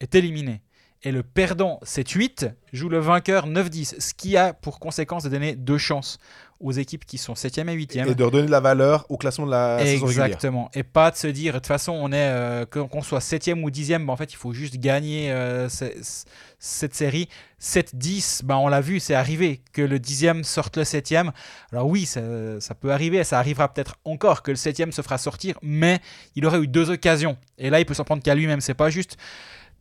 est 0.00 0.14
éliminé. 0.16 0.62
Et 1.04 1.12
le 1.12 1.22
perdant 1.22 1.78
7-8 1.84 2.54
joue 2.72 2.88
le 2.88 2.98
vainqueur 2.98 3.46
9-10, 3.46 4.00
ce 4.00 4.14
qui 4.14 4.36
a 4.36 4.52
pour 4.52 4.80
conséquence 4.80 5.22
de 5.22 5.28
donner 5.28 5.54
deux 5.54 5.78
chances 5.78 6.18
aux 6.60 6.72
équipes 6.72 7.04
qui 7.06 7.18
sont 7.18 7.34
7e 7.34 7.68
et 7.68 7.74
8e. 7.76 8.08
Et 8.10 8.14
de 8.14 8.24
redonner 8.24 8.46
de 8.46 8.50
la 8.50 8.58
valeur 8.60 9.06
au 9.08 9.16
classement 9.16 9.46
de 9.46 9.52
la 9.52 9.78
saison 9.84 10.06
régulière. 10.06 10.26
Exactement. 10.26 10.70
Et 10.74 10.82
pas 10.82 11.10
de 11.12 11.16
se 11.16 11.28
dire, 11.28 11.52
de 11.52 11.58
toute 11.58 11.66
façon, 11.68 11.92
on 11.92 12.10
est, 12.10 12.16
euh, 12.16 12.64
qu'on 12.66 13.02
soit 13.02 13.20
7e 13.20 13.62
ou 13.62 13.70
10e, 13.70 14.04
bah, 14.06 14.12
en 14.12 14.16
fait, 14.16 14.32
il 14.32 14.36
faut 14.36 14.52
juste 14.52 14.76
gagner 14.78 15.30
euh, 15.30 15.68
ce- 15.68 15.84
ce- 16.02 16.24
cette 16.58 16.94
série. 16.94 17.28
7-10, 17.60 18.42
bah, 18.44 18.58
on 18.58 18.68
l'a 18.68 18.80
vu, 18.80 18.98
c'est 19.00 19.14
arrivé 19.14 19.60
que 19.72 19.82
le 19.82 19.98
10e 19.98 20.42
sorte 20.42 20.76
le 20.78 20.84
7e. 20.84 21.30
Alors 21.72 21.86
oui, 21.86 22.06
ça, 22.06 22.20
ça 22.60 22.74
peut 22.74 22.90
arriver, 22.92 23.22
ça 23.24 23.38
arrivera 23.38 23.72
peut-être 23.72 23.96
encore 24.04 24.42
que 24.42 24.50
le 24.50 24.56
7e 24.56 24.90
se 24.92 25.02
fera 25.02 25.18
sortir, 25.18 25.58
mais 25.62 26.00
il 26.34 26.44
aurait 26.46 26.58
eu 26.60 26.66
deux 26.68 26.90
occasions. 26.90 27.36
Et 27.58 27.70
là, 27.70 27.78
il 27.80 27.84
peut 27.86 27.94
s'en 27.94 28.04
prendre 28.04 28.22
qu'à 28.22 28.34
lui-même. 28.34 28.60
C'est 28.60 28.74
pas 28.74 28.90
juste. 28.90 29.16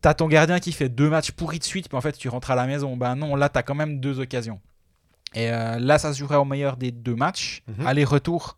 T'as 0.02 0.14
ton 0.14 0.28
gardien 0.28 0.60
qui 0.60 0.74
fait 0.74 0.90
deux 0.90 1.10
matchs 1.10 1.32
pourris 1.32 1.58
de 1.58 1.64
suite, 1.64 1.90
puis 1.90 1.98
en 1.98 2.02
fait 2.02 2.12
tu 2.16 2.30
rentres 2.30 2.52
à 2.52 2.56
la 2.56 2.68
maison. 2.68 2.96
Ben 2.96 3.16
non, 3.16 3.36
là 3.36 3.50
t'as 3.50 3.64
quand 3.64 3.74
même 3.74 4.00
deux 4.00 4.20
occasions. 4.20 4.60
Et 5.34 5.52
euh, 5.52 5.78
là, 5.80 5.98
ça 6.00 6.14
se 6.14 6.20
jouerait 6.20 6.38
au 6.38 6.46
meilleur 6.46 6.78
des 6.78 6.92
deux 6.92 7.16
matchs, 7.16 7.64
Mhm. 7.68 7.86
aller-retour. 7.88 8.58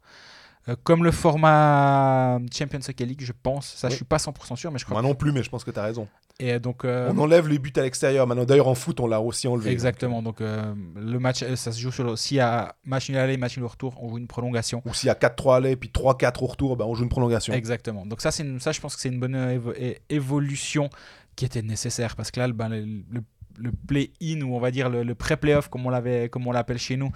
Euh, 0.67 0.75
comme 0.84 1.03
le 1.03 1.12
format 1.12 2.38
Champions 2.53 2.79
Hockey 2.88 3.05
League, 3.05 3.21
je 3.23 3.32
pense. 3.32 3.67
Ça, 3.75 3.88
je 3.88 3.93
Oui. 3.93 3.95
suis 3.97 4.05
pas 4.05 4.19
100% 4.19 4.55
sûr, 4.55 4.71
mais 4.71 4.77
je 4.77 4.86
crois. 4.86 5.01
Moi 5.01 5.08
non 5.10 5.15
plus, 5.15 5.32
mais 5.32 5.41
je 5.41 5.49
pense 5.49 5.63
que 5.63 5.71
tu 5.71 5.79
as 5.79 5.84
raison. 5.84 6.08
Et 6.39 6.60
donc, 6.60 6.86
euh, 6.86 7.12
On 7.13 7.17
enlève 7.17 7.47
les 7.47 7.60
buts 7.60 7.73
à 7.75 7.82
l'extérieur 7.82 8.27
maintenant. 8.27 8.45
D'ailleurs, 8.45 8.67
en 8.67 8.75
foot, 8.75 8.99
on 8.99 9.08
l'a 9.08 9.19
aussi 9.19 9.47
enlevé. 9.47 9.71
exactement. 9.71 10.21
Donc, 10.21 10.39
le 10.41 11.17
match, 11.17 11.43
ça 11.55 11.71
se 11.71 11.79
joue 11.79 11.91
sur 11.91 12.03
le. 12.03 12.15
S'il 12.15 12.38
y 12.38 12.39
a 12.39 12.75
match 12.86 13.10
nul 13.10 13.17
aller, 13.17 13.36
match 13.38 13.58
nul 13.58 13.65
retour, 13.65 14.01
on 14.01 14.10
joue 14.10 14.17
une 14.19 14.27
prolongation. 14.27 14.82
Ou 14.86 14.93
s'il 14.93 15.08
y 15.08 15.10
a 15.10 15.15
4-3 15.15 15.58
allés 15.58 15.75
puis 15.75 15.89
3-4 15.89 16.43
au 16.43 16.47
retour, 16.47 16.77
ben, 16.77 16.86
on 16.86 16.93
joue 16.93 17.03
une 17.03 17.10
prolongation. 17.10 17.53
Exactement. 17.53 18.05
Donc 18.05 18.21
ça, 18.21 18.29
une- 18.39 18.60
ça, 18.60 18.71
je 18.71 18.79
pense 18.79 18.95
que 18.95 19.01
c'est 19.01 19.10
une 19.10 19.19
bonne 19.19 19.36
évo- 19.36 19.73
évolution 20.10 20.89
qui 21.36 21.45
était 21.45 21.62
nécessaire 21.62 22.15
parce 22.15 22.32
que 22.32 22.39
là, 22.39 22.47
ben, 22.49 22.69
le, 22.69 22.82
le- 23.12 23.23
le 23.59 23.71
play-in 23.71 24.41
ou 24.41 24.55
on 24.55 24.59
va 24.59 24.71
dire 24.71 24.89
le, 24.89 25.03
le 25.03 25.15
pré-playoff 25.15 25.67
comme 25.69 25.85
on 25.85 25.89
l'avait, 25.89 26.29
comme 26.29 26.47
on 26.47 26.51
l'appelle 26.51 26.77
chez 26.79 26.97
nous, 26.97 27.11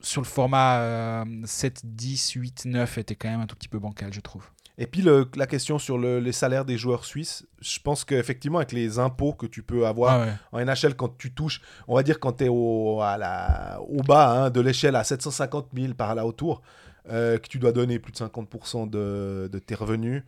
sur 0.00 0.20
le 0.20 0.26
format 0.26 0.78
euh, 0.80 1.24
7, 1.44 1.80
10, 1.84 2.30
8, 2.32 2.64
9 2.66 2.98
était 2.98 3.14
quand 3.16 3.28
même 3.28 3.40
un 3.40 3.46
tout 3.46 3.56
petit 3.56 3.68
peu 3.68 3.78
bancal, 3.78 4.12
je 4.12 4.20
trouve. 4.20 4.44
Et 4.80 4.86
puis 4.86 5.02
le- 5.02 5.28
la 5.34 5.48
question 5.48 5.80
sur 5.80 5.98
le- 5.98 6.20
les 6.20 6.30
salaires 6.30 6.64
des 6.64 6.78
joueurs 6.78 7.04
suisses, 7.04 7.44
je 7.60 7.80
pense 7.80 8.04
qu'effectivement, 8.04 8.58
avec 8.58 8.70
les 8.70 9.00
impôts 9.00 9.32
que 9.32 9.46
tu 9.46 9.64
peux 9.64 9.86
avoir 9.88 10.20
Ah 10.20 10.26
ouais. 10.26 10.32
en 10.52 10.58
NHL, 10.64 10.94
quand 10.94 11.18
tu 11.18 11.32
touches, 11.34 11.60
on 11.88 11.96
va 11.96 12.04
dire 12.04 12.20
quand 12.20 12.34
tu 12.34 12.44
es 12.44 12.48
au, 12.48 13.00
à 13.00 13.18
la- 13.18 13.80
au 13.88 14.02
bas 14.04 14.30
hein, 14.44 14.50
de 14.50 14.60
l'échelle 14.60 14.94
à 14.94 15.02
750 15.02 15.70
000 15.74 15.94
par 15.94 16.14
là 16.14 16.24
autour, 16.26 16.62
euh, 17.10 17.38
que 17.38 17.48
tu 17.48 17.58
dois 17.58 17.72
donner 17.72 17.98
plus 17.98 18.12
de 18.12 18.18
50% 18.18 18.86
de, 18.88 19.48
de 19.50 19.58
tes 19.58 19.74
revenus, 19.74 20.22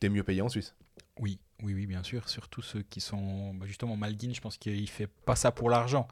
tu 0.00 0.06
es 0.08 0.10
mieux 0.10 0.24
payé 0.24 0.42
en 0.42 0.48
Suisse. 0.48 0.74
Oui, 1.20 1.38
oui, 1.62 1.74
oui, 1.74 1.86
bien 1.86 2.02
sûr. 2.02 2.28
Surtout 2.28 2.62
ceux 2.62 2.82
qui 2.82 3.00
sont 3.00 3.54
bah, 3.54 3.66
justement 3.66 3.96
Malguin, 3.96 4.32
je 4.34 4.40
pense 4.40 4.56
qu'il 4.56 4.88
fait 4.88 5.06
pas 5.06 5.36
ça 5.36 5.52
pour 5.52 5.70
l'argent 5.70 6.08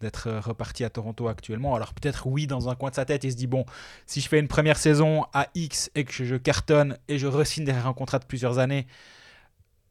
d'être 0.00 0.26
euh, 0.26 0.40
reparti 0.40 0.84
à 0.84 0.90
Toronto 0.90 1.28
actuellement. 1.28 1.74
Alors 1.74 1.94
peut-être 1.94 2.26
oui, 2.26 2.46
dans 2.46 2.68
un 2.68 2.74
coin 2.74 2.90
de 2.90 2.94
sa 2.94 3.04
tête, 3.04 3.24
il 3.24 3.32
se 3.32 3.36
dit 3.36 3.46
bon, 3.46 3.64
si 4.06 4.20
je 4.20 4.28
fais 4.28 4.38
une 4.38 4.48
première 4.48 4.76
saison 4.76 5.24
à 5.32 5.46
X 5.54 5.90
et 5.94 6.04
que 6.04 6.12
je, 6.12 6.36
cartonne 6.36 6.98
et 7.08 7.18
je 7.18 7.26
re-signe 7.26 7.64
derrière 7.64 7.86
un 7.86 7.94
contrat 7.94 8.18
de 8.18 8.24
plusieurs 8.24 8.58
années, 8.58 8.86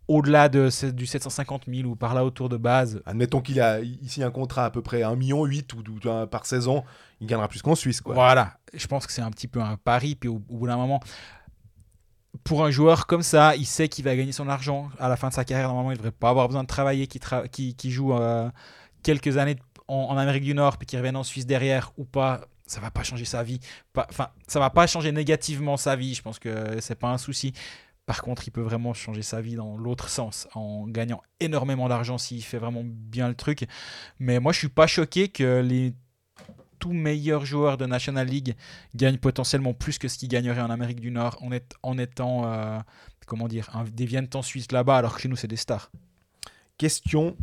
au-delà 0.08 0.50
de, 0.50 0.70
du 0.92 1.06
750 1.06 1.64
000 1.68 1.88
ou 1.88 1.96
par 1.96 2.14
là 2.14 2.26
autour 2.26 2.50
de 2.50 2.58
base, 2.58 3.02
Admettons 3.06 3.42
qu'il 3.42 3.62
a 3.62 3.80
ici 3.80 4.22
un 4.22 4.32
contrat 4.32 4.66
à 4.66 4.70
peu 4.70 4.82
près 4.82 5.02
1,8 5.02 5.16
million 5.16 5.42
ou, 5.42 6.28
par 6.28 6.46
saison, 6.46 6.84
il 7.22 7.28
gagnera 7.28 7.48
plus 7.48 7.62
qu'en 7.62 7.76
Suisse. 7.76 8.02
Quoi. 8.02 8.14
Voilà, 8.14 8.58
je 8.74 8.86
pense 8.88 9.08
que 9.08 9.14
c'est 9.14 9.22
un 9.22 9.32
petit 9.32 9.48
peu 9.48 9.62
un 9.62 9.78
pari. 9.78 10.16
Puis 10.16 10.28
au, 10.28 10.42
au 10.50 10.58
bout 10.58 10.68
d'un 10.68 10.76
moment, 10.76 11.00
pour 12.44 12.64
un 12.66 12.72
joueur 12.72 13.08
comme 13.08 13.22
ça, 13.22 13.56
il 13.56 13.66
sait 13.66 13.88
qu'il 13.88 14.06
va 14.06 14.16
gagner 14.16 14.32
son 14.32 14.48
argent 14.48 14.90
à 15.00 15.10
la 15.10 15.18
fin 15.18 15.30
de 15.30 15.34
sa 15.34 15.46
carrière. 15.46 15.68
Normalement, 15.68 15.92
il 15.92 15.96
ne 15.96 15.98
devrait 15.98 16.12
pas 16.12 16.30
avoir 16.30 16.48
besoin 16.48 16.64
de 16.64 16.68
travailler, 16.68 17.08
qui, 17.08 17.92
joue 17.92 18.14
euh, 18.14 18.50
quelques 19.04 19.38
années 19.38 19.58
en, 19.88 19.96
en 19.96 20.18
Amérique 20.18 20.44
du 20.44 20.54
Nord, 20.54 20.78
puis 20.78 20.86
qui 20.86 20.98
revienne 20.98 21.18
en 21.18 21.24
Suisse 21.24 21.46
derrière 21.46 21.92
ou 21.98 22.06
pas. 22.06 22.42
ça 22.66 22.80
va 22.80 22.90
pas 22.92 23.04
changer 23.04 23.26
sa 23.26 23.44
vie. 23.44 23.60
Enfin, 23.96 24.30
ça 24.48 24.60
va 24.60 24.70
pas 24.70 24.88
changer 24.88 25.12
négativement 25.12 25.78
sa 25.78 25.96
vie. 25.96 26.14
Je 26.14 26.22
pense 26.22 26.40
que 26.40 26.80
c'est 26.80 26.96
pas 26.96 27.10
un 27.10 27.18
souci. 27.18 27.54
Par 28.06 28.24
contre, 28.24 28.48
il 28.48 28.52
peut 28.52 28.62
vraiment 28.62 28.94
changer 28.94 29.22
sa 29.22 29.42
vie 29.42 29.56
dans 29.56 29.78
l'autre 29.78 30.10
sens 30.10 30.48
en 30.56 30.88
gagnant 30.88 31.22
énormément 31.40 31.88
d'argent 31.88 32.18
s'il 32.18 32.44
fait 32.44 32.58
vraiment 32.58 32.82
bien 32.84 33.28
le 33.28 33.36
truc. 33.36 33.68
Mais 34.20 34.40
moi, 34.40 34.52
je 34.52 34.60
suis 34.60 34.70
pas 34.70 34.88
choqué 34.88 35.28
que 35.28 35.62
les 35.62 35.94
tout 36.82 36.92
meilleurs 36.92 37.46
joueurs 37.46 37.78
de 37.78 37.86
National 37.86 38.28
League 38.28 38.56
gagnent 38.96 39.20
potentiellement 39.20 39.74
plus 39.74 39.98
que 40.00 40.10
ce 40.10 40.18
qu'ils 40.18 40.28
gagneraient 40.28 40.62
en 40.62 40.72
Amérique 40.72 41.00
du 41.00 41.12
Nord 41.12 41.38
en, 41.42 41.52
en 41.84 41.98
étant, 41.98 42.52
euh, 42.52 42.80
comment 43.28 43.48
dire, 43.48 43.70
des 43.94 44.20
en 44.34 44.42
Suisse 44.42 44.72
là-bas, 44.72 44.98
alors 44.98 45.16
que 45.16 45.22
chez 45.22 45.30
nous, 45.30 45.38
c'est 45.38 45.48
des 45.48 45.56
stars. 45.56 45.92
Question 46.78 47.38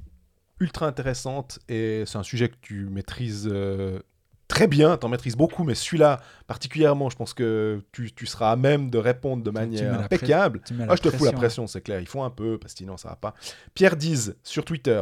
ultra 0.60 0.86
intéressante 0.86 1.60
et 1.68 2.02
c'est 2.04 2.18
un 2.18 2.24
sujet 2.24 2.48
que 2.48 2.56
tu 2.60 2.88
maîtrises 2.90 3.48
euh, 3.50 4.00
très 4.48 4.66
bien, 4.66 4.96
tu 4.96 5.06
en 5.06 5.08
maîtrises 5.08 5.36
beaucoup, 5.36 5.62
mais 5.62 5.76
celui-là 5.76 6.20
particulièrement, 6.48 7.08
je 7.08 7.16
pense 7.16 7.32
que 7.32 7.80
tu, 7.92 8.10
seras 8.26 8.50
à 8.50 8.56
même 8.56 8.90
de 8.90 8.98
répondre 8.98 9.44
de 9.44 9.50
manière 9.52 10.00
impeccable. 10.00 10.62
Ah, 10.88 10.96
je 10.96 11.02
te 11.02 11.10
fous 11.10 11.24
la 11.24 11.32
pression, 11.32 11.68
c'est 11.68 11.80
clair, 11.80 12.00
il 12.00 12.08
faut 12.08 12.22
un 12.22 12.30
peu, 12.30 12.58
parce 12.58 12.72
que 12.72 12.78
sinon 12.78 12.96
ça 12.96 13.10
va 13.10 13.16
pas. 13.16 13.34
Pierre 13.74 13.96
Diz 13.96 14.34
sur 14.42 14.64
Twitter. 14.64 15.00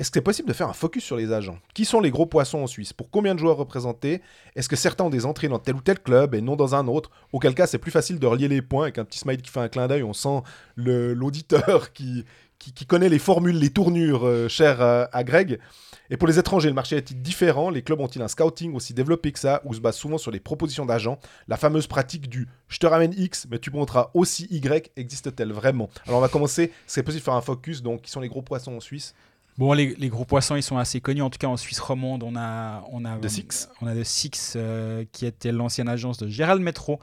Est-ce 0.00 0.10
que 0.10 0.14
c'est 0.14 0.22
possible 0.22 0.48
de 0.48 0.54
faire 0.54 0.66
un 0.66 0.72
focus 0.72 1.04
sur 1.04 1.16
les 1.16 1.30
agents? 1.30 1.58
Qui 1.74 1.84
sont 1.84 2.00
les 2.00 2.10
gros 2.10 2.24
poissons 2.24 2.60
en 2.60 2.66
Suisse? 2.66 2.94
Pour 2.94 3.10
combien 3.10 3.34
de 3.34 3.38
joueurs 3.38 3.58
représentés? 3.58 4.22
Est-ce 4.56 4.66
que 4.66 4.74
certains 4.74 5.04
ont 5.04 5.10
des 5.10 5.26
entrées 5.26 5.48
dans 5.48 5.58
tel 5.58 5.74
ou 5.74 5.82
tel 5.82 6.00
club 6.00 6.34
et 6.34 6.40
non 6.40 6.56
dans 6.56 6.74
un 6.74 6.88
autre? 6.88 7.10
Auquel 7.34 7.54
cas, 7.54 7.66
c'est 7.66 7.76
plus 7.76 7.90
facile 7.90 8.18
de 8.18 8.26
relier 8.26 8.48
les 8.48 8.62
points 8.62 8.84
avec 8.84 8.96
un 8.96 9.04
petit 9.04 9.18
smile 9.18 9.42
qui 9.42 9.50
fait 9.50 9.60
un 9.60 9.68
clin 9.68 9.88
d'œil. 9.88 10.02
On 10.02 10.14
sent 10.14 10.40
l'auditeur 10.76 11.92
qui, 11.92 12.24
qui, 12.58 12.86
connaît 12.86 13.10
les 13.10 13.18
formules, 13.18 13.58
les 13.58 13.68
tournures 13.68 14.26
euh, 14.26 14.48
chères 14.48 14.80
à, 14.80 15.22
Greg. 15.22 15.58
Et 16.08 16.16
pour 16.16 16.28
les 16.28 16.38
étrangers, 16.38 16.70
le 16.70 16.74
marché 16.74 16.96
est-il 16.96 17.20
différent? 17.20 17.68
Les 17.68 17.82
clubs 17.82 18.00
ont-ils 18.00 18.22
un 18.22 18.28
scouting 18.28 18.74
aussi 18.74 18.94
développé 18.94 19.32
que 19.32 19.38
ça, 19.38 19.60
ou 19.66 19.74
se 19.74 19.80
base 19.80 19.96
souvent 19.96 20.16
sur 20.16 20.30
les 20.30 20.40
propositions 20.40 20.86
d'agents? 20.86 21.18
La 21.46 21.58
fameuse 21.58 21.86
pratique 21.86 22.30
du 22.30 22.48
je 22.68 22.78
te 22.78 22.86
ramène 22.86 23.12
X, 23.18 23.46
mais 23.50 23.58
tu 23.58 23.70
monteras 23.70 24.10
aussi 24.14 24.46
Y 24.50 24.92
existe-t-elle 24.96 25.52
vraiment? 25.52 25.90
Alors 26.06 26.20
on 26.20 26.22
va 26.22 26.28
commencer, 26.28 26.72
c'est 26.86 27.02
possible 27.02 27.20
de 27.20 27.24
faire 27.24 27.34
un 27.34 27.42
focus, 27.42 27.82
donc 27.82 28.00
qui 28.00 28.10
sont 28.10 28.20
les 28.20 28.28
gros 28.28 28.40
poissons 28.40 28.76
en 28.76 28.80
Suisse? 28.80 29.14
Bon, 29.60 29.74
les, 29.74 30.08
gros 30.08 30.24
poissons, 30.24 30.56
ils 30.56 30.62
sont 30.62 30.78
assez 30.78 31.02
connus. 31.02 31.20
En 31.20 31.28
tout 31.28 31.36
cas, 31.36 31.46
en 31.46 31.58
Suisse 31.58 31.80
romande, 31.80 32.22
on 32.22 32.34
a, 32.34 32.82
on 32.92 33.04
a, 33.04 33.18
The 33.18 33.28
Six. 33.28 33.68
On 33.82 33.86
a 33.86 33.94
The 33.94 34.04
Six, 34.04 34.54
euh, 34.56 35.04
qui 35.12 35.26
était 35.26 35.52
l'ancienne 35.52 35.86
agence 35.86 36.16
de 36.16 36.28
Gérald 36.28 36.62
Metro, 36.62 36.98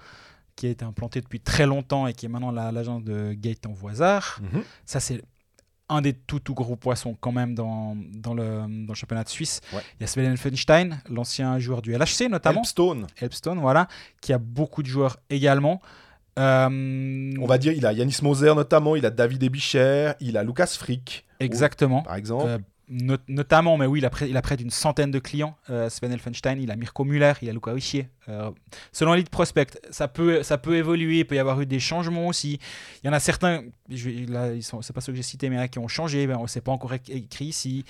qui 0.56 0.66
a 0.66 0.70
été 0.72 0.84
implantée 0.84 1.22
depuis 1.22 1.40
très 1.40 1.68
longtemps 1.68 2.08
et 2.08 2.14
qui 2.14 2.26
est 2.26 2.30
maintenant 2.30 2.50
l'agence 2.50 3.04
de 3.04 3.34
Gaëtan 3.34 3.74
Voisard. 3.74 4.40
Mhm. 4.42 4.64
Ça, 4.88 5.00
c'est 5.00 5.22
un 5.88 6.02
des 6.02 6.14
tout, 6.14 6.40
tout 6.40 6.56
gros 6.56 6.76
poissons 6.76 7.16
quand 7.20 7.32
même 7.32 7.54
dans, 7.54 7.96
dans, 7.96 8.34
le, 8.34 8.62
dans 8.62 8.94
le 8.94 8.96
championnat 8.96 9.24
de 9.24 9.30
Suisse. 9.30 9.62
Il 9.72 10.02
y 10.02 10.04
a 10.04 10.08
Sven 10.08 10.26
Elfenstein, 10.26 11.00
l'ancien 11.12 11.60
joueur 11.60 11.84
du 11.84 11.94
LHC 11.94 12.28
notamment. 12.28 12.62
Elpstone. 12.62 13.06
Elpstone, 13.22 13.60
voilà, 13.60 13.88
qui 14.20 14.34
a 14.34 14.40
beaucoup 14.40 14.82
de 14.82 14.88
joueurs 14.88 15.18
également. 15.30 15.80
Euh, 16.40 17.34
On 17.40 17.46
va 17.46 17.60
dire, 17.60 17.74
il 17.74 17.86
a 17.86 17.94
Yanis 17.94 18.18
Moser 18.24 18.56
notamment, 18.56 18.96
il 18.96 19.06
a 19.06 19.12
David 19.12 19.44
Ebicher, 19.44 20.14
il 20.22 20.38
a 20.38 20.44
Lucas 20.44 20.76
Frick. 20.76 21.27
Exactement. 21.40 22.04
par 22.04 22.16
exemple. 22.16 22.48
Euh, 22.48 22.58
notamment, 23.28 23.78
mais 23.78 23.86
oui, 23.86 24.00
il 24.00 24.06
a, 24.38 24.42
près, 24.42 24.58
d'une 24.58 24.70
centaine 24.70 25.12
de 25.12 25.20
clients. 25.20 25.58
Euh, 25.70 25.90
Sven 25.90 26.12
Elfenstein, 26.12 26.58
il 26.60 26.72
a 26.72 26.76
Mirko 26.78 27.04
Müller, 27.04 27.34
il 27.42 27.50
a 27.50 27.54
Luca 27.54 27.74
Richier. 27.74 28.08
Euh, 28.30 28.50
selon 28.94 29.14
Elite 29.14 29.30
Prospect, 29.30 29.80
ça 29.90 30.08
peut, 30.08 30.42
ça 30.42 30.58
peut 30.58 30.78
évoluer, 30.78 31.20
il 31.20 31.26
peut 31.26 31.36
y 31.36 31.40
avoir 31.40 31.60
eu 31.60 31.66
des 31.66 31.80
changements 31.80 32.28
aussi. 32.28 32.60
Il 33.04 33.08
y 33.08 33.10
en 33.10 33.14
a 33.14 33.20
certains, 33.20 33.64
je, 33.90 34.32
là, 34.32 34.54
ils 34.54 34.64
sont, 34.64 34.82
c'est 34.82 34.94
pas 34.94 35.02
ceux 35.02 35.12
que 35.12 35.18
j'ai 35.18 35.24
cités, 35.24 35.50
mais 35.50 35.58
là, 35.58 35.68
qui 35.68 35.80
ont 35.80 35.88
changé, 35.90 36.28
ben, 36.28 36.42
c'est 36.48 36.62
pas 36.62 36.72
encore 36.72 36.94
écrit 36.94 37.46
ici. 37.46 37.84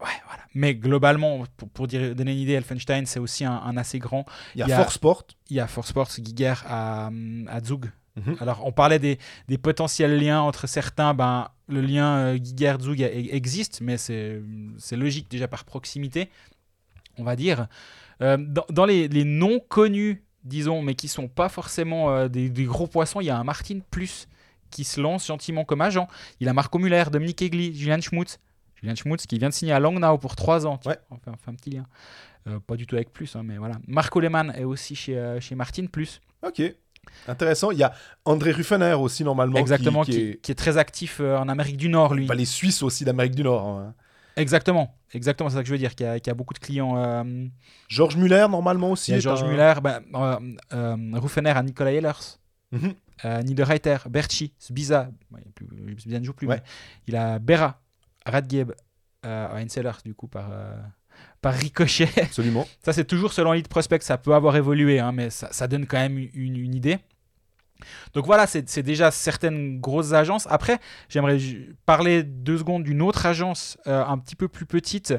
Ouais, 0.00 0.08
voilà. 0.26 0.42
Mais 0.54 0.74
globalement, 0.74 1.44
pour, 1.72 1.86
dire, 1.86 2.16
donner 2.16 2.32
une 2.32 2.38
idée, 2.38 2.54
Elfenstein, 2.54 3.06
c'est 3.06 3.20
aussi 3.20 3.44
un, 3.44 3.76
assez 3.76 4.00
grand. 4.00 4.24
Il 4.56 4.60
y 4.60 4.64
a, 4.64 4.76
Force 4.76 4.94
Sport. 4.94 5.24
Il 5.50 5.56
y 5.56 5.60
a 5.60 5.68
Force 5.68 5.90
Sport, 5.90 6.08
Giger 6.10 6.54
à, 6.66 7.10
à 7.46 7.60
Zug. 7.60 7.92
Mhm. 8.16 8.36
Alors, 8.40 8.66
on 8.66 8.72
parlait 8.72 8.98
des, 8.98 9.18
des, 9.48 9.58
potentiels 9.58 10.18
liens 10.18 10.40
entre 10.40 10.66
certains. 10.66 11.14
Ben, 11.14 11.48
le 11.68 11.80
lien 11.80 12.16
euh, 12.16 12.38
Giger-Zug 12.42 13.00
existe, 13.00 13.80
mais 13.80 13.96
c'est 13.96 14.42
logique 14.92 15.30
déjà 15.30 15.48
par 15.48 15.64
proximité, 15.64 16.30
on 17.18 17.24
va 17.24 17.36
dire. 17.36 17.68
Euh, 18.20 18.36
dans, 18.36 18.84
les, 18.84 19.08
les 19.08 19.24
non 19.24 19.58
connus, 19.58 20.22
disons, 20.44 20.82
mais 20.82 20.94
qui 20.94 21.08
sont 21.08 21.28
pas 21.28 21.48
forcément 21.48 22.10
euh, 22.10 22.28
des, 22.28 22.50
gros 22.64 22.86
poissons, 22.86 23.20
il 23.20 23.26
y 23.26 23.30
a 23.30 23.38
un 23.38 23.44
Martin 23.44 23.80
Plus 23.90 24.28
qui 24.70 24.84
se 24.84 25.00
lance 25.00 25.26
gentiment 25.26 25.64
comme 25.64 25.80
agent. 25.80 26.08
Il 26.40 26.48
a 26.48 26.52
Marco 26.52 26.78
Muller, 26.78 27.04
Dominique 27.10 27.42
Egli, 27.42 27.74
Julian 27.74 28.00
Schmutz. 28.00 28.38
Julian 28.76 28.94
Schmutz 28.94 29.26
qui 29.26 29.38
vient 29.38 29.48
de 29.48 29.54
signer 29.54 29.72
à 29.72 29.80
Langnau 29.80 30.18
pour 30.18 30.34
3 30.36 30.66
ans. 30.66 30.80
Ouais. 30.86 30.98
On, 31.10 31.16
fait, 31.16 31.30
un 31.50 31.54
petit 31.54 31.70
lien. 31.70 31.86
pas 32.66 32.76
du 32.76 32.86
tout 32.86 32.96
avec 32.96 33.12
Plus, 33.12 33.36
hein, 33.36 33.42
mais 33.44 33.58
voilà. 33.58 33.76
Marco 33.86 34.18
Lehmann 34.18 34.52
est 34.56 34.64
aussi 34.64 34.94
chez, 34.94 35.38
chez 35.40 35.54
Martin 35.54 35.86
Plus. 35.86 36.20
Ok. 36.42 36.62
Intéressant. 37.28 37.70
Il 37.70 37.78
y 37.78 37.82
a 37.82 37.92
André 38.24 38.52
Ruffener 38.52 38.94
aussi, 38.94 39.24
normalement. 39.24 39.58
Exactement, 39.58 40.04
qui, 40.04 40.38
est... 40.42 40.54
très 40.54 40.76
actif 40.76 41.18
euh, 41.20 41.36
en 41.36 41.48
Amérique 41.48 41.76
du 41.76 41.88
Nord, 41.88 42.14
lui. 42.14 42.26
les 42.26 42.44
Suisses 42.44 42.82
aussi 42.82 43.04
d'Amérique 43.04 43.34
du 43.34 43.42
Nord. 43.42 43.66
Hein. 43.66 43.94
Exactement, 44.36 44.94
exactement, 45.12 45.50
c'est 45.50 45.56
ça 45.56 45.62
que 45.62 45.68
je 45.68 45.72
veux 45.72 45.78
dire, 45.78 45.94
qui 45.94 46.04
a, 46.04 46.14
a 46.14 46.34
beaucoup 46.34 46.54
de 46.54 46.58
clients. 46.58 46.96
Euh... 46.96 47.46
Georges 47.88 48.16
Muller, 48.16 48.46
normalement 48.48 48.92
aussi. 48.92 49.12
Y 49.12 49.20
Georges 49.20 49.44
Muller, 49.44 49.74
ben, 49.82 50.00
euh, 50.14 50.38
euh, 50.72 50.96
Ruffener 51.14 51.50
à 51.50 51.62
Nicolas 51.62 51.92
Ehlers. 51.92 52.38
Mm 52.70 52.90
Niederreiter, 53.44 53.98
Berchi, 54.10 54.52
Sbiza, 54.58 55.08
Sbiza 55.96 56.18
ne 56.18 56.24
joue 56.24 56.32
plus, 56.32 56.48
mais 56.48 56.60
il 57.06 57.14
a 57.14 57.38
Bera, 57.38 57.80
Radgeb, 58.26 58.72
euh, 59.24 59.64
du 60.04 60.14
coup, 60.14 60.26
par, 60.26 60.50
par 61.42 61.52
ricochet. 61.52 62.08
Absolument. 62.16 62.66
ça, 62.82 62.94
c'est 62.94 63.04
toujours 63.04 63.34
selon 63.34 63.52
Lead 63.52 63.68
Prospect, 63.68 64.00
ça 64.00 64.16
peut 64.16 64.32
avoir 64.32 64.56
évolué, 64.56 64.98
hein, 64.98 65.12
mais 65.12 65.28
ça, 65.28 65.68
donne 65.68 65.86
quand 65.86 65.98
même 65.98 66.16
une, 66.32 66.74
idée. 66.74 66.98
Donc 68.14 68.24
voilà, 68.24 68.46
c'est 68.46 68.82
déjà 68.82 69.10
certaines 69.10 69.80
grosses 69.80 70.12
agences. 70.12 70.46
Après, 70.48 70.78
j'aimerais 71.08 71.38
parler 71.84 72.22
deux 72.22 72.56
secondes 72.56 72.84
d'une 72.84 73.02
autre 73.02 73.26
agence 73.26 73.76
euh, 73.86 74.04
un 74.04 74.16
petit 74.18 74.36
peu 74.36 74.48
plus 74.48 74.66
petite. 74.66 75.12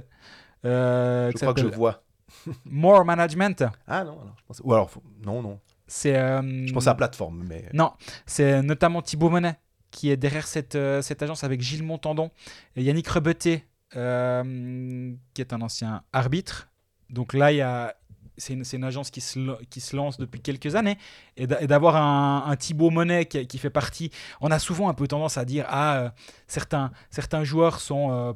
Euh, 0.65 1.29
je 1.31 1.37
crois 1.37 1.53
que 1.53 1.61
je 1.61 1.67
vois. 1.67 2.03
More 2.65 3.03
Management. 3.03 3.65
Ah 3.85 4.05
non, 4.05 4.13
alors, 4.13 4.35
je 4.37 4.43
pense... 4.47 4.61
ou 4.63 4.73
alors 4.73 4.89
non, 5.25 5.41
non. 5.41 5.59
C'est. 5.85 6.15
Euh, 6.15 6.65
je 6.65 6.71
pense 6.71 6.87
à 6.87 6.91
la 6.91 6.95
plateforme, 6.95 7.43
mais. 7.45 7.65
Non, 7.73 7.91
c'est 8.25 8.63
notamment 8.63 9.01
Thibaut 9.01 9.29
Monet 9.29 9.55
qui 9.91 10.09
est 10.09 10.17
derrière 10.17 10.47
cette, 10.47 10.75
cette 11.01 11.21
agence 11.21 11.43
avec 11.43 11.61
Gilles 11.61 11.83
Montandon, 11.83 12.31
et 12.75 12.81
Yannick 12.81 13.07
Rebeté 13.07 13.67
euh, 13.95 15.13
qui 15.33 15.41
est 15.41 15.53
un 15.53 15.61
ancien 15.61 16.03
arbitre. 16.13 16.69
Donc 17.09 17.33
là, 17.33 17.51
il 17.51 17.57
y 17.57 17.61
a, 17.61 17.95
c'est 18.37 18.53
une, 18.53 18.63
une, 18.73 18.83
agence 18.83 19.11
qui 19.11 19.21
se, 19.21 19.63
qui 19.65 19.81
se, 19.81 19.95
lance 19.95 20.17
depuis 20.17 20.41
quelques 20.41 20.75
années 20.75 20.97
et 21.37 21.47
d'avoir 21.47 21.95
un, 21.95 22.49
un, 22.49 22.55
Thibaut 22.55 22.89
Monet 22.89 23.25
qui, 23.25 23.45
qui, 23.47 23.57
fait 23.57 23.69
partie. 23.69 24.11
On 24.41 24.51
a 24.51 24.59
souvent 24.59 24.89
un 24.89 24.93
peu 24.93 25.07
tendance 25.07 25.37
à 25.37 25.45
dire 25.45 25.65
ah 25.67 25.97
euh, 25.97 26.09
certains 26.47 26.91
certains 27.09 27.43
joueurs 27.43 27.79
sont 27.79 28.11
euh, 28.11 28.33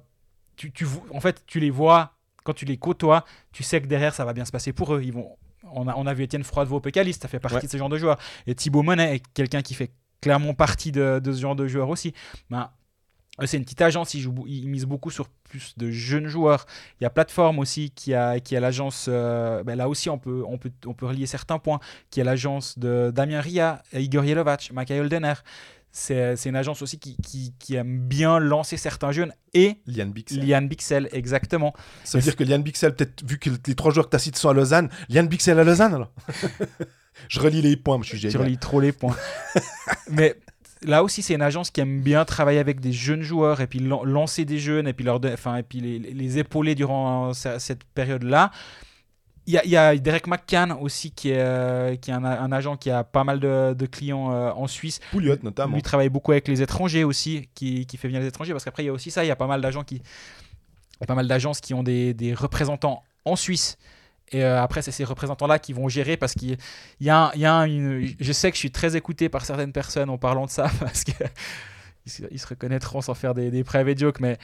tu, 0.55 0.71
tu, 0.71 0.85
en 1.11 1.19
fait 1.19 1.43
tu 1.47 1.59
les 1.59 1.69
vois 1.69 2.13
quand 2.43 2.53
tu 2.53 2.65
les 2.65 2.77
côtoies 2.77 3.25
tu 3.51 3.63
sais 3.63 3.81
que 3.81 3.87
derrière 3.87 4.13
ça 4.13 4.25
va 4.25 4.33
bien 4.33 4.45
se 4.45 4.51
passer 4.51 4.73
pour 4.73 4.93
eux 4.93 5.01
ils 5.03 5.13
vont 5.13 5.37
on 5.63 5.87
a, 5.87 5.95
on 5.95 6.05
a 6.05 6.13
vu 6.13 6.23
Étienne 6.23 6.43
Froidevaux 6.43 6.79
Pécaliste 6.79 7.23
ça 7.23 7.27
fait 7.27 7.39
partie 7.39 7.65
de 7.65 7.71
ce 7.71 7.77
genre 7.77 7.89
de 7.89 7.97
joueur 7.97 8.17
et 8.45 8.55
Thibaut 8.55 8.83
Monet 8.83 9.15
est 9.15 9.23
quelqu'un 9.33 9.61
qui 9.61 9.73
fait 9.73 9.91
clairement 10.21 10.53
partie 10.53 10.91
de, 10.91 11.19
de 11.19 11.31
ce 11.31 11.41
genre 11.41 11.55
de 11.55 11.67
joueur 11.67 11.89
aussi 11.89 12.13
ben, 12.49 12.69
c'est 13.45 13.57
une 13.57 13.63
petite 13.63 13.81
agence, 13.81 14.13
ils, 14.13 14.21
jouent, 14.21 14.45
ils, 14.47 14.67
misent 14.67 14.85
beaucoup 14.85 15.11
sur 15.11 15.29
plus 15.29 15.77
de 15.77 15.91
jeunes 15.91 16.27
joueurs. 16.27 16.65
Il 16.99 17.03
y 17.03 17.07
a 17.07 17.09
Plateforme 17.09 17.59
aussi 17.59 17.91
qui 17.91 18.13
a, 18.13 18.39
qui 18.39 18.55
a 18.55 18.59
l'agence, 18.59 19.05
euh, 19.09 19.63
ben 19.63 19.75
là 19.75 19.87
aussi 19.87 20.09
on 20.09 20.17
peut, 20.17 20.43
on, 20.47 20.57
peut, 20.57 20.71
on 20.85 20.93
peut 20.93 21.05
relier 21.05 21.27
certains 21.27 21.59
points, 21.59 21.79
qui 22.09 22.19
est 22.19 22.23
l'agence 22.23 22.79
de 22.79 23.11
Damien 23.13 23.41
Ria, 23.41 23.83
Igor 23.93 24.25
Yelovac, 24.25 24.71
Mikael 24.73 25.09
Denner. 25.09 25.35
C'est 25.91 26.45
une 26.45 26.55
agence 26.55 26.83
aussi 26.83 26.99
qui, 26.99 27.17
qui, 27.17 27.55
qui, 27.57 27.73
aime 27.73 27.99
bien 27.99 28.37
lancer 28.37 28.77
certains 28.77 29.11
jeunes 29.11 29.33
et 29.53 29.77
Liane 29.87 30.11
Bixel. 30.11 30.45
Liane 30.45 30.67
Bixel, 30.67 31.09
exactement. 31.11 31.73
Ça 32.03 32.19
veut 32.19 32.23
dire 32.23 32.35
que 32.35 32.43
Liane 32.43 32.61
Bixel, 32.61 32.95
peut-être 32.95 33.25
vu 33.25 33.39
que 33.39 33.49
les 33.65 33.73
trois 33.73 33.91
joueurs 33.91 34.05
que 34.05 34.11
tu 34.11 34.15
as 34.15 34.19
cités 34.19 34.37
sont 34.37 34.49
à 34.49 34.53
Lausanne, 34.53 34.89
Liane 35.09 35.27
Bixel 35.27 35.57
à 35.57 35.63
Lausanne 35.63 35.95
alors? 35.95 36.11
Je 37.29 37.39
relis 37.39 37.63
les 37.63 37.75
points, 37.77 37.99
je 38.03 38.09
suis 38.09 38.17
génial. 38.19 38.31
Tu 38.31 38.37
relis 38.37 38.57
trop 38.57 38.79
les 38.79 38.91
points. 38.91 39.15
Mais 40.11 40.35
là 40.83 41.03
aussi, 41.03 41.21
c'est 41.21 41.33
une 41.33 41.41
agence 41.41 41.71
qui 41.71 41.81
aime 41.81 42.01
bien 42.01 42.25
travailler 42.25 42.59
avec 42.59 42.79
des 42.79 42.91
jeunes 42.91 43.21
joueurs 43.21 43.61
et 43.61 43.67
puis 43.67 43.79
lancer 43.79 44.45
des 44.45 44.59
jeunes 44.59 44.87
et 44.87 44.93
puis, 44.93 45.05
leur 45.05 45.19
enfin, 45.25 45.57
et 45.57 45.63
puis 45.63 45.79
les, 45.79 46.37
épauler 46.37 46.75
durant 46.75 47.33
cette 47.33 47.83
période-là. 47.83 48.51
Il 49.49 49.53
y, 49.53 49.77
a, 49.77 49.95
Derek 49.95 50.27
McCann 50.27 50.73
aussi, 50.73 51.11
qui 51.11 51.29
est, 51.29 51.39
euh, 51.39 51.95
qui 51.95 52.11
est 52.11 52.13
un, 52.13 52.51
agent 52.51 52.75
qui 52.75 52.91
a 52.91 53.05
pas 53.05 53.23
mal 53.23 53.39
de, 53.39 53.85
clients 53.85 54.33
euh, 54.33 54.51
en 54.51 54.67
Suisse. 54.67 54.99
Pouliot 55.11 55.37
notamment. 55.41 55.73
Lui 55.73 55.81
travaille 55.81 56.09
beaucoup 56.09 56.33
avec 56.33 56.49
les 56.49 56.61
étrangers 56.61 57.05
aussi, 57.05 57.47
qui, 57.55 57.85
qui 57.85 57.95
fait 57.95 58.09
venir 58.09 58.19
les 58.19 58.27
étrangers, 58.27 58.51
parce 58.51 58.65
qu'après, 58.65 58.83
il 58.83 58.87
y 58.87 58.89
a 58.89 58.93
aussi 58.93 59.09
ça, 59.09 59.23
il 59.23 59.27
y 59.27 59.31
a 59.31 59.37
pas 59.37 59.47
mal 59.47 59.61
d'agents 59.61 59.83
qui... 59.83 60.01
Pas 61.07 61.15
mal 61.15 61.27
d'agences 61.27 61.61
qui 61.61 61.75
ont 61.75 61.83
des, 61.83 62.13
des 62.15 62.33
représentants 62.33 63.03
en 63.23 63.35
Suisse 63.35 63.77
et 64.31 64.43
euh, 64.43 64.61
après, 64.61 64.81
c'est 64.81 64.91
ces 64.91 65.03
représentants-là 65.03 65.59
qui 65.59 65.73
vont 65.73 65.87
gérer 65.87 66.17
parce 66.17 66.33
qu'il 66.33 66.57
y 66.99 67.09
a, 67.09 67.31
il 67.35 67.41
y 67.41 67.45
a 67.45 67.59
une... 67.61 68.07
Je 68.19 68.31
sais 68.33 68.49
que 68.51 68.55
je 68.55 68.59
suis 68.59 68.71
très 68.71 68.95
écouté 68.95 69.29
par 69.29 69.45
certaines 69.45 69.71
personnes 69.71 70.09
en 70.09 70.17
parlant 70.17 70.45
de 70.45 70.51
ça 70.51 70.69
parce 70.79 71.03
qu'ils 71.03 72.39
se 72.39 72.47
reconnaîtront 72.47 73.01
sans 73.01 73.13
faire 73.13 73.33
des, 73.33 73.51
des 73.51 73.63
private 73.63 73.97
jokes, 73.97 74.19
mais 74.19 74.37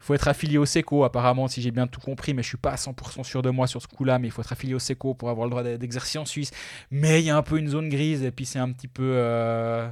faut 0.00 0.14
être 0.14 0.28
affilié 0.28 0.56
au 0.56 0.64
SECO, 0.64 1.04
apparemment, 1.04 1.46
si 1.46 1.60
j'ai 1.60 1.70
bien 1.70 1.86
tout 1.86 2.00
compris, 2.00 2.32
mais 2.32 2.42
je 2.42 2.48
suis 2.48 2.56
pas 2.56 2.70
à 2.70 2.76
100% 2.76 3.22
sûr 3.22 3.42
de 3.42 3.50
moi 3.50 3.66
sur 3.66 3.82
ce 3.82 3.86
coup-là, 3.86 4.18
mais 4.18 4.28
il 4.28 4.30
faut 4.30 4.40
être 4.40 4.52
affilié 4.52 4.74
au 4.74 4.78
SECO 4.78 5.14
pour 5.14 5.28
avoir 5.28 5.46
le 5.46 5.50
droit 5.50 5.62
d'exercer 5.62 6.18
en 6.18 6.24
Suisse. 6.24 6.50
Mais 6.90 7.20
il 7.20 7.26
y 7.26 7.30
a 7.30 7.36
un 7.36 7.42
peu 7.42 7.58
une 7.58 7.68
zone 7.68 7.90
grise, 7.90 8.22
et 8.22 8.30
puis 8.30 8.46
c'est 8.46 8.58
un 8.58 8.72
petit 8.72 8.88
peu. 8.88 9.12
Euh, 9.14 9.88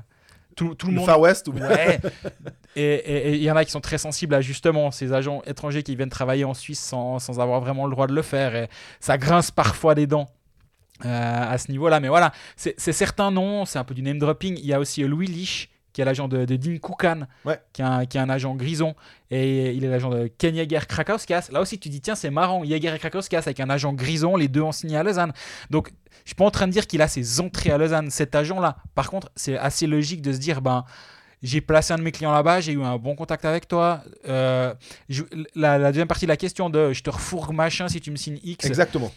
tout, 0.59 0.75
tout, 0.75 0.89
le, 0.89 0.95
monde. 0.95 1.07
Far 1.07 1.21
West 1.21 1.47
ou 1.49 1.53
Ouais. 1.53 2.01
et 2.77 3.37
il 3.37 3.43
y 3.43 3.51
en 3.51 3.57
a 3.57 3.65
qui 3.65 3.71
sont 3.71 3.81
très 3.81 3.99
sensibles 3.99 4.35
à 4.35 4.41
justement 4.41 4.91
ces 4.91 5.13
agents 5.13 5.41
étrangers 5.47 5.85
qui 5.85 5.95
viennent 5.95 6.11
travailler 6.11 6.45
en 6.45 6.55
Suisse 6.55 6.81
sans, 6.81 7.19
sans 7.21 7.39
avoir 7.39 7.61
vraiment 7.61 7.87
le 7.87 7.93
droit 7.93 8.09
de 8.09 8.15
le 8.15 8.23
faire. 8.23 8.57
Et 8.57 8.69
ça 8.99 9.19
grince 9.19 9.51
parfois 9.51 9.95
des 9.95 10.07
dents. 10.07 10.29
Euh, 11.05 11.53
à 11.53 11.59
ce 11.59 11.71
niveau-là, 11.71 12.01
mais 12.01 12.09
voilà, 12.09 12.33
c'est 12.57 12.77
certains 12.77 13.31
noms, 13.31 13.65
c'est 13.65 13.79
un 13.79 13.85
peu 13.85 13.95
du 13.95 14.03
name 14.03 14.19
dropping. 14.19 14.59
Il 14.59 14.67
y 14.67 14.73
a 14.73 14.81
aussi 14.81 15.05
Louis 15.05 15.29
Lich, 15.29 15.71
qui 15.99 16.03
est 16.03 16.05
l'agent 16.05 16.29
de, 16.29 16.45
de 16.45 16.55
Dean 16.55 16.79
Koukan, 16.79 17.27
qui, 17.73 17.83
est 17.83 18.17
un, 18.17 18.31
agent 18.31 18.55
grison, 18.55 18.95
et 19.33 19.73
il 19.73 19.85
est 19.85 19.89
l'agent 19.89 20.11
de 20.11 20.29
Ken 20.29 20.55
Jaeger 20.55 20.87
Krakowskas. 20.87 21.49
Là 21.51 21.61
aussi, 21.61 21.77
tu 21.81 21.89
dis, 21.89 22.01
tiens, 22.01 22.15
c'est 22.15 22.31
marrant, 22.31 22.63
Jaeger 22.63 22.95
et 22.95 23.01
Krakowskas 23.01 23.39
avec 23.39 23.59
un 23.59 23.69
agent 23.69 23.93
grison, 23.95 24.37
les 24.37 24.47
deux 24.47 24.61
ont 24.61 24.71
signé 24.71 24.97
à 24.97 25.03
Lausanne. 25.03 25.33
Donc, 25.71 25.91
je 26.23 26.29
suis 26.29 26.35
pas 26.37 26.45
en 26.45 26.53
train 26.53 26.69
de 26.69 26.73
dire 26.73 26.87
qu'il 26.87 27.03
a 27.03 27.09
ses 27.09 27.41
entrées 27.41 27.73
à 27.73 27.79
Lausanne, 27.79 28.11
cet 28.11 28.37
agent-là. 28.37 28.77
Par 28.95 29.11
contre, 29.11 29.29
c'est 29.35 29.59
assez 29.59 29.89
logique 29.89 30.23
de 30.23 30.33
se 30.33 30.39
dire, 30.39 30.63
ben, 30.63 30.85
j'ai 31.43 31.61
placé 31.61 31.93
un 31.93 31.99
de 31.99 32.05
mes 32.05 32.13
clients 32.13 32.31
là-bas, 32.31 32.61
j'ai 32.61 32.75
eu 32.75 32.83
un 32.85 32.97
bon 32.97 33.17
contact 33.17 33.45
avec 33.45 33.67
toi. 33.67 34.05
Euh, 34.29 34.73
la, 35.57 35.79
deuxième 35.89 36.07
partie 36.07 36.27
de 36.27 36.31
la 36.31 36.37
question 36.37 36.71
de 36.71 36.93
je 36.93 37.03
te 37.03 37.11
refourgue 37.11 37.53
machin 37.53 37.89
si 37.89 38.01
tu 38.01 38.13
me 38.13 38.17
signes 38.17 38.39
X. 38.45 38.67
Exactement. 38.67 39.11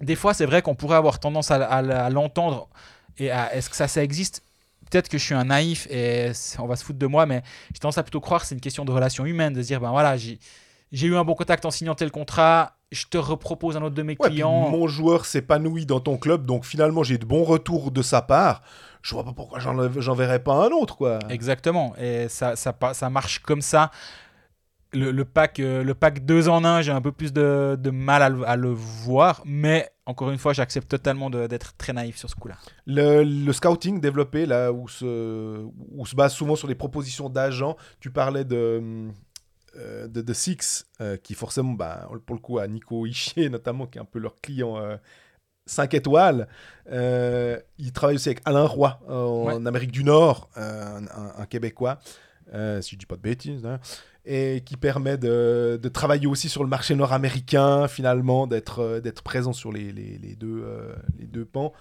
Des 0.00 0.16
fois, 0.16 0.34
c'est 0.34 0.46
vrai 0.46 0.60
qu'on 0.60 0.74
pourrait 0.74 0.96
avoir 0.96 1.20
tendance 1.20 1.52
à, 1.52 1.64
à 1.66 2.10
l'entendre. 2.10 2.68
Et 3.16 3.26
est-ce 3.26 3.70
que 3.70 3.76
ça, 3.76 3.86
ça 3.86 4.02
existe? 4.02 4.42
Peut-être 4.90 5.08
que 5.08 5.18
je 5.18 5.24
suis 5.24 5.34
un 5.34 5.44
naïf 5.44 5.86
et 5.90 6.32
on 6.58 6.66
va 6.66 6.76
se 6.76 6.84
foutre 6.84 6.98
de 6.98 7.06
moi, 7.06 7.26
mais 7.26 7.42
j'ai 7.72 7.78
tendance 7.78 7.98
à 7.98 8.02
plutôt 8.02 8.20
croire 8.20 8.42
que 8.42 8.46
c'est 8.46 8.54
une 8.54 8.60
question 8.60 8.84
de 8.84 8.92
relation 8.92 9.26
humaine, 9.26 9.52
de 9.52 9.62
se 9.62 9.66
dire, 9.66 9.80
ben 9.80 9.90
voilà, 9.90 10.16
j'ai 10.16 10.38
eu 10.92 11.16
un 11.16 11.24
bon 11.24 11.34
contact 11.34 11.64
en 11.64 11.70
signant 11.70 11.94
tel 11.94 12.10
contrat, 12.10 12.76
je 12.92 13.06
te 13.06 13.18
repropose 13.18 13.76
un 13.76 13.82
autre 13.82 13.96
de 13.96 14.02
mes 14.02 14.16
clients. 14.16 14.70
Mon 14.70 14.86
joueur 14.86 15.24
s'épanouit 15.26 15.86
dans 15.86 16.00
ton 16.00 16.16
club, 16.16 16.46
donc 16.46 16.64
finalement 16.64 17.02
j'ai 17.02 17.18
de 17.18 17.26
bons 17.26 17.44
retours 17.44 17.90
de 17.90 18.02
sa 18.02 18.22
part. 18.22 18.62
Je 19.02 19.14
vois 19.14 19.24
pas 19.24 19.32
pourquoi 19.32 19.58
j'en 19.60 20.14
verrais 20.14 20.42
pas 20.42 20.54
un 20.54 20.70
autre, 20.70 20.96
quoi. 20.96 21.18
Exactement, 21.30 21.94
et 21.96 22.28
ça, 22.28 22.56
ça, 22.56 22.76
ça 22.92 23.10
marche 23.10 23.40
comme 23.40 23.62
ça. 23.62 23.90
Le, 24.92 25.24
pack, 25.24 25.60
euh, 25.60 25.82
le 25.82 25.94
pack 25.94 26.24
2 26.24 26.48
en 26.48 26.64
1, 26.64 26.82
j'ai 26.82 26.92
un 26.92 27.02
peu 27.02 27.12
plus 27.12 27.32
de, 27.32 27.90
mal 27.90 28.22
à 28.22 28.56
le 28.56 28.70
voir, 28.70 29.42
mais 29.44 29.90
encore 30.06 30.30
une 30.30 30.38
fois, 30.38 30.52
j'accepte 30.52 30.88
totalement 30.88 31.28
d'être 31.30 31.76
très 31.76 31.92
naïf 31.92 32.16
sur 32.16 32.30
ce 32.30 32.36
coup-là. 32.36 32.56
Le, 32.86 33.52
scouting 33.52 34.00
développé, 34.00 34.46
là, 34.46 34.72
où 34.72 34.88
se, 34.88 35.64
où 35.92 36.06
se 36.06 36.14
base 36.14 36.32
souvent 36.32 36.56
sur 36.56 36.68
les 36.68 36.76
propositions 36.76 37.28
d'agents, 37.28 37.76
tu 38.00 38.10
parlais 38.10 38.44
de, 38.44 39.10
euh, 39.78 40.08
de, 40.08 40.32
Six, 40.32 40.86
euh, 41.00 41.16
qui 41.16 41.34
forcément, 41.34 41.72
bah, 41.72 42.08
pour 42.24 42.34
le 42.34 42.40
coup, 42.40 42.58
à 42.58 42.66
Nico 42.66 43.06
Ischier 43.06 43.48
notamment, 43.50 43.86
qui 43.86 43.98
est 43.98 44.00
un 44.00 44.06
peu 44.06 44.18
leur 44.18 44.36
client 44.36 44.76
5 45.66 45.92
euh, 45.92 45.96
étoiles. 45.96 46.48
il 47.78 47.92
travaille 47.92 48.16
aussi 48.16 48.28
avec 48.28 48.42
Alain 48.44 48.64
Roy 48.64 48.98
en 49.08 49.66
Amérique 49.66 49.92
du 49.92 50.04
Nord, 50.04 50.48
un, 50.56 51.46
Québécois, 51.46 51.98
si 52.80 52.92
je 52.92 52.96
dis 52.96 53.06
pas 53.06 53.16
de 53.16 53.22
bêtises. 53.22 53.66
Hein 53.66 53.80
et 54.26 54.62
qui 54.66 54.76
permet 54.76 55.16
de, 55.16 55.78
de, 55.80 55.88
travailler 55.88 56.26
aussi 56.26 56.48
sur 56.48 56.64
le 56.64 56.68
marché 56.68 56.96
nord-américain, 56.96 57.86
finalement, 57.86 58.46
d'être 58.48 58.80
euh, 58.80 59.00
d'être 59.00 59.22
présent 59.22 59.52
sur 59.52 59.72
les, 59.72 59.92
les, 59.92 60.18
les 60.18 60.34
deux, 60.34 60.64
euh, 60.64 60.94
les 61.18 61.26
deux 61.26 61.44
pans. 61.44 61.72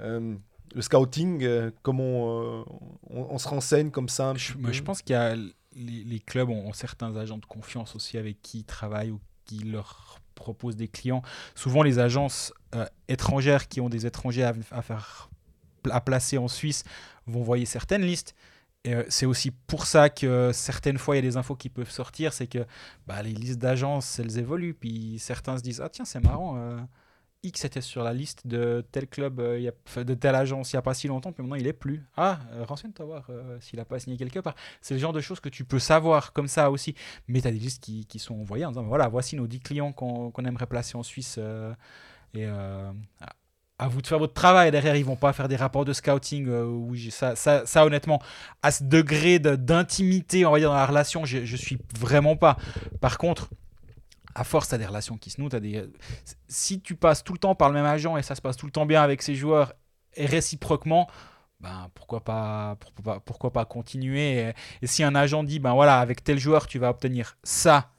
Euh, 0.00 0.34
le 0.74 0.82
scouting, 0.82 1.70
comment 1.82 2.60
on, 2.60 2.64
on, 3.08 3.38
se 3.38 3.48
renseigne 3.48 3.90
comme 3.90 4.10
ça 4.10 4.34
je, 4.36 4.52
je, 4.72 4.82
pense 4.82 5.00
qu'il 5.00 5.14
y 5.14 5.16
a 5.16 5.34
les, 5.34 6.04
les, 6.04 6.20
clubs 6.20 6.50
ont, 6.50 6.70
certains 6.74 7.16
agents 7.16 7.38
de 7.38 7.46
confiance 7.46 7.96
aussi 7.96 8.18
avec 8.18 8.42
qui 8.42 8.58
ils 8.58 8.64
travaillent 8.64 9.12
ou 9.12 9.20
qui 9.46 9.60
leur 9.60 10.20
proposent 10.34 10.76
des 10.76 10.88
clients. 10.88 11.22
Souvent, 11.54 11.82
les 11.82 11.98
agences 11.98 12.52
étrangères 13.08 13.68
qui 13.68 13.80
ont 13.80 13.88
des 13.88 14.04
étrangers 14.04 14.42
à, 14.42 14.52
à, 14.70 14.82
faire 14.82 15.30
à 15.90 16.00
placer 16.02 16.36
en 16.36 16.48
Suisse 16.48 16.84
vont 17.26 17.40
envoyer 17.40 17.64
certaines 17.64 18.02
listes. 18.02 18.34
Euh, 18.86 19.04
c'est 19.08 19.26
aussi 19.26 19.50
pour 19.50 19.86
ça 19.86 20.08
que 20.08 20.50
certaines 20.52 20.98
fois, 20.98 21.16
il 21.16 21.18
y 21.18 21.26
a 21.26 21.30
des 21.30 21.36
infos 21.36 21.56
qui 21.56 21.68
peuvent 21.68 21.90
sortir, 21.90 22.32
c'est 22.32 22.46
que 22.46 22.64
bah, 23.06 23.22
les 23.22 23.32
listes 23.32 23.58
d'agences, 23.58 24.18
elles 24.18 24.38
évoluent, 24.38 24.74
puis 24.74 25.18
certains 25.18 25.58
se 25.58 25.62
disent, 25.62 25.80
ah 25.80 25.88
tiens, 25.88 26.04
c'est 26.04 26.22
marrant, 26.22 26.56
euh, 26.56 26.78
X 27.42 27.64
était 27.64 27.80
sur 27.80 28.02
la 28.02 28.12
liste 28.12 28.46
de 28.46 28.84
tel 28.92 29.06
club, 29.06 29.40
euh, 29.40 29.70
de 29.96 30.14
telle 30.14 30.34
agence 30.34 30.72
il 30.72 30.76
n'y 30.76 30.78
a 30.78 30.82
pas 30.82 30.94
si 30.94 31.06
longtemps, 31.08 31.32
puis 31.32 31.42
maintenant 31.42 31.56
il 31.56 31.66
est 31.66 31.72
plus. 31.72 32.04
Ah, 32.16 32.40
renseigne-toi 32.66 33.06
voir 33.06 33.30
s'il 33.60 33.78
n'a 33.78 33.84
pas 33.84 33.98
signé 33.98 34.16
quelque 34.16 34.40
part. 34.40 34.54
C'est 34.80 34.94
le 34.94 35.00
genre 35.00 35.12
de 35.12 35.20
choses 35.20 35.40
que 35.40 35.48
tu 35.48 35.64
peux 35.64 35.78
savoir 35.78 36.32
comme 36.32 36.48
ça 36.48 36.70
aussi, 36.70 36.94
mais 37.28 37.40
tu 37.40 37.48
as 37.48 37.52
des 37.52 37.58
listes 37.58 37.82
qui, 37.82 38.06
qui, 38.06 38.18
sont 38.18 38.34
envoyées 38.34 38.64
en 38.64 38.70
disant, 38.70 38.84
voilà, 38.84 39.08
voici 39.08 39.36
nos 39.36 39.46
10 39.46 39.60
clients 39.60 39.92
qu'on 39.92 40.32
aimerait 40.44 40.66
placer 40.66 40.96
en 40.96 41.02
Suisse. 41.02 41.38
et 42.34 42.46
à 43.78 43.88
vous 43.88 44.00
de 44.02 44.06
faire 44.06 44.18
votre 44.18 44.34
travail. 44.34 44.70
Derrière, 44.70 44.96
ils 44.96 45.04
vont 45.04 45.16
pas 45.16 45.32
faire 45.32 45.48
des 45.48 45.56
rapports 45.56 45.84
de 45.84 45.92
scouting. 45.92 46.46
Euh, 46.48 47.10
ça, 47.10 47.36
ça, 47.36 47.66
ça, 47.66 47.84
honnêtement, 47.84 48.20
à 48.62 48.70
ce 48.70 48.84
degré 48.84 49.38
d'intimité, 49.38 50.46
on 50.46 50.52
va 50.52 50.58
dire, 50.58 50.70
dans 50.70 50.76
la 50.76 50.86
relation, 50.86 51.24
je, 51.24 51.44
je 51.44 51.56
suis 51.56 51.78
vraiment 51.98 52.36
pas. 52.36 52.56
Par 53.00 53.18
contre, 53.18 53.50
à 54.34 54.44
force, 54.44 54.68
tu 54.68 54.74
as 54.74 54.78
des 54.78 54.86
relations 54.86 55.16
qui 55.16 55.30
se 55.30 55.40
nouent. 55.40 55.48
Des... 55.48 55.84
Si 56.48 56.80
tu 56.80 56.94
passes 56.94 57.24
tout 57.24 57.32
le 57.32 57.38
temps 57.38 57.54
par 57.54 57.68
le 57.68 57.74
même 57.74 57.86
agent 57.86 58.16
et 58.16 58.22
ça 58.22 58.34
se 58.34 58.42
passe 58.42 58.56
tout 58.56 58.66
le 58.66 58.72
temps 58.72 58.86
bien 58.86 59.02
avec 59.02 59.22
ses 59.22 59.34
joueurs 59.34 59.72
et 60.14 60.26
réciproquement, 60.26 61.08
ben, 61.60 61.88
pourquoi, 61.94 62.22
pas, 62.22 62.76
pourquoi, 62.80 63.04
pas, 63.04 63.20
pourquoi 63.20 63.52
pas 63.52 63.64
continuer? 63.64 64.38
Et, 64.38 64.52
et, 64.82 64.86
si 64.86 65.02
un 65.02 65.14
agent 65.14 65.42
dit, 65.42 65.58
ben 65.58 65.72
voilà, 65.72 66.00
avec 66.00 66.22
tel 66.22 66.38
joueur, 66.38 66.66
tu 66.66 66.78
vas 66.78 66.90
obtenir 66.90 67.38
ça 67.42 67.90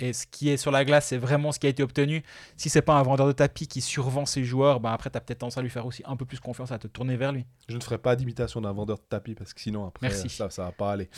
et 0.00 0.12
ce 0.12 0.26
qui 0.26 0.48
est 0.50 0.56
sur 0.56 0.70
la 0.70 0.84
glace, 0.84 1.06
c'est 1.08 1.16
vraiment 1.16 1.52
ce 1.52 1.58
qui 1.58 1.66
a 1.66 1.70
été 1.70 1.82
obtenu. 1.82 2.22
Si 2.56 2.68
c'est 2.68 2.82
pas 2.82 2.94
un 2.94 3.02
vendeur 3.02 3.26
de 3.26 3.32
tapis 3.32 3.68
qui 3.68 3.80
survend 3.80 4.26
ses 4.26 4.44
joueurs, 4.44 4.80
ben 4.80 4.92
après, 4.92 5.10
tu 5.10 5.16
as 5.16 5.20
peut-être 5.20 5.38
tendance 5.38 5.56
à 5.56 5.62
lui 5.62 5.70
faire 5.70 5.86
aussi 5.86 6.02
un 6.04 6.16
peu 6.16 6.24
plus 6.24 6.40
confiance, 6.40 6.72
à 6.72 6.78
te 6.78 6.88
tourner 6.88 7.16
vers 7.16 7.32
lui. 7.32 7.46
Je 7.68 7.76
ne 7.76 7.82
ferai 7.82 7.98
pas 7.98 8.16
d'imitation 8.16 8.60
d'un 8.60 8.72
vendeur 8.72 8.98
de 8.98 9.04
tapis 9.08 9.34
parce 9.34 9.54
que 9.54 9.60
sinon, 9.60 9.86
après, 9.86 10.10
ça 10.10 10.50
ça 10.50 10.64
va 10.64 10.72
pas 10.72 10.92
aller. 10.92 11.08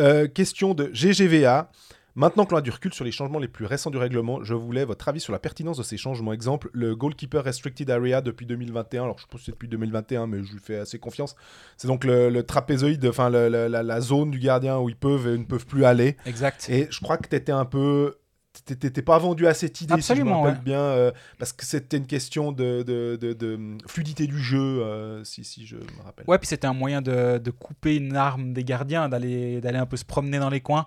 Euh, 0.00 0.26
question 0.28 0.74
de 0.74 0.90
GGVA. 0.92 1.70
Maintenant 2.16 2.46
que 2.46 2.52
l'on 2.52 2.58
a 2.58 2.62
du 2.62 2.70
recul 2.70 2.94
sur 2.94 3.04
les 3.04 3.12
changements 3.12 3.38
les 3.38 3.46
plus 3.46 3.66
récents 3.66 3.90
du 3.90 3.98
règlement, 3.98 4.42
je 4.42 4.54
voulais 4.54 4.86
votre 4.86 5.06
avis 5.06 5.20
sur 5.20 5.34
la 5.34 5.38
pertinence 5.38 5.76
de 5.76 5.82
ces 5.82 5.98
changements. 5.98 6.32
Exemple, 6.32 6.70
le 6.72 6.96
Goalkeeper 6.96 7.44
Restricted 7.44 7.90
Area 7.90 8.22
depuis 8.22 8.46
2021. 8.46 9.02
Alors, 9.02 9.18
je 9.18 9.26
pense 9.26 9.40
que 9.40 9.44
c'est 9.44 9.52
depuis 9.52 9.68
2021, 9.68 10.26
mais 10.26 10.42
je 10.42 10.54
lui 10.54 10.58
fais 10.58 10.78
assez 10.78 10.98
confiance. 10.98 11.36
C'est 11.76 11.88
donc 11.88 12.04
le, 12.04 12.40
trapézoïde, 12.40 13.06
enfin 13.06 13.28
la, 13.28 14.00
zone 14.00 14.30
du 14.30 14.38
gardien 14.38 14.78
où 14.78 14.88
ils 14.88 14.96
peuvent 14.96 15.28
et 15.28 15.36
ne 15.36 15.44
peuvent 15.44 15.66
plus 15.66 15.84
aller. 15.84 16.16
Exact. 16.24 16.66
Et 16.70 16.88
je 16.90 17.00
crois 17.00 17.18
que 17.18 17.28
tu 17.28 17.36
étais 17.36 17.52
un 17.52 17.66
peu 17.66 18.16
t'étais 18.64 19.02
pas 19.02 19.18
vendu 19.18 19.46
à 19.46 19.52
cette 19.52 19.82
idée, 19.82 19.92
Absolument, 19.92 20.44
si 20.44 20.50
je 20.50 20.56
me 20.56 20.64
bien, 20.64 20.80
euh, 20.80 21.12
parce 21.38 21.52
que 21.52 21.66
c'était 21.66 21.98
une 21.98 22.06
question 22.06 22.52
de, 22.52 22.82
de, 22.82 23.16
de, 23.16 23.58
fluidité 23.86 24.26
du 24.26 24.38
jeu, 24.38 24.58
euh, 24.58 25.22
si, 25.24 25.44
si 25.44 25.66
je 25.66 25.76
me 25.76 26.02
rappelle. 26.02 26.24
Ouais, 26.26 26.38
puis 26.38 26.46
c'était 26.46 26.66
un 26.66 26.72
moyen 26.72 27.02
de, 27.02 27.50
couper 27.50 27.96
une 27.96 28.16
arme 28.16 28.54
des 28.54 28.64
gardiens, 28.64 29.10
d'aller 29.10 29.60
un 29.62 29.86
peu 29.86 29.98
se 29.98 30.06
promener 30.06 30.38
dans 30.38 30.48
les 30.50 30.60
coins. 30.60 30.86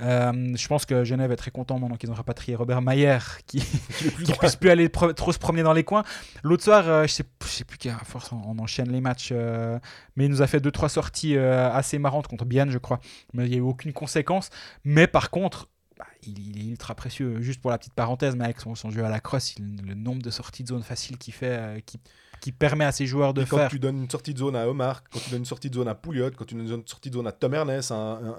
Euh, 0.00 0.56
je 0.56 0.68
pense 0.68 0.86
que 0.86 1.04
Genève 1.04 1.32
est 1.32 1.36
très 1.36 1.50
content 1.50 1.78
maintenant 1.78 1.96
qu'ils 1.96 2.10
ont 2.10 2.14
rapatrié 2.14 2.54
Robert 2.54 2.82
Mayer, 2.82 3.18
qui 3.46 3.58
ne 4.18 4.34
puisse 4.36 4.56
plus 4.56 4.70
aller 4.70 4.88
trop 4.90 5.32
se 5.32 5.38
promener 5.38 5.62
dans 5.62 5.72
les 5.72 5.84
coins. 5.84 6.04
L'autre 6.42 6.62
soir, 6.62 6.88
euh, 6.88 7.06
je 7.06 7.12
sais, 7.12 7.24
sais 7.44 7.64
plus 7.64 7.78
qu'à 7.78 7.98
force 7.98 8.30
on, 8.32 8.58
enchaîne 8.58 8.90
les 8.90 9.00
matchs, 9.00 9.30
euh, 9.32 9.78
mais 10.16 10.26
il 10.26 10.30
nous 10.30 10.42
a 10.42 10.46
fait 10.46 10.60
deux 10.60 10.70
trois 10.70 10.88
sorties 10.88 11.36
assez 11.36 11.98
marrantes 11.98 12.28
contre 12.28 12.44
Bienne, 12.44 12.70
je 12.70 12.78
crois. 12.78 13.00
Mais 13.34 13.44
il 13.46 13.50
n'y 13.50 13.56
a 13.56 13.58
eu 13.58 13.62
aucune 13.62 13.92
conséquence. 13.92 14.50
Mais 14.84 15.06
par 15.06 15.30
contre, 15.30 15.68
bah, 15.98 16.06
il, 16.22 16.58
est 16.58 16.70
ultra 16.70 16.94
précieux. 16.94 17.40
Juste 17.40 17.60
pour 17.60 17.70
la 17.70 17.78
petite 17.78 17.94
parenthèse, 17.94 18.36
mais 18.36 18.44
avec 18.44 18.60
son, 18.60 18.74
jeu 18.74 19.04
à 19.04 19.08
la 19.08 19.20
crosse, 19.20 19.56
le 19.58 19.94
nombre 19.94 20.22
de 20.22 20.30
sorties 20.30 20.62
de 20.62 20.68
zone 20.68 20.82
facile 20.82 21.18
qu'il 21.18 21.34
fait, 21.34 21.82
qui 21.86 21.98
qui 22.40 22.52
permet 22.52 22.84
à 22.84 22.92
ses 22.92 23.06
joueurs 23.06 23.34
de 23.34 23.44
faire. 23.44 23.58
Quand 23.58 23.68
tu 23.68 23.78
donnes 23.78 24.02
une 24.02 24.10
sortie 24.10 24.34
de 24.34 24.38
zone 24.38 24.56
à 24.56 24.68
Omar, 24.68 25.02
quand 25.10 25.18
tu 25.18 25.30
donnes 25.30 25.40
une 25.40 25.44
sortie 25.44 25.70
de 25.70 25.74
zone 25.74 25.88
à 25.88 25.94
Pouliot, 25.94 26.30
quand 26.36 26.44
tu 26.44 26.54
donnes 26.54 26.70
une 26.70 26.86
sortie 26.86 27.10
de 27.10 27.14
zone 27.14 27.26
à 27.26 27.32
Tom 27.32 27.54
Ernest, 27.54 27.92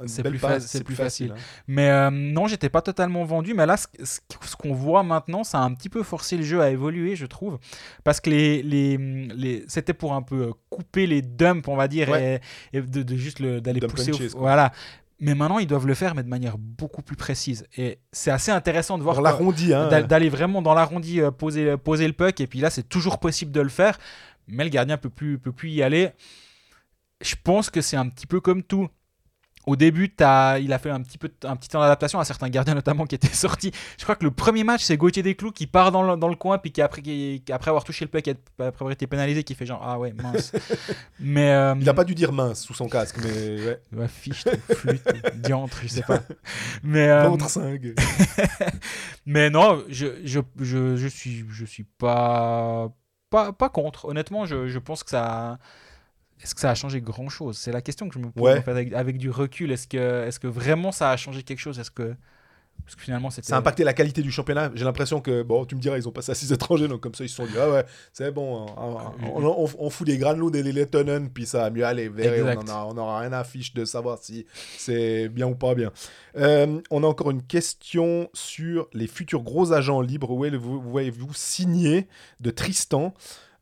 c'est 0.07 0.23
plus, 0.83 0.95
facile. 0.95 1.33
Hein. 1.35 1.41
Mais 1.67 1.89
euh, 1.89 2.09
non, 2.09 2.47
j'étais 2.47 2.69
pas 2.69 2.81
totalement 2.81 3.23
vendu. 3.25 3.53
Mais 3.53 3.65
là, 3.65 3.77
ce, 3.77 3.87
ce 4.03 4.55
qu'on 4.55 4.73
voit 4.73 5.03
maintenant, 5.03 5.43
ça 5.43 5.59
a 5.59 5.61
un 5.61 5.73
petit 5.73 5.89
peu 5.89 6.03
forcé 6.03 6.37
le 6.37 6.43
jeu 6.43 6.61
à 6.61 6.69
évoluer, 6.69 7.15
je 7.15 7.25
trouve. 7.25 7.59
Parce 8.03 8.19
que 8.19 8.29
les, 8.29 8.63
les, 8.63 8.97
les 8.97 9.65
c'était 9.67 9.93
pour 9.93 10.13
un 10.13 10.21
peu 10.21 10.51
couper 10.69 11.07
les 11.07 11.21
dumps, 11.21 11.67
on 11.67 11.75
va 11.75 11.87
dire, 11.87 12.15
et, 12.15 12.39
de, 12.73 13.03
de, 13.03 13.15
juste 13.15 13.41
d'aller 13.41 13.79
pousser. 13.81 14.11
Au, 14.11 14.39
voilà. 14.39 14.71
Mais 15.19 15.35
maintenant, 15.35 15.59
ils 15.59 15.67
doivent 15.67 15.87
le 15.87 15.93
faire, 15.95 16.15
mais 16.15 16.23
de 16.23 16.29
manière 16.29 16.57
beaucoup 16.57 17.01
plus 17.01 17.17
précise. 17.17 17.65
Et 17.75 17.99
c'est 18.11 18.31
assez 18.31 18.51
intéressant 18.51 18.97
de 18.97 19.03
voir 19.03 19.21
l'arrondi, 19.21 19.73
hein. 19.73 19.87
d'aller 20.01 20.29
vraiment 20.29 20.61
dans 20.61 20.73
l'arrondi 20.73 21.21
euh, 21.21 21.29
poser, 21.29 21.75
poser 21.77 22.07
le 22.07 22.13
puck. 22.13 22.39
Et 22.39 22.47
puis 22.47 22.59
là, 22.59 22.69
c'est 22.69 22.87
toujours 22.87 23.19
possible 23.19 23.51
de 23.51 23.61
le 23.61 23.69
faire, 23.69 23.97
mais 24.47 24.63
le 24.63 24.69
gardien 24.69 24.97
peut 24.97 25.09
plus 25.09 25.37
peut 25.37 25.51
plus 25.51 25.69
y 25.71 25.83
aller. 25.83 26.11
Je 27.21 27.35
pense 27.43 27.69
que 27.69 27.81
c'est 27.81 27.97
un 27.97 28.07
petit 28.07 28.27
peu 28.27 28.39
comme 28.39 28.63
tout. 28.63 28.87
Au 29.65 29.75
début, 29.75 30.11
as, 30.21 30.59
il 30.59 30.71
a 30.73 30.79
fait 30.79 30.89
un 30.89 31.01
petit, 31.01 31.17
peu, 31.17 31.29
un 31.43 31.55
petit 31.55 31.69
temps 31.69 31.79
d'adaptation 31.79 32.19
à 32.19 32.25
certains 32.25 32.49
gardiens 32.49 32.73
notamment 32.79 33.05
qui 33.05 33.15
étaient 33.15 33.27
sortis. 33.27 33.71
Je 33.97 34.03
crois 34.03 34.15
que 34.15 34.23
le 34.23 34.31
premier 34.31 34.63
match, 34.63 34.83
c'est 34.83 34.97
Gauthier 34.97 35.23
Desclous 35.23 35.51
qui 35.51 35.67
part 35.67 35.91
dans 35.91 36.03
le, 36.03 36.17
dans 36.17 36.27
le 36.27 36.35
coin, 36.35 36.57
puis 36.57 36.71
qui 36.71 36.81
après, 36.81 37.01
qui, 37.01 37.43
après 37.51 37.69
avoir 37.69 37.83
touché 37.83 38.05
le 38.05 38.09
puck, 38.09 38.27
après 38.27 38.65
avoir 38.65 38.91
été 38.91 39.07
pénalisé, 39.07 39.43
qui 39.43 39.55
fait 39.55 39.65
genre 39.65 39.81
Ah 39.83 39.99
ouais, 39.99 40.13
mince. 40.13 40.51
mais, 41.19 41.51
euh, 41.51 41.75
il 41.77 41.85
n'a 41.85 41.93
pas 41.93 42.03
dû 42.03 42.15
dire 42.15 42.31
mince 42.31 42.61
sous 42.61 42.73
son 42.73 42.87
casque, 42.87 43.17
mais 43.23 43.65
ouais. 43.65 43.81
ouais 43.93 44.07
fiche, 44.07 44.45
flûte, 44.73 45.07
diantre, 45.35 45.77
je 45.83 45.87
sais 45.87 46.01
pas. 46.03 46.21
Mais, 46.83 47.09
euh, 47.09 47.29
mais 49.25 49.49
non, 49.49 49.83
je, 49.89 50.07
je, 50.23 50.39
je, 50.59 50.95
je, 50.95 51.07
suis, 51.07 51.45
je 51.49 51.65
suis 51.65 51.83
pas, 51.83 52.91
pas, 53.29 53.51
pas 53.51 53.69
contre. 53.69 54.05
Honnêtement, 54.05 54.45
je, 54.45 54.67
je 54.67 54.79
pense 54.79 55.03
que 55.03 55.09
ça 55.09 55.59
est-ce 56.41 56.55
que 56.55 56.61
ça 56.61 56.69
a 56.69 56.75
changé 56.75 57.01
grand 57.01 57.29
chose 57.29 57.57
C'est 57.57 57.71
la 57.71 57.81
question 57.81 58.07
que 58.07 58.13
je 58.13 58.19
me 58.19 58.31
pose 58.31 58.61
avec, 58.67 59.17
du 59.17 59.29
recul. 59.29 59.71
Est-ce 59.71 59.87
que, 59.87 60.27
est 60.27 60.39
que 60.39 60.47
vraiment 60.47 60.91
ça 60.91 61.11
a 61.11 61.17
changé 61.17 61.43
quelque 61.43 61.59
chose? 61.59 61.79
Est-ce 61.79 61.91
que. 61.91 62.15
Parce 62.85 62.95
que 62.95 63.01
finalement, 63.03 63.29
Ça 63.29 63.55
a 63.55 63.59
impacté 63.59 63.83
la 63.83 63.93
qualité 63.93 64.21
du 64.21 64.31
championnat. 64.31 64.71
J'ai 64.73 64.85
l'impression 64.85 65.19
que, 65.19 65.43
bon, 65.43 65.65
tu 65.65 65.75
me 65.75 65.81
diras, 65.81 65.97
ils 65.97 66.07
ont 66.07 66.13
passé 66.13 66.31
à 66.31 66.35
6 66.35 66.53
étrangers, 66.53 66.87
donc 66.87 67.01
comme 67.01 67.13
ça, 67.13 67.25
ils 67.25 67.29
se 67.29 67.35
sont 67.35 67.45
dit, 67.45 67.57
ah 67.59 67.69
ouais, 67.69 67.85
c'est 68.13 68.31
bon, 68.31 68.65
hein, 68.67 69.13
on, 69.21 69.89
fout 69.89 70.07
des 70.07 70.17
Granlund 70.17 70.55
et 70.55 70.63
des 70.63 70.71
Lettonen, 70.71 71.29
puis 71.29 71.45
ça 71.45 71.59
va 71.59 71.69
mieux 71.71 71.85
aller. 71.85 72.09
on 72.09 72.93
n'aura 72.93 73.19
rien 73.19 73.33
à 73.33 73.43
fiche 73.43 73.73
de 73.73 73.83
savoir 73.83 74.17
si 74.19 74.45
c'est 74.77 75.27
bien 75.27 75.47
ou 75.47 75.55
pas 75.55 75.75
bien. 75.75 75.91
Euh, 76.37 76.79
on 76.89 77.03
a 77.03 77.07
encore 77.07 77.31
une 77.31 77.43
question 77.43 78.29
sur 78.33 78.87
les 78.93 79.07
futurs 79.07 79.43
gros 79.43 79.73
agents 79.73 79.99
libres. 79.99 80.31
Où 80.31 80.45
vous 80.57 80.81
voyez-vous 80.81 81.33
signer 81.33 82.07
de 82.39 82.49
Tristan? 82.49 83.13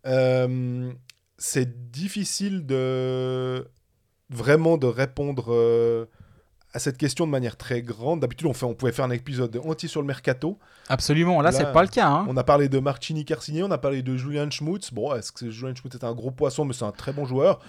Euh, 0.06 0.94
c'est 1.38 1.92
difficile 1.92 2.66
de 2.66 3.68
vraiment 4.30 4.78
de 4.78 4.88
répondre 4.88 5.46
euh, 5.50 6.06
à 6.74 6.80
cette 6.80 6.98
question 6.98 7.26
de 7.26 7.32
manière 7.32 7.58
très 7.58 7.82
grande. 7.82 8.20
D'habitude, 8.20 8.48
on, 8.48 8.54
fait, 8.54 8.66
on 8.66 8.74
pouvait 8.74 8.92
faire 8.92 9.06
un 9.06 9.12
épisode 9.12 9.60
entier 9.66 9.88
sur 9.88 10.02
le 10.02 10.08
mercato. 10.08 10.58
Absolument, 10.90 11.42
là, 11.42 11.52
c'est 11.52 11.72
pas 11.72 11.82
le 11.82 11.88
cas. 11.88 12.08
Hein. 12.08 12.26
On 12.30 12.38
a 12.38 12.44
parlé 12.44 12.70
de 12.70 12.80
Marcini 12.80 13.26
Carcini, 13.26 13.64
on 13.64 13.72
a 13.72 13.78
parlé 13.78 14.02
de 14.02 14.18
Julian 14.18 14.50
Schmutz. 14.50 14.92
Bon, 14.94 15.16
est-ce 15.16 15.32
que 15.32 15.50
Julian 15.50 15.76
Schmutz 15.76 15.96
est 15.96 16.04
un 16.04 16.14
gros 16.14 16.32
poisson, 16.32 16.66
mais 16.66 16.74
c'est 16.74 16.86
un 16.86 16.92
très 16.92 17.14
bon 17.14 17.26
joueur. 17.26 17.60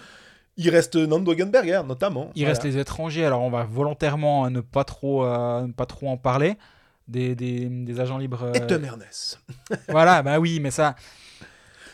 Il 0.56 0.70
reste 0.70 0.96
Nando 0.96 1.36
Genberger, 1.38 1.82
notamment. 1.86 2.30
Il 2.34 2.44
reste 2.44 2.64
les 2.64 2.76
étrangers, 2.78 3.24
alors 3.24 3.42
on 3.42 3.50
va 3.50 3.62
volontairement 3.64 4.50
ne 4.50 4.60
pas 4.60 4.82
trop, 4.82 5.24
euh, 5.24 5.68
pas 5.68 5.86
trop 5.86 6.08
en 6.08 6.16
parler. 6.16 6.56
Des, 7.06 7.34
des, 7.34 7.70
des 7.70 8.00
agents 8.00 8.18
libres. 8.18 8.50
Et 8.54 8.66
Tom 8.66 8.84
Ernest. 8.84 9.40
voilà, 9.88 10.22
bah 10.22 10.38
oui, 10.38 10.60
mais 10.60 10.70
ça, 10.70 10.94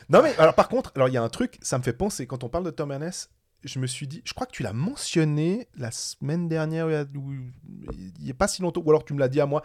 non, 0.08 0.22
mais 0.22 0.36
alors 0.38 0.54
par 0.54 0.68
contre, 0.68 0.92
alors 0.94 1.08
il 1.08 1.14
y 1.14 1.16
a 1.16 1.22
un 1.22 1.28
truc, 1.28 1.58
ça 1.62 1.78
me 1.78 1.82
fait 1.82 1.92
penser, 1.92 2.26
quand 2.26 2.44
on 2.44 2.48
parle 2.48 2.64
de 2.64 2.70
Tom 2.70 2.92
Ernest, 2.92 3.30
je 3.64 3.78
me 3.78 3.86
suis 3.86 4.06
dit, 4.06 4.22
je 4.24 4.34
crois 4.34 4.46
que 4.46 4.52
tu 4.52 4.62
l'as 4.62 4.72
mentionné 4.72 5.68
la 5.76 5.90
semaine 5.90 6.48
dernière, 6.48 6.88
il 6.90 8.12
n'y 8.20 8.30
a, 8.30 8.34
pas 8.34 8.48
si 8.48 8.62
longtemps, 8.62 8.82
ou 8.84 8.90
alors 8.90 9.04
tu 9.04 9.14
me 9.14 9.18
l'as 9.18 9.28
dit 9.28 9.40
à 9.40 9.46
moi. 9.46 9.62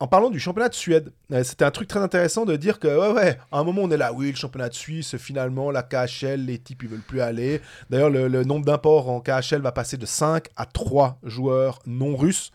En 0.00 0.06
parlant 0.06 0.30
du 0.30 0.38
championnat 0.38 0.68
de 0.68 0.74
Suède, 0.74 1.12
euh, 1.32 1.42
c'était 1.42 1.64
un 1.64 1.72
truc 1.72 1.88
très 1.88 1.98
intéressant 1.98 2.44
de 2.44 2.54
dire 2.54 2.78
que, 2.78 2.86
ouais, 2.86 3.12
ouais, 3.12 3.38
à 3.50 3.58
un 3.58 3.64
moment 3.64 3.82
on 3.82 3.90
est 3.90 3.96
là, 3.96 4.12
oui, 4.12 4.30
le 4.30 4.36
championnat 4.36 4.68
de 4.68 4.74
Suisse, 4.74 5.16
finalement, 5.16 5.72
la 5.72 5.82
KHL, 5.82 6.44
les 6.44 6.58
types, 6.58 6.84
ils 6.84 6.88
veulent 6.88 7.00
plus 7.00 7.20
aller. 7.20 7.60
D'ailleurs, 7.90 8.10
le, 8.10 8.28
le 8.28 8.44
nombre 8.44 8.64
d'imports 8.64 9.10
en 9.10 9.20
KHL 9.20 9.60
va 9.60 9.72
passer 9.72 9.96
de 9.96 10.06
5 10.06 10.46
à 10.54 10.66
3 10.66 11.18
joueurs 11.24 11.80
non 11.84 12.14
russes 12.14 12.52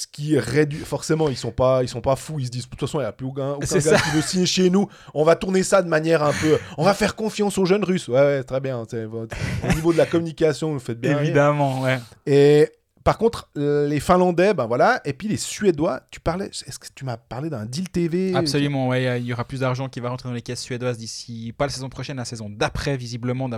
ce 0.00 0.06
qui 0.06 0.38
réduit 0.38 0.78
forcément 0.78 1.28
ils 1.28 1.36
sont 1.36 1.50
pas 1.50 1.82
ils 1.82 1.88
sont 1.88 2.00
pas 2.00 2.16
fous 2.16 2.38
ils 2.38 2.46
se 2.46 2.50
disent 2.50 2.64
de 2.64 2.70
toute 2.70 2.80
façon 2.80 3.00
il 3.00 3.02
n'y 3.02 3.08
a 3.08 3.12
plus 3.12 3.26
aucun, 3.26 3.52
aucun 3.52 3.78
gars 3.78 3.98
qui 3.98 4.10
veut 4.10 4.22
signer 4.22 4.46
chez 4.46 4.70
nous. 4.70 4.88
On 5.12 5.24
va 5.24 5.36
tourner 5.36 5.62
ça 5.62 5.82
de 5.82 5.88
manière 5.88 6.22
un 6.22 6.32
peu 6.32 6.58
on 6.78 6.84
va 6.84 6.94
faire 6.94 7.14
confiance 7.14 7.58
aux 7.58 7.66
jeunes 7.66 7.84
russes. 7.84 8.08
Ouais, 8.08 8.20
ouais 8.20 8.42
très 8.42 8.60
bien 8.60 8.78
au 8.78 9.74
niveau 9.74 9.92
de 9.92 9.98
la 9.98 10.06
communication 10.06 10.72
vous 10.72 10.78
faites 10.78 11.00
bien. 11.00 11.18
Évidemment 11.20 11.82
ouais. 11.82 11.98
Et 12.24 12.70
par 13.02 13.16
contre, 13.16 13.48
les 13.56 13.98
Finlandais, 13.98 14.52
ben 14.52 14.66
voilà, 14.66 15.00
et 15.06 15.14
puis 15.14 15.26
les 15.26 15.38
Suédois, 15.38 16.02
tu 16.10 16.20
parlais, 16.20 16.46
est-ce 16.46 16.78
que 16.78 16.86
tu 16.94 17.06
m'as 17.06 17.16
parlé 17.16 17.48
d'un 17.48 17.64
deal 17.64 17.88
TV 17.88 18.34
Absolument, 18.34 18.88
ouais, 18.88 19.20
il 19.20 19.26
y 19.26 19.32
aura 19.32 19.44
plus 19.44 19.60
d'argent 19.60 19.88
qui 19.88 20.00
va 20.00 20.10
rentrer 20.10 20.28
dans 20.28 20.34
les 20.34 20.42
caisses 20.42 20.60
suédoises 20.60 20.98
d'ici, 20.98 21.54
pas 21.56 21.64
la 21.64 21.72
saison 21.72 21.88
prochaine, 21.88 22.18
la 22.18 22.26
saison 22.26 22.50
d'après, 22.50 22.98
visiblement. 22.98 23.48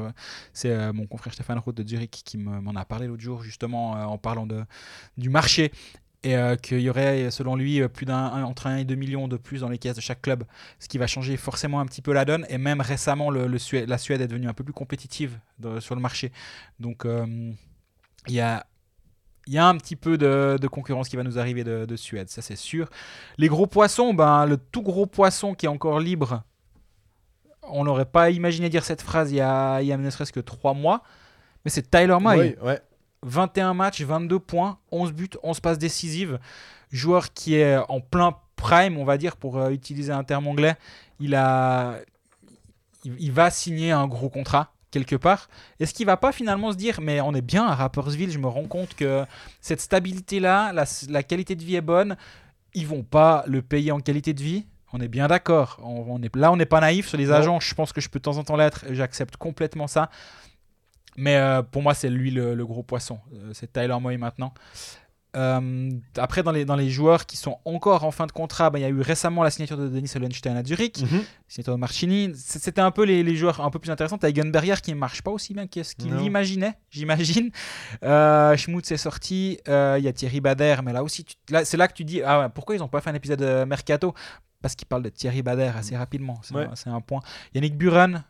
C'est 0.53 0.70
euh, 0.70 0.93
mon 0.93 1.07
confrère 1.07 1.34
Stéphane 1.34 1.59
Roth 1.59 1.74
de 1.74 1.86
Zurich 1.86 2.22
qui 2.24 2.38
m'en 2.38 2.74
a 2.76 2.84
parlé 2.84 3.09
l'autre 3.09 3.22
jour, 3.22 3.43
justement, 3.43 3.97
euh, 3.97 4.05
en 4.05 4.16
parlant 4.16 4.47
de, 4.47 4.62
du 5.16 5.28
marché 5.28 5.72
et 6.25 6.37
euh, 6.37 6.57
qu'il 6.57 6.81
y 6.81 6.89
aurait, 6.89 7.31
selon 7.31 7.57
lui, 7.57 7.81
euh, 7.81 7.89
plus 7.89 8.07
d'un 8.07 8.45
entre 8.45 8.68
1 8.68 8.79
et 8.79 8.85
2 8.85 8.95
millions 8.95 9.29
de 9.29 9.37
plus 9.37 9.61
dans 9.61 9.68
les 9.68 9.79
caisses 9.79 9.97
de 9.97 10.01
chaque 10.01 10.23
club, 10.23 10.45
ce 10.79 10.89
qui 10.89 10.99
va 10.99 11.07
changer 11.07 11.37
forcément 11.37 11.81
un 11.81 11.87
petit 11.87 12.03
peu 12.03 12.12
la 12.12 12.25
donne. 12.25 12.47
Et 12.49 12.59
même 12.59 12.81
récemment, 12.81 13.31
la 13.31 13.99
Suède 13.99 14.20
est 14.20 14.29
devenue 14.29 14.49
un 14.49 14.55
peu 14.55 14.64
plus 14.64 14.73
compétitive 14.73 15.39
sur 15.81 15.95
le 15.95 16.01
marché. 16.01 16.33
Donc, 16.79 17.05
euh, 17.05 17.53
il 18.29 18.35
y 18.35 18.41
a 18.41 18.64
y 19.49 19.59
a 19.59 19.66
un 19.66 19.77
petit 19.77 19.97
peu 19.97 20.16
de, 20.16 20.68
concurrence 20.68 21.09
qui 21.09 21.16
va 21.16 21.25
nous 21.25 21.37
arriver 21.37 21.64
de, 21.64 21.97
Suède, 21.97 22.29
ça 22.29 22.43
c'est 22.43 22.57
sûr. 22.57 22.89
Les 23.39 23.49
gros 23.49 23.66
poissons, 23.66 24.14
ben, 24.14 24.47
le 24.47 24.57
tout 24.57 24.83
gros 24.83 25.07
poisson 25.07 25.55
qui 25.55 25.66
est 25.66 25.68
encore 25.68 25.99
libre, 25.99 26.45
on 27.64 27.83
n'aurait 27.83 28.05
pas 28.05 28.31
imaginé 28.31 28.68
dire 28.68 28.85
cette 28.85 29.03
phrase 29.03 29.33
il 29.33 29.37
y 29.37 29.41
a, 29.41 29.83
il 29.83 29.89
y 29.89 29.93
a 29.93 29.97
ne 29.97 30.11
serait-ce 30.11 30.33
que 30.33 30.39
3 30.39 30.75
mois, 30.75 31.03
mais 31.64 31.73
c'est 31.73 31.91
Tyler 31.91 32.18
May. 32.20 32.39
Oui, 32.39 32.68
ouais. 32.68 32.81
21 33.23 33.75
matchs, 33.75 34.03
22 34.03 34.39
points, 34.39 34.79
11 34.91 35.12
buts, 35.12 35.31
11 35.43 35.61
passes 35.61 35.79
décisives. 35.79 36.39
Joueur 36.91 37.33
qui 37.33 37.55
est 37.55 37.77
en 37.89 38.01
plein 38.01 38.37
prime, 38.57 38.99
on 38.99 39.05
va 39.05 39.18
dire, 39.18 39.37
pour 39.37 39.59
euh, 39.59 39.70
utiliser 39.70 40.12
un 40.12 40.25
terme 40.25 40.47
anglais. 40.47 40.75
Il, 41.20 41.35
a, 41.35 41.99
il, 43.05 43.33
va 43.33 43.51
signer 43.51 43.93
un 43.93 44.07
gros 44.07 44.29
contrat 44.29 44.73
quelque 44.91 45.16
part. 45.16 45.49
Est-ce 45.81 45.95
qu'il 45.95 46.07
va 46.07 46.16
pas 46.16 46.33
finalement 46.33 46.73
se 46.73 46.77
dire, 46.77 47.01
mais 47.01 47.20
on 47.20 47.35
est 47.35 47.43
bien 47.43 47.66
à 47.66 47.75
Rappersville, 47.75 48.31
je 48.31 48.39
me 48.39 48.47
rends 48.49 48.66
compte 48.66 48.95
que 48.95 49.25
cette 49.61 49.81
stabilité-là, 49.81 50.73
la, 50.73 51.23
qualité 51.23 51.57
de 51.57 51.64
vie 51.64 51.77
est 51.77 51.81
bonne, 51.81 52.16
ils 52.75 52.87
vont 52.87 53.03
pas 53.03 53.45
le 53.47 53.62
payer 53.62 53.93
en 53.93 54.01
qualité 54.01 54.35
de 54.35 54.43
vie 54.43 54.66
on 54.93 55.01
est 55.01 55.09
bien 55.09 55.27
d'accord. 55.27 55.79
On, 55.83 56.23
est, 56.23 56.35
là, 56.37 56.53
on 56.53 56.57
n'est 56.57 56.66
pas 56.66 56.81
naïf 56.81 57.09
sur 57.09 57.16
les 57.16 57.31
agents. 57.31 57.61
Je 57.61 57.75
pense 57.75 57.95
que 57.95 58.01
je 58.03 58.11
peux 58.11 58.18
de 58.18 58.25
temps 58.25 58.37
en 58.37 58.45
temps 58.45 58.57
l'être. 58.57 58.85
J'accepte 58.91 59.39
complètement 59.39 59.87
ça. 59.87 60.11
Mais 61.17 61.37
euh, 61.37 61.63
pour 61.63 61.83
moi, 61.83 61.95
c'est 61.95 62.11
lui 62.11 62.31
le, 62.31 62.65
gros 62.65 62.83
poisson. 62.83 63.19
Euh, 63.35 63.51
c'est 63.53 63.73
Tyler 63.73 63.97
Moy 64.01 64.17
maintenant. 64.17 64.55
Euh, 65.35 65.91
après, 66.19 66.43
dans 66.43 66.53
les, 66.53 66.67
dans 66.67 66.77
les 66.77 66.91
joueurs 66.91 67.25
qui 67.25 67.39
sont 67.39 67.59
encore 67.65 68.05
en 68.05 68.11
fin 68.11 68.27
de 68.27 68.33
contrat, 68.33 68.69
ben, 68.69 68.79
il 68.79 68.83
y 68.83 68.85
a 68.85 68.91
eu 68.91 69.01
récemment 69.01 69.43
la 69.43 69.51
signature 69.51 69.79
de 69.79 69.89
Denis 69.89 70.11
Hollenstein 70.15 70.57
à 70.57 70.63
Zurich, 70.63 71.01
mm 71.01 71.07
-hmm. 71.07 71.23
signature 71.49 71.73
de 71.73 71.79
Marchini. 71.79 72.33
C'était 72.35 72.83
un 72.83 72.91
peu 72.91 73.05
les, 73.05 73.23
les, 73.23 73.35
joueurs 73.35 73.61
un 73.63 73.71
peu 73.71 73.79
plus 73.79 73.91
intéressants. 73.91 74.19
Tu 74.19 74.27
as 74.27 74.33
qui 74.33 74.91
ne 74.93 74.99
marche 74.99 75.23
pas 75.23 75.31
aussi 75.31 75.55
bien 75.55 75.67
quest 75.67 75.91
ce 75.91 75.97
qu'il 75.97 76.21
imaginait, 76.21 76.75
j'imagine. 76.91 77.51
Euh, 78.05 78.57
Schmutz 78.57 78.91
est 78.93 78.99
sorti. 78.99 79.59
Il 79.67 80.05
y 80.05 80.09
a 80.09 80.13
Thierry 80.13 80.41
Bader, 80.41 80.77
mais 80.85 80.93
là 80.93 81.03
aussi, 81.03 81.25
c'est 81.65 81.79
là 81.79 81.89
que 81.89 81.95
tu 81.95 82.05
dis 82.05 82.21
ah, 82.23 82.51
pourquoi 82.55 82.77
ils 82.77 82.81
n'ont 82.81 82.89
pas 82.89 83.01
fait 83.01 83.11
un 83.11 83.15
épisode 83.15 83.41
de 83.41 83.65
Mercato? 83.65 84.15
Parce 84.61 84.75
qu'ils 84.77 84.87
parlent 84.87 85.03
de 85.03 85.15
Thierry 85.19 85.43
Bader 85.43 85.73
assez 85.77 85.97
rapidement. 85.97 86.39
C'est 86.43 86.89
un, 86.89 86.95
un, 86.95 87.01
point. 87.01 87.23
Yannick 87.55 87.77
Buren, 87.77 88.23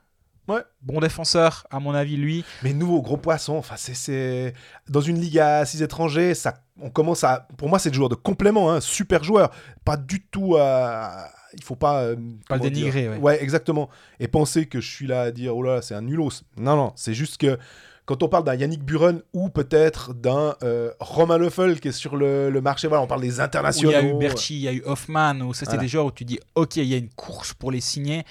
Ouais. 0.49 0.61
Bon 0.83 1.01
défenseur, 1.01 1.67
à 1.71 1.79
mon 1.79 1.95
avis, 1.95 2.17
lui. 2.17 2.45
Mais 2.63 2.73
nouveau 2.73 3.01
gros 3.01 3.17
poisson, 3.17 3.57
enfin, 3.57 3.77
c'est 3.77 4.55
dans 4.89 5.01
une 5.01 5.21
ligue 5.21 5.39
à 5.39 5.65
6 5.65 5.83
étrangers, 5.83 6.35
ça, 6.35 6.55
on 6.81 6.91
commence 6.91 7.25
à. 7.25 7.47
Pour 7.57 7.69
moi, 7.69 7.79
c'est 7.79 7.91
le 7.91 7.95
joueur 7.95 8.09
de 8.09 8.15
complément, 8.15 8.73
hein, 8.73 8.81
super 8.81 9.23
joueur. 9.23 9.51
Pas 9.85 9.97
du 9.97 10.23
tout 10.23 10.57
à. 10.57 11.29
Il 11.55 11.63
faut 11.63 11.77
pas. 11.77 12.03
Euh, 12.03 12.17
pas 12.49 12.57
le 12.57 12.63
dénigrer, 12.63 13.09
ouais. 13.09 13.19
ouais. 13.19 13.43
exactement. 13.43 13.89
Et 14.19 14.27
penser 14.27 14.67
que 14.67 14.81
je 14.81 14.91
suis 14.91 15.07
là 15.07 15.23
à 15.23 15.31
dire, 15.31 15.57
oh 15.57 15.63
là, 15.63 15.81
c'est 15.83 15.95
un 15.95 16.03
nulos. 16.03 16.43
Non, 16.57 16.77
non, 16.77 16.93
c'est 16.97 17.15
juste 17.15 17.37
que 17.37 17.59
quand 18.05 18.23
on 18.25 18.29
parle 18.29 18.45
d'un 18.45 18.57
Yannick 18.57 18.83
Buren 18.83 19.23
ou 19.33 19.49
peut-être 19.49 20.13
d'un 20.13 20.57
euh, 20.65 20.91
Romain 20.99 21.39
Leffel 21.39 21.79
qui 21.81 21.89
est 21.89 21.93
sur 21.93 22.17
le, 22.17 22.51
marché, 22.61 22.89
voilà, 22.89 23.03
on 23.03 23.07
parle 23.07 23.21
des 23.21 23.39
internationaux. 23.39 23.91
Il 23.91 23.95
y 23.95 23.97
a 23.97 24.03
eu 24.03 24.19
Berchi, 24.19 24.55
il 24.57 24.61
y 24.63 24.69
a 24.69 24.73
eu 24.73 24.83
Hoffman, 24.85 25.41
ou 25.41 25.55
ça, 25.55 25.67
c'est 25.71 25.79
des 25.79 25.89
joueurs 25.89 26.07
où 26.07 26.11
tu 26.11 26.25
dis, 26.25 26.41
ok, 26.57 26.77
il 26.77 26.85
y 26.85 26.95
a 26.95 26.97
une 26.97 27.11
course 27.11 27.55
pour 27.55 27.71
les 27.71 27.81
signer 27.81 28.25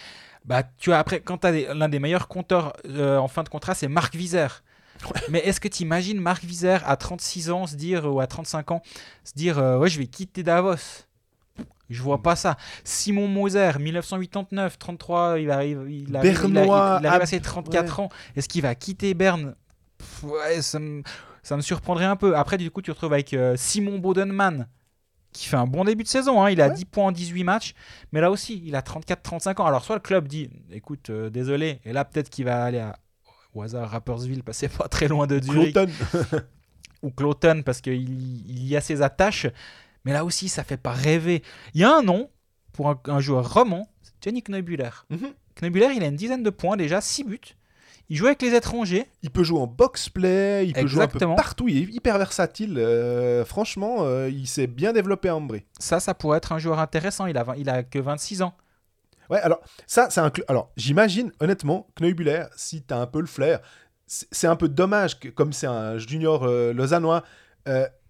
bah, 0.45 0.63
tu 0.77 0.91
as 0.91 0.99
après, 0.99 1.19
quand 1.19 1.39
tu 1.39 1.47
as 1.47 1.73
l'un 1.73 1.89
des 1.89 1.99
meilleurs 1.99 2.27
compteurs 2.27 2.73
euh, 2.87 3.17
en 3.17 3.27
fin 3.27 3.43
de 3.43 3.49
contrat, 3.49 3.75
c'est 3.75 3.87
Marc 3.87 4.15
Viser. 4.15 4.47
Mais 5.29 5.39
est-ce 5.39 5.59
que 5.59 5.67
tu 5.67 5.83
imagines 5.83 6.19
Marc 6.19 6.43
Viser 6.43 6.77
à 6.85 6.95
36 6.95 7.49
ans 7.51 7.67
se 7.67 7.75
dire, 7.75 8.05
ou 8.11 8.19
à 8.19 8.27
35 8.27 8.71
ans, 8.71 8.81
se 9.23 9.33
dire 9.33 9.57
euh, 9.59 9.77
Ouais, 9.77 9.89
je 9.89 9.99
vais 9.99 10.07
quitter 10.07 10.43
Davos? 10.43 11.05
Je 11.89 12.01
vois 12.01 12.21
pas 12.21 12.37
ça. 12.37 12.55
Simon 12.85 13.27
Moser, 13.27 13.71
1989, 13.77 14.79
33, 14.79 15.39
il 15.39 15.51
arrive, 15.51 15.85
il 15.89 16.15
arrive, 16.15 16.39
il 16.45 16.57
arrive 16.57 17.21
à 17.21 17.25
ses 17.25 17.41
34 17.41 17.99
ans. 17.99 18.09
Est-ce 18.35 18.47
qu'il 18.47 18.61
va 18.61 18.75
quitter 18.75 19.13
Berne? 19.13 19.55
Ouais, 20.23 20.61
ça, 20.61 20.79
me, 20.79 21.03
ça 21.43 21.57
me 21.57 21.61
surprendrait 21.61 22.05
un 22.05 22.15
peu. 22.15 22.37
Après, 22.37 22.57
du 22.57 22.71
coup, 22.71 22.81
tu 22.81 22.91
te 22.91 22.91
retrouves 22.91 23.11
avec 23.11 23.33
euh, 23.33 23.55
Simon 23.57 23.99
Bodenman, 23.99 24.67
qui 25.31 25.47
fait 25.47 25.57
un 25.57 25.67
bon 25.67 25.83
début 25.83 26.03
de 26.03 26.07
saison. 26.07 26.41
Hein. 26.41 26.51
Il 26.51 26.61
a 26.61 26.69
10 26.69 26.85
points 26.85 27.05
en 27.05 27.11
18 27.11 27.43
matchs. 27.43 27.73
Mais 28.11 28.21
là 28.21 28.31
aussi, 28.31 28.61
il 28.65 28.75
a 28.75 28.81
34-35 28.81 29.61
ans. 29.61 29.65
Alors, 29.65 29.83
soit 29.83 29.95
le 29.95 30.01
club 30.01 30.27
dit 30.27 30.49
écoute, 30.71 31.09
euh, 31.09 31.29
désolé. 31.29 31.79
Et 31.85 31.93
là, 31.93 32.05
peut-être 32.05 32.29
qu'il 32.29 32.45
va 32.45 32.63
aller 32.63 32.79
à, 32.79 32.97
au 33.53 33.61
hasard, 33.61 33.89
Rappersville, 33.89 34.43
passer 34.43 34.67
pas 34.69 34.87
très 34.87 35.07
loin 35.07 35.27
de 35.27 35.41
Zurich. 35.41 35.77
ou 37.01 37.11
Cloton, 37.11 37.63
parce 37.65 37.81
qu'il 37.81 38.49
il 38.49 38.67
y 38.67 38.75
a 38.75 38.81
ses 38.81 39.01
attaches. 39.01 39.47
Mais 40.05 40.13
là 40.13 40.25
aussi, 40.25 40.49
ça 40.49 40.63
fait 40.63 40.77
pas 40.77 40.91
rêver. 40.91 41.43
Il 41.73 41.81
y 41.81 41.83
a 41.83 41.95
un 41.95 42.01
nom 42.01 42.29
pour 42.73 42.95
un, 43.05 43.19
joueur 43.19 43.53
roman 43.53 43.87
c'est 44.01 44.13
Johnny 44.23 44.41
Kneubuller. 44.41 44.89
Mm 45.09 45.27
il 45.63 46.03
a 46.03 46.07
une 46.07 46.15
dizaine 46.15 46.41
de 46.41 46.49
points 46.49 46.75
déjà, 46.75 47.01
6 47.01 47.23
buts. 47.25 47.39
Il 48.11 48.17
joue 48.17 48.25
avec 48.25 48.41
les 48.41 48.53
étrangers. 48.53 49.07
Il 49.23 49.29
peut 49.29 49.41
jouer 49.41 49.61
en 49.61 49.67
box-play, 49.67 50.67
il 50.67 50.73
peut 50.73 50.85
jouer 50.85 51.03
un 51.03 51.07
peu 51.07 51.17
partout. 51.17 51.69
Il 51.69 51.77
est 51.77 51.95
hyper 51.95 52.17
versatile. 52.17 52.77
euh, 52.77 53.45
franchement, 53.45 53.99
euh, 54.01 54.29
il 54.29 54.47
s'est 54.47 54.67
bien 54.67 54.91
développé 54.91 55.29
à 55.29 55.37
Ambry. 55.37 55.63
Ça, 55.79 56.01
ça 56.01 56.13
pourrait 56.13 56.39
être 56.39 56.51
un 56.51 56.59
joueur 56.59 56.79
intéressant. 56.79 57.25
Il 57.27 57.37
a, 57.37 57.45
il 57.57 57.69
a 57.69 57.83
que 57.83 57.99
26 57.99 58.41
ans. 58.41 58.53
Ouais, 59.29 59.39
alors, 59.39 59.61
ça, 59.87 60.09
c'est 60.09 60.19
un. 60.19 60.29
Alors, 60.49 60.73
j'imagine, 60.75 61.31
honnêtement, 61.39 61.87
Kneubuller, 61.95 62.47
si 62.57 62.81
t'as 62.81 62.97
un 62.97 63.07
peu 63.07 63.21
le 63.21 63.27
flair, 63.27 63.61
c'est 64.07 64.47
un 64.47 64.57
peu 64.57 64.67
dommage, 64.67 65.17
que, 65.17 65.29
comme 65.29 65.53
c'est 65.53 65.67
un 65.67 65.97
junior 65.97 66.43
euh, 66.43 66.73
lausannois, 66.73 67.23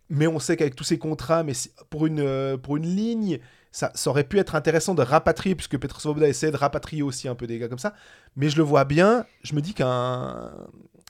mais 0.10 0.26
on 0.26 0.40
sait 0.40 0.58
qu'avec 0.58 0.76
tous 0.76 0.84
ces 0.84 0.98
contrats, 0.98 1.44
mais 1.44 1.54
pour 1.92 2.08
une, 2.08 2.58
pour 2.58 2.76
une 2.76 2.88
ligne, 2.88 3.38
ça, 3.72 3.92
ça 3.96 4.10
aurait 4.10 4.24
pu 4.26 4.38
être 4.40 4.56
intéressant 4.56 4.94
de 4.96 5.02
rapatrier, 5.02 5.56
puisque 5.56 5.78
Petr 5.78 6.00
Svoboda 6.02 6.28
essaie 6.28 6.52
de 6.52 6.58
rapatrier 6.58 7.04
aussi 7.04 7.28
un 7.28 7.36
peu 7.36 7.48
des 7.48 7.58
gars 7.60 7.68
comme 7.70 7.80
ça. 7.80 7.94
Mais 8.36 8.50
je 8.50 8.58
le 8.58 8.64
vois 8.64 8.86
bien, 8.86 9.26
je 9.44 9.56
me 9.56 9.62
dis 9.62 9.74
qu'un 9.74 10.52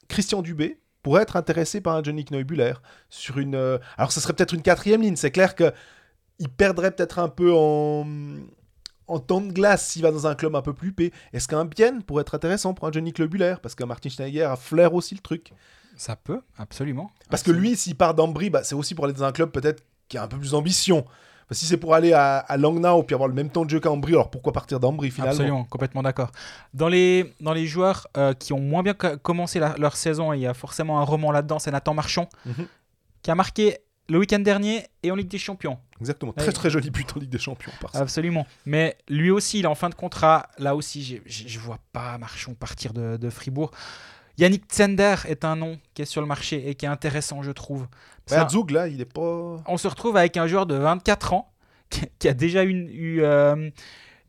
Christian 0.07 0.41
Dubé 0.41 0.79
pourrait 1.03 1.23
être 1.23 1.35
intéressé 1.35 1.81
par 1.81 1.95
un 1.95 2.03
Johnny 2.03 2.23
Kneubuller 2.25 2.73
sur 3.09 3.39
une. 3.39 3.55
euh, 3.55 3.77
Alors, 3.97 4.11
ce 4.11 4.19
serait 4.19 4.33
peut-être 4.33 4.53
une 4.53 4.61
quatrième 4.61 5.01
ligne, 5.01 5.15
c'est 5.15 5.31
clair 5.31 5.55
que. 5.55 5.71
Il 6.43 6.49
perdrait 6.49 6.89
peut-être 6.89 7.19
un 7.19 7.29
peu 7.29 7.53
en, 7.53 8.03
en 9.07 9.19
temps 9.19 9.41
de 9.41 9.51
glace 9.51 9.85
s'il 9.87 10.01
va 10.01 10.09
dans 10.09 10.25
un 10.25 10.33
club 10.33 10.55
un 10.55 10.63
peu 10.63 10.73
plus 10.73 10.87
huppé. 10.89 11.13
Est-ce 11.33 11.47
qu'un 11.47 11.65
Bien 11.65 11.99
pourrait 12.01 12.21
être 12.21 12.33
intéressant 12.33 12.73
pour 12.73 12.87
un 12.87 12.91
Johnny 12.91 13.13
Clubulaire 13.13 13.59
Parce 13.59 13.75
qu'un 13.75 13.85
Martin 13.85 14.09
Schneider 14.09 14.49
a 14.49 14.55
flair 14.55 14.95
aussi 14.95 15.13
le 15.13 15.21
truc. 15.21 15.53
Ça 15.97 16.15
peut, 16.15 16.41
absolument. 16.57 17.11
Parce 17.29 17.43
que 17.43 17.51
lui, 17.51 17.75
s'il 17.75 17.95
part 17.95 18.15
d'Ambry, 18.15 18.49
bah, 18.49 18.63
c'est 18.63 18.73
aussi 18.73 18.95
pour 18.95 19.05
aller 19.05 19.13
dans 19.13 19.23
un 19.23 19.31
club 19.31 19.51
peut-être 19.51 19.83
qui 20.07 20.17
a 20.17 20.23
un 20.23 20.27
peu 20.27 20.39
plus 20.39 20.51
d'ambition. 20.51 21.05
Parce 21.51 21.59
que 21.59 21.65
si 21.65 21.69
c'est 21.69 21.75
pour 21.75 21.93
aller 21.93 22.13
à, 22.13 22.37
à 22.37 22.55
Langnau 22.55 23.03
puis 23.03 23.13
avoir 23.13 23.27
le 23.27 23.35
même 23.35 23.49
temps 23.49 23.65
de 23.65 23.69
jeu 23.69 23.81
qu'à 23.81 23.91
Ambry, 23.91 24.13
alors 24.13 24.29
pourquoi 24.31 24.53
partir 24.53 24.79
d'Ambry 24.79 25.11
finalement 25.11 25.31
Absolument, 25.33 25.63
complètement 25.65 26.01
d'accord. 26.01 26.31
Dans 26.73 26.87
les, 26.87 27.33
dans 27.41 27.51
les 27.51 27.67
joueurs 27.67 28.07
euh, 28.15 28.33
qui 28.33 28.53
ont 28.53 28.61
moins 28.61 28.83
bien 28.83 28.93
co- 28.93 29.17
commencé 29.17 29.59
la- 29.59 29.75
leur 29.77 29.97
saison, 29.97 30.31
il 30.31 30.39
y 30.39 30.47
a 30.47 30.53
forcément 30.53 31.01
un 31.01 31.03
roman 31.03 31.29
là-dedans, 31.29 31.59
c'est 31.59 31.71
Nathan 31.71 31.93
Marchand, 31.93 32.29
Mhm. 32.45 32.67
qui 33.21 33.31
a 33.31 33.35
marqué 33.35 33.79
le 34.07 34.17
week-end 34.19 34.39
dernier 34.39 34.85
et 35.03 35.11
en 35.11 35.15
Ligue 35.15 35.27
des 35.27 35.37
Champions. 35.39 35.77
Exactement. 35.99 36.31
Ouais. 36.37 36.41
Très 36.41 36.53
très 36.53 36.69
joli 36.69 36.89
but 36.89 37.11
en 37.17 37.19
Ligue 37.19 37.29
des 37.29 37.37
Champions. 37.37 37.73
Par. 37.81 37.93
Absolument. 37.97 38.47
Mais 38.65 38.95
lui 39.09 39.29
aussi, 39.29 39.59
il 39.59 39.65
est 39.65 39.67
en 39.67 39.75
fin 39.75 39.89
de 39.89 39.95
contrat. 39.95 40.47
Là 40.57 40.73
aussi, 40.73 41.19
je 41.25 41.43
ne 41.59 41.63
vois 41.63 41.79
pas 41.91 42.17
Marchand 42.17 42.53
partir 42.53 42.93
de, 42.93 43.17
de 43.17 43.29
Fribourg. 43.29 43.71
Yannick 44.41 44.65
Tsender 44.71 45.15
est 45.27 45.45
un 45.45 45.55
nom 45.55 45.79
qui 45.93 46.01
est 46.01 46.05
sur 46.05 46.21
le 46.21 46.27
marché 46.27 46.67
et 46.69 46.75
qui 46.75 46.85
est 46.85 46.89
intéressant, 46.89 47.41
je 47.43 47.51
trouve. 47.51 47.87
Ouais, 48.31 48.37
là, 48.71 48.87
il 48.87 48.99
est 49.01 49.05
pas. 49.05 49.61
on 49.67 49.77
se 49.77 49.87
retrouve 49.87 50.17
avec 50.17 50.35
un 50.37 50.47
joueur 50.47 50.65
de 50.65 50.75
24 50.75 51.33
ans 51.33 51.51
qui, 51.89 52.01
qui 52.19 52.27
a 52.27 52.33
déjà 52.33 52.63
une- 52.63 52.89
eu 52.89 53.21
euh, 53.21 53.69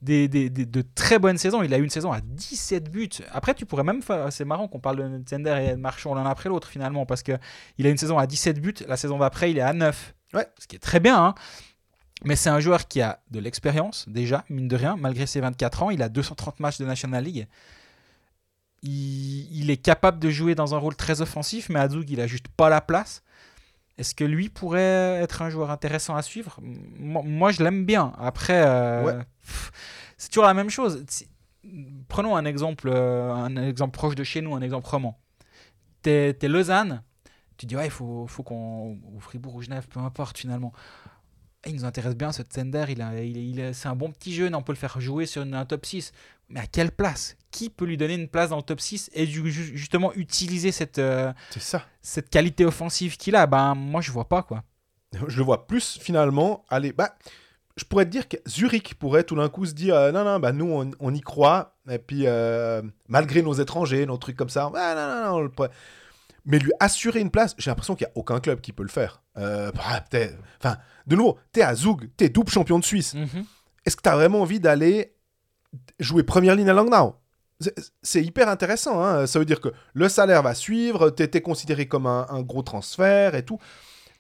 des, 0.02 0.28
des- 0.28 0.50
des- 0.50 0.66
de 0.66 0.82
très 0.94 1.18
bonnes 1.18 1.38
saisons. 1.38 1.62
Il 1.62 1.72
a 1.72 1.78
eu 1.78 1.82
une 1.84 1.90
saison 1.90 2.10
à 2.12 2.20
17 2.20 2.90
buts. 2.90 3.08
Après, 3.32 3.54
tu 3.54 3.64
pourrais 3.66 3.84
même 3.84 4.02
faire. 4.02 4.32
C'est 4.32 4.44
marrant 4.44 4.66
qu'on 4.68 4.80
parle 4.80 4.96
de 4.96 5.22
Zender 5.28 5.66
et 5.68 5.70
de 5.72 5.76
Marchand 5.76 6.14
l'un 6.14 6.26
après 6.26 6.48
l'autre 6.48 6.68
finalement 6.68 7.06
parce 7.06 7.22
que 7.22 7.32
il 7.78 7.86
a 7.86 7.90
une 7.90 7.98
saison 7.98 8.18
à 8.18 8.26
17 8.26 8.60
buts. 8.60 8.74
La 8.88 8.96
saison 8.96 9.18
d'après, 9.18 9.50
il 9.50 9.58
est 9.58 9.62
à 9.62 9.72
9. 9.72 10.14
Ouais. 10.34 10.46
Ce 10.58 10.66
qui 10.66 10.76
est 10.76 10.80
très 10.80 10.98
bien. 11.00 11.24
hein. 11.24 11.34
Mais 12.24 12.36
c'est 12.36 12.50
un 12.50 12.60
joueur 12.60 12.86
qui 12.88 13.00
a 13.00 13.20
de 13.30 13.40
l'expérience 13.40 14.04
déjà, 14.08 14.44
mine 14.48 14.68
de 14.68 14.76
rien, 14.76 14.96
malgré 14.98 15.26
ses 15.26 15.40
24 15.40 15.82
ans. 15.84 15.90
Il 15.90 16.02
a 16.02 16.08
230 16.08 16.60
matchs 16.60 16.78
de 16.78 16.84
National 16.84 17.24
League. 17.24 17.46
Il, 18.82 19.48
il 19.56 19.70
est 19.70 19.76
capable 19.76 20.18
de 20.18 20.28
jouer 20.30 20.54
dans 20.54 20.74
un 20.74 20.78
rôle 20.78 20.96
très 20.96 21.20
offensif, 21.20 21.68
mais 21.68 21.78
à 21.78 21.88
Zug, 21.88 22.08
il 22.10 22.20
a 22.20 22.26
juste 22.26 22.48
pas 22.48 22.68
la 22.68 22.80
place. 22.80 23.22
Est-ce 23.98 24.14
que 24.14 24.24
lui 24.24 24.48
pourrait 24.48 25.20
être 25.22 25.42
un 25.42 25.50
joueur 25.50 25.70
intéressant 25.70 26.16
à 26.16 26.22
suivre? 26.22 26.58
Moi, 26.98 27.22
moi, 27.24 27.52
je 27.52 27.62
l'aime 27.62 27.84
bien. 27.84 28.12
Après, 28.18 28.62
euh, 28.66 29.04
Ouais. 29.04 29.24
c'est 30.16 30.30
toujours 30.30 30.46
la 30.46 30.54
même 30.54 30.70
chose. 30.70 31.04
Prenons 32.08 32.34
un 32.36 32.44
exemple, 32.44 32.88
euh, 32.92 33.30
un 33.32 33.54
exemple 33.56 33.92
proche 33.96 34.14
de 34.16 34.24
chez 34.24 34.40
nous, 34.40 34.54
un 34.56 34.62
exemple 34.62 34.88
roman. 34.88 35.18
T'es 36.00 36.34
t'es 36.34 36.48
Lausanne, 36.48 37.02
tu 37.56 37.66
dis 37.66 37.76
ouais, 37.76 37.86
il 37.86 37.90
faut, 37.90 38.26
faut 38.26 38.42
qu'on. 38.42 38.98
Ou 39.14 39.20
Fribourg 39.20 39.54
ou 39.54 39.62
Genève, 39.62 39.86
peu 39.88 40.00
importe 40.00 40.36
finalement. 40.38 40.72
Eh, 41.64 41.70
Il 41.70 41.76
nous 41.76 41.84
intéresse 41.84 42.16
bien 42.16 42.32
ce 42.32 42.42
Tsender, 42.42 42.86
il 42.88 43.00
a, 43.02 43.22
il, 43.22 43.36
est- 43.36 43.44
il 43.46 43.60
est- 43.60 43.72
c'est 43.72 43.88
un 43.88 43.94
bon 43.96 44.10
petit 44.10 44.34
jeune, 44.34 44.54
on 44.54 44.62
peut 44.62 44.72
le 44.72 44.76
faire 44.78 45.00
jouer 45.00 45.26
sur 45.26 45.42
une- 45.42 45.54
un 45.54 45.64
top 45.64 45.86
6. 45.86 46.12
Mais 46.48 46.60
à 46.60 46.66
quelle 46.66 46.90
place? 46.90 47.36
Qui 47.50 47.70
peut 47.70 47.84
lui 47.84 47.96
donner 47.96 48.14
une 48.14 48.28
place 48.28 48.50
dans 48.50 48.56
le 48.56 48.62
top 48.62 48.80
6 48.80 49.10
et 49.14 49.26
ju- 49.26 49.50
ju- 49.50 49.76
justement 49.76 50.12
utiliser 50.14 50.72
cette, 50.72 50.98
euh, 50.98 51.32
ça. 51.58 51.84
cette 52.00 52.30
qualité 52.30 52.64
offensive 52.64 53.16
qu'il 53.16 53.36
a? 53.36 53.46
Ben 53.46 53.74
moi 53.74 54.00
je 54.00 54.10
vois 54.10 54.28
pas 54.28 54.42
quoi. 54.42 54.64
Je 55.28 55.36
le 55.36 55.42
vois 55.44 55.66
plus 55.66 55.98
finalement 56.00 56.64
aller. 56.70 56.92
Bah, 56.92 57.14
je 57.76 57.84
pourrais 57.84 58.04
te 58.06 58.10
dire 58.10 58.28
que 58.28 58.36
Zurich 58.48 58.94
pourrait 58.94 59.24
tout 59.24 59.36
d'un 59.36 59.48
coup 59.48 59.64
se 59.66 59.72
dire 59.74 59.94
euh, 59.94 60.10
non, 60.12 60.24
non, 60.24 60.40
bah, 60.40 60.52
nous 60.52 60.66
on, 60.70 60.90
on 61.00 61.14
y 61.14 61.20
croit. 61.20 61.76
Et 61.90 61.98
puis, 61.98 62.22
euh, 62.26 62.82
malgré 63.08 63.42
nos 63.42 63.52
étrangers, 63.54 64.04
nos 64.06 64.16
trucs 64.16 64.36
comme 64.36 64.48
ça, 64.50 64.70
ah, 64.74 64.94
non, 64.94 65.06
non, 65.08 65.30
non, 65.30 65.36
on 65.38 65.40
le 65.42 65.48
pourrait- 65.50 65.70
mais 66.44 66.58
lui 66.58 66.72
assurer 66.80 67.20
une 67.20 67.30
place, 67.30 67.54
j'ai 67.58 67.70
l'impression 67.70 67.94
qu'il 67.94 68.06
n'y 68.06 68.10
a 68.12 68.16
aucun 68.18 68.40
club 68.40 68.60
qui 68.60 68.72
peut 68.72 68.82
le 68.82 68.88
faire. 68.88 69.22
Euh, 69.38 69.70
bah, 69.72 70.04
Enfin, 70.58 70.76
de 71.06 71.16
nouveau, 71.16 71.38
t'es 71.52 71.62
à 71.62 71.74
Zug, 71.74 72.08
t'es 72.16 72.28
double 72.28 72.50
champion 72.50 72.78
de 72.78 72.84
Suisse. 72.84 73.14
Est-ce 73.84 73.96
que 73.96 74.02
t'as 74.02 74.14
vraiment 74.16 74.40
envie 74.42 74.60
d'aller 74.60 75.14
jouer 75.98 76.22
première 76.22 76.54
ligne 76.54 76.68
à 76.68 76.72
Langnau? 76.72 77.16
C'est- 78.02 78.22
hyper 78.24 78.48
intéressant. 78.48 79.02
hein. 79.02 79.26
Ça 79.28 79.38
veut 79.38 79.44
dire 79.44 79.60
que 79.60 79.68
le 79.94 80.08
salaire 80.08 80.42
va 80.42 80.54
suivre, 80.54 81.10
t'es 81.10 81.28
t'es 81.28 81.40
considéré 81.40 81.86
comme 81.86 82.06
un, 82.06 82.26
un 82.28 82.42
gros 82.42 82.62
transfert 82.62 83.34
et 83.36 83.44
tout. 83.44 83.58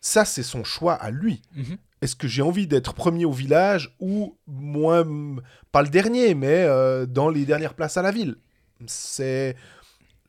Ça, 0.00 0.24
c'est 0.24 0.42
son 0.44 0.62
choix 0.64 0.94
à 0.94 1.10
lui. 1.10 1.42
Mhm. 1.56 1.76
Est-ce 2.02 2.16
que 2.16 2.26
j'ai 2.28 2.42
envie 2.42 2.66
d'être 2.68 2.94
premier 2.94 3.24
au 3.24 3.32
village 3.32 3.94
ou 4.00 4.36
moins, 4.46 5.04
pas 5.72 5.82
le 5.82 5.88
dernier, 5.88 6.34
mais 6.34 6.64
euh, 6.64 7.06
dans 7.06 7.28
les 7.28 7.44
dernières 7.44 7.74
places 7.74 7.96
à 7.96 8.02
la 8.02 8.10
ville? 8.12 8.36
C'est 8.86 9.56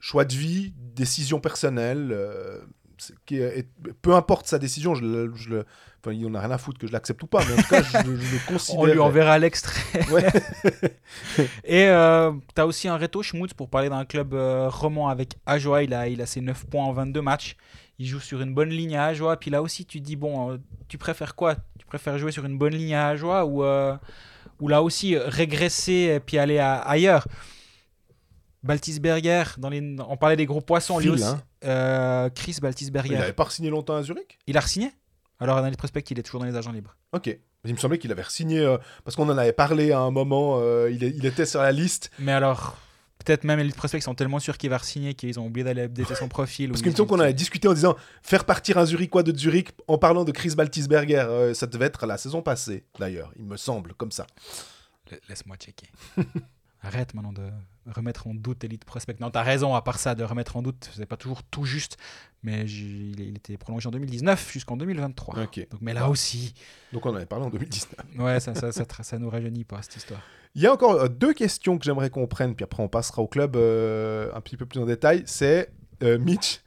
choix 0.05 0.25
de 0.25 0.33
vie, 0.33 0.73
décision 0.77 1.39
personnelle. 1.39 2.09
euh, 2.11 2.59
qui 3.25 3.37
est- 3.37 3.67
peu 4.01 4.13
importe 4.15 4.47
sa 4.47 4.59
décision, 4.59 4.95
je 4.95 5.03
le, 5.03 5.31
je 5.35 5.49
le- 5.49 5.65
enfin, 5.99 6.13
il 6.15 6.25
en 6.27 6.33
a 6.35 6.39
rien 6.39 6.51
à 6.51 6.57
foutre 6.57 6.77
que 6.79 6.87
je 6.87 6.91
l'accepte 6.93 7.21
ou 7.23 7.27
pas, 7.27 7.43
mais 7.45 7.53
en 7.53 7.57
tout 7.57 7.67
cas, 7.69 7.81
je, 7.81 7.91
je 7.97 8.33
le 8.33 8.47
considère. 8.47 8.79
On 8.81 8.85
lui 8.85 8.99
enverra 8.99 9.39
l'extrait. 9.39 10.09
Ouais. 10.11 10.25
Et 11.65 11.85
euh, 11.87 12.31
tu 12.55 12.61
as 12.61 12.67
aussi 12.67 12.87
un 12.87 12.97
Reto 12.97 13.21
Schmutz 13.23 13.53
pour 13.53 13.69
parler 13.69 13.89
d'un 13.89 14.05
club 14.05 14.33
euh, 14.33 14.69
roman 14.69 15.09
avec 15.09 15.35
Ajoa. 15.45 15.83
Il 15.83 15.93
a, 15.93 16.07
il 16.07 16.21
a 16.21 16.25
ses 16.25 16.39
9 16.41 16.65
points 16.67 16.83
en 16.85 16.93
22 16.93 17.21
matchs. 17.21 17.55
Il 17.99 18.05
joue 18.07 18.19
sur 18.19 18.41
une 18.41 18.53
bonne 18.53 18.69
ligne 18.69 18.95
à 18.95 19.05
Ajoa. 19.07 19.37
Puis 19.37 19.51
là 19.51 19.61
aussi, 19.61 19.85
tu 19.85 19.99
te 19.99 20.05
dis, 20.05 20.15
bon, 20.15 20.51
euh, 20.51 20.57
tu 20.87 20.97
préfères 20.97 21.35
quoi? 21.35 21.55
Tu 21.79 21.85
préfères 21.85 22.17
jouer 22.17 22.31
sur 22.31 22.45
une 22.45 22.57
bonne 22.57 22.73
ligne 22.75 22.95
à 22.95 23.07
Ajoa 23.09 23.45
ou, 23.45 23.63
euh, 23.63 23.95
ou 24.61 24.67
là 24.67 24.81
aussi 24.81 25.17
régresser 25.17 26.13
et 26.15 26.19
puis 26.19 26.37
aller 26.37 26.59
à- 26.59 26.75
ailleurs? 26.75 27.27
Baltisberger, 28.63 29.43
dans 29.57 29.69
les... 29.69 29.95
on 30.07 30.17
parlait 30.17 30.35
des 30.35 30.45
gros 30.45 30.61
poissons, 30.61 30.97
lui 30.97 31.05
Phil, 31.05 31.13
aussi. 31.13 31.23
hein. 31.23 31.41
Euh, 31.65 32.29
Chris 32.29 32.57
Baltisberger. 32.61 33.13
Il 33.13 33.19
n'avait 33.19 33.33
pas 33.33 33.49
signé 33.49 33.69
longtemps 33.69 33.95
à 33.95 34.03
Zurich? 34.03 34.39
Il 34.47 34.57
a 34.57 34.61
re-signé? 34.61 34.91
Alors, 35.39 35.61
dans 35.61 35.69
les 35.69 35.75
prospects, 35.75 36.09
il 36.11 36.19
est 36.19 36.23
toujours 36.23 36.39
dans 36.41 36.45
les 36.47 36.55
agents 36.55 36.71
libres. 36.71 36.95
Ok. 37.11 37.37
Il 37.65 37.73
me 37.73 37.77
semblait 37.77 37.97
qu'il 37.97 38.11
avait 38.11 38.23
signé 38.27 38.75
parce 39.05 39.15
qu'on 39.15 39.29
en 39.29 39.37
avait 39.37 39.53
parlé 39.53 39.91
à 39.91 39.99
un 39.99 40.11
moment. 40.11 40.57
euh, 40.59 40.89
il, 40.91 41.03
est- 41.03 41.13
il 41.15 41.25
était 41.25 41.45
sur 41.45 41.61
la 41.61 41.71
liste. 41.71 42.11
Mais 42.19 42.31
alors, 42.33 42.77
peut-être 43.23 43.43
même 43.45 43.59
les 43.59 43.71
prospects 43.71 44.01
sont 44.03 44.15
tellement 44.15 44.39
sûrs 44.39 44.57
qu'il 44.57 44.69
va 44.69 44.77
re-signer 44.77 45.13
qu'ils 45.13 45.39
ont 45.39 45.45
oublié 45.47 45.63
d'aller 45.63 45.83
updater 45.83 46.15
son 46.15 46.27
profil. 46.27 46.69
Parce 46.69 46.81
qu'il 46.81 46.91
me 46.91 46.95
semble 46.97 47.09
qu'on 47.09 47.19
avait 47.21 47.33
discuté 47.33 47.67
en 47.69 47.73
disant 47.73 47.95
faire 48.21 48.43
partir 48.45 48.77
un 48.77 48.85
Zurichois 48.85 49.23
de 49.23 49.37
Zurich 49.37 49.69
en 49.87 49.97
parlant 49.97 50.23
de 50.25 50.31
Chris 50.33 50.53
Baltisberger. 50.55 51.25
Euh, 51.29 51.53
ça 51.53 51.65
devait 51.67 51.85
être 51.85 52.05
la 52.05 52.17
saison 52.17 52.41
passée, 52.41 52.83
d'ailleurs. 52.99 53.31
Il 53.37 53.45
me 53.45 53.55
semble, 53.57 53.93
comme 53.93 54.11
ça. 54.11 54.27
La- 55.09 55.17
Laisse-moi 55.29 55.55
checker. 55.57 55.87
Arrête 56.83 57.13
maintenant 57.13 57.33
de 57.33 57.49
remettre 57.87 58.27
en 58.27 58.33
doute 58.33 58.63
Elite 58.63 58.85
Prospect. 58.85 59.15
Non, 59.19 59.31
t'as 59.31 59.41
raison, 59.41 59.73
à 59.73 59.81
part 59.81 59.99
ça, 59.99 60.15
de 60.15 60.23
remettre 60.23 60.57
en 60.57 60.61
doute, 60.61 60.89
c'est 60.93 61.05
pas 61.05 61.17
toujours 61.17 61.43
tout 61.43 61.65
juste. 61.65 61.97
Mais 62.43 62.65
il, 62.65 63.37
était 63.37 63.57
prolongé 63.57 63.87
en 63.87 63.91
2019 63.91 64.51
jusqu'en 64.51 64.77
2023. 64.77 65.43
Ok. 65.43 65.67
Donc, 65.71 65.81
mais 65.81 65.93
là 65.93 66.09
aussi, 66.09 66.53
Donc 66.91 67.05
on 67.05 67.11
en 67.11 67.15
avait 67.15 67.25
parlé 67.25 67.45
en 67.45 67.49
2019. 67.49 67.95
ouais, 68.19 68.39
ça, 68.39 68.53
ça, 68.53 68.71
ça, 68.71 69.17
nous 69.17 69.29
rajeunit 69.29 69.63
pas 69.63 69.81
cette 69.81 69.95
histoire. 69.95 70.21
Il 70.55 70.61
y 70.61 70.67
a 70.67 70.73
encore 70.73 70.93
euh, 70.93 71.07
deux 71.07 71.33
questions 71.33 71.77
que 71.77 71.85
j'aimerais 71.85 72.09
qu'on 72.09 72.27
prenne, 72.27 72.53
puis 72.53 72.63
après 72.63 72.83
on 72.83 72.89
passera 72.89 73.21
au 73.21 73.27
club 73.27 73.55
euh, 73.55 74.29
un 74.35 74.41
petit 74.41 74.57
peu 74.57 74.65
plus 74.65 74.79
en 74.79 74.85
détail. 74.85 75.23
C'est 75.25 75.71
euh, 76.03 76.19
Mitch. 76.19 76.61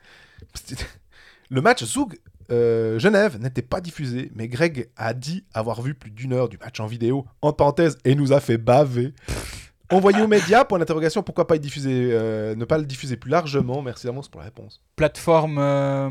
Le 1.50 1.60
match 1.60 1.84
Zug 1.84 2.18
euh, 2.50 2.98
Genève 2.98 3.38
n'était 3.40 3.62
pas 3.62 3.80
diffusé, 3.80 4.30
mais 4.34 4.48
Greg 4.48 4.88
a 4.96 5.14
dit 5.14 5.44
avoir 5.52 5.82
vu 5.82 5.94
plus 5.94 6.10
d'une 6.10 6.32
heure 6.32 6.48
du 6.48 6.58
match 6.58 6.78
en 6.80 6.86
vidéo, 6.86 7.26
en 7.42 7.52
parenthèse, 7.52 7.98
et 8.04 8.14
nous 8.14 8.32
a 8.32 8.40
fait 8.40 8.58
baver. 8.58 9.12
Envoyé 9.90 10.20
aux 10.20 10.26
médias, 10.26 10.64
point 10.64 10.78
d'interrogation, 10.78 11.22
pourquoi 11.22 11.46
pas 11.46 11.58
diffuser, 11.58 12.10
euh, 12.12 12.56
ne 12.56 12.64
pas 12.64 12.78
le 12.78 12.84
diffuser 12.84 13.16
plus 13.16 13.30
largement 13.30 13.82
Merci 13.82 14.06
d'avance 14.06 14.28
pour 14.28 14.40
la 14.40 14.46
réponse. 14.46 14.82
Plateforme, 14.96 15.58
euh, 15.58 16.10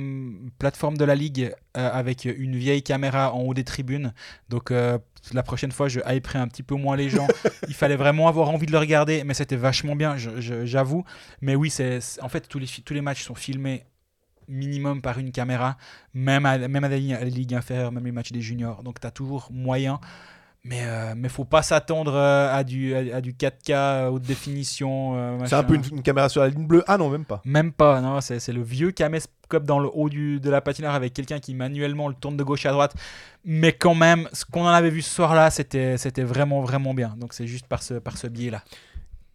plateforme 0.60 0.98
de 0.98 1.04
la 1.04 1.16
Ligue 1.16 1.54
euh, 1.76 1.90
avec 1.92 2.26
une 2.26 2.56
vieille 2.56 2.84
caméra 2.84 3.34
en 3.34 3.42
haut 3.42 3.54
des 3.54 3.66
tribunes. 3.66 4.14
Donc 4.50 4.72
la 4.72 5.44
prochaine 5.44 5.72
fois, 5.72 5.88
je 5.88 6.00
hyperai 6.08 6.40
un 6.40 6.48
petit 6.48 6.64
peu 6.64 6.76
moins 6.76 6.96
les 6.96 7.10
gens. 7.10 7.28
Il 7.68 7.74
fallait 7.74 7.98
vraiment 7.98 8.28
avoir 8.28 8.50
envie 8.50 8.66
de 8.66 8.72
le 8.72 8.78
regarder, 8.78 9.24
mais 9.24 9.34
c'était 9.34 9.56
vachement 9.56 9.96
bien, 9.96 10.16
j'avoue. 10.18 11.04
Mais 11.42 11.56
oui, 11.56 11.70
c'est 11.70 12.00
en 12.22 12.30
fait 12.30 12.48
tous 12.48 12.60
les, 12.60 12.68
tous 12.68 12.94
les 12.94 13.02
matchs 13.02 13.24
sont 13.24 13.36
filmés 13.36 13.86
minimum 14.48 15.02
par 15.02 15.18
une 15.18 15.32
caméra, 15.32 15.78
même 16.14 16.46
à, 16.46 16.58
même 16.58 16.84
à 16.84 16.90
la 16.90 16.98
ligne, 16.98 17.14
à 17.14 17.20
la 17.20 17.26
ligue 17.26 17.54
inférieure, 17.54 17.92
même 17.92 18.06
les 18.06 18.12
matchs 18.12 18.32
des 18.32 18.42
juniors. 18.42 18.84
Donc 18.84 19.00
tu 19.00 19.08
as 19.08 19.12
toujours 19.12 19.50
moyen. 19.52 20.00
Mais 20.68 20.82
euh, 20.82 21.14
mais 21.16 21.30
faut 21.30 21.46
pas 21.46 21.62
s'attendre 21.62 22.16
euh, 22.16 22.52
à 22.52 22.64
du 22.64 22.96
à, 22.96 23.18
à 23.18 23.22
du 23.22 23.34
4K 23.34 23.72
euh, 23.72 24.08
haute 24.10 24.24
définition. 24.24 25.14
euh, 25.16 25.38
C'est 25.46 25.54
un 25.54 25.64
peu 25.64 25.76
une, 25.76 25.84
une 25.92 26.02
caméra 26.02 26.28
sur 26.28 26.42
la 26.42 26.50
ligne 26.50 26.66
bleue. 26.66 26.84
Ah 26.88 26.98
non, 26.98 27.10
même 27.10 27.24
pas. 27.24 27.40
Même 27.46 27.72
pas, 27.72 28.02
non, 28.02 28.20
c'est 28.20 28.40
c'est 28.40 28.52
le 28.52 28.64
vieux 28.64 28.90
caméscope 28.92 29.64
dans 29.64 29.78
le 29.78 29.90
haut 29.94 30.10
du, 30.10 30.40
de 30.40 30.50
la 30.50 30.62
patinoire 30.62 30.96
avec 30.96 31.14
quelqu'un 31.14 31.40
qui 31.40 31.54
manuellement 31.54 32.08
le 32.08 32.16
tourne 32.16 32.36
de 32.36 32.44
gauche 32.44 32.66
à 32.66 32.72
droite. 32.72 32.96
Mais 33.44 33.74
quand 33.74 33.94
même, 33.94 34.28
ce 34.34 34.44
qu'on 34.44 34.64
en 34.64 34.70
avait 34.70 34.90
vu 34.90 35.04
ce 35.04 35.14
soir-là, 35.14 35.52
c'était 35.52 36.00
c'était 36.00 36.24
vraiment, 36.24 36.62
vraiment 36.62 36.96
bien. 36.96 37.14
Donc 37.16 37.34
c'est 37.34 37.46
juste 37.46 37.68
par 37.68 37.84
ce, 37.84 37.94
par 37.94 38.18
ce 38.18 38.26
biais-là. 38.26 38.64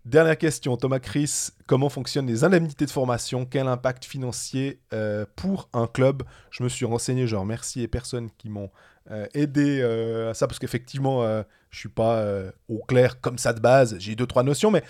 Dernière 0.05 0.37
question, 0.37 0.77
Thomas 0.77 0.99
Chris. 0.99 1.51
Comment 1.67 1.91
fonctionnent 1.91 2.27
les 2.27 2.43
indemnités 2.43 2.87
de 2.87 2.91
formation? 2.91 3.45
Quel 3.45 3.69
impact 3.69 4.05
financier 4.05 4.81
euh, 4.93 5.27
pour 5.37 5.69
un 5.75 5.87
club? 5.87 6.25
Je 6.51 6.65
me 6.65 6.69
suis 6.69 6.87
renseigné, 6.87 7.29
je 7.29 7.37
remercie 7.37 7.79
les 7.81 7.87
personnes 7.89 8.31
qui 8.37 8.49
m'ont 8.49 8.71
euh, 9.11 9.27
aidé 9.35 9.81
euh, 9.83 10.31
à 10.31 10.35
ça, 10.35 10.47
parce 10.47 10.59
qu'effectivement, 10.59 11.25
euh, 11.25 11.43
je 11.71 11.79
suis 11.79 11.89
pas 11.89 12.19
euh, 12.19 12.51
au 12.69 12.79
clair 12.79 13.21
comme 13.21 13.39
ça 13.39 13.53
de 13.53 13.61
base. 13.61 13.97
J'ai 13.99 14.15
deux, 14.15 14.27
trois 14.27 14.43
notions, 14.43 14.71
mais 14.71 14.83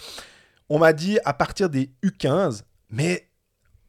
on 0.68 0.78
m'a 0.78 0.92
dit 0.92 1.18
à 1.24 1.32
partir 1.32 1.68
des 1.70 1.90
U15, 2.02 2.62
mais 2.90 3.28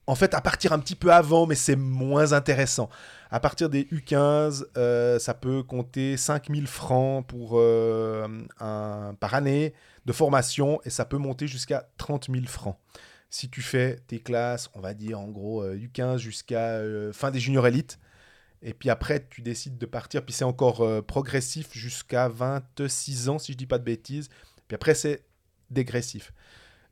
en 0.08 0.16
fait 0.16 0.34
à 0.34 0.42
partir 0.42 0.74
un 0.74 0.80
petit 0.80 0.96
peu 0.96 1.12
avant, 1.12 1.46
mais 1.46 1.56
c'est 1.56 1.76
moins 1.76 2.34
intéressant. 2.34 2.90
À 3.30 3.40
partir 3.40 3.70
des 3.70 3.84
U15, 3.86 4.66
euh, 4.78 5.20
ça 5.20 5.34
peut 5.34 5.64
compter 5.64 6.18
5000 6.18 6.68
francs 6.68 7.26
pour, 7.26 7.62
un, 7.62 9.14
par 9.20 9.34
année 9.34 9.74
de 10.06 10.12
formation 10.12 10.82
et 10.84 10.90
ça 10.90 11.06
peut 11.06 11.18
monter 11.18 11.48
jusqu'à 11.48 11.88
30 11.98 12.30
000 12.32 12.46
francs. 12.48 12.78
Si 13.30 13.50
tu 13.50 13.62
fais 13.62 13.98
tes 14.08 14.20
classes, 14.20 14.70
on 14.74 14.82
va 14.82 14.94
dire 14.94 15.20
en 15.20 15.30
gros 15.30 15.64
euh, 15.64 15.78
U15 15.78 16.18
jusqu'à 16.18 16.82
fin 17.14 17.32
des 17.32 17.40
juniors 17.40 17.66
élites, 17.66 17.98
et 18.62 18.74
puis 18.74 18.90
après 18.90 19.26
tu 19.30 19.42
décides 19.42 19.78
de 19.78 19.86
partir, 19.86 20.24
puis 20.24 20.34
c'est 20.34 20.44
encore 20.44 20.82
euh, 20.82 21.02
progressif 21.02 21.70
jusqu'à 21.74 22.28
26 22.28 23.30
ans 23.30 23.40
si 23.40 23.54
je 23.54 23.58
dis 23.58 23.66
pas 23.66 23.80
de 23.80 23.84
bêtises, 23.84 24.30
puis 24.68 24.76
après 24.76 24.94
c'est 24.94 25.24
dégressif. 25.70 26.34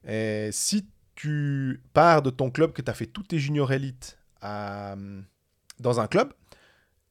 Et 0.07 0.49
si 0.51 0.87
tu 1.15 1.81
pars 1.93 2.21
de 2.21 2.29
ton 2.29 2.49
club, 2.49 2.71
que 2.71 2.81
tu 2.81 2.89
as 2.89 2.93
fait 2.93 3.05
tous 3.05 3.23
tes 3.23 3.39
juniors 3.39 3.73
élites 3.73 4.17
à, 4.41 4.95
dans 5.79 5.99
un 5.99 6.07
club, 6.07 6.33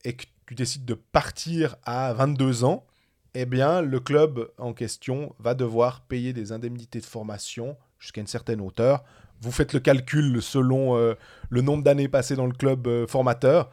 et 0.05 0.15
que 0.15 0.25
tu 0.47 0.55
décides 0.55 0.87
de 0.87 0.95
partir 0.95 1.77
à 1.85 2.13
22 2.15 2.65
ans, 2.65 2.87
eh 3.35 3.45
bien, 3.45 3.83
le 3.83 4.01
club 4.01 4.51
en 4.57 4.73
question 4.73 5.35
va 5.39 5.55
devoir 5.55 6.01
payer 6.03 6.33
des 6.33 6.53
indemnités 6.53 7.01
de 7.01 7.05
formation 7.05 7.77
jusqu'à 7.99 8.21
une 8.21 8.27
certaine 8.27 8.61
hauteur. 8.61 9.05
Vous 9.41 9.53
faites 9.53 9.73
le 9.73 9.81
calcul 9.81 10.43
selon 10.43 10.97
euh, 10.97 11.15
le 11.51 11.61
nombre 11.61 11.85
d'années 11.85 12.09
passées 12.09 12.37
dans 12.37 12.47
le 12.47 12.53
club 12.53 12.87
euh, 12.87 13.07
formateur. 13.07 13.71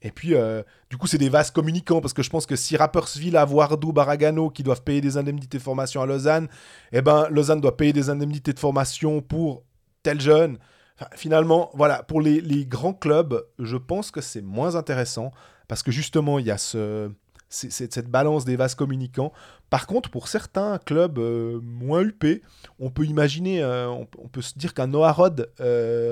Et 0.00 0.12
puis, 0.12 0.34
euh, 0.34 0.62
du 0.90 0.96
coup, 0.96 1.06
c'est 1.06 1.18
des 1.18 1.28
vases 1.28 1.50
communicants 1.50 2.00
parce 2.00 2.14
que 2.14 2.22
je 2.22 2.30
pense 2.30 2.46
que 2.46 2.54
si 2.54 2.76
Rapperswil 2.76 3.36
a 3.36 3.44
Voardou, 3.44 3.92
Baragano 3.92 4.48
qui 4.48 4.62
doivent 4.62 4.82
payer 4.82 5.00
des 5.00 5.16
indemnités 5.16 5.58
de 5.58 5.62
formation 5.62 6.00
à 6.00 6.06
Lausanne, 6.06 6.48
eh 6.92 7.02
ben, 7.02 7.26
Lausanne 7.30 7.60
doit 7.60 7.76
payer 7.76 7.92
des 7.92 8.08
indemnités 8.08 8.52
de 8.52 8.58
formation 8.58 9.20
pour 9.20 9.64
tel 10.02 10.20
jeune. 10.20 10.58
Finalement, 11.14 11.70
voilà, 11.74 12.02
pour 12.02 12.20
les, 12.20 12.66
grands 12.66 12.92
clubs, 12.92 13.44
je 13.58 13.76
pense 13.76 14.10
que 14.10 14.20
c'est 14.20 14.42
moins 14.42 14.76
intéressant 14.76 15.32
parce 15.66 15.82
que 15.82 15.90
justement, 15.90 16.38
il 16.38 16.46
y 16.46 16.50
a 16.50 16.58
ce, 16.58 17.10
cette 17.48 18.08
balance 18.08 18.44
des 18.44 18.56
vases 18.56 18.74
communicants. 18.74 19.32
Par 19.68 19.86
contre, 19.86 20.10
pour 20.10 20.28
certains 20.28 20.78
clubs 20.78 21.18
euh, 21.18 21.60
moins 21.62 22.02
huppés, 22.02 22.42
on 22.78 22.90
peut 22.90 23.04
imaginer, 23.04 23.62
euh, 23.62 23.88
on, 23.88 24.08
on 24.18 24.28
peut 24.28 24.42
se 24.42 24.58
dire 24.58 24.74
qu'un 24.74 24.86
Noah 24.86 25.12
Rod 25.12 25.52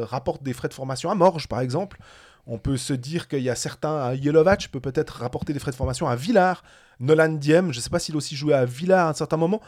rapporte 0.02 0.42
des 0.42 0.52
frais 0.52 0.68
de 0.68 0.74
formation 0.74 1.08
à 1.08 1.14
Morges, 1.14 1.46
par 1.46 1.60
exemple. 1.60 1.98
On 2.46 2.58
peut 2.58 2.76
se 2.76 2.92
dire 2.92 3.26
qu'il 3.28 3.42
y 3.42 3.50
a 3.50 3.56
certains, 3.56 3.96
un 3.96 4.14
Yelovac 4.14 4.68
peut 4.70 4.80
peut-être 4.80 5.18
rapporter 5.20 5.52
des 5.52 5.58
frais 5.58 5.72
de 5.72 5.76
formation 5.76 6.06
à 6.06 6.14
Villars. 6.14 6.62
Nolan 7.00 7.30
Diem, 7.32 7.72
je 7.72 7.78
ne 7.78 7.82
sais 7.82 7.90
pas 7.90 7.98
s'il 7.98 8.14
a 8.14 8.18
aussi 8.18 8.36
joué 8.36 8.54
à 8.54 8.64
Villars 8.64 9.06
à 9.08 9.10
un 9.10 9.14
certain 9.14 9.36
moment. 9.36 9.60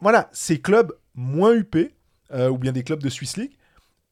Voilà, 0.00 0.28
ces 0.32 0.60
clubs 0.60 0.92
moins 1.14 1.54
huppés, 1.54 1.94
euh, 2.32 2.50
ou 2.50 2.58
bien 2.58 2.72
des 2.72 2.82
clubs 2.82 3.02
de 3.02 3.08
Swiss 3.08 3.36
League, 3.38 3.56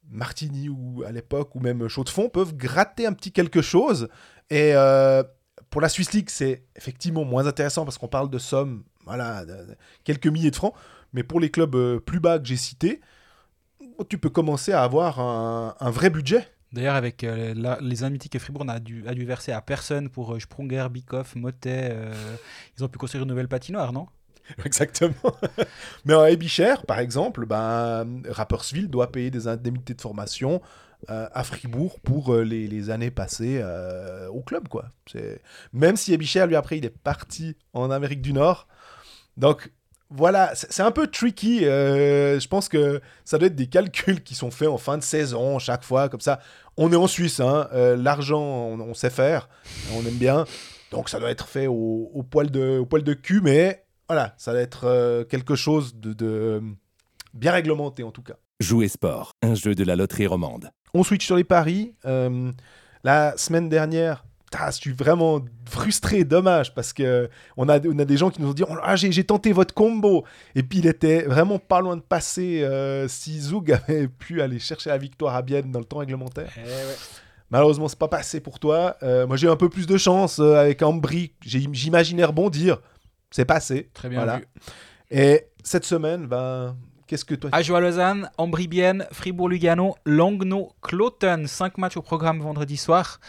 Martigny 0.09 0.69
ou 0.71 1.03
à 1.07 1.13
l'époque, 1.13 1.55
ou 1.55 1.61
même 1.61 1.87
Chaux-de-Fonds, 1.89 2.31
peuvent 2.31 2.57
gratter 2.57 3.07
un 3.07 3.13
petit 3.13 3.31
quelque 3.31 3.61
chose. 3.63 4.09
Et 4.49 4.73
euh, 4.75 5.23
pour 5.69 5.81
la 5.81 5.89
Swiss 5.91 6.13
League, 6.13 6.31
c'est 6.31 6.65
effectivement 6.77 7.25
moins 7.25 7.47
intéressant 7.47 7.85
parce 7.85 7.99
qu'on 7.99 8.09
parle 8.09 8.31
de 8.31 8.39
sommes, 8.39 8.85
voilà, 9.05 9.45
de- 9.45 9.53
de 9.53 9.77
quelques 10.05 10.27
milliers 10.29 10.51
de 10.51 10.57
francs. 10.57 10.75
Mais 11.13 11.23
pour 11.23 11.41
les 11.41 11.51
clubs 11.51 11.75
euh, 11.75 12.01
plus 12.01 12.21
bas 12.21 12.39
que 12.39 12.47
j'ai 12.47 12.57
cités, 12.57 13.01
tu 14.09 14.17
peux 14.17 14.31
commencer 14.31 14.73
à 14.73 14.83
avoir 14.83 15.21
un 15.21 15.91
vrai 15.91 16.09
budget. 16.09 16.49
D'ailleurs, 16.73 16.95
avec 16.95 17.23
euh, 17.23 17.55
les 17.81 18.03
indemnités 18.03 18.29
que 18.29 18.39
Fribourg 18.39 18.65
a 18.69 18.81
dû, 18.81 19.07
a 19.07 19.15
dû 19.15 19.25
verser 19.25 19.53
à 19.53 19.61
personne 19.61 20.09
pour 20.09 20.35
euh, 20.35 20.41
Sprunger, 20.41 20.87
Bikoff, 20.91 21.37
Motet, 21.37 21.91
euh, 21.93 22.15
ils 22.77 22.85
ont 22.85 22.89
pu 22.89 22.99
construire 22.99 23.25
une 23.25 23.29
nouvelle 23.29 23.49
patinoire, 23.49 23.93
non? 23.93 24.07
Exactement. 24.65 25.37
Mais 26.05 26.15
en 26.15 26.27
par 26.87 26.99
exemple, 26.99 27.45
ben, 27.47 28.23
Rapperswil 28.29 28.89
doit 28.89 29.13
payer 29.13 29.31
des 29.31 29.49
indemnités 29.49 29.95
de 29.95 30.01
formation 30.01 30.63
euh, 31.11 31.29
à 31.33 31.45
Fribourg 31.45 32.01
pour 32.01 32.35
les, 32.37 32.91
années 32.91 33.11
passées 33.11 33.63
au 34.31 34.41
club. 34.41 34.69
Quoi. 34.69 34.87
Même 35.73 35.97
si 35.97 36.13
Ebicher, 36.13 36.47
lui, 36.47 36.57
après, 36.57 36.79
il 36.79 36.85
est 36.85 36.91
parti 36.91 37.57
en 37.73 37.91
Amérique 37.91 38.23
du 38.23 38.33
Nord. 38.33 38.67
Donc, 39.37 39.71
voilà, 40.15 40.53
c'est 40.55 40.83
un 40.83 40.91
peu 40.91 41.07
tricky. 41.07 41.65
euh, 41.65 42.39
je 42.39 42.49
pense 42.49 42.69
que 42.69 43.01
ça 43.25 43.39
doit 43.39 43.47
être 43.49 43.57
des 43.57 43.67
calculs 43.67 44.23
qui 44.23 44.35
sont 44.35 44.51
faits 44.51 44.69
en 44.69 44.79
fin 44.79 44.99
de 44.99 45.03
saison, 45.03 45.59
chaque 45.59 45.85
fois, 45.85 46.09
comme 46.09 46.21
ça. 46.21 46.41
On 46.77 46.93
est 46.93 46.97
en 46.97 47.07
Suisse, 47.07 47.41
hein, 47.41 47.69
euh, 47.73 47.97
l'argent, 47.97 48.43
on, 48.43 48.81
on 48.81 48.95
sait 48.95 49.11
faire, 49.11 49.49
on 49.95 50.01
aime 50.07 50.15
bien. 50.19 50.45
Donc, 50.91 51.09
ça 51.09 51.19
doit 51.19 51.31
être 51.31 51.49
fait 51.49 51.67
au, 51.67 52.11
au 52.15 52.23
poil, 52.23 52.51
de, 52.51 52.79
au 52.79 52.87
poil 52.87 53.03
de 53.03 53.15
cul, 53.15 53.41
mais 53.43 53.85
voilà, 54.09 54.35
ça 54.39 54.53
doit 54.53 54.61
être 54.61 54.85
euh, 54.85 55.25
quelque 55.25 55.55
chose 55.55 55.95
de, 55.97 56.13
de 56.13 56.63
bien 57.35 57.53
réglementé, 57.53 58.03
en 58.03 58.11
tout 58.11 58.23
cas. 58.23 58.35
Jouer 58.61 58.89
sport, 58.89 59.33
un 59.43 59.55
jeu 59.55 59.75
de 59.75 59.85
la 59.85 59.97
loterie 59.97 60.27
romande. 60.27 60.71
On 60.95 61.03
switch 61.03 61.27
sur 61.27 61.37
les 61.37 61.45
paris. 61.45 61.95
La 63.05 63.37
semaine 63.37 63.69
dernière, 63.69 64.25
putain, 64.53 64.71
je 64.71 64.77
suis 64.77 64.93
vraiment 64.93 65.43
frustré, 65.69 66.25
dommage, 66.25 66.75
parce 66.75 66.93
que 66.93 67.29
on 67.57 67.69
a, 67.69 67.79
on 67.87 67.99
a 67.99 68.05
des 68.05 68.17
gens 68.17 68.31
qui 68.31 68.41
nous 68.43 68.51
ont 68.51 68.55
dit 68.55 68.65
Oh, 68.69 68.75
ah, 68.83 68.97
j'ai 68.97 69.25
tenté 69.25 69.53
votre 69.53 69.75
combo. 69.75 70.25
Et 70.55 70.63
puis 70.63 70.79
il 70.81 70.87
était 70.87 71.23
vraiment 71.23 71.59
pas 71.59 71.81
loin 71.81 71.97
de 71.97 72.03
passer 72.03 72.63
euh, 72.63 73.09
si 73.09 73.41
Zoug 73.41 73.73
avait 73.89 74.09
pu 74.09 74.43
aller 74.43 74.59
chercher 74.59 74.91
la 74.91 74.99
victoire 74.99 75.35
à 75.35 75.43
Bienne 75.43 75.71
dans 75.73 75.79
le 75.79 75.85
temps 75.85 75.99
réglementaire. 75.99 76.51
Malheureusement, 77.51 77.89
c'est 77.89 77.99
pas 77.99 78.09
passé 78.09 78.41
pour 78.41 78.59
toi. 78.59 78.97
Euh, 79.03 79.27
moi, 79.27 79.37
j'ai 79.37 79.47
eu 79.47 79.51
un 79.51 79.57
peu 79.57 79.69
plus 79.69 79.87
de 79.87 79.99
chance 79.99 80.39
euh, 80.39 80.55
avec 80.57 80.83
Ambry. 80.83 81.35
J'imaginais 81.43 82.25
rebondir. 82.25 82.81
C'est 83.31 83.45
passé. 83.45 83.91
Très 83.93 84.09
bien 84.09 84.21
Voilà. 84.21 84.39
vu. 84.39 84.47
Et 85.11 85.49
cette 85.63 85.85
semaine, 85.85 86.27
ben, 86.27 86.75
qu'est-ce 87.07 87.27
que 87.27 87.35
toi 87.35 87.51
Ajoie 87.53 87.81
Lausanne, 87.81 88.31
Ambri-Bienne, 88.39 89.07
Fribourg-Lugano, 89.13 89.97
Langnau, 90.07 90.73
Cloton. 90.81 91.45
5 91.47 91.77
matchs 91.77 91.99
au 91.99 92.03
programme 92.03 92.41
vendredi 92.41 92.79
soir. 92.79 93.21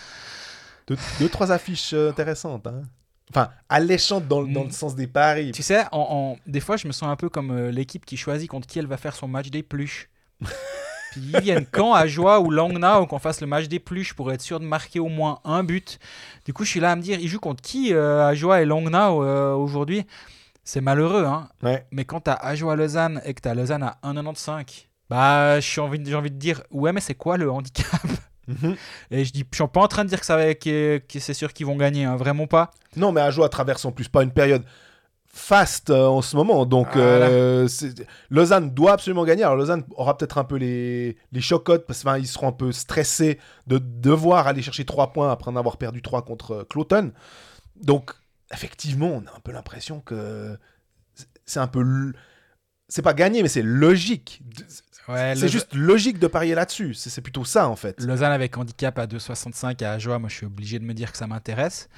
Deux, 0.87 0.97
deux, 1.19 1.29
trois 1.29 1.51
affiches 1.51 1.93
euh, 1.93 2.09
intéressantes. 2.09 2.67
hein. 2.67 2.83
Enfin, 3.29 3.49
alléchantes 3.69 4.27
dans, 4.27 4.43
dans 4.43 4.63
Mm. 4.63 4.67
le 4.67 4.71
sens 4.71 4.95
des 4.95 5.07
paris. 5.07 5.51
Tu 5.53 5.63
sais, 5.63 5.83
en, 5.91 6.33
en- 6.35 6.37
des 6.45 6.59
fois, 6.59 6.77
je 6.77 6.87
me 6.87 6.91
sens 6.91 7.09
un 7.09 7.15
peu 7.15 7.29
comme 7.29 7.51
euh, 7.51 7.71
l'équipe 7.71 8.05
qui 8.05 8.17
choisit 8.17 8.49
contre 8.49 8.67
qui 8.67 8.79
elle 8.79 8.87
va 8.87 8.97
faire 8.97 9.15
son 9.15 9.27
match 9.27 9.49
des 9.49 9.63
pluches. 9.63 10.09
Puis 11.11 11.21
ils 11.33 11.39
viennent 11.41 11.65
quand 11.71 11.93
à 11.93 12.07
Joie 12.07 12.39
ou 12.41 12.49
Langnau 12.51 13.05
qu'on 13.05 13.19
fasse 13.19 13.39
le 13.39 13.47
match 13.47 13.67
des 13.67 13.79
pluches 13.79 14.13
pour 14.13 14.31
être 14.31 14.41
sûr 14.41 14.59
de 14.59 14.65
marquer 14.65 14.99
au 14.99 15.09
moins 15.09 15.39
un 15.45 15.63
but. 15.63 15.99
Du 16.45 16.53
coup, 16.53 16.65
je 16.65 16.71
suis 16.71 16.79
là 16.79 16.91
à 16.91 16.95
me 16.95 17.01
dire, 17.01 17.19
ils 17.19 17.27
jouent 17.27 17.39
contre 17.39 17.61
qui 17.61 17.93
euh, 17.93 18.27
à 18.27 18.33
Joie 18.35 18.61
et 18.61 18.65
Langnau 18.65 19.23
euh, 19.23 19.53
aujourd'hui? 19.53 20.05
C'est 20.63 20.81
malheureux, 20.81 21.25
hein. 21.25 21.49
Ouais. 21.61 21.85
Mais 21.91 22.03
quand 22.05 22.21
t'as 22.21 22.33
Ajoie 22.33 22.75
Lausanne 22.75 23.21
et 23.25 23.33
que 23.33 23.41
t'as 23.41 23.53
Lausanne 23.53 23.83
à 23.83 23.97
1,95, 24.03 24.85
bah, 25.09 25.59
j'ai 25.59 25.81
envie, 25.81 25.99
de- 25.99 26.09
j'ai 26.09 26.15
envie 26.15 26.31
de 26.31 26.37
dire, 26.37 26.63
ouais, 26.71 26.91
mais 26.93 27.01
c'est 27.01 27.15
quoi 27.15 27.37
le 27.37 27.51
handicap? 27.51 28.01
Mhm. 28.47 28.75
Et 29.11 29.25
je 29.25 29.31
dis, 29.33 29.45
je 29.51 29.55
suis 29.55 29.67
pas 29.67 29.81
en 29.81 29.87
train 29.87 30.03
de 30.03 30.09
dire 30.09 30.19
que 30.19 30.25
ça 30.25 30.35
va, 30.35 30.53
que, 30.53 30.97
que 31.07 31.19
c'est 31.19 31.33
sûr 31.33 31.53
qu'ils 31.53 31.65
vont 31.65 31.75
gagner, 31.77 32.05
hein, 32.05 32.15
vraiment 32.15 32.47
pas. 32.47 32.71
Non, 32.95 33.11
mais 33.11 33.21
Ajoie 33.21 33.47
traverse 33.49 33.85
en 33.85 33.91
plus 33.91 34.09
pas 34.09 34.23
une 34.23 34.31
période 34.33 34.63
faste 35.35 35.89
euh, 35.89 36.05
en 36.05 36.21
ce 36.21 36.35
moment. 36.35 36.65
Donc, 36.65 36.89
Voilà. 36.93 37.27
euh, 37.27 37.67
c'est- 37.67 38.05
Lausanne 38.29 38.69
doit 38.71 38.91
absolument 38.93 39.25
gagner. 39.25 39.43
Alors, 39.43 39.55
Lausanne 39.55 39.83
aura 39.95 40.15
peut-être 40.17 40.37
un 40.37 40.43
peu 40.43 40.57
les, 40.57 41.17
les 41.31 41.41
chocottes 41.41 41.85
parce 41.87 42.03
qu'ils 42.03 42.27
seront 42.27 42.49
un 42.49 42.51
peu 42.51 42.71
stressés 42.71 43.39
de 43.65 43.79
devoir 43.79 44.45
aller 44.47 44.61
chercher 44.61 44.85
3 44.85 45.11
points 45.13 45.31
après 45.31 45.49
en 45.49 45.55
avoir 45.55 45.77
perdu 45.77 46.01
3 46.03 46.21
contre 46.23 46.51
euh, 46.51 46.63
Cloton. 46.69 47.11
Donc, 47.81 48.11
effectivement, 48.53 49.07
on 49.07 49.25
a 49.25 49.35
un 49.35 49.39
peu 49.43 49.51
l'impression 49.51 50.01
que 50.01 50.55
c'est 51.45 51.59
un 51.59 51.67
peu. 51.67 51.81
l- 51.81 52.13
C'est 52.87 53.01
pas 53.01 53.15
gagné, 53.15 53.41
mais 53.41 53.49
c'est 53.49 53.63
logique. 53.63 54.41
Ouais, 55.07 55.33
C'est 55.35 55.41
le- 55.43 55.47
juste 55.49 55.73
logique 55.73 56.17
de 56.19 56.27
parier 56.27 56.55
là-dessus. 56.55 56.93
C'est 56.93 57.21
plutôt 57.21 57.43
ça, 57.45 57.67
en 57.67 57.75
fait. 57.75 57.99
Lausanne 58.01 58.31
avec 58.31 58.57
handicap 58.57 58.97
à 58.99 59.05
2,65 59.05 59.81
à 59.83 59.91
Ajoie, 59.93 60.17
moi 60.19 60.29
je 60.29 60.35
suis 60.35 60.45
obligé 60.45 60.79
de 60.79 60.85
me 60.85 60.93
dire 60.93 61.11
que 61.11 61.17
ça 61.17 61.27
m'intéresse. 61.27 61.89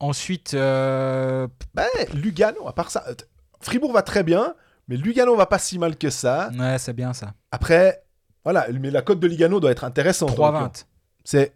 Ensuite, 0.00 0.54
euh, 0.54 1.46
Ben, 1.74 1.86
Lugano, 2.14 2.66
à 2.66 2.72
part 2.74 2.90
ça. 2.90 3.04
euh, 3.08 3.14
Fribourg 3.60 3.92
va 3.92 4.02
très 4.02 4.22
bien, 4.22 4.54
mais 4.88 4.96
Lugano 4.96 5.36
va 5.36 5.46
pas 5.46 5.58
si 5.58 5.78
mal 5.78 5.96
que 5.96 6.10
ça. 6.10 6.50
ouais, 6.58 6.78
c'est 6.78 6.92
bien 6.94 7.12
ça. 7.12 7.34
Après, 7.52 8.02
voilà, 8.44 8.66
mais 8.80 8.90
la 8.90 9.02
cote 9.02 9.20
de 9.20 9.26
Lugano 9.26 9.60
doit 9.60 9.70
être 9.70 9.84
intéressante. 9.84 10.34
3,20. 10.36 10.84
C'est. 11.24 11.52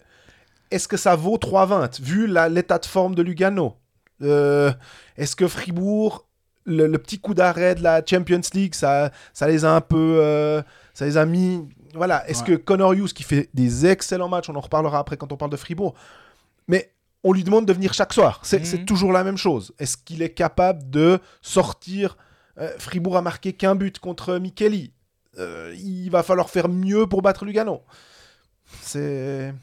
Est-ce 0.71 0.87
que 0.89 0.97
ça 0.99 1.17
vaut 1.17 1.37
3,20 1.39 2.01
vu 2.03 2.27
l'état 2.51 2.79
de 2.79 2.87
forme 2.87 3.15
de 3.15 3.23
Lugano? 3.23 3.77
Euh, 4.23 4.73
Est-ce 5.17 5.35
que 5.37 5.49
Fribourg, 5.49 6.27
le, 6.67 6.87
le 6.87 6.99
petit 6.99 7.19
coup 7.19 7.33
d'arrêt 7.35 7.75
de 7.75 7.83
la 7.83 8.03
Champions 8.05 8.41
League, 8.53 8.75
ça, 8.75 9.11
ça 9.33 9.49
les 9.49 9.65
a 9.65 9.73
un 9.75 9.81
peu. 9.81 10.19
euh, 10.21 10.63
ça 10.99 11.05
les 11.05 11.17
a 11.17 11.25
mis. 11.27 11.67
Voilà. 11.95 12.29
Est-ce 12.29 12.41
Ouais. 12.43 12.49
que 12.49 12.53
Connor 12.57 12.93
Hughes, 12.95 13.13
qui 13.13 13.23
fait 13.23 13.49
des 13.55 13.87
excellents 13.87 14.29
matchs, 14.29 14.49
on 14.51 14.57
en 14.57 14.61
reparlera 14.61 14.99
après 14.99 15.17
quand 15.17 15.33
on 15.33 15.37
parle 15.37 15.51
de 15.53 15.57
Fribourg, 15.57 15.95
mais 16.67 16.93
on 17.25 17.33
lui 17.33 17.45
demande 17.45 17.67
de 17.67 17.73
venir 17.73 17.95
chaque 17.95 18.13
soir. 18.13 18.41
C'est 18.43 18.79
Mhm. 18.81 18.85
toujours 18.85 19.13
la 19.13 19.23
même 19.25 19.37
chose. 19.37 19.73
Est-ce 19.79 19.97
qu'il 19.97 20.23
est 20.23 20.31
capable 20.35 20.91
de 20.91 21.21
sortir 21.41 22.17
euh, 22.61 22.73
Fribourg 22.79 23.17
a 23.17 23.23
marqué 23.23 23.53
qu'un 23.53 23.77
but 23.77 24.01
contre 24.01 24.39
Micheli? 24.39 24.93
Euh, 25.39 25.73
il 25.79 26.09
va 26.11 26.25
falloir 26.25 26.51
faire 26.51 26.69
mieux 26.69 27.07
pour 27.07 27.23
battre 27.23 27.45
Lugano. 27.45 27.83
C'est. 28.83 29.55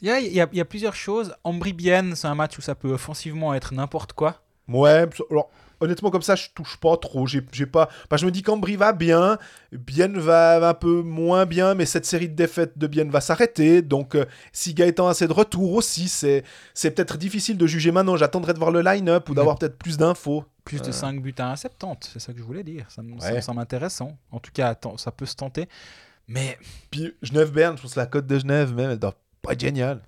Il 0.00 0.08
y 0.08 0.10
a, 0.10 0.20
il 0.20 0.32
y 0.32 0.40
a- 0.40 0.48
il 0.52 0.58
y 0.58 0.60
a 0.60 0.64
plusieurs 0.64 0.94
choses. 0.94 1.34
Ambry-Bienne, 1.44 2.14
c'est 2.14 2.26
un 2.28 2.34
match 2.34 2.58
où 2.58 2.60
ça 2.60 2.74
peut 2.74 2.92
offensivement 2.92 3.54
être 3.54 3.74
n'importe 3.74 4.12
quoi. 4.12 4.42
Ouais, 4.68 5.06
alors, 5.30 5.50
honnêtement, 5.84 6.10
comme 6.10 6.22
ça, 6.22 6.34
je 6.34 6.48
touche 6.54 6.76
pas 6.78 6.96
trop. 6.96 7.26
J'ai 7.26 7.40
j'ai 7.52 7.66
pas. 7.66 7.88
Enfin, 8.06 8.16
je 8.16 8.26
me 8.26 8.30
dis 8.30 8.42
qu'Ambry 8.42 8.76
va 8.76 8.92
bien, 8.92 9.38
Bienne 9.72 10.18
va, 10.18 10.68
un 10.68 10.74
peu 10.74 11.02
moins 11.02 11.46
bien, 11.46 11.74
mais 11.74 11.86
cette 11.86 12.06
série 12.06 12.28
de 12.28 12.34
défaites 12.34 12.76
de 12.78 12.86
Bienne 12.86 13.10
va 13.10 13.20
s'arrêter. 13.20 13.82
Donc, 13.82 14.14
euh, 14.14 14.24
si 14.52 14.74
Gaëtan 14.74 15.06
a 15.06 15.10
assez 15.10 15.26
de 15.28 15.32
retour 15.32 15.72
aussi, 15.74 16.08
c'est 16.08 16.44
c'est 16.74 16.90
peut-être 16.90 17.16
difficile 17.18 17.56
de 17.58 17.66
juger 17.66 17.92
maintenant. 17.92 18.16
J'attendrai 18.16 18.52
de 18.54 18.58
voir 18.58 18.70
le 18.70 18.80
line-up 18.82 19.28
ou 19.28 19.34
d'avoir 19.34 19.58
peut-être 19.58 19.78
plus 19.78 19.96
d'infos. 19.96 20.44
Plus 20.64 20.80
de 20.80 20.88
Euh. 20.88 20.92
5 20.92 21.20
buts 21.20 21.34
à 21.38 21.52
1,70, 21.52 22.08
c'est 22.12 22.18
ça 22.20 22.32
que 22.32 22.38
je 22.38 22.44
voulais 22.44 22.64
dire. 22.64 22.86
Ça 22.88 23.02
me, 23.02 23.14
Ouais. 23.20 23.40
semble 23.42 23.60
intéressant. 23.60 24.16
En 24.32 24.40
tout 24.40 24.50
cas, 24.52 24.68
attends, 24.68 24.96
ça 24.96 25.10
peut 25.12 25.26
se 25.26 25.36
tenter. 25.36 25.68
Mais 26.26 26.58
Puis 26.90 27.14
Genève-Berne, 27.22 27.76
je 27.76 27.82
pense 27.82 27.94
que 27.94 28.00
la 28.00 28.06
cote 28.06 28.26
de 28.26 28.38
Genève, 28.38 28.72
même, 28.72 28.90
elle 28.90 28.98
doit 28.98 29.14
pas 29.42 29.52
être 29.52 29.60
géniale. 29.60 30.00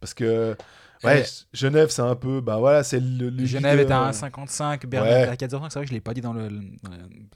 Parce 0.00 0.14
que. 0.14 0.56
Ouais. 1.04 1.24
Genève, 1.52 1.88
c'est 1.90 2.02
un 2.02 2.14
peu. 2.14 2.40
Bah 2.40 2.58
voilà, 2.58 2.82
c'est 2.84 3.00
le. 3.00 3.28
le 3.30 3.44
Genève 3.44 3.80
est 3.80 3.90
à 3.90 4.10
1,55, 4.10 4.86
Berne 4.86 5.06
Ouais. 5.06 5.12
est 5.22 5.28
à 5.28 5.34
4,05. 5.36 5.70
C'est 5.70 5.78
vrai 5.78 5.84
que 5.84 5.88
je 5.88 5.92
ne 5.92 5.96
l'ai 5.96 6.00
pas 6.00 6.14
dit 6.14 6.20
dans 6.20 6.32
le. 6.32 6.48
le- 6.48 6.62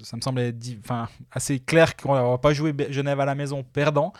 ça 0.02 0.16
me 0.16 0.20
semblait 0.22 0.54
enfin, 0.84 1.08
assez 1.32 1.58
clair 1.58 1.96
qu'on 1.96 2.12
va 2.14 2.38
pas 2.38 2.52
jouer 2.52 2.74
Genève 2.90 3.18
à 3.20 3.24
la 3.24 3.34
maison 3.34 3.62
perdant. 3.64 4.12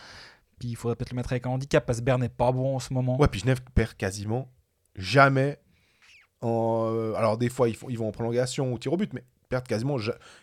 Puis 0.59 0.69
il 0.71 0.77
faudrait 0.77 0.97
peut-être 0.97 1.11
le 1.11 1.17
mettre 1.17 1.33
avec 1.33 1.47
un 1.47 1.51
handicap 1.51 1.85
parce 1.85 1.99
que 2.01 2.05
Berne 2.05 2.21
n'est 2.23 2.29
pas 2.29 2.51
bon 2.51 2.77
en 2.77 2.79
ce 2.79 2.93
moment. 2.95 3.21
Ouais, 3.21 3.29
puis 3.29 3.41
Genève 3.41 3.61
perd 3.75 3.95
quasiment 3.95 4.49
jamais. 4.97 5.59
En... 6.41 6.89
euh, 6.93 7.15
Alors, 7.15 7.39
des 7.39 7.49
fois, 7.49 7.69
ils, 7.69 7.77
font, 7.77 7.89
ils 7.89 7.99
vont 7.99 8.09
en 8.09 8.13
prolongation 8.13 8.73
ou 8.73 8.79
tir 8.79 8.93
au 8.93 8.97
but, 8.97 9.13
mais 9.13 9.23
ils 9.45 9.49
perdent 9.49 9.67
quasiment. 9.67 9.97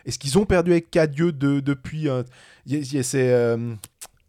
Est-ce 0.05 0.17
qu'ils 0.19 0.37
ont 0.37 0.45
perdu 0.45 0.71
avec 0.71 0.89
Cadieux 0.91 1.31
de, 1.31 1.59
depuis. 1.59 2.07
euh, 2.09 2.23
a- 2.71 3.03
C'est 3.03 3.31
euh, 3.33 3.73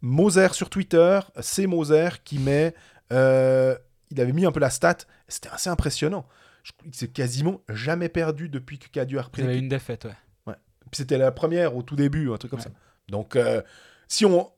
Moser 0.01 0.49
sur 0.53 0.69
Twitter, 0.71 1.21
c'est 1.41 1.67
Moser 1.67 2.09
qui 2.25 2.39
met. 2.39 2.75
euh, 3.13 3.77
il 4.11 4.21
avait 4.21 4.33
mis 4.33 4.47
un 4.47 4.53
peu 4.53 4.61
la 4.61 4.71
stat, 4.71 4.99
c'était 5.29 5.49
assez 5.51 5.71
impressionnant. 5.71 6.27
Je 6.63 6.73
que 6.91 6.97
c'est 6.97 7.13
quasiment 7.13 7.61
jamais 7.69 8.09
perdu 8.09 8.49
depuis 8.49 8.79
que 8.79 8.89
Cadieux 8.89 9.19
a 9.19 9.23
repris 9.23 9.43
avez 9.43 9.53
l'équipe. 9.53 9.63
une 9.65 9.69
défaite, 9.69 10.05
ouais. 10.07 10.55
Puis 10.91 10.99
c'était 10.99 11.19
la 11.19 11.31
première 11.33 11.77
au 11.77 11.83
tout 11.83 11.97
début, 11.97 12.31
un 12.33 12.37
truc 12.37 12.51
comme 12.51 12.61
Ouais. 12.61 12.65
ça. 12.67 12.71
Donc, 13.09 13.37
euh, 13.37 13.61
si 14.09 14.25
on 14.25 14.51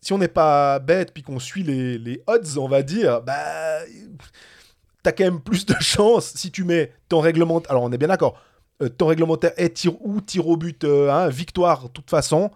si 0.00 0.12
on 0.12 0.18
n'est 0.18 0.28
pas 0.28 0.78
bête 0.78 1.12
puis 1.12 1.22
qu'on 1.22 1.38
suit 1.40 1.62
les, 1.64 1.98
les 1.98 2.22
odds, 2.28 2.58
on 2.58 2.68
va 2.68 2.82
dire, 2.82 3.22
bah, 3.22 3.80
t'as 5.02 5.12
quand 5.12 5.24
même 5.24 5.40
plus 5.40 5.66
de 5.66 5.74
chance 5.80 6.32
si 6.34 6.50
tu 6.50 6.64
mets 6.64 6.92
ton 7.08 7.20
réglementaire. 7.20 7.70
Alors, 7.70 7.82
on 7.84 7.92
est 7.92 7.98
bien 7.98 8.08
d'accord. 8.08 8.40
euh, 8.82 8.88
ton 8.88 9.06
réglementaire 9.06 9.52
est 9.56 9.74
tir 9.74 10.00
ou 10.04 10.20
tir 10.20 10.46
au 10.48 10.56
but, 10.56 10.84
euh, 10.84 11.10
hein, 11.10 11.28
victoire, 11.28 11.84
de 11.84 11.88
toute 11.88 12.10
façon. 12.10 12.50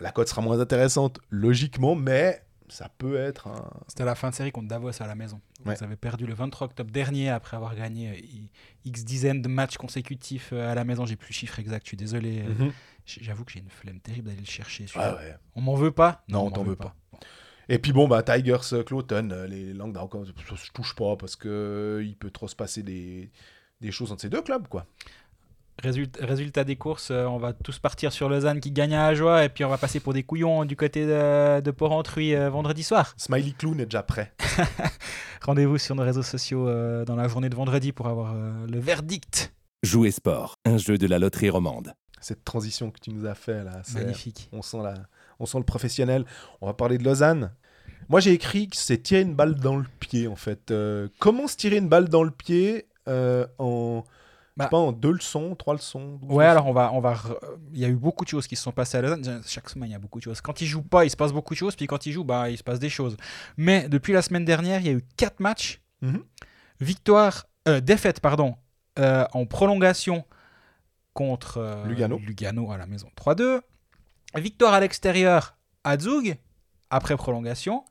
La 0.00 0.10
cote 0.12 0.28
sera 0.28 0.42
moins 0.42 0.60
intéressante, 0.60 1.18
logiquement, 1.30 1.94
mais 1.94 2.42
ça 2.68 2.88
peut 2.98 3.16
être 3.16 3.46
un. 3.48 3.70
C'était 3.88 4.04
la 4.04 4.14
fin 4.14 4.30
de 4.30 4.34
série 4.34 4.52
contre 4.52 4.68
Davos 4.68 4.90
à 5.02 5.06
la 5.06 5.14
maison. 5.14 5.40
Vous 5.64 5.70
Ouais. 5.70 5.82
avez 5.82 5.96
perdu 5.96 6.26
le 6.26 6.34
23 6.34 6.66
octobre 6.68 6.90
dernier 6.90 7.28
après 7.30 7.56
avoir 7.56 7.74
gagné 7.74 8.10
euh, 8.10 8.46
X 8.84 9.04
dizaines 9.04 9.42
de 9.42 9.48
matchs 9.48 9.76
consécutifs 9.76 10.50
euh, 10.52 10.70
à 10.70 10.74
la 10.74 10.84
maison. 10.84 11.06
J'ai 11.06 11.16
plus 11.16 11.30
le 11.30 11.34
chiffre 11.34 11.58
exact, 11.58 11.84
je 11.84 11.88
suis 11.90 11.96
désolé. 11.96 12.42
euh, 12.46 12.70
j- 13.06 13.20
J'avoue 13.22 13.44
que 13.44 13.52
j'ai 13.52 13.60
une 13.60 13.70
flemme 13.70 14.00
terrible 14.00 14.28
d'aller 14.28 14.40
le 14.40 14.46
chercher. 14.46 14.86
celui-là. 14.86 15.14
Ouais, 15.16 15.20
ouais. 15.20 15.36
On 15.54 15.60
m'en 15.60 15.74
veut 15.74 15.92
pas? 15.92 16.22
Non, 16.28 16.40
on 16.40 16.44
m'en 16.44 16.50
t'en 16.50 16.62
veut 16.64 16.76
pas. 16.76 16.94
Et 17.68 17.78
puis 17.78 17.92
bon, 17.92 18.06
bah, 18.06 18.22
Tigers, 18.22 18.84
Cloton, 18.86 19.46
les 19.48 19.72
Languedoc, 19.74 20.14
euh, 20.14 20.24
je 20.24 20.70
touche 20.72 20.94
pas 20.94 21.16
parce 21.16 21.34
que 21.36 21.48
euh, 21.48 22.04
il 22.04 22.16
peut 22.16 22.30
trop 22.30 22.46
se 22.48 22.54
passer 22.54 22.82
des, 22.84 23.30
des 23.80 23.90
choses 23.90 24.12
entre 24.12 24.22
ces 24.22 24.28
deux 24.28 24.42
clubs, 24.42 24.68
quoi. 24.68 24.86
Résultat, 25.82 26.24
résultat 26.24 26.64
des 26.64 26.76
courses, 26.76 27.10
euh, 27.10 27.26
on 27.26 27.36
va 27.36 27.52
tous 27.52 27.78
partir 27.78 28.10
sur 28.10 28.30
Lausanne 28.30 28.60
qui 28.60 28.70
gagne 28.70 28.94
à 28.94 29.06
Ajoie 29.08 29.44
et 29.44 29.50
puis 29.50 29.62
on 29.62 29.68
va 29.68 29.76
passer 29.76 30.00
pour 30.00 30.14
des 30.14 30.22
couillons 30.22 30.64
du 30.64 30.74
côté 30.74 31.04
de, 31.04 31.60
de 31.60 31.70
Port-Entruy 31.70 32.34
euh, 32.34 32.48
vendredi 32.48 32.82
soir. 32.82 33.12
Smiley 33.18 33.52
Clown 33.52 33.78
est 33.80 33.84
déjà 33.84 34.02
prêt. 34.02 34.32
Rendez-vous 35.42 35.76
sur 35.78 35.94
nos 35.94 36.02
réseaux 36.02 36.22
sociaux 36.22 36.66
euh, 36.66 37.04
dans 37.04 37.14
la 37.16 37.28
journée 37.28 37.50
de 37.50 37.54
vendredi 37.56 37.92
pour 37.92 38.06
avoir 38.08 38.32
euh, 38.34 38.66
le 38.66 38.78
verdict. 38.80 39.52
Jouer 39.82 40.10
sport, 40.10 40.54
un 40.64 40.78
jeu 40.78 40.96
de 40.96 41.06
la 41.06 41.18
loterie 41.18 41.50
romande. 41.50 41.92
Cette 42.22 42.42
transition 42.44 42.90
que 42.90 42.98
tu 42.98 43.10
nous 43.10 43.26
as 43.26 43.34
fait 43.34 43.62
là, 43.62 43.82
c'est- 43.84 43.98
Magnifique. 44.00 44.48
on 44.52 44.62
sent 44.62 44.78
la, 44.82 44.94
on 45.38 45.44
sent 45.46 45.58
le 45.58 45.64
professionnel. 45.64 46.24
On 46.62 46.66
va 46.66 46.72
parler 46.72 46.96
de 46.96 47.04
Lausanne. 47.04 47.52
Moi, 48.08 48.20
j'ai 48.20 48.32
écrit 48.32 48.68
que 48.68 48.76
c'est 48.76 48.98
tirer 49.02 49.20
une 49.20 49.34
balle 49.34 49.56
dans 49.56 49.76
le 49.76 49.84
pied, 50.00 50.26
en 50.26 50.36
fait. 50.36 50.70
Euh, 50.70 51.08
comment 51.18 51.46
se 51.48 51.56
tirer 51.56 51.76
une 51.76 51.88
balle 51.88 52.08
dans 52.08 52.22
le 52.22 52.30
pied 52.30 52.86
euh, 53.08 53.46
en, 53.58 54.04
je 54.58 54.62
sais 54.62 54.66
Bah. 54.66 54.68
pas, 54.70 54.76
en 54.78 54.92
deux 54.92 55.12
leçons, 55.12 55.54
trois 55.54 55.74
leçons 55.74 56.18
Ouais, 56.22 56.44
leçons 56.44 56.50
alors 56.50 56.66
on 56.66 56.72
va, 56.72 56.92
on 56.94 57.00
va. 57.00 57.14
re- 57.14 57.38
Il 57.72 57.78
y 57.78 57.84
a 57.84 57.88
eu 57.88 57.94
beaucoup 57.96 58.24
de 58.24 58.30
choses 58.30 58.46
qui 58.46 58.56
se 58.56 58.62
sont 58.62 58.72
passées 58.72 58.96
à 58.98 59.02
Lausanne. 59.02 59.42
Chaque 59.46 59.68
semaine, 59.68 59.90
il 59.90 59.92
y 59.92 59.96
a 59.96 59.98
beaucoup 59.98 60.18
de 60.18 60.24
choses. 60.24 60.40
Quand 60.40 60.60
ils 60.60 60.66
jouent 60.66 60.82
pas, 60.82 61.04
il 61.04 61.10
se 61.10 61.16
passe 61.16 61.32
beaucoup 61.32 61.52
de 61.54 61.58
choses. 61.58 61.76
Puis 61.76 61.86
quand 61.86 62.06
ils 62.06 62.12
jouent, 62.12 62.24
bah, 62.24 62.48
il 62.50 62.56
se 62.56 62.62
passe 62.64 62.78
des 62.78 62.88
choses. 62.88 63.16
Mais 63.58 63.88
depuis 63.88 64.12
la 64.14 64.22
semaine 64.22 64.44
dernière, 64.46 64.80
il 64.80 64.86
y 64.86 64.90
a 64.90 64.92
eu 64.92 65.04
quatre 65.16 65.40
matchs. 65.40 65.80
Mhm. 66.00 66.22
Victoire, 66.80 67.46
euh, 67.68 67.80
défaite, 67.80 68.20
pardon, 68.20 68.54
euh, 68.98 69.26
en 69.32 69.44
prolongation 69.46 70.24
contre 71.12 71.58
euh, 71.58 71.86
Lugano. 71.86 72.18
Lugano 72.18 72.70
à 72.72 72.78
la 72.78 72.86
maison 72.86 73.08
3-2. 73.16 73.60
Victoire 74.34 74.74
à 74.74 74.80
l'extérieur 74.80 75.56
à 75.84 75.98
Zug 75.98 76.36
après 76.90 77.16
prolongation. 77.16 77.84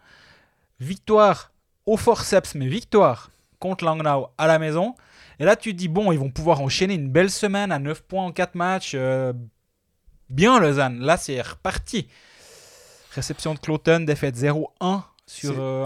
Victoire 0.79 1.51
au 1.85 1.97
forceps, 1.97 2.55
mais 2.55 2.67
victoire 2.67 3.31
contre 3.59 3.85
Langnau 3.85 4.27
à 4.37 4.47
la 4.47 4.59
maison. 4.59 4.95
Et 5.39 5.45
là, 5.45 5.55
tu 5.55 5.71
te 5.73 5.77
dis, 5.77 5.87
bon, 5.87 6.11
ils 6.11 6.19
vont 6.19 6.29
pouvoir 6.31 6.61
enchaîner 6.61 6.93
une 6.95 7.09
belle 7.09 7.29
semaine 7.29 7.71
à 7.71 7.79
9 7.79 8.01
points 8.03 8.25
en 8.25 8.31
4 8.31 8.55
matchs. 8.55 8.93
euh, 8.95 9.33
bien, 10.29 10.59
Lausanne. 10.59 10.99
Là, 10.99 11.17
c'est 11.17 11.41
reparti. 11.41 12.07
Réception 13.11 13.53
de 13.53 13.59
Cloton, 13.59 14.01
défaite 14.01 14.35
0-1 14.35 15.03
sur 15.27 15.55
euh, 15.59 15.85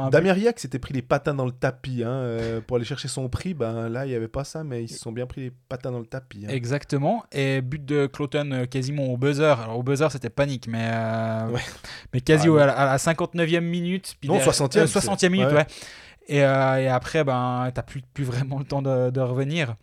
s'était 0.57 0.79
pris 0.79 0.93
les 0.93 1.01
patins 1.01 1.33
dans 1.33 1.45
le 1.45 1.51
tapis 1.53 2.03
hein, 2.03 2.09
euh, 2.09 2.59
pour 2.59 2.75
aller 2.75 2.83
chercher 2.85 3.07
son 3.07 3.29
prix. 3.29 3.53
Ben, 3.53 3.87
là, 3.87 4.05
il 4.05 4.09
n'y 4.09 4.15
avait 4.15 4.27
pas 4.27 4.43
ça, 4.43 4.63
mais 4.65 4.83
ils 4.83 4.89
se 4.89 4.97
sont 4.99 5.13
bien 5.13 5.25
pris 5.27 5.41
les 5.41 5.51
patins 5.69 5.91
dans 5.91 5.99
le 5.99 6.05
tapis. 6.05 6.43
hein. 6.45 6.49
Exactement. 6.49 7.23
Et 7.31 7.61
but 7.61 7.85
de 7.85 8.07
Cloton 8.07 8.49
euh, 8.51 8.65
quasiment 8.65 9.05
au 9.05 9.15
buzzer. 9.17 9.57
Alors 9.61 9.77
au 9.77 9.83
buzzer, 9.83 10.11
c'était 10.11 10.29
panique, 10.29 10.67
mais, 10.67 10.89
euh, 10.91 11.47
Ouais. 11.51 11.61
mais 12.13 12.19
quasi 12.19 12.49
Ah, 12.49 12.63
à, 12.63 12.65
la- 12.65 12.73
à 12.73 12.85
la 12.85 12.97
59e 12.97 13.61
minute. 13.61 14.15
puis 14.19 14.27
Non, 14.27 14.35
derrière- 14.35 14.53
60e, 14.53 14.81
euh, 14.81 14.87
60e 14.87 15.29
minute, 15.31 15.47
ouais. 15.53 15.65
Et, 16.29 16.43
euh, 16.43 16.77
et 16.79 16.87
après, 16.87 17.23
ben, 17.23 17.69
t'as 17.73 17.81
plus, 17.81 18.01
plus 18.13 18.23
vraiment 18.23 18.59
le 18.59 18.63
temps 18.65 18.81
de, 18.83 19.09
de 19.09 19.19
revenir. 19.19 19.75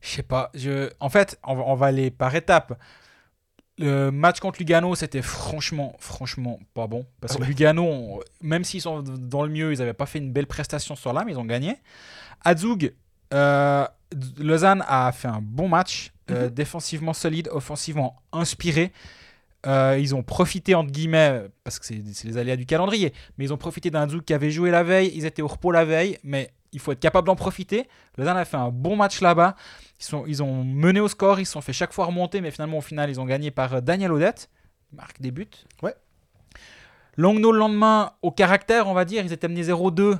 Je 0.00 0.08
sais 0.08 0.22
pas. 0.22 0.50
Je... 0.54 0.90
En 0.98 1.10
fait, 1.10 1.38
on 1.44 1.54
va, 1.54 1.62
on 1.66 1.74
va 1.74 1.86
aller 1.86 2.10
par 2.10 2.34
étapes. 2.34 2.80
Le 3.78 4.10
match 4.10 4.40
contre 4.40 4.58
Lugano, 4.58 4.94
c'était 4.94 5.22
franchement, 5.22 5.94
franchement 5.98 6.58
pas 6.74 6.86
bon. 6.86 7.06
Parce 7.20 7.34
que 7.34 7.38
Ah 7.38 7.42
ouais. 7.42 7.48
Lugano, 7.48 7.84
on- 7.84 8.20
même 8.40 8.64
s'ils 8.64 8.80
sont 8.80 9.02
dans 9.02 9.42
le 9.42 9.50
mieux, 9.50 9.72
ils 9.72 9.78
n'avaient 9.78 9.92
pas 9.94 10.06
fait 10.06 10.18
une 10.18 10.32
belle 10.32 10.46
prestation 10.46 10.96
sur 10.96 11.12
là, 11.12 11.22
mais 11.24 11.32
ils 11.32 11.38
ont 11.38 11.44
gagné. 11.44 11.76
À 12.42 12.56
Zug, 12.56 12.94
euh, 13.34 13.86
Lausanne 14.38 14.82
a 14.88 15.12
fait 15.12 15.28
un 15.28 15.40
bon 15.42 15.68
match, 15.68 16.12
euh, 16.30 16.44
Mhm. 16.46 16.50
défensivement 16.54 17.12
solide, 17.12 17.48
offensivement 17.52 18.16
inspiré. 18.32 18.92
Euh, 19.66 19.98
ils 20.00 20.14
ont 20.14 20.22
profité, 20.22 20.74
entre 20.74 20.90
guillemets, 20.90 21.42
parce 21.64 21.78
que 21.78 21.86
c'est 21.86 22.24
les 22.24 22.38
aléas 22.38 22.56
du 22.56 22.66
calendrier, 22.66 23.12
mais 23.36 23.44
ils 23.44 23.52
ont 23.52 23.58
profité 23.58 23.90
d'un 23.90 24.08
Zug 24.08 24.24
qui 24.24 24.32
avait 24.32 24.50
joué 24.50 24.70
la 24.70 24.82
veille, 24.82 25.12
ils 25.14 25.26
étaient 25.26 25.42
au 25.42 25.48
repos 25.48 25.70
la 25.70 25.84
veille, 25.84 26.18
mais 26.24 26.50
il 26.72 26.80
faut 26.80 26.92
être 26.92 27.00
capable 27.00 27.26
d'en 27.26 27.36
profiter. 27.36 27.88
Lausanne 28.16 28.36
a 28.36 28.44
fait 28.44 28.56
un 28.56 28.70
bon 28.70 28.96
match 28.96 29.20
là-bas. 29.20 29.56
Ils, 29.98 30.04
sont, 30.04 30.24
ils 30.26 30.42
ont 30.42 30.64
mené 30.64 31.00
au 31.00 31.08
score, 31.08 31.40
ils 31.40 31.46
se 31.46 31.52
sont 31.52 31.60
fait 31.60 31.72
chaque 31.72 31.92
fois 31.92 32.06
remonter, 32.06 32.40
mais 32.40 32.50
finalement, 32.50 32.78
au 32.78 32.82
final, 32.82 33.10
ils 33.10 33.20
ont 33.20 33.26
gagné 33.26 33.50
par 33.50 33.74
euh, 33.74 33.80
Daniel 33.80 34.12
Odette, 34.12 34.48
marque 34.92 35.20
des 35.20 35.30
buts. 35.30 35.48
Ouais. 35.82 35.94
Longno, 37.16 37.52
le 37.52 37.58
lendemain, 37.58 38.12
au 38.22 38.30
caractère, 38.30 38.86
on 38.88 38.94
va 38.94 39.04
dire, 39.04 39.24
ils 39.24 39.32
étaient 39.32 39.48
menés 39.48 39.64
0-2. 39.64 40.18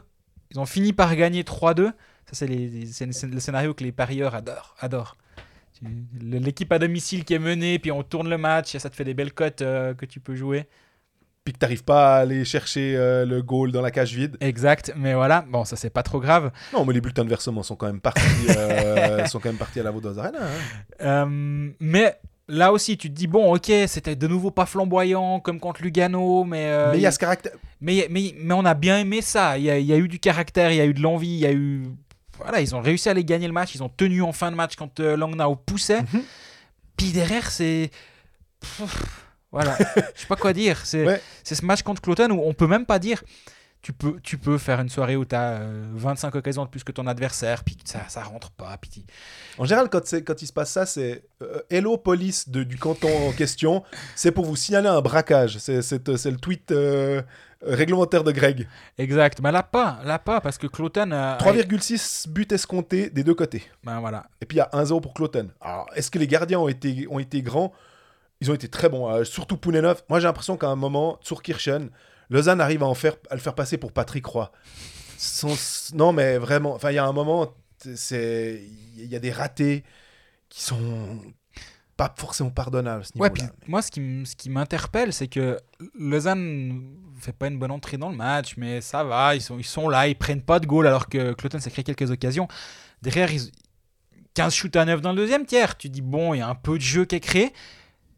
Ils 0.51 0.61
ont 0.61 0.67
fini 0.67 0.93
par 0.93 1.15
gagner 1.17 1.45
3-2. 1.45 1.93
Ça, 2.33 2.47
c'est 2.47 2.47
le 2.47 3.41
scénario 3.41 3.73
que 3.75 3.85
les 3.85 3.93
parieurs 3.93 4.35
adorent. 4.35 4.75
adorent. 4.81 5.17
L'équipe 6.21 6.71
à 6.73 6.79
domicile 6.79 7.25
qui 7.25 7.35
est 7.35 7.39
menée, 7.39 7.79
puis 7.79 7.91
on 7.93 8.03
tourne 8.03 8.29
le 8.29 8.39
match, 8.39 8.75
et 8.75 8.79
ça 8.79 8.91
te 8.91 8.97
fait 8.97 9.05
des 9.05 9.15
belles 9.15 9.33
cotes 9.33 9.63
euh, 9.63 9.95
que 9.95 10.07
tu 10.07 10.21
peux 10.21 10.35
jouer. 10.35 10.67
Puis 11.45 11.55
que 11.55 11.59
t'arrives 11.59 11.85
pas 11.85 12.17
à 12.17 12.21
aller 12.21 12.45
chercher 12.45 12.95
euh, 12.97 13.25
le 13.25 13.41
goal 13.43 13.73
dans 13.73 13.81
la 13.81 13.91
cage 13.91 14.15
vide. 14.15 14.37
Exact, 14.41 14.93
mais 14.95 15.15
voilà, 15.15 15.43
bon, 15.49 15.65
ça 15.65 15.77
c'est 15.77 15.89
pas 15.89 16.03
trop 16.03 16.21
grave. 16.21 16.53
Non, 16.75 16.85
mais 16.85 16.93
les 16.93 17.01
bulletins 17.01 17.25
de 17.25 17.31
versement 17.31 17.63
sont 17.63 17.77
quand 17.77 17.87
même 17.87 18.01
partis, 18.01 18.21
euh, 18.51 19.25
sont 19.27 19.39
quand 19.41 19.49
même 19.49 19.57
partis 19.59 19.81
à 19.81 19.83
la 19.83 19.91
Vaudoise 19.91 20.19
Arena. 20.19 20.39
hein. 21.01 21.73
Mais 21.81 22.15
là 22.51 22.73
aussi, 22.73 22.97
tu 22.99 23.09
te 23.09 23.15
dis, 23.15 23.27
bon, 23.27 23.55
ok, 23.55 23.73
c'était 23.87 24.17
de 24.17 24.27
nouveau 24.27 24.51
pas 24.51 24.67
flamboyant 24.67 25.41
comme 25.41 25.61
contre 25.61 25.83
Lugano, 25.83 26.45
mais, 26.45 26.67
euh, 26.67 26.91
mais 26.93 26.99
il 26.99 27.03
y 27.03 27.07
a 27.07 27.11
ce 27.13 27.19
caractère. 27.19 27.53
mais, 27.81 28.07
mais, 28.11 28.35
mais 28.39 28.55
on 28.55 28.65
a 28.65 28.75
bien 28.75 28.99
aimé 28.99 29.23
ça. 29.23 29.57
Il 29.57 29.65
y 29.65 29.71
a, 29.71 29.79
il 29.79 29.87
y 29.87 29.93
a 29.93 29.97
eu 29.97 30.09
du 30.09 30.19
caractère, 30.19 30.73
il 30.73 30.77
y 30.77 30.81
a 30.81 30.87
eu 30.87 30.95
de 30.95 31.01
l'envie, 31.01 31.29
il 31.29 31.39
y 31.41 31.47
a 31.47 31.53
eu. 31.53 31.85
Voilà, 32.43 32.61
ils 32.61 32.75
ont 32.75 32.81
réussi 32.81 33.09
à 33.09 33.13
aller 33.13 33.25
gagner 33.25 33.47
le 33.47 33.53
match. 33.53 33.75
Ils 33.75 33.83
ont 33.83 33.89
tenu 33.89 34.23
en 34.23 34.33
fin 34.33 34.51
de 34.51 34.57
match 34.57 34.77
quand 34.77 35.01
euh, 35.01 35.17
Langnau 35.17 35.57
poussait. 35.57 36.03
Mhm. 36.13 36.23
Puis 36.97 37.13
derrière, 37.13 37.51
c'est. 37.51 37.91
Voilà, 39.53 39.77
je 40.15 40.21
sais 40.21 40.27
pas 40.29 40.37
quoi 40.37 40.53
dire. 40.53 40.81
C'est 40.85 41.05
Ouais. 41.07 41.21
c'est 41.43 41.55
ce 41.55 41.65
match 41.65 41.83
contre 41.83 42.01
Cloton 42.03 42.31
où 42.31 42.43
on 42.45 42.55
peut 42.55 42.67
même 42.67 42.87
pas 42.87 42.99
dire. 42.99 43.23
Tu 43.83 43.95
peux, 43.95 44.21
tu 44.23 44.37
peux 44.37 44.59
faire 44.59 44.79
une 44.81 44.91
soirée 44.91 45.17
où 45.17 45.25
tu 45.25 45.35
as 45.35 45.63
25 45.95 46.35
occasions 46.35 46.67
de 46.67 46.69
plus 46.69 46.85
que 46.85 46.93
ton 46.93 47.07
adversaire, 47.07 47.65
puis 47.65 47.79
ça, 47.87 48.01
ça 48.09 48.23
rentre 48.23 48.51
pas. 48.51 48.77
Puis 48.79 49.07
En 49.57 49.65
général, 49.65 49.89
quand, 49.89 50.05
c'est- 50.05 50.23
quand 50.23 50.43
il 50.43 50.47
se 50.47 50.53
passe 50.53 50.71
ça, 50.73 50.85
c'est 50.85 51.25
euh, 51.43 51.61
Hello 51.71 51.97
police 51.97 52.51
de- 52.51 52.63
du 52.63 52.77
canton 52.77 53.09
en 53.29 53.33
question. 53.33 53.83
C'est 54.17 54.33
pour 54.33 54.45
vous 54.45 54.55
signaler 54.55 54.89
un 54.89 55.01
braquage. 55.01 55.57
C'est 55.59 55.77
euh, 55.79 56.17
c'est 56.19 56.31
le 56.31 56.37
tweet 56.37 56.71
euh, 56.73 57.23
réglementaire 57.63 58.25
de 58.25 58.33
Greg. 58.33 58.69
Exact, 58.99 59.41
mais 59.43 59.53
là 59.53 59.63
pas, 59.63 60.01
là 60.05 60.19
pas, 60.19 60.41
parce 60.41 60.59
que 60.59 60.67
Cloton. 60.67 61.11
euh, 61.13 61.37
3,6 61.39 62.29
buts 62.29 62.47
escomptés 62.51 63.11
des 63.11 63.23
deux 63.25 63.35
côtés. 63.35 63.63
Ben 63.85 64.01
voilà. 64.01 64.27
Et 64.41 64.47
puis 64.47 64.57
il 64.57 64.61
y 64.61 64.63
a 64.63 64.71
1-0 64.73 65.01
pour 65.01 65.15
Cloton. 65.15 65.51
Alors, 65.61 65.87
est-ce 65.95 66.11
que 66.11 66.19
les 66.19 66.27
gardiens 66.27 66.59
ont 66.61 66.69
été, 66.69 67.07
ont 67.11 67.19
été 67.19 67.43
grands? 67.43 67.73
Ils 68.41 68.51
ont 68.51 68.55
été 68.55 68.69
très 68.69 68.89
bons, 68.89 69.09
euh, 69.11 69.25
surtout 69.25 69.57
Pounenov. 69.59 70.03
Moi, 70.09 70.19
j'ai 70.21 70.27
l'impression 70.27 70.57
qu'à 70.57 70.69
un 70.69 70.77
moment, 70.77 71.19
Kirchen, 71.43 71.91
Lausanne 72.31 72.61
arrive 72.61 72.83
à, 72.83 72.87
en 72.87 72.95
faire, 72.95 73.17
à 73.29 73.35
le 73.35 73.41
faire 73.41 73.55
passer 73.55 73.77
pour 73.77 73.93
Patrick 73.93 74.25
Roy. 74.25 74.51
Son- 75.19 75.57
non, 75.95 76.13
mais 76.15 76.39
vraiment, 76.39 76.75
enfin, 76.75 76.91
il 76.91 76.95
y 76.95 76.99
a 76.99 77.05
un 77.05 77.13
moment, 77.13 77.55
il 77.85 79.07
y 79.07 79.15
a 79.15 79.19
des 79.19 79.31
ratés 79.31 79.85
qui 80.49 80.63
sont 80.63 81.21
pas 82.01 82.15
forcément 82.17 82.51
pardonnables 82.51 83.03
à 83.03 83.05
ce 83.05 83.19
Ouais, 83.19 83.31
moi, 83.69 83.83
ce 83.83 83.91
qui, 83.91 84.23
ce 84.25 84.35
qui 84.35 84.49
m'interpelle, 84.49 85.13
c'est 85.13 85.29
que 85.29 85.59
Lausanne 85.99 86.83
fait 87.19 87.35
pas 87.35 87.49
une 87.49 87.59
bonne 87.59 87.71
entrée 87.71 87.99
dans 87.99 88.09
le 88.09 88.17
match, 88.17 88.55
mais 88.57 88.81
ça 88.81 89.05
va, 89.05 89.35
ils 89.35 89.43
sont, 89.43 89.59
ils 89.59 89.65
sont 89.65 89.87
là, 89.87 90.09
ils 90.09 90.17
prennent 90.17 90.41
pas 90.41 90.61
de 90.61 90.67
goal 90.67 90.87
alors 90.87 91.11
que 91.11 91.35
Cloton 91.35 91.61
s'est 91.61 91.71
créé 91.71 91.85
quelques 91.85 92.11
occasions. 92.11 92.49
Derrière, 93.03 93.31
ils, 93.31 93.51
15 94.33 94.55
shoots 94.55 94.77
à 94.77 94.87
9 94.87 95.03
dans 95.03 95.11
le 95.11 95.17
deuxième 95.17 95.45
tiers. 95.45 95.77
Tu 95.77 95.91
dis, 95.91 96.01
bon, 96.01 96.33
il 96.33 96.39
y 96.39 96.41
a 96.41 96.49
un 96.49 96.55
peu 96.55 96.79
de 96.79 96.83
jeu 96.83 97.05
qui 97.05 97.17
est 97.17 97.21
créé. 97.21 97.53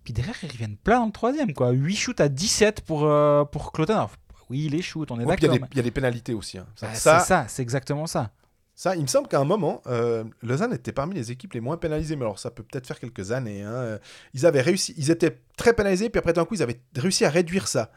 Puis 0.04 0.12
derrière, 0.12 0.36
ils 0.44 0.50
reviennent 0.52 0.76
plein 0.76 1.00
dans 1.00 1.06
le 1.06 1.12
troisième, 1.12 1.52
quoi. 1.52 1.70
8 1.70 1.96
shoots 1.96 2.20
à 2.20 2.28
17 2.28 2.82
pour, 2.82 3.04
euh, 3.04 3.44
pour 3.44 3.72
Cloton. 3.72 3.94
Alors, 3.94 4.12
oui, 4.48 4.68
les 4.68 4.82
shoots, 4.82 5.10
on 5.10 5.18
est 5.18 5.24
Ouais, 5.24 5.34
puis 5.34 5.44
il 5.44 5.46
y 5.46 5.50
a 5.50 5.52
d'accord. 5.54 5.68
mais- 5.68 5.68
il 5.72 5.76
y, 5.76 5.80
a 5.80 5.82
des 5.82 5.90
pénalités 5.90 6.34
aussi. 6.34 6.58
hein. 6.58 6.66
Ça, 6.76 6.86
Bah, 6.86 6.94
ça, 6.94 7.18
c'est 7.18 7.26
ça, 7.26 7.46
c'est 7.48 7.62
exactement 7.62 8.06
ça. 8.06 8.30
Ça, 8.74 8.96
il 8.96 9.02
me 9.02 9.06
semble 9.06 9.28
qu'à 9.28 9.38
un 9.38 9.44
moment, 9.44 9.82
euh, 9.86 10.24
Lausanne 10.42 10.72
était 10.72 10.92
parmi 10.92 11.14
les 11.14 11.30
équipes 11.30 11.52
les 11.52 11.60
moins 11.60 11.76
pénalisées. 11.76 12.16
Mais 12.16 12.22
alors, 12.24 12.38
ça 12.38 12.50
peut 12.50 12.62
peut-être 12.62 12.86
faire 12.86 12.98
quelques 12.98 13.30
années. 13.32 13.62
hein. 13.62 13.70
Euh, 13.72 13.98
Ils 14.34 14.46
avaient 14.46 14.62
réussi, 14.62 14.94
ils 14.96 15.10
étaient 15.10 15.38
très 15.56 15.74
pénalisés, 15.74 16.08
puis 16.08 16.18
après 16.18 16.32
d'un 16.32 16.44
coup, 16.46 16.54
ils 16.54 16.62
avaient 16.62 16.80
réussi 16.96 17.24
à 17.24 17.30
réduire 17.30 17.68
ça. 17.68 17.90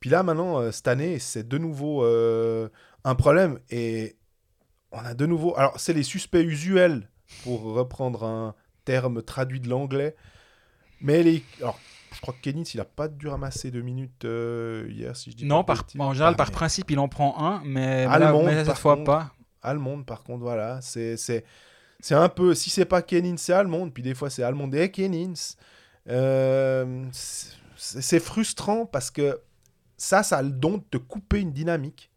Puis 0.00 0.10
là, 0.10 0.22
maintenant, 0.22 0.58
euh, 0.58 0.72
cette 0.72 0.88
année, 0.88 1.18
c'est 1.18 1.46
de 1.46 1.58
nouveau 1.58 2.04
euh, 2.04 2.68
un 3.04 3.14
problème. 3.14 3.60
Et 3.70 4.16
on 4.90 4.98
a 4.98 5.14
de 5.14 5.26
nouveau. 5.26 5.56
Alors, 5.56 5.78
c'est 5.78 5.92
les 5.92 6.02
suspects 6.02 6.42
usuels, 6.44 7.08
pour 7.44 7.62
reprendre 7.62 8.24
un 8.24 8.54
terme 8.84 9.22
traduit 9.22 9.60
de 9.60 9.68
l'anglais. 9.68 10.16
Mais 11.00 11.22
les. 11.22 11.44
Alors, 11.60 11.78
je 12.12 12.20
crois 12.20 12.34
que 12.34 12.40
Kenneth, 12.40 12.74
il 12.74 12.80
a 12.80 12.84
pas 12.84 13.06
dû 13.06 13.28
ramasser 13.28 13.70
deux 13.70 13.82
minutes 13.82 14.24
hier, 14.24 15.14
si 15.16 15.30
je 15.30 15.36
dis 15.36 15.44
Non, 15.46 15.62
pas 15.62 15.76
par, 15.76 15.84
en 16.00 16.12
général, 16.12 16.34
Ah, 16.34 16.36
par 16.36 16.50
principe, 16.50 16.90
il 16.90 16.98
en 16.98 17.08
prend 17.08 17.38
un, 17.38 17.62
mais, 17.64 18.06
Allemande, 18.06 18.46
là, 18.46 18.52
mais 18.56 18.64
cette 18.64 18.76
fois 18.76 18.96
contre. 18.96 19.04
pas. 19.06 19.32
Allemande, 19.62 20.06
par 20.06 20.22
contre, 20.24 20.40
voilà. 20.42 20.80
C'est, 20.82 21.16
c'est, 21.16 21.44
c'est 22.00 22.14
un 22.14 22.28
peu. 22.28 22.54
Si 22.54 22.70
c'est 22.70 22.84
pas 22.86 23.02
Kenins, 23.02 23.36
c'est 23.38 23.52
Allemande. 23.54 23.92
Puis 23.94 24.02
des 24.02 24.14
fois, 24.14 24.30
c'est 24.30 24.42
Allemande 24.42 24.74
et 24.74 24.90
Kenins. 24.90 25.34
Euh, 26.08 27.04
c'est, 27.76 28.20
frustrant 28.20 28.86
parce 28.86 29.10
que 29.10 29.40
ça, 29.96 30.22
ça 30.22 30.38
a 30.38 30.42
le 30.42 30.50
don 30.50 30.78
de 30.78 30.84
te 30.90 30.96
couper 30.98 31.40
une 31.40 31.52
dynamique. 31.52 32.10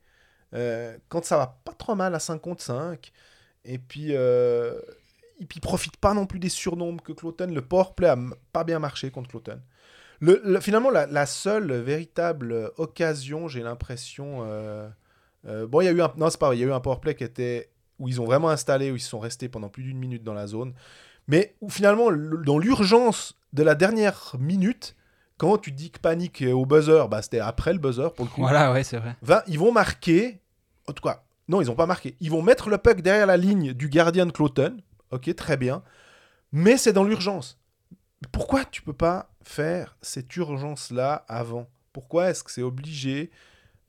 Euh, 0.53 0.97
quand 1.09 1.25
ça 1.25 1.37
va 1.37 1.59
pas 1.65 1.73
trop 1.73 1.95
mal 1.95 2.15
à 2.15 2.19
5 2.19 2.39
contre 2.41 2.63
5. 2.63 3.11
Et 3.65 3.77
puis. 3.79 4.09
Euh, 4.15 4.79
et 5.39 5.45
puis, 5.45 5.59
profite 5.59 5.97
pas 5.97 6.13
non 6.13 6.25
plus 6.25 6.39
des 6.39 6.49
surnombres 6.49 7.03
que 7.03 7.11
Cloten. 7.11 7.53
Le 7.53 7.61
powerplay 7.61 8.07
a 8.07 8.17
pas 8.53 8.63
bien 8.63 8.79
marché 8.79 9.11
contre 9.11 9.29
Cloten. 9.29 9.61
Le, 10.21 10.41
le- 10.45 10.59
finalement, 10.61 10.91
la, 10.91 11.07
la 11.07 11.25
seule 11.25 11.73
véritable 11.73 12.71
occasion, 12.77 13.47
j'ai 13.47 13.63
l'impression. 13.63 14.43
Euh, 15.45 15.67
bon, 15.67 15.81
il 15.81 15.85
y 15.85 15.87
a 15.87 15.91
eu 15.91 16.01
un. 16.01 16.11
Non, 16.17 16.29
c'est 16.29 16.39
pas 16.39 16.47
vrai. 16.47 16.57
Il 16.57 16.61
y 16.61 16.63
a 16.63 16.67
eu 16.67 16.71
un 16.73 16.79
powerplay 16.79 17.15
qui 17.15 17.23
était. 17.23 17.69
Où 17.99 18.07
ils 18.09 18.19
ont 18.19 18.25
vraiment 18.25 18.49
installé, 18.49 18.91
où 18.91 18.95
ils 18.95 18.99
sont 18.99 19.19
restés 19.19 19.47
pendant 19.49 19.69
plus 19.69 19.83
d'une 19.83 19.97
minute 19.99 20.23
dans 20.23 20.33
la 20.33 20.47
zone. 20.47 20.73
Mais 21.27 21.55
où 21.61 21.69
finalement, 21.69 22.09
le- 22.09 22.43
dans 22.43 22.57
l'urgence 22.57 23.37
de 23.53 23.61
la 23.63 23.75
dernière 23.75 24.35
minute, 24.39 24.95
quand 25.37 25.57
tu 25.59 25.71
dis 25.71 25.91
que 25.91 25.99
panique 25.99 26.43
au 26.51 26.65
buzzer, 26.65 27.07
bah, 27.07 27.21
c'était 27.21 27.39
après 27.39 27.71
le 27.71 27.79
buzzer 27.79 28.11
pour 28.15 28.25
le 28.25 28.31
coup. 28.31 28.41
Voilà, 28.41 28.73
ouais, 28.73 28.83
c'est 28.83 28.97
vrai. 28.97 29.15
Va- 29.21 29.43
ils 29.47 29.59
vont 29.59 29.71
marquer. 29.71 30.41
En 30.87 30.93
tout 30.93 31.03
cas, 31.03 31.23
non, 31.47 31.61
ils 31.61 31.67
n'ont 31.67 31.75
pas 31.75 31.85
marqué. 31.85 32.15
Ils 32.19 32.31
vont 32.31 32.41
mettre 32.41 32.69
le 32.69 32.77
puck 32.79 33.01
derrière 33.01 33.27
la 33.27 33.37
ligne 33.37 33.73
du 33.73 33.89
gardien 33.89 34.25
de 34.25 34.31
Cloton. 34.31 34.77
Ok, 35.11 35.33
très 35.35 35.55
bien. 35.55 35.83
Mais 36.51 36.77
c'est 36.77 36.93
dans 36.93 37.03
l'urgence. 37.03 37.59
Pourquoi 38.31 38.65
tu 38.65 38.81
peux 38.81 38.91
pas 38.93 39.29
faire 39.43 39.97
cette 40.01 40.35
urgence-là 40.35 41.25
avant? 41.27 41.67
Pourquoi 41.93 42.29
est-ce 42.31 42.43
que 42.43 42.51
c'est 42.51 42.61
obligé? 42.63 43.29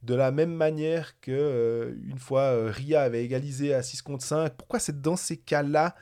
De 0.05 0.15
la 0.15 0.31
même 0.31 0.53
manière 0.55 1.19
que 1.21 1.31
euh, 1.33 1.95
une 2.09 2.19
fois 2.19 2.43
euh, 2.43 2.71
Ria 2.71 3.03
avait 3.03 3.25
égalisé 3.25 3.73
à 3.75 3.83
6 3.83 4.03
contre 4.03 4.25
5 4.25 4.53
Pourquoi 4.55 4.79
c'est 4.79 5.01
dans 5.01 5.17
ces 5.17 5.37
cas-là 5.37 5.95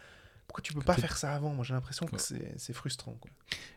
Pourquoi 0.47 0.63
tu 0.63 0.73
peux 0.75 0.81
pas 0.83 0.95
faire 0.95 1.17
ça 1.17 1.33
avant? 1.35 1.51
Moi, 1.51 1.65
j'ai 1.65 1.75
l'impression 1.75 2.07
que 2.07 2.17
c'est 2.19 2.73
frustrant. 2.73 3.13
quoi. 3.21 3.31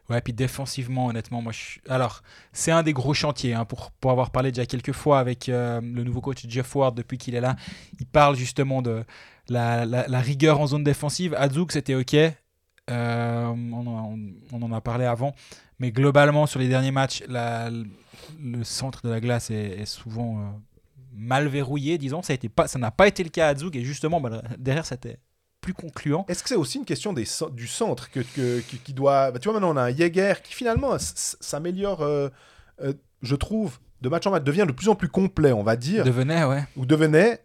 Ouais, 0.10 0.22
puis 0.22 0.34
défensivement, 0.34 1.08
honnêtement, 1.08 1.42
moi, 1.42 1.52
je 1.52 1.58
suis... 1.60 1.82
Alors, 1.90 2.22
c'est 2.54 2.72
un 2.72 2.84
des 2.84 2.94
gros 2.94 3.14
chantiers, 3.14 3.54
hein, 3.54 3.66
pour, 3.66 3.92
pour 3.92 4.12
avoir 4.12 4.30
parlé 4.30 4.52
déjà 4.52 4.66
quelques 4.66 4.92
fois 4.92 5.20
avec 5.20 5.50
euh, 5.50 5.82
le 5.82 6.04
nouveau 6.04 6.22
coach 6.22 6.46
Jeff 6.48 6.76
Ward 6.76 6.96
depuis 6.96 7.18
qu'il 7.18 7.34
est 7.36 7.42
là. 7.42 7.56
Il 8.00 8.06
parle 8.06 8.36
justement 8.36 8.82
de 8.82 9.04
la, 9.50 9.86
la- 9.86 10.08
la 10.08 10.20
rigueur 10.22 10.60
en 10.60 10.68
zone 10.68 10.84
défensive. 10.84 11.34
Hadzouk, 11.36 11.72
c'était 11.72 11.96
OK. 11.96 12.16
Euh, 12.92 13.46
on, 13.48 13.88
en- 13.88 14.16
on 14.52 14.62
en 14.62 14.72
a 14.72 14.82
parlé 14.82 15.06
avant. 15.06 15.34
Mais 15.80 15.92
globalement, 15.92 16.46
sur 16.46 16.60
les 16.60 16.68
derniers 16.70 16.92
matchs, 16.92 17.24
la- 17.28 17.70
le 18.41 18.63
centre 18.63 19.01
de 19.03 19.09
la 19.09 19.20
glace 19.20 19.51
est, 19.51 19.80
est 19.82 19.86
souvent 19.86 20.39
euh, 20.39 20.43
mal 21.13 21.47
verrouillé, 21.47 21.97
disons. 21.97 22.22
Ça 22.22 22.80
n'a 22.80 22.91
pas 22.91 23.07
été 23.07 23.24
le 23.24 23.30
cas 23.30 23.47
à 23.47 23.49
Hadzouk. 23.49 23.76
Et 23.76 23.84
justement, 23.84 24.20
bah, 24.22 24.41
derrière, 24.57 24.86
c'était 24.86 25.20
plus 25.61 25.74
concluant. 25.74 26.26
Est-ce 26.28 26.43
que 26.43 26.49
c'est 26.49 26.55
aussi 26.55 26.78
une 26.78 26.86
question 26.86 27.11
des, 27.13 27.26
du 27.53 27.68
centre 27.68 28.11
que, 28.11 28.20
que- 28.20 28.59
qui, 28.59 28.78
qui 28.78 28.93
doit. 28.93 29.32
bah, 29.32 29.39
tu 29.39 29.49
vois, 29.49 29.53
maintenant, 29.59 29.74
on 29.74 29.78
a 29.78 29.84
un 29.84 29.95
Jäger 29.95 30.36
qui 30.43 30.53
finalement 30.53 30.95
s'améliore, 30.99 32.01
euh, 32.01 32.30
euh, 32.82 32.93
je 33.22 33.36
trouve, 33.36 33.80
de 34.01 34.09
match 34.09 34.28
en 34.28 34.32
match, 34.32 34.43
devient 34.43 34.66
de 34.68 34.72
plus 34.74 34.89
en 34.89 34.95
plus 34.95 35.07
complet, 35.09 35.51
on 35.53 35.63
va 35.63 35.76
dire, 35.76 36.03
Devenait, 36.03 36.43
ouais. 36.43 36.63
ou 36.76 36.86
devenait. 36.86 37.41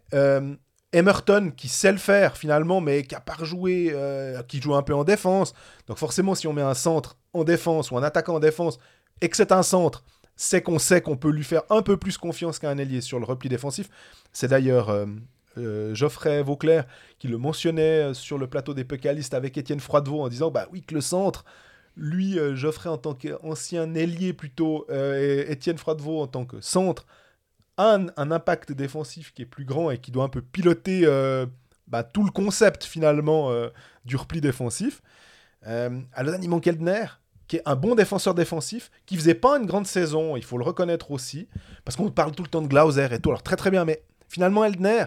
Emerton 0.93 1.51
qui 1.55 1.69
sait 1.69 1.91
le 1.91 1.97
faire 1.97 2.35
finalement, 2.35 2.81
mais 2.81 3.03
qui 3.03 3.15
a 3.15 3.21
pas 3.21 3.33
rejoué, 3.33 3.91
euh, 3.93 4.43
qui 4.43 4.61
joue 4.61 4.75
un 4.75 4.81
peu 4.83 4.93
en 4.93 5.03
défense. 5.05 5.53
Donc 5.87 5.97
forcément, 5.97 6.35
si 6.35 6.47
on 6.47 6.53
met 6.53 6.61
un 6.61 6.73
centre 6.73 7.17
en 7.33 7.43
défense 7.45 7.91
ou 7.91 7.97
un 7.97 8.03
attaquant 8.03 8.35
en 8.35 8.39
défense 8.39 8.77
et 9.21 9.29
que 9.29 9.37
c'est 9.37 9.53
un 9.53 9.63
centre, 9.63 10.03
c'est 10.41 10.63
qu'on 10.63 10.79
sait 10.79 11.01
qu'on 11.01 11.17
peut 11.17 11.29
lui 11.29 11.43
faire 11.43 11.61
un 11.69 11.83
peu 11.83 11.97
plus 11.97 12.17
confiance 12.17 12.57
qu'un 12.57 12.79
ailier 12.79 13.01
sur 13.01 13.19
le 13.19 13.25
repli 13.25 13.47
défensif. 13.47 13.89
C'est 14.33 14.47
d'ailleurs 14.47 14.89
euh, 14.89 15.05
euh, 15.59 15.93
Geoffrey 15.93 16.41
Vauclair 16.41 16.87
qui 17.19 17.27
le 17.27 17.37
mentionnait 17.37 18.09
euh, 18.09 18.13
sur 18.15 18.39
le 18.39 18.47
plateau 18.47 18.73
des 18.73 18.83
Pécalistes 18.83 19.35
avec 19.35 19.55
Étienne 19.59 19.79
Froidevaux 19.79 20.23
en 20.23 20.29
disant 20.29 20.49
bah 20.49 20.67
oui 20.71 20.81
que 20.81 20.95
le 20.95 21.01
centre, 21.01 21.45
lui 21.95 22.39
Geoffrey 22.55 22.89
en 22.89 22.97
tant 22.97 23.13
qu'ancien 23.13 23.93
ailier 23.93 24.33
plutôt 24.33 24.87
et 24.89 25.45
Étienne 25.51 25.77
Froidevaux 25.77 26.21
en 26.21 26.27
tant 26.27 26.45
que 26.45 26.59
centre 26.59 27.05
a 27.77 27.93
un, 27.93 28.07
un 28.17 28.31
impact 28.31 28.71
défensif 28.71 29.33
qui 29.33 29.43
est 29.43 29.45
plus 29.45 29.65
grand 29.65 29.91
et 29.91 29.99
qui 29.99 30.09
doit 30.09 30.23
un 30.23 30.29
peu 30.29 30.41
piloter 30.41 31.05
bah, 31.87 32.03
tout 32.03 32.23
le 32.23 32.31
concept 32.31 32.85
finalement 32.85 33.51
du 34.05 34.15
repli 34.15 34.41
défensif. 34.41 35.01
À 35.63 36.23
Lausanne, 36.23 36.43
il 36.43 36.49
manque 36.49 36.65
Eldner, 36.65 37.05
qui 37.51 37.57
est 37.57 37.61
un 37.65 37.75
bon 37.75 37.95
défenseur 37.95 38.33
défensif, 38.33 38.89
qui 39.05 39.17
faisait 39.17 39.33
pas 39.35 39.57
une 39.57 39.65
grande 39.65 39.85
saison, 39.85 40.37
il 40.37 40.41
faut 40.45 40.57
le 40.57 40.63
reconnaître 40.63 41.11
aussi, 41.11 41.49
parce 41.83 41.97
qu'on 41.97 42.09
parle 42.09 42.31
tout 42.31 42.43
le 42.43 42.47
temps 42.47 42.61
de 42.61 42.67
Glauser 42.69 43.09
et 43.11 43.19
tout, 43.19 43.27
alors 43.27 43.43
très 43.43 43.57
très 43.57 43.69
bien, 43.69 43.83
mais 43.83 44.01
finalement 44.29 44.63
Eldner, 44.63 45.03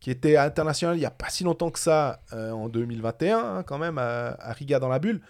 qui 0.00 0.10
était 0.10 0.36
international 0.36 0.96
il 0.96 0.98
n'y 0.98 1.06
a 1.06 1.12
pas 1.12 1.28
si 1.28 1.44
longtemps 1.44 1.70
que 1.70 1.78
ça, 1.78 2.18
euh, 2.32 2.50
en 2.50 2.68
2021, 2.68 3.38
hein, 3.38 3.62
quand 3.62 3.78
même, 3.78 3.98
à, 3.98 4.34
Riga 4.54 4.80
dans 4.80 4.88
la 4.88 4.98
bulle, 4.98 5.20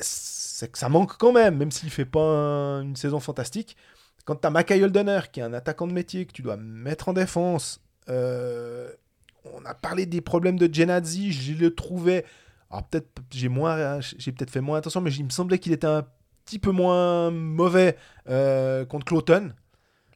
c'est 0.00 0.72
que 0.72 0.78
ça 0.78 0.88
manque 0.88 1.18
quand 1.18 1.32
même, 1.32 1.58
même 1.58 1.70
s'il 1.70 1.90
fait 1.90 2.06
pas 2.06 2.22
un- 2.22 2.80
une 2.80 2.96
saison 2.96 3.20
fantastique. 3.20 3.76
Quand 4.24 4.36
tu 4.36 4.46
as 4.46 4.50
Mackay 4.50 4.82
Holdener, 4.82 5.20
qui 5.30 5.40
est 5.40 5.42
un 5.42 5.52
attaquant 5.52 5.86
de 5.86 5.92
métier 5.92 6.24
que 6.24 6.32
tu 6.32 6.40
dois 6.40 6.56
mettre 6.56 7.10
en 7.10 7.12
défense, 7.12 7.82
euh, 8.08 8.90
on 9.44 9.62
a 9.66 9.74
parlé 9.74 10.06
des 10.06 10.22
problèmes 10.22 10.58
de 10.58 10.72
Genadzi, 10.72 11.30
je 11.30 11.52
le 11.52 11.74
trouvais. 11.74 12.24
Alors 12.70 12.86
peut-être 12.88 13.08
j'ai 13.30 13.48
moins, 13.48 14.00
j'ai 14.00 14.32
peut-être 14.32 14.50
fait 14.50 14.60
moins 14.60 14.78
attention, 14.78 15.00
mais 15.00 15.12
il 15.12 15.24
me 15.24 15.30
semblait 15.30 15.58
qu'il 15.58 15.72
était 15.72 15.86
un 15.86 16.06
petit 16.44 16.58
peu 16.58 16.70
moins 16.70 17.30
mauvais 17.30 17.96
euh, 18.28 18.84
contre 18.84 19.06
Cloton. 19.06 19.52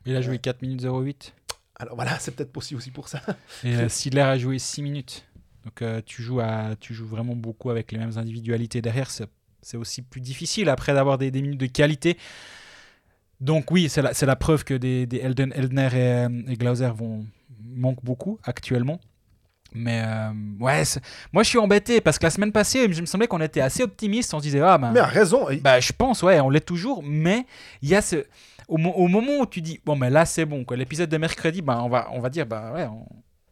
Il 0.04 0.16
a 0.16 0.20
joué 0.20 0.38
4 0.38 0.62
minutes 0.62 0.84
08. 0.84 1.34
Alors 1.76 1.94
voilà, 1.94 2.18
c'est 2.18 2.34
peut-être 2.34 2.52
possible 2.52 2.78
aussi 2.78 2.90
pour 2.90 3.08
ça. 3.08 3.20
Et 3.64 3.74
euh, 3.74 3.88
Sidler 3.88 4.22
a 4.22 4.38
joué 4.38 4.58
6 4.58 4.82
minutes. 4.82 5.26
Donc 5.64 5.80
euh, 5.80 6.00
tu, 6.04 6.22
joues 6.22 6.40
à, 6.40 6.74
tu 6.78 6.92
joues 6.92 7.06
vraiment 7.06 7.36
beaucoup 7.36 7.70
avec 7.70 7.92
les 7.92 7.98
mêmes 7.98 8.18
individualités 8.18 8.82
derrière. 8.82 9.10
C'est 9.10 9.28
c'est 9.62 9.76
aussi 9.76 10.02
plus 10.02 10.20
difficile 10.20 10.68
après 10.68 10.92
d'avoir 10.92 11.18
des, 11.18 11.30
des 11.30 11.40
minutes 11.40 11.60
de 11.60 11.66
qualité. 11.66 12.18
Donc 13.40 13.70
oui, 13.70 13.88
c'est 13.88 14.02
la, 14.02 14.12
c'est 14.12 14.26
la 14.26 14.36
preuve 14.36 14.64
que 14.64 14.74
des, 14.74 15.06
des 15.06 15.18
Elden, 15.18 15.52
Eldner 15.54 15.88
et, 15.92 15.96
euh, 15.96 16.28
et 16.48 16.56
Glauser 16.56 16.90
vont, 16.94 17.24
manquent 17.60 18.04
beaucoup 18.04 18.38
actuellement. 18.44 19.00
Mais 19.74 20.02
euh, 20.04 20.30
ouais, 20.60 20.82
moi 21.32 21.42
je 21.42 21.48
suis 21.48 21.58
embêté 21.58 22.00
parce 22.00 22.18
que 22.18 22.24
la 22.24 22.30
semaine 22.30 22.52
passée, 22.52 22.84
il 22.84 23.00
me 23.00 23.06
semblait 23.06 23.26
qu'on 23.26 23.40
était 23.40 23.60
assez 23.60 23.82
optimiste. 23.82 24.32
On 24.34 24.38
se 24.38 24.42
disait, 24.44 24.60
ah 24.60 24.76
ben, 24.78 24.92
Mais 24.92 25.00
a 25.00 25.06
raison. 25.06 25.46
bah, 25.62 25.80
je 25.80 25.92
pense, 25.92 26.22
ouais, 26.22 26.40
on 26.40 26.50
l'est 26.50 26.60
toujours. 26.64 27.02
Mais 27.04 27.46
il 27.80 27.88
y 27.88 27.94
a 27.94 28.02
ce. 28.02 28.24
Au, 28.68 28.76
mo- 28.78 28.92
au 28.92 29.08
moment 29.08 29.38
où 29.40 29.46
tu 29.46 29.60
dis, 29.60 29.80
bon, 29.84 29.96
mais 29.96 30.08
là 30.10 30.24
c'est 30.24 30.44
bon, 30.44 30.64
quoi. 30.64 30.76
L'épisode 30.76 31.08
de 31.10 31.16
mercredi, 31.18 31.62
bah, 31.62 31.80
on, 31.84 31.88
va, 31.88 32.08
on 32.12 32.20
va 32.20 32.30
dire, 32.30 32.46
bah 32.46 32.70
ouais, 32.74 32.84
on, 32.86 33.04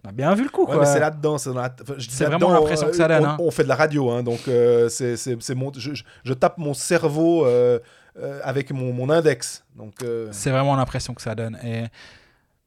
on 0.04 0.08
a 0.08 0.12
bien 0.12 0.34
vu 0.34 0.44
le 0.44 0.48
coup, 0.50 0.64
Ouais, 0.66 0.86
c'est 0.86 1.00
là-dedans. 1.00 1.36
C'est 1.36 1.52
la- 1.52 1.74
enfin, 1.82 1.94
vraiment 2.26 2.50
l'impression 2.52 2.86
que 2.88 2.96
ça 2.96 3.08
donne, 3.08 3.24
On, 3.24 3.28
hein. 3.28 3.36
on 3.40 3.50
fait 3.50 3.64
de 3.64 3.68
la 3.68 3.76
radio, 3.76 4.10
hein, 4.10 4.22
donc 4.22 4.40
euh, 4.48 4.88
c'est 4.88 5.54
mon, 5.54 5.72
je, 5.76 5.94
je- 5.94 6.04
je 6.24 6.32
tape 6.34 6.56
mon 6.58 6.72
cerveau 6.74 7.44
euh, 7.44 7.78
euh, 8.18 8.40
avec 8.44 8.70
mon, 8.72 8.92
mon 8.92 9.10
index. 9.10 9.64
Donc, 9.76 9.94
C'est 10.32 10.50
vraiment 10.50 10.76
l'impression 10.76 11.12
que 11.14 11.22
ça 11.22 11.34
donne. 11.34 11.58
Et 11.64 11.84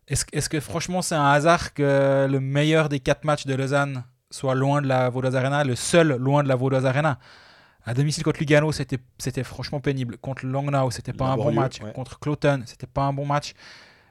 est-ce 0.07 0.49
que 0.49 0.59
franchement 0.59 1.01
c'est 1.01 1.15
un 1.15 1.31
hasard 1.31 1.73
que 1.73 2.27
le 2.29 2.39
meilleur 2.39 2.89
des 2.89 2.99
quatre 2.99 3.23
matchs 3.23 3.45
de 3.45 3.53
Lausanne 3.55 4.03
soit 4.31 4.55
loin 4.55 4.81
de 4.81 4.87
la 4.87 5.09
Vaudoise 5.09 5.35
Arena, 5.35 5.63
le 5.63 5.75
seul 5.75 6.15
loin 6.17 6.43
de 6.43 6.47
la 6.47 6.55
Vaudoise 6.55 6.85
Arena? 6.85 7.19
À 7.85 7.93
domicile 7.93 8.23
contre 8.23 8.39
Lugano, 8.39 8.71
c'était 8.71 9.43
franchement 9.43 9.81
pénible. 9.81 10.17
Contre 10.17 10.45
Langnau, 10.45 10.89
c'était 10.89 11.11
pas 11.11 11.25
un 11.25 11.35
bon 11.35 11.51
match. 11.51 11.81
ouais. 11.81 11.91
Contre 11.91 12.17
Cloton, 12.17 12.63
c'était 12.65 12.87
pas 12.87 13.01
un 13.01 13.11
bon 13.13 13.25
match. 13.25 13.53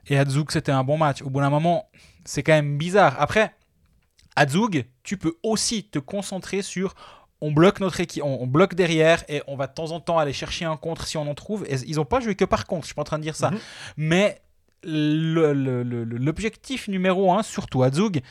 Et 0.07 0.17
à 0.17 0.25
Zug, 0.25 0.51
c'était 0.51 0.71
un 0.71 0.83
bon 0.83 0.97
match. 0.97 1.21
Au 1.23 1.29
bout 1.29 1.39
d'un 1.39 1.49
moment, 1.49 1.89
c'est 2.23 2.43
quand 2.43 2.53
même 2.53 2.77
bizarre. 2.77 3.15
Après, 3.19 3.55
à 4.35 4.47
Zug, 4.47 4.85
tu 5.01 5.17
peux 5.17 5.35
aussi 5.41 5.85
te 5.85 5.97
concentrer 5.97 6.61
sur 6.61 6.93
on 7.41 7.51
bloque 7.51 7.79
notre 7.79 7.99
équipe, 7.99 8.23
on, 8.23 8.41
on 8.41 8.47
bloque 8.47 8.75
derrière 8.75 9.23
et 9.27 9.41
on 9.47 9.55
va 9.55 9.67
de 9.67 9.73
temps 9.73 9.91
en 9.91 9.99
temps 9.99 10.17
aller 10.19 10.33
chercher 10.33 10.65
un 10.65 10.77
contre 10.77 11.07
si 11.07 11.17
on 11.17 11.27
en 11.27 11.33
trouve. 11.33 11.65
Et 11.67 11.75
ils 11.87 11.95
n'ont 11.95 12.05
pas 12.05 12.19
joué 12.19 12.35
que 12.35 12.45
par 12.45 12.65
contre, 12.67 12.83
je 12.83 12.87
suis 12.87 12.95
pas 12.95 13.01
en 13.01 13.05
train 13.05 13.17
de 13.17 13.23
dire 13.23 13.35
ça. 13.35 13.49
Mhm. 13.49 13.59
Mais 13.97 14.41
l'objectif 14.85 16.87
numéro 16.87 17.33
un, 17.33 17.43
surtout 17.43 17.83
à 17.83 17.91
Zug, 17.91 18.21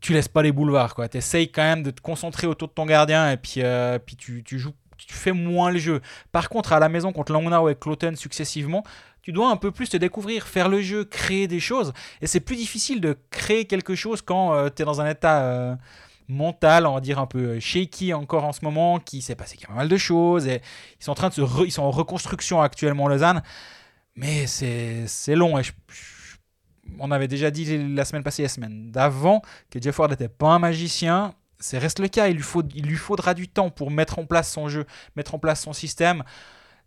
tu 0.00 0.12
laisses 0.12 0.28
pas 0.28 0.42
les 0.42 0.52
boulevards. 0.52 0.94
Tu 1.10 1.16
essayes 1.16 1.50
quand 1.50 1.62
même 1.62 1.82
de 1.82 1.90
te 1.90 2.00
concentrer 2.00 2.46
autour 2.46 2.68
de 2.68 2.74
ton 2.74 2.86
gardien 2.86 3.30
et 3.30 3.36
puis, 3.36 3.54
euh, 3.58 3.98
puis 3.98 4.16
tu, 4.16 4.42
tu 4.44 4.58
joues, 4.58 4.74
tu 4.98 5.14
fais 5.14 5.32
moins 5.32 5.70
le 5.70 5.78
jeu. 5.78 6.00
Par 6.30 6.48
contre, 6.48 6.72
à 6.72 6.78
la 6.78 6.88
maison 6.88 7.12
contre 7.12 7.32
Langnau 7.32 7.68
et 7.68 7.74
Cloten 7.74 8.14
successivement, 8.14 8.84
tu 9.22 9.32
dois 9.32 9.50
un 9.50 9.56
peu 9.56 9.70
plus 9.70 9.88
te 9.88 9.96
découvrir, 9.96 10.46
faire 10.46 10.68
le 10.68 10.82
jeu, 10.82 11.04
créer 11.04 11.48
des 11.48 11.60
choses. 11.60 11.94
Et 12.20 12.26
c'est 12.26 12.40
plus 12.40 12.56
difficile 12.56 13.00
de 13.00 13.16
créer 13.30 13.64
quelque 13.64 13.94
chose 13.94 14.20
quand 14.20 14.68
tu 14.68 14.82
es 14.82 14.84
dans 14.84 15.00
un 15.00 15.08
état 15.08 15.42
euh, 15.42 15.74
mental, 16.28 16.86
on 16.86 16.94
va 16.94 17.00
dire 17.00 17.18
un 17.18 17.26
peu 17.26 17.58
shaky 17.58 18.12
encore 18.12 18.44
en 18.44 18.52
ce 18.52 18.62
moment, 18.62 18.98
qui 18.98 19.22
s'est 19.22 19.34
passé 19.34 19.56
pas 19.66 19.72
mal 19.72 19.88
de 19.88 19.96
choses. 19.96 20.46
Et 20.46 20.60
ils 21.00 21.04
sont 21.04 21.12
en 21.12 21.14
train 21.14 21.30
de 21.30 21.34
se 21.34 21.64
ils 21.64 21.72
sont 21.72 21.82
en 21.82 21.90
reconstruction 21.90 22.60
actuellement 22.60 23.08
Lausanne. 23.08 23.42
Mais 24.16 24.46
c'est 24.46 25.34
long. 25.34 25.58
Et 25.58 25.62
je- 25.62 25.72
on 26.98 27.10
avait 27.10 27.28
déjà 27.28 27.50
dit 27.50 27.94
la 27.94 28.04
semaine 28.04 28.22
passée, 28.22 28.42
la 28.42 28.48
semaine 28.48 28.90
d'avant, 28.90 29.42
que 29.70 29.80
Jeff 29.80 29.98
Ward 29.98 30.10
n'était 30.10 30.28
pas 30.28 30.48
un 30.48 30.58
magicien. 30.58 31.34
C'est 31.58 31.78
reste 31.78 31.98
le 31.98 32.08
cas. 32.08 32.28
Il 32.28 32.36
lui, 32.36 32.42
faut, 32.42 32.62
il 32.74 32.86
lui 32.86 32.96
faudra 32.96 33.34
du 33.34 33.48
temps 33.48 33.70
pour 33.70 33.90
mettre 33.90 34.18
en 34.18 34.26
place 34.26 34.52
son 34.52 34.68
jeu, 34.68 34.84
mettre 35.16 35.34
en 35.34 35.38
place 35.38 35.62
son 35.62 35.72
système. 35.72 36.22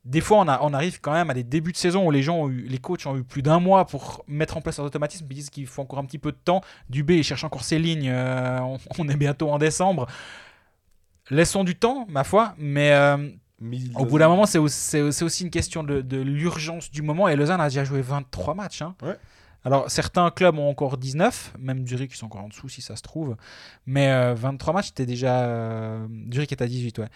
Des 0.05 0.21
fois, 0.21 0.37
on, 0.37 0.47
a- 0.47 0.59
on 0.61 0.73
arrive 0.73 1.01
quand 1.01 1.11
même 1.11 1.29
à 1.29 1.33
des 1.33 1.43
débuts 1.43 1.73
de 1.73 1.77
saison 1.77 2.05
où 2.05 2.11
les 2.11 2.21
gens, 2.23 2.47
les 2.47 2.77
coachs 2.77 3.05
ont 3.07 3.17
eu 3.17 3.23
plus 3.23 3.41
d'un 3.41 3.59
mois 3.59 3.85
pour 3.85 4.23
mettre 4.27 4.55
en 4.55 4.61
place 4.61 4.77
leurs 4.77 4.87
automatismes. 4.87 5.25
Ils 5.29 5.35
disent 5.35 5.49
qu'il 5.49 5.67
faut 5.67 5.81
encore 5.81 5.99
un 5.99 6.05
petit 6.05 6.19
peu 6.19 6.31
de 6.31 6.37
temps. 6.37 6.61
Dubé, 6.89 7.23
cherche 7.23 7.43
encore 7.43 7.63
ses 7.63 7.79
lignes. 7.79 8.09
euh, 8.09 8.59
on, 8.99 9.09
est 9.09 9.17
bientôt 9.17 9.49
en 9.49 9.57
décembre. 9.57 10.07
Laissons 11.29 11.63
du 11.65 11.75
temps, 11.75 12.05
ma 12.07 12.23
foi. 12.23 12.53
Mais 12.57 12.93
euh, 12.93 13.29
au 13.95 14.05
bout 14.05 14.19
d'un 14.19 14.27
moment, 14.27 14.45
c'est 14.45 14.59
aussi, 14.59 15.43
une 15.43 15.49
question 15.49 15.83
de, 15.83 16.01
de 16.01 16.17
l'urgence 16.17 16.91
du 16.91 17.01
moment. 17.01 17.27
Et 17.27 17.35
Lausanne 17.35 17.61
a 17.61 17.69
déjà 17.69 17.83
joué 17.83 18.01
23 18.01 18.53
matchs. 18.53 18.81
hein. 18.81 18.95
Ouais. 19.01 19.17
Alors, 19.65 19.89
certains 19.89 20.29
clubs 20.31 20.57
ont 20.59 20.69
encore 20.69 20.97
19, 20.97 21.55
même 21.59 21.85
Zurich, 21.87 22.13
ils 22.13 22.17
sont 22.17 22.27
encore 22.27 22.43
en 22.43 22.47
dessous 22.47 22.69
si 22.69 22.81
ça 22.81 22.95
se 22.95 23.01
trouve. 23.01 23.35
Mais 23.85 24.09
euh, 24.11 24.33
23 24.35 24.73
matchs, 24.73 24.87
c'était 24.87 25.05
déjà. 25.05 25.41
euh, 25.41 26.07
Zurich 26.31 26.51
est 26.51 26.61
à 26.61 26.67
18, 26.67 26.99
ouais. 26.99 27.07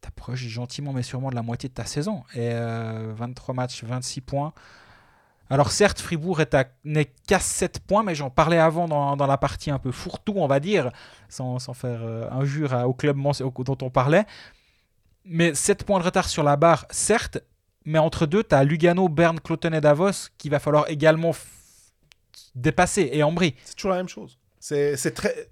T'approches 0.00 0.40
gentiment, 0.46 0.92
mais 0.92 1.02
sûrement 1.02 1.30
de 1.30 1.34
la 1.34 1.42
moitié 1.42 1.68
de 1.68 1.74
ta 1.74 1.84
saison. 1.86 2.24
Et 2.34 2.50
euh, 2.52 3.12
23 3.16 3.54
matchs, 3.54 3.82
26 3.84 4.20
points. 4.20 4.52
Alors, 5.50 5.70
certes, 5.70 6.00
Fribourg 6.00 6.40
n'est 6.84 7.12
qu'à 7.26 7.38
7 7.38 7.80
points, 7.80 8.02
mais 8.02 8.14
j'en 8.14 8.30
parlais 8.30 8.58
avant 8.58 8.86
dans, 8.88 9.16
dans 9.16 9.26
la 9.26 9.36
partie 9.38 9.70
un 9.70 9.78
peu 9.78 9.90
fourre-tout, 9.92 10.34
on 10.36 10.46
va 10.46 10.60
dire, 10.60 10.90
sans, 11.28 11.58
sans 11.58 11.74
faire 11.74 12.00
euh, 12.02 12.28
injure 12.30 12.72
à- 12.74 12.86
au 12.88 12.94
club 12.94 13.16
dont 13.20 13.78
on 13.82 13.90
parlait. 13.90 14.24
Mais 15.24 15.54
7 15.54 15.84
points 15.84 16.00
de 16.00 16.04
retard 16.04 16.28
sur 16.28 16.42
la 16.42 16.56
barre, 16.56 16.86
certes, 16.90 17.38
mais 17.84 17.98
entre 17.98 18.26
deux, 18.26 18.44
tu 18.44 18.54
as 18.54 18.64
Lugano, 18.64 19.08
Berne, 19.08 19.40
Cloton 19.40 19.72
et 19.72 19.80
Davos 19.80 20.28
qu'il 20.38 20.50
va 20.50 20.58
falloir 20.58 20.88
également 20.88 21.32
dépasser 22.54 23.10
et 23.12 23.22
Ambry. 23.22 23.54
C'est 23.64 23.74
toujours 23.74 23.92
la 23.92 23.96
même 23.98 24.08
chose. 24.08 24.38
C'est 24.60 25.14
très. 25.14 25.48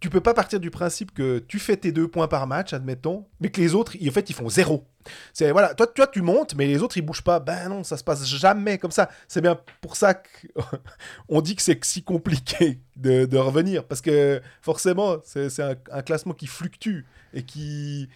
Tu 0.00 0.10
peux 0.10 0.20
pas 0.20 0.34
partir 0.34 0.60
du 0.60 0.70
principe 0.70 1.14
que 1.14 1.38
tu 1.38 1.58
fais 1.58 1.76
tes 1.76 1.92
deux 1.92 2.08
points 2.08 2.28
par 2.28 2.46
match, 2.46 2.74
admettons, 2.74 3.26
mais 3.40 3.50
que 3.50 3.60
les 3.60 3.74
autres, 3.74 3.96
en 3.96 4.10
fait, 4.10 4.28
ils 4.28 4.34
font 4.34 4.50
zéro. 4.50 4.86
C'est 5.32 5.50
voilà, 5.50 5.74
toi, 5.74 5.86
toi, 5.86 6.06
tu 6.06 6.20
montes, 6.20 6.54
mais 6.56 6.66
les 6.66 6.82
autres, 6.82 6.98
ils 6.98 7.02
bougent 7.02 7.22
pas. 7.22 7.38
Ben 7.38 7.68
non, 7.68 7.84
ça 7.84 7.96
se 7.96 8.04
passe 8.04 8.26
jamais 8.26 8.76
comme 8.76 8.90
ça. 8.90 9.08
C'est 9.28 9.40
bien 9.40 9.58
pour 9.80 9.96
ça 9.96 10.14
qu'on 10.14 11.40
dit 11.40 11.56
que 11.56 11.62
c'est 11.62 11.82
si 11.84 12.02
compliqué 12.02 12.80
de, 12.96 13.36
revenir, 13.38 13.84
parce 13.84 14.00
que 14.00 14.42
forcément, 14.60 15.16
c'est 15.22 15.60
un, 15.60 15.76
un 15.90 16.02
classement 16.02 16.34
qui 16.34 16.48
fluctue 16.48 17.04
et 17.32 17.42
qui 17.42 18.08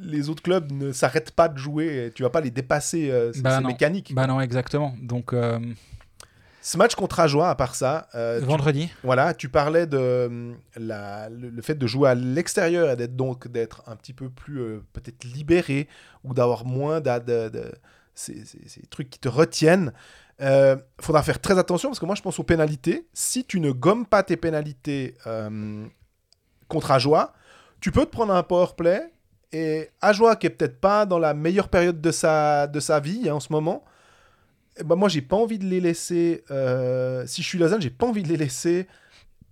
les 0.00 0.28
autres 0.28 0.42
clubs 0.42 0.70
ne 0.72 0.92
s'arrêtent 0.92 1.30
pas 1.32 1.48
de 1.48 1.58
jouer. 1.58 2.12
Tu 2.14 2.22
vas 2.22 2.30
pas 2.30 2.40
les 2.40 2.50
dépasser. 2.50 3.10
euh, 3.10 3.32
c'est 3.32 3.42
Bah 3.42 3.58
c'est 3.60 3.66
mécanique. 3.66 4.14
Bah 4.14 4.26
non, 4.26 4.40
exactement. 4.40 4.94
Donc, 5.02 5.32
euh, 5.32 5.58
Ce 6.60 6.76
match 6.76 6.94
contre 6.94 7.20
Ajoie, 7.20 7.48
à 7.48 7.54
part 7.54 7.74
ça, 7.74 8.08
euh, 8.14 8.40
tu 8.40 8.46
vendredi. 8.46 8.90
voilà, 9.02 9.32
tu 9.34 9.48
parlais 9.48 9.86
de 9.86 9.96
euh, 9.98 10.52
la, 10.76 11.28
le, 11.30 11.48
le 11.50 11.62
fait 11.62 11.74
de 11.76 11.86
jouer 11.86 12.10
à 12.10 12.14
l'extérieur 12.14 12.90
et 12.90 12.96
d'être 12.96 13.16
donc 13.16 13.48
d'être 13.48 13.82
un 13.86 13.96
petit 13.96 14.12
peu 14.12 14.28
plus 14.28 14.80
peut-être 14.92 15.24
libéré 15.24 15.88
ou 16.24 16.34
d'avoir 16.34 16.64
moins 16.66 17.00
de, 17.00 17.48
de- 17.48 17.72
ces, 18.14 18.44
ces- 18.44 18.68
ces 18.68 18.82
trucs 18.88 19.08
qui 19.10 19.18
te 19.18 19.28
retiennent. 19.28 19.92
Euh, 20.40 20.76
faudra 21.00 21.22
faire 21.24 21.40
très 21.40 21.58
attention 21.58 21.88
parce 21.88 21.98
que 21.98 22.06
moi 22.06 22.14
je 22.14 22.22
pense 22.22 22.38
aux 22.38 22.44
pénalités. 22.44 23.08
Si 23.12 23.44
tu 23.44 23.58
ne 23.60 23.72
gommes 23.72 24.06
pas 24.06 24.22
tes 24.22 24.36
pénalités 24.36 25.16
euh, 25.26 25.86
contre 26.68 26.90
Ajoie, 26.90 27.32
tu 27.80 27.90
peux 27.92 28.04
te 28.04 28.10
prendre 28.10 28.32
un 28.34 28.42
power 28.42 28.68
play 28.76 29.00
et 29.52 29.90
Ajoie 30.00 30.36
qui 30.36 30.46
est 30.46 30.50
peut-être 30.50 30.80
pas 30.80 31.06
dans 31.06 31.18
la 31.18 31.34
meilleure 31.34 31.68
période 31.68 32.00
de 32.00 32.10
sa, 32.10 32.66
de 32.66 32.80
sa 32.80 33.00
vie 33.00 33.28
hein, 33.28 33.34
en 33.34 33.40
ce 33.40 33.52
moment. 33.52 33.84
eh 34.78 34.84
ben 34.84 34.94
moi 34.96 35.08
j'ai 35.08 35.22
pas 35.22 35.36
envie 35.36 35.58
de 35.58 35.64
les 35.66 35.80
laisser 35.80 36.44
euh, 36.50 37.26
si 37.26 37.42
je 37.42 37.48
suis 37.48 37.58
Lausanne 37.58 37.80
j'ai 37.80 37.90
pas 37.90 38.06
envie 38.06 38.22
de 38.22 38.28
les 38.28 38.36
laisser 38.36 38.86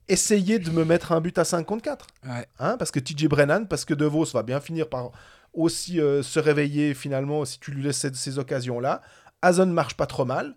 essayer 0.09 0.59
de 0.59 0.71
me 0.71 0.85
mettre 0.85 1.13
un 1.13 1.21
but 1.21 1.37
à 1.39 1.45
5 1.45 1.65
contre 1.65 1.83
4 1.83 2.07
Ouais. 2.29 2.47
hein, 2.59 2.77
parce 2.79 2.91
que 2.91 3.01
TJ 3.01 3.27
Brennan 3.27 3.67
parce 3.67 3.85
que 3.85 3.95
De 3.95 4.05
Vos 4.05 4.25
va 4.35 4.43
bien 4.43 4.61
finir 4.61 4.89
par 4.89 5.11
aussi 5.53 6.01
euh, 6.01 6.23
se 6.23 6.39
réveiller 6.39 6.93
finalement 6.95 7.45
si 7.45 7.59
tu 7.59 7.71
lui 7.71 7.83
laisses 7.83 7.99
ces, 7.99 8.13
ces 8.15 8.39
occasions 8.39 8.79
là 8.81 9.01
Hazen 9.43 9.71
marche 9.73 9.97
pas 9.97 10.07
trop 10.07 10.25
mal 10.27 10.55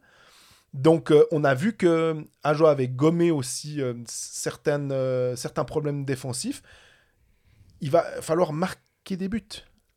donc 0.73 1.11
euh, 1.11 1.23
on 1.31 1.43
a 1.45 1.55
vu 1.55 1.73
que 1.77 2.23
Ajo 2.43 2.67
avait 2.67 2.87
gommé 2.89 3.31
aussi 3.31 3.81
certaines, 4.05 4.93
certains 5.35 5.63
problèmes 5.63 6.03
défensifs 6.05 6.61
il 7.81 7.89
va 7.89 8.03
falloir 8.21 8.51
marquer 8.53 8.81
des 9.17 9.29
buts 9.29 9.43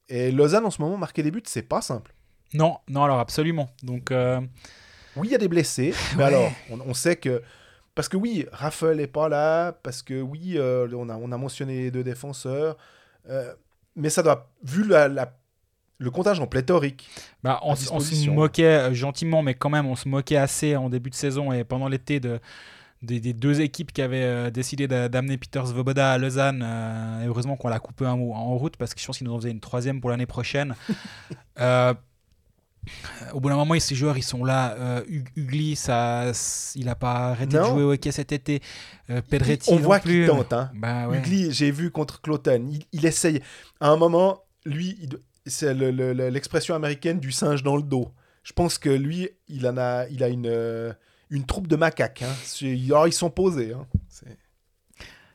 et 0.09 0.31
Lausanne 0.33 0.65
en 0.67 0.71
ce 0.71 0.81
moment 0.83 0.97
marquer 0.97 1.23
des 1.23 1.31
buts 1.31 1.43
c'est 1.47 1.63
pas 1.63 1.81
simple 1.83 2.13
Non, 2.55 2.79
non, 2.89 3.05
alors 3.05 3.19
absolument. 3.21 3.71
Donc, 3.83 4.11
euh, 4.11 4.41
oui, 5.17 5.29
il 5.29 5.33
y 5.33 5.35
a 5.35 5.39
des 5.39 5.49
blessés, 5.49 5.95
mais 6.17 6.23
Ouais. 6.23 6.29
alors, 6.29 6.51
on, 6.71 6.81
on 6.81 6.95
sait 6.95 7.17
que. 7.17 7.43
Parce 7.95 8.09
que 8.09 8.17
oui, 8.17 8.47
Raffel 8.53 8.97
n'est 8.97 9.07
pas 9.07 9.29
là, 9.29 9.73
parce 9.73 10.03
que 10.03 10.21
oui, 10.23 10.55
euh, 10.57 10.89
on, 10.95 11.09
a, 11.11 11.17
on 11.17 11.31
a 11.33 11.37
mentionné 11.37 11.75
les 11.83 11.91
deux 11.91 12.03
défenseurs, 12.05 12.79
euh, 13.29 13.53
mais 13.97 14.09
ça 14.11 14.23
doit. 14.23 14.51
Vu 14.65 14.85
la, 14.87 15.09
la- 15.09 15.37
le 15.99 16.11
contingent 16.11 16.47
pléthorique, 16.49 17.09
bah, 17.45 17.61
on, 17.63 17.73
on 17.93 18.01
se 18.01 18.29
moquait 18.31 18.93
gentiment, 18.93 19.43
mais 19.43 19.55
quand 19.55 19.71
même, 19.71 19.87
on 19.87 19.95
se 19.95 20.09
moquait 20.09 20.37
assez 20.37 20.75
en 20.75 20.89
début 20.89 21.11
de 21.11 21.15
saison 21.15 21.53
et 21.53 21.63
pendant 21.65 21.87
l'été 21.89 22.19
de, 22.19 22.41
des, 23.03 23.21
des 23.21 23.33
deux 23.33 23.61
équipes 23.61 23.93
qui 23.93 24.01
avaient 24.03 24.23
euh, 24.25 24.51
décidé 24.51 24.87
d'a- 24.89 25.09
d'amener 25.09 25.37
Peter 25.39 25.61
Svoboda 25.65 26.13
à 26.13 26.19
Lausanne. 26.19 26.63
euh, 26.65 27.23
et 27.25 27.27
heureusement 27.27 27.57
qu'on 27.57 27.69
l'a 27.69 27.79
coupé 27.81 28.07
un 28.07 28.17
mot 28.17 28.33
en 28.33 28.57
route 28.57 28.77
parce 28.77 28.95
que 28.95 29.01
je 29.01 29.07
pense 29.07 29.19
qu'il 29.19 29.27
nous 29.27 29.33
en 29.35 29.39
faisait 29.39 29.51
une 29.51 29.61
troisième 29.61 30.01
pour 30.01 30.11
l'année 30.11 30.27
prochaine. 30.27 30.75
Euh, 31.61 31.93
au 33.33 33.41
bout 33.41 33.49
d'un 33.49 33.55
moment, 33.57 33.79
ces 33.79 33.95
joueurs, 33.95 34.17
ils 34.19 34.23
sont 34.25 34.45
là. 34.45 34.75
Euh, 34.79 35.05
Ugly, 35.37 35.77
ça, 35.77 36.33
il 36.75 36.87
n'a 36.87 36.95
pas 36.97 37.29
arrêté 37.31 37.57
de 37.59 37.63
jouer 37.63 37.83
au 37.85 37.93
hockey 37.93 38.11
cet 38.11 38.33
été. 38.33 38.61
Euh, 39.11 39.21
Pedretti 39.23 39.71
on 39.73 39.77
voit 39.77 40.01
qu'il 40.01 40.27
tente. 40.27 40.53
Hein. 40.53 40.71
Bah 40.75 41.09
ouais. 41.09 41.19
Ugly, 41.19 41.53
j'ai 41.53 41.71
vu 41.71 41.91
contre 41.93 42.21
Cloten, 42.23 42.69
il, 42.71 42.85
il 42.93 43.07
essaye. 43.07 43.41
À 43.81 43.91
un 43.91 43.97
moment, 43.97 44.41
lui, 44.65 45.09
c'est 45.47 45.75
le- 45.75 45.91
le- 45.93 46.13
le- 46.13 46.31
l'expression 46.31 46.75
américaine 46.75 47.21
du 47.21 47.31
singe 47.31 47.63
dans 47.63 47.77
le 47.77 47.83
dos. 47.85 48.11
Je 48.43 48.53
pense 48.53 48.79
que 48.79 48.91
lui, 48.91 49.29
il 49.47 49.65
en 49.69 49.77
a, 49.77 50.09
il 50.09 50.25
a 50.25 50.29
une, 50.29 50.49
une 51.33 51.45
troupe 51.45 51.67
de 51.67 51.77
macaques. 51.77 52.23
Hein. 52.23 52.67
Alors, 52.91 53.09
ils 53.09 53.13
sont 53.13 53.31
posés. 53.31 53.73
Hein. 53.73 53.87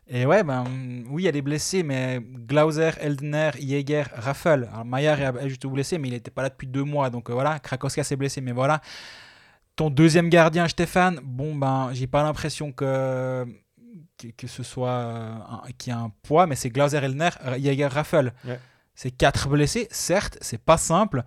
Et 0.10 0.26
ouais, 0.26 0.42
ben 0.44 0.64
oui, 1.10 1.24
il 1.24 1.26
y 1.26 1.28
a 1.28 1.34
des 1.34 1.42
blessés, 1.42 1.84
mais 1.84 2.22
Glauser, 2.22 2.92
Eldner, 3.02 3.52
Jäger, 3.60 4.04
Raffel. 4.16 4.70
Alors 4.72 4.86
Maillard 4.86 5.20
est 5.38 5.50
juste 5.50 5.68
blessé, 5.68 5.98
mais 5.98 6.08
il 6.08 6.12
n'était 6.12 6.32
pas 6.32 6.44
là 6.44 6.50
depuis 6.50 6.68
deux 6.68 6.84
mois. 6.86 7.10
Donc 7.10 7.30
euh, 7.30 7.34
voilà, 7.34 7.60
Krakowska 7.60 8.06
s'est 8.06 8.16
blessé, 8.16 8.40
mais 8.40 8.54
voilà. 8.54 8.80
Ton 9.76 9.90
deuxième 9.90 10.30
gardien, 10.30 10.68
Stéphane, 10.70 11.20
bon, 11.22 11.54
ben, 11.56 11.90
j'ai 11.92 12.08
pas 12.08 12.24
l'impression 12.24 12.72
que 12.72 13.46
que, 14.38 14.48
ce 14.48 14.64
soit 14.64 14.92
un- 14.92 15.62
qui 15.78 15.92
a 15.92 16.00
un 16.00 16.12
poids, 16.24 16.48
mais 16.48 16.56
c'est 16.56 16.70
Glauser 16.70 16.98
Elner, 16.98 17.30
Jaeger 17.60 17.88
Raffel. 17.92 18.34
Ouais. 18.46 18.60
C'est 18.96 19.12
quatre 19.12 19.48
blessés, 19.50 19.88
certes, 19.92 20.38
c'est 20.42 20.58
pas 20.64 20.78
simple, 20.78 21.24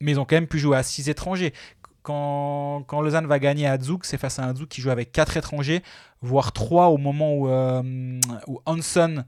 mais 0.00 0.10
ils 0.12 0.20
ont 0.20 0.26
quand 0.26 0.36
même 0.36 0.48
pu 0.48 0.58
jouer 0.58 0.76
à 0.76 0.82
six 0.82 1.08
étrangers. 1.08 1.54
Quand, 2.02 2.84
Lausanne 3.00 3.26
va 3.26 3.38
gagner 3.38 3.66
à 3.66 3.78
Zug, 3.78 4.00
c'est 4.02 4.18
face 4.18 4.38
à 4.38 4.44
un 4.44 4.54
Zug 4.54 4.66
qui 4.68 4.80
joue 4.80 4.90
avec 4.90 5.12
quatre 5.12 5.36
étrangers, 5.36 5.82
voire 6.20 6.52
trois 6.52 6.88
au 6.88 6.98
moment 6.98 7.34
où, 7.34 7.48
euh, 7.48 8.20
où 8.48 8.60
Hanson 8.66 9.24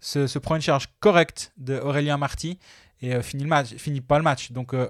se, 0.00 0.38
prend 0.38 0.56
une 0.56 0.62
charge 0.62 0.88
correcte 1.00 1.52
de 1.58 1.78
Aurélien 1.78 2.16
Marty 2.16 2.58
et 3.02 3.14
euh, 3.14 3.22
finit, 3.22 3.42
le 3.42 3.48
match, 3.48 3.74
finit 3.74 4.00
pas 4.00 4.16
le 4.18 4.24
match. 4.24 4.52
Donc 4.52 4.72
euh, 4.72 4.88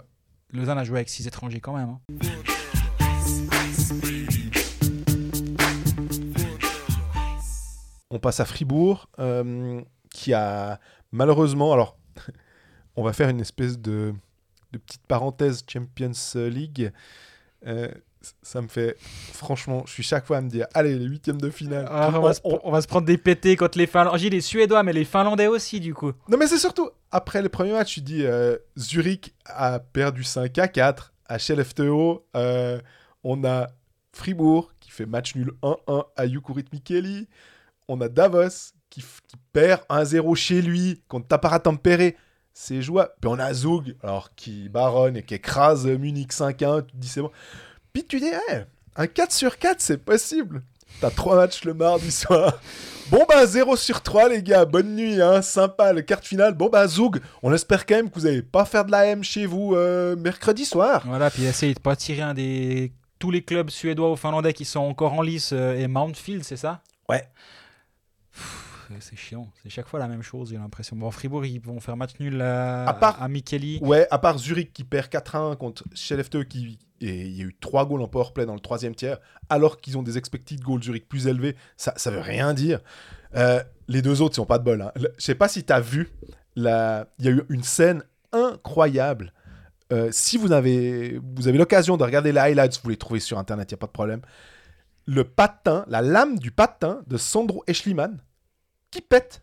Lausanne 0.53 0.79
a 0.79 0.85
joué 0.85 0.99
avec 0.99 1.09
six 1.09 1.27
étrangers 1.27 1.61
quand 1.61 1.77
même. 1.77 1.89
hein. 1.89 2.01
On 8.11 8.21
passe 8.21 8.39
à 8.39 8.45
Fribourg, 8.45 9.09
qui 10.11 10.33
a 10.35 10.79
malheureusement. 11.11 11.73
Alors, 11.73 11.97
on 12.97 13.03
va 13.03 13.13
faire 13.13 13.29
une 13.29 13.41
espèce 13.41 13.77
de, 13.77 14.15
de 14.75 14.79
petite 14.79 15.07
parenthèse 15.07 15.65
Champions 15.71 16.13
League. 16.35 16.93
Euh, 17.67 17.89
ça 18.43 18.63
me 18.63 18.69
fait. 18.69 18.97
Franchement, 19.33 19.83
je 19.87 19.93
suis 19.93 20.03
chaque 20.03 20.25
fois 20.27 20.39
à 20.39 20.41
me 20.41 20.49
dire 20.49 20.67
allez, 20.75 20.99
les 20.99 21.05
huitièmes 21.05 21.41
de 21.41 21.51
finale. 21.51 21.87
Ah, 21.91 22.11
on, 22.13 22.17
On- 22.19 22.23
va 22.23 22.35
se, 22.35 22.41
on- 22.45 22.61
on 22.65 22.71
va 22.71 22.81
se 22.81 22.87
prendre 22.87 23.07
des 23.07 23.19
pétés 23.19 23.57
contre 23.57 23.77
les 23.79 23.87
Finlandais. 23.87 24.19
J'ai 24.19 24.31
les 24.31 24.41
Suédois, 24.41 24.83
mais 24.83 24.93
les 24.93 25.05
Finlandais 25.05 25.47
aussi, 25.47 25.79
du 25.81 25.93
coup. 25.95 26.13
Non, 26.29 26.39
mais 26.39 26.47
c'est 26.47 26.59
surtout, 26.59 26.89
après 27.11 27.43
les 27.43 27.49
premiers 27.51 27.73
matchs, 27.73 27.95
tu 27.95 28.01
dis 28.01 28.25
euh, 28.25 28.57
Zurich 28.79 29.35
a 29.45 29.79
perdu 29.79 30.25
5 30.25 30.59
à 30.59 30.69
4 30.69 31.13
à 31.27 31.39
Skellefteå. 31.39 32.25
euh, 32.37 32.81
on 33.25 33.45
a 33.45 33.69
Fribourg 34.13 34.73
qui 34.81 34.91
fait 34.91 35.07
match 35.07 35.35
nul 35.35 35.53
1-1 35.63 36.05
à 36.17 36.27
Jukurit 36.29 36.65
Mikeli. 36.73 37.29
On 37.89 38.01
a 38.01 38.09
Davos 38.09 38.73
qui, 38.91 39.01
qui 39.03 39.37
perd 39.53 39.83
1-0 39.91 40.35
chez 40.37 40.63
lui 40.63 41.03
contre 41.09 41.29
Tapara 41.29 41.59
Tampere. 41.61 42.13
C'est 42.55 42.83
jouable. 42.83 43.11
Puis 43.21 43.29
on 43.29 43.39
a 43.39 43.53
Zug 43.53 43.97
alors, 44.03 44.31
qui 44.37 44.69
baronne 44.69 45.17
et 45.17 45.23
qui 45.23 45.35
écrase 45.35 45.87
Munich 45.87 46.33
5-1. 46.33 46.87
Tu 46.87 46.93
te 46.93 46.97
dis 46.97 47.09
c'est 47.09 47.21
bon. 47.21 47.33
Puis 47.93 48.05
tu 48.05 48.21
dis, 48.21 48.31
eh, 48.51 48.61
un 48.97 49.07
4 49.09 49.33
sur 49.33 49.59
4, 49.59 49.81
c'est 49.81 49.99
possible. 49.99 50.63
T'as 51.01 51.11
3 51.11 51.37
matchs 51.37 51.65
le 51.65 51.75
mardi 51.75 52.13
soir. 52.13 52.61
Bon 53.11 53.25
bah 53.29 53.45
0 53.45 53.77
sur 53.77 54.01
3 54.01 54.29
les 54.29 54.43
gars, 54.43 54.65
bonne 54.65 54.95
nuit, 54.95 55.21
hein, 55.21 55.43
sympa, 55.43 55.93
le 55.93 56.03
quart 56.03 56.21
de 56.21 56.25
finale. 56.25 56.55
Bon 56.55 56.69
bah 56.69 56.87
Zoug, 56.87 57.21
on 57.43 57.53
espère 57.53 57.85
quand 57.85 57.97
même 57.97 58.09
que 58.09 58.15
vous 58.15 58.27
n'allez 58.27 58.43
pas 58.43 58.65
faire 58.65 58.85
de 58.85 58.93
la 58.93 59.07
M 59.07 59.23
chez 59.23 59.47
vous 59.47 59.75
euh, 59.75 60.17
mercredi 60.17 60.65
soir. 60.65 61.03
Voilà, 61.07 61.31
puis 61.31 61.45
essayer 61.45 61.75
de 61.75 61.81
pas 61.81 61.97
tirer 61.97 62.23
un 62.23 62.35
des 62.35 62.93
tous 63.19 63.31
les 63.31 63.43
clubs 63.43 63.69
suédois 63.69 64.13
ou 64.13 64.17
finlandais 64.17 64.53
qui 64.53 64.65
sont 64.65 64.81
encore 64.81 65.13
en 65.13 65.23
lice 65.23 65.51
euh, 65.53 65.75
et 65.75 65.87
Mountfield, 65.87 66.45
c'est 66.45 66.57
ça? 66.57 66.81
Ouais. 67.09 67.29
Pff, 68.89 68.97
C'est 69.01 69.17
chiant, 69.17 69.51
c'est 69.63 69.71
chaque 69.71 69.87
fois 69.89 69.99
la 70.01 70.09
même 70.09 70.23
chose, 70.23 70.51
j'ai 70.51 70.57
l'impression. 70.57 70.97
Bon, 70.97 71.11
Fribourg, 71.11 71.45
ils 71.47 71.61
vont 71.61 71.81
faire 71.81 71.97
match 71.97 72.13
nul 72.21 72.41
à, 72.41 72.87
À 72.87 72.95
part- 72.95 73.23
à 73.23 73.29
Mikkeli. 73.29 73.79
Ouais, 73.83 74.07
à 74.11 74.19
part 74.19 74.39
Zurich 74.39 74.73
qui 74.73 74.85
perd 74.85 75.09
4-1 75.09 75.57
contre 75.57 75.85
Skellefteå 75.95 76.45
qui 76.45 76.79
et 77.01 77.27
il 77.27 77.37
y 77.37 77.43
a 77.43 77.45
eu 77.45 77.55
3 77.61 77.85
goals 77.87 78.01
en 78.03 78.09
powerplay 78.09 78.47
dans 78.47 78.55
le 78.55 78.61
troisième 78.61 78.95
tiers, 78.95 79.19
alors 79.51 79.81
qu'ils 79.81 79.99
ont 79.99 80.03
des 80.03 80.17
expected 80.17 80.61
goals 80.61 80.83
Zurich 80.83 81.07
plus 81.09 81.27
élevés, 81.27 81.55
ça, 81.77 81.93
ça 81.97 82.11
veut 82.11 82.21
rien 82.21 82.55
dire. 82.55 82.81
Euh, 83.37 83.63
les 83.89 84.01
deux 84.01 84.23
autres, 84.23 84.39
ils 84.39 84.41
n'ont 84.41 84.47
pas 84.47 84.59
de 84.59 84.65
bol. 84.65 84.81
Hein. 84.81 84.93
Je 84.97 85.07
sais 85.19 85.35
pas 85.35 85.49
si 85.49 85.65
tu 85.65 85.73
as 85.73 85.81
vu, 85.81 86.09
la... 86.57 87.07
il 87.19 87.25
y 87.27 87.29
a 87.29 87.33
eu 87.33 87.43
une 87.51 87.63
scène 87.65 88.05
incroyable. 88.33 89.33
Euh, 89.93 90.09
si 90.13 90.39
vous 90.39 90.53
avez, 90.53 91.21
vous 91.37 91.47
avez 91.49 91.59
l'occasion 91.59 91.97
de 91.97 92.05
regarder 92.05 92.33
les 92.33 92.39
highlights, 92.41 92.81
vous 92.83 92.91
les 92.91 92.97
trouvez 92.97 93.21
sur 93.21 93.39
internet, 93.39 93.71
il 93.71 93.75
n'y 93.75 93.79
a 93.79 93.81
pas 93.81 93.87
de 93.87 93.93
problème. 93.93 94.23
Le 95.07 95.25
patin, 95.25 95.85
la 95.89 96.01
lame 96.01 96.39
du 96.39 96.51
patin 96.51 97.03
de 97.07 97.17
Sandro 97.19 97.63
Eschliman 97.67 98.17
pète. 99.01 99.43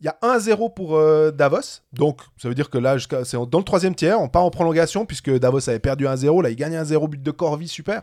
Il 0.00 0.06
y 0.06 0.08
a 0.08 0.18
1-0 0.22 0.74
pour 0.74 0.96
euh, 0.96 1.30
Davos. 1.30 1.80
Donc, 1.92 2.20
ça 2.36 2.48
veut 2.48 2.54
dire 2.54 2.68
que 2.68 2.78
là, 2.78 2.96
c'est 3.24 3.36
dans 3.48 3.58
le 3.58 3.64
troisième 3.64 3.94
tiers. 3.94 4.20
On 4.20 4.28
part 4.28 4.44
en 4.44 4.50
prolongation 4.50 5.06
puisque 5.06 5.30
Davos 5.38 5.68
avait 5.70 5.78
perdu 5.78 6.04
1-0. 6.06 6.42
Là, 6.42 6.50
il 6.50 6.56
gagne 6.56 6.74
1-0, 6.74 7.08
but 7.08 7.22
de 7.22 7.30
Corvi, 7.30 7.68
super. 7.68 8.02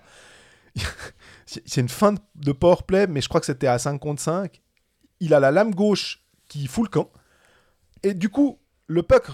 C'est 1.45 1.81
une 1.81 1.89
fin 1.89 2.13
de- 2.13 2.19
de 2.35 2.51
powerplay, 2.53 3.07
mais 3.07 3.19
je 3.21 3.27
crois 3.27 3.41
que 3.41 3.45
c'était 3.45 3.67
à 3.67 3.77
5 3.77 3.99
contre 3.99 4.21
5. 4.21 4.61
Il 5.19 5.33
a 5.33 5.39
la 5.39 5.51
lame 5.51 5.75
gauche 5.75 6.23
qui 6.47 6.65
fout 6.67 6.85
le 6.85 6.89
camp. 6.89 7.11
Et 8.03 8.13
du 8.13 8.29
coup, 8.29 8.57
le 8.87 9.03
puck, 9.03 9.25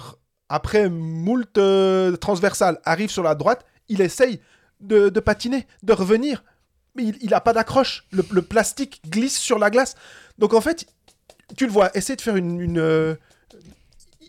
après 0.49 0.89
moult 0.89 1.57
euh, 1.59 2.15
transversal, 2.17 2.79
arrive 2.85 3.11
sur 3.11 3.23
la 3.23 3.35
droite. 3.35 3.65
Il 3.87 4.01
essaye 4.01 4.41
de, 4.81 5.09
de 5.09 5.19
patiner, 5.19 5.67
de 5.83 5.93
revenir. 5.93 6.43
Mais 6.95 7.03
il 7.05 7.29
n'a 7.29 7.39
pas 7.41 7.53
d'accroche. 7.53 8.07
Le, 8.11 8.25
le 8.31 8.41
plastique 8.41 9.01
glisse 9.07 9.37
sur 9.37 9.59
la 9.59 9.69
glace. 9.69 9.93
Donc 10.39 10.53
en 10.55 10.61
fait, 10.61 10.87
tu 11.55 11.65
le 11.65 11.71
vois, 11.71 11.95
essayer 11.95 12.15
de 12.15 12.21
faire 12.21 12.35
une. 12.35 12.77
euh, 12.77 13.15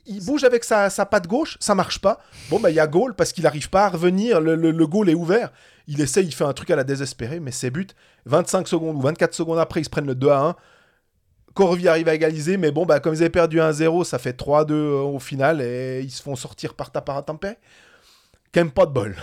il 0.08 0.24
bouge 0.24 0.44
avec 0.44 0.64
sa, 0.64 0.88
sa 0.88 1.04
patte 1.04 1.26
gauche, 1.26 1.58
ça 1.60 1.74
marche 1.74 2.00
pas. 2.00 2.18
Bon, 2.48 2.58
bah, 2.58 2.70
il 2.70 2.76
y 2.76 2.80
a 2.80 2.86
goal 2.86 3.14
parce 3.14 3.32
qu'il 3.32 3.44
n'arrive 3.44 3.68
pas 3.68 3.84
à 3.84 3.88
revenir. 3.90 4.40
Le, 4.40 4.86
goal 4.86 5.10
est 5.10 5.14
ouvert. 5.14 5.52
Il 5.86 6.00
essaye, 6.00 6.26
il 6.26 6.34
fait 6.34 6.44
un 6.44 6.52
truc 6.52 6.70
à 6.70 6.76
la 6.76 6.84
désespérée, 6.84 7.40
mais 7.40 7.52
c'est 7.52 7.70
but. 7.70 7.94
25 8.24 8.66
secondes 8.66 8.96
ou 8.96 9.00
24 9.00 9.34
secondes 9.34 9.58
après, 9.58 9.80
ils 9.80 9.84
se 9.84 9.90
prennent 9.90 10.06
le 10.06 10.14
2 10.14 10.28
à 10.30 10.40
1. 10.40 10.56
Corvi 11.54 11.88
arrive 11.88 12.08
à 12.08 12.14
égaliser, 12.14 12.56
mais 12.56 12.70
bon, 12.70 12.86
bah, 12.86 13.00
comme 13.00 13.14
ils 13.14 13.20
avaient 13.20 13.30
perdu 13.30 13.58
1-0, 13.58 14.04
ça 14.04 14.18
fait 14.18 14.38
3-2 14.38 14.72
euh, 14.72 15.00
au 15.00 15.18
final 15.18 15.60
et 15.60 16.00
ils 16.02 16.10
se 16.10 16.22
font 16.22 16.36
sortir 16.36 16.74
par 16.74 16.90
Taparatampe. 16.90 17.46
Quand 18.54 18.60
même 18.60 18.70
pas 18.70 18.86
de 18.86 18.92
bol. 18.92 19.16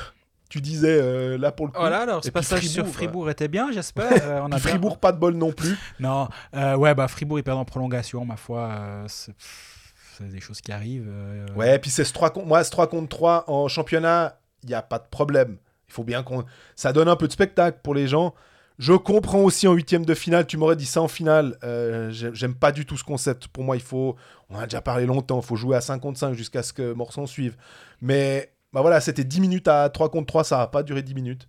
Tu 0.56 0.62
disais 0.62 0.98
euh, 1.02 1.38
là 1.38 1.52
pour 1.52 1.66
le 1.66 1.74
coup. 1.74 1.80
Voilà, 1.80 2.04
alors 2.04 2.24
ce 2.24 2.30
Et 2.30 2.32
passage 2.32 2.66
sur 2.66 2.88
Fribourg, 2.88 3.30
était 3.30 3.50
bien, 3.50 3.74
j'espère. 3.74 4.10
Euh, 4.24 4.40
on 4.42 4.46
a 4.54 4.56
Puis 4.56 4.62
bien- 4.64 4.70
Fribourg, 4.72 5.00
pas 5.00 5.12
de 5.12 5.18
bol 5.18 5.34
non 5.34 5.52
plus. 5.52 5.78
Non, 6.00 6.30
euh, 6.56 6.76
ouais, 6.78 6.96
bah 6.96 7.10
Fribourg, 7.10 7.40
ils 7.40 7.44
perdent 7.44 7.60
en 7.60 7.66
prolongation, 7.66 8.24
ma 8.24 8.38
foi. 8.38 8.70
euh, 8.72 9.06
c'est 9.10 10.30
des 10.30 10.40
choses 10.40 10.62
qui 10.62 10.72
arrivent. 10.72 11.10
euh, 11.10 11.46
Ouais, 11.58 11.78
puis 11.80 11.92
c'est 11.92 12.06
ce 12.06 12.14
3 12.14 12.30
contre... 12.30 12.48
Moi, 12.48 12.64
ce 12.64 12.72
3 12.72 12.88
contre 12.88 13.10
3 13.10 13.44
en 13.50 13.68
championnat, 13.68 14.40
il 14.64 14.70
n'y 14.70 14.76
a 14.76 14.82
pas 14.82 14.98
de 15.00 15.08
problème. 15.12 15.58
Il 15.90 15.94
faut 15.94 16.06
bien 16.06 16.24
qu'on... 16.24 16.46
Ça 16.78 16.94
donne 16.94 17.10
un 17.10 17.18
peu 17.18 17.28
de 17.28 17.34
spectacle 17.34 17.80
pour 17.84 17.94
les 17.94 18.08
gens. 18.08 18.34
Je 18.80 18.94
comprends 18.94 19.40
aussi 19.42 19.68
en 19.68 19.74
huitième 19.74 20.06
de 20.06 20.14
finale, 20.14 20.48
tu 20.48 20.56
m'aurais 20.56 20.78
dit 20.78 20.86
ça 20.86 21.02
en 21.02 21.10
finale. 21.10 21.58
euh, 21.66 22.12
j'ai- 22.12 22.34
J'aime 22.34 22.56
pas 22.56 22.72
du 22.72 22.86
tout 22.86 22.96
ce 22.98 23.04
concept. 23.04 23.50
Pour 23.50 23.66
moi, 23.66 23.76
il 23.76 23.82
faut... 23.82 24.16
On 24.50 24.56
en 24.56 24.60
a 24.60 24.64
déjà 24.68 24.80
parlé 24.82 25.06
longtemps, 25.06 25.42
il 25.42 25.46
faut 25.46 25.58
jouer 25.58 25.76
à 25.76 25.82
5 25.82 26.00
contre 26.00 26.18
5 26.18 26.34
jusqu'à 26.34 26.64
ce 26.64 26.72
que 26.72 26.94
Morson 26.94 27.26
suive. 27.26 27.58
Mais 28.02 28.54
bah 28.76 28.82
voilà, 28.82 29.00
c'était 29.00 29.24
10 29.24 29.40
minutes 29.40 29.70
à 29.70 29.90
3 29.90 30.10
contre 30.10 30.28
3, 30.28 30.44
ça 30.44 30.58
n'a 30.58 30.68
pas 30.68 30.84
duré 30.84 31.02
10 31.02 31.14
minutes. 31.16 31.48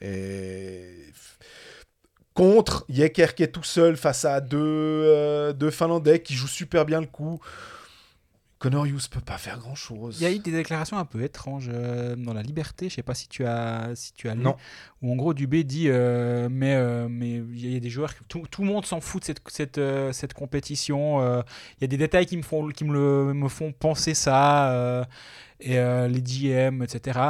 Et... 0.00 1.06
Contre 2.34 2.84
Yeker 2.88 3.34
qui 3.34 3.42
est 3.42 3.48
tout 3.48 3.64
seul 3.64 3.96
face 3.96 4.24
à 4.24 4.40
deux, 4.40 4.58
euh, 4.60 5.52
deux 5.52 5.72
Finlandais 5.72 6.22
qui 6.22 6.34
jouent 6.34 6.46
super 6.46 6.86
bien 6.86 7.00
le 7.00 7.08
coup. 7.08 7.40
Connor 8.58 8.86
Hughes 8.86 9.08
peut 9.10 9.20
pas 9.20 9.38
faire 9.38 9.58
grand 9.58 9.74
chose. 9.74 10.20
Il 10.20 10.24
y 10.24 10.26
a 10.26 10.32
eu 10.32 10.38
des 10.38 10.50
déclarations 10.50 10.98
un 10.98 11.04
peu 11.04 11.22
étranges 11.22 11.70
euh, 11.72 12.16
dans 12.16 12.32
la 12.32 12.42
Liberté, 12.42 12.88
je 12.88 12.94
sais 12.96 13.02
pas 13.02 13.14
si 13.14 13.28
tu 13.28 13.44
as, 13.44 13.90
si 13.94 14.12
tu 14.12 14.28
as 14.28 14.34
lu, 14.34 14.42
Non. 14.42 14.56
où 15.00 15.12
en 15.12 15.16
gros 15.16 15.32
Dubé 15.32 15.62
dit 15.62 15.88
euh, 15.88 16.48
mais 16.50 16.74
euh, 16.74 17.08
mais 17.08 17.30
il 17.36 17.72
y 17.72 17.76
a 17.76 17.80
des 17.80 17.90
joueurs, 17.90 18.12
tout, 18.28 18.42
tout 18.50 18.62
le 18.62 18.68
monde 18.68 18.84
s'en 18.84 19.00
fout 19.00 19.22
de 19.22 19.26
cette, 19.26 19.40
cette, 19.48 19.80
cette 20.12 20.34
compétition, 20.34 21.22
il 21.22 21.82
y 21.82 21.84
a 21.84 21.88
des 21.88 21.96
détails 21.96 22.26
qui 22.26 22.36
me 22.36 22.42
font, 22.42 22.68
qui 22.68 22.84
me, 22.84 22.92
le, 22.92 23.34
me 23.34 23.48
font 23.48 23.72
penser 23.72 24.14
ça, 24.14 25.06
et 25.60 25.78
euh, 25.78 26.08
les 26.08 26.22
GM, 26.22 26.82
etc. 26.82 27.20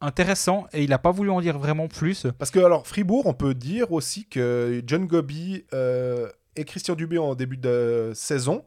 Intéressant, 0.00 0.66
et 0.72 0.82
il 0.82 0.90
n'a 0.90 0.98
pas 0.98 1.10
voulu 1.10 1.30
en 1.30 1.40
dire 1.40 1.58
vraiment 1.58 1.88
plus. 1.88 2.26
Parce 2.38 2.50
que, 2.50 2.58
alors, 2.58 2.86
Fribourg, 2.86 3.26
on 3.26 3.34
peut 3.34 3.54
dire 3.54 3.92
aussi 3.92 4.26
que 4.26 4.82
John 4.86 5.06
Gobi 5.06 5.64
euh, 5.74 6.28
et 6.56 6.64
Christian 6.64 6.94
Dubé 6.94 7.18
en 7.18 7.34
début 7.34 7.58
de 7.58 8.12
saison 8.14 8.64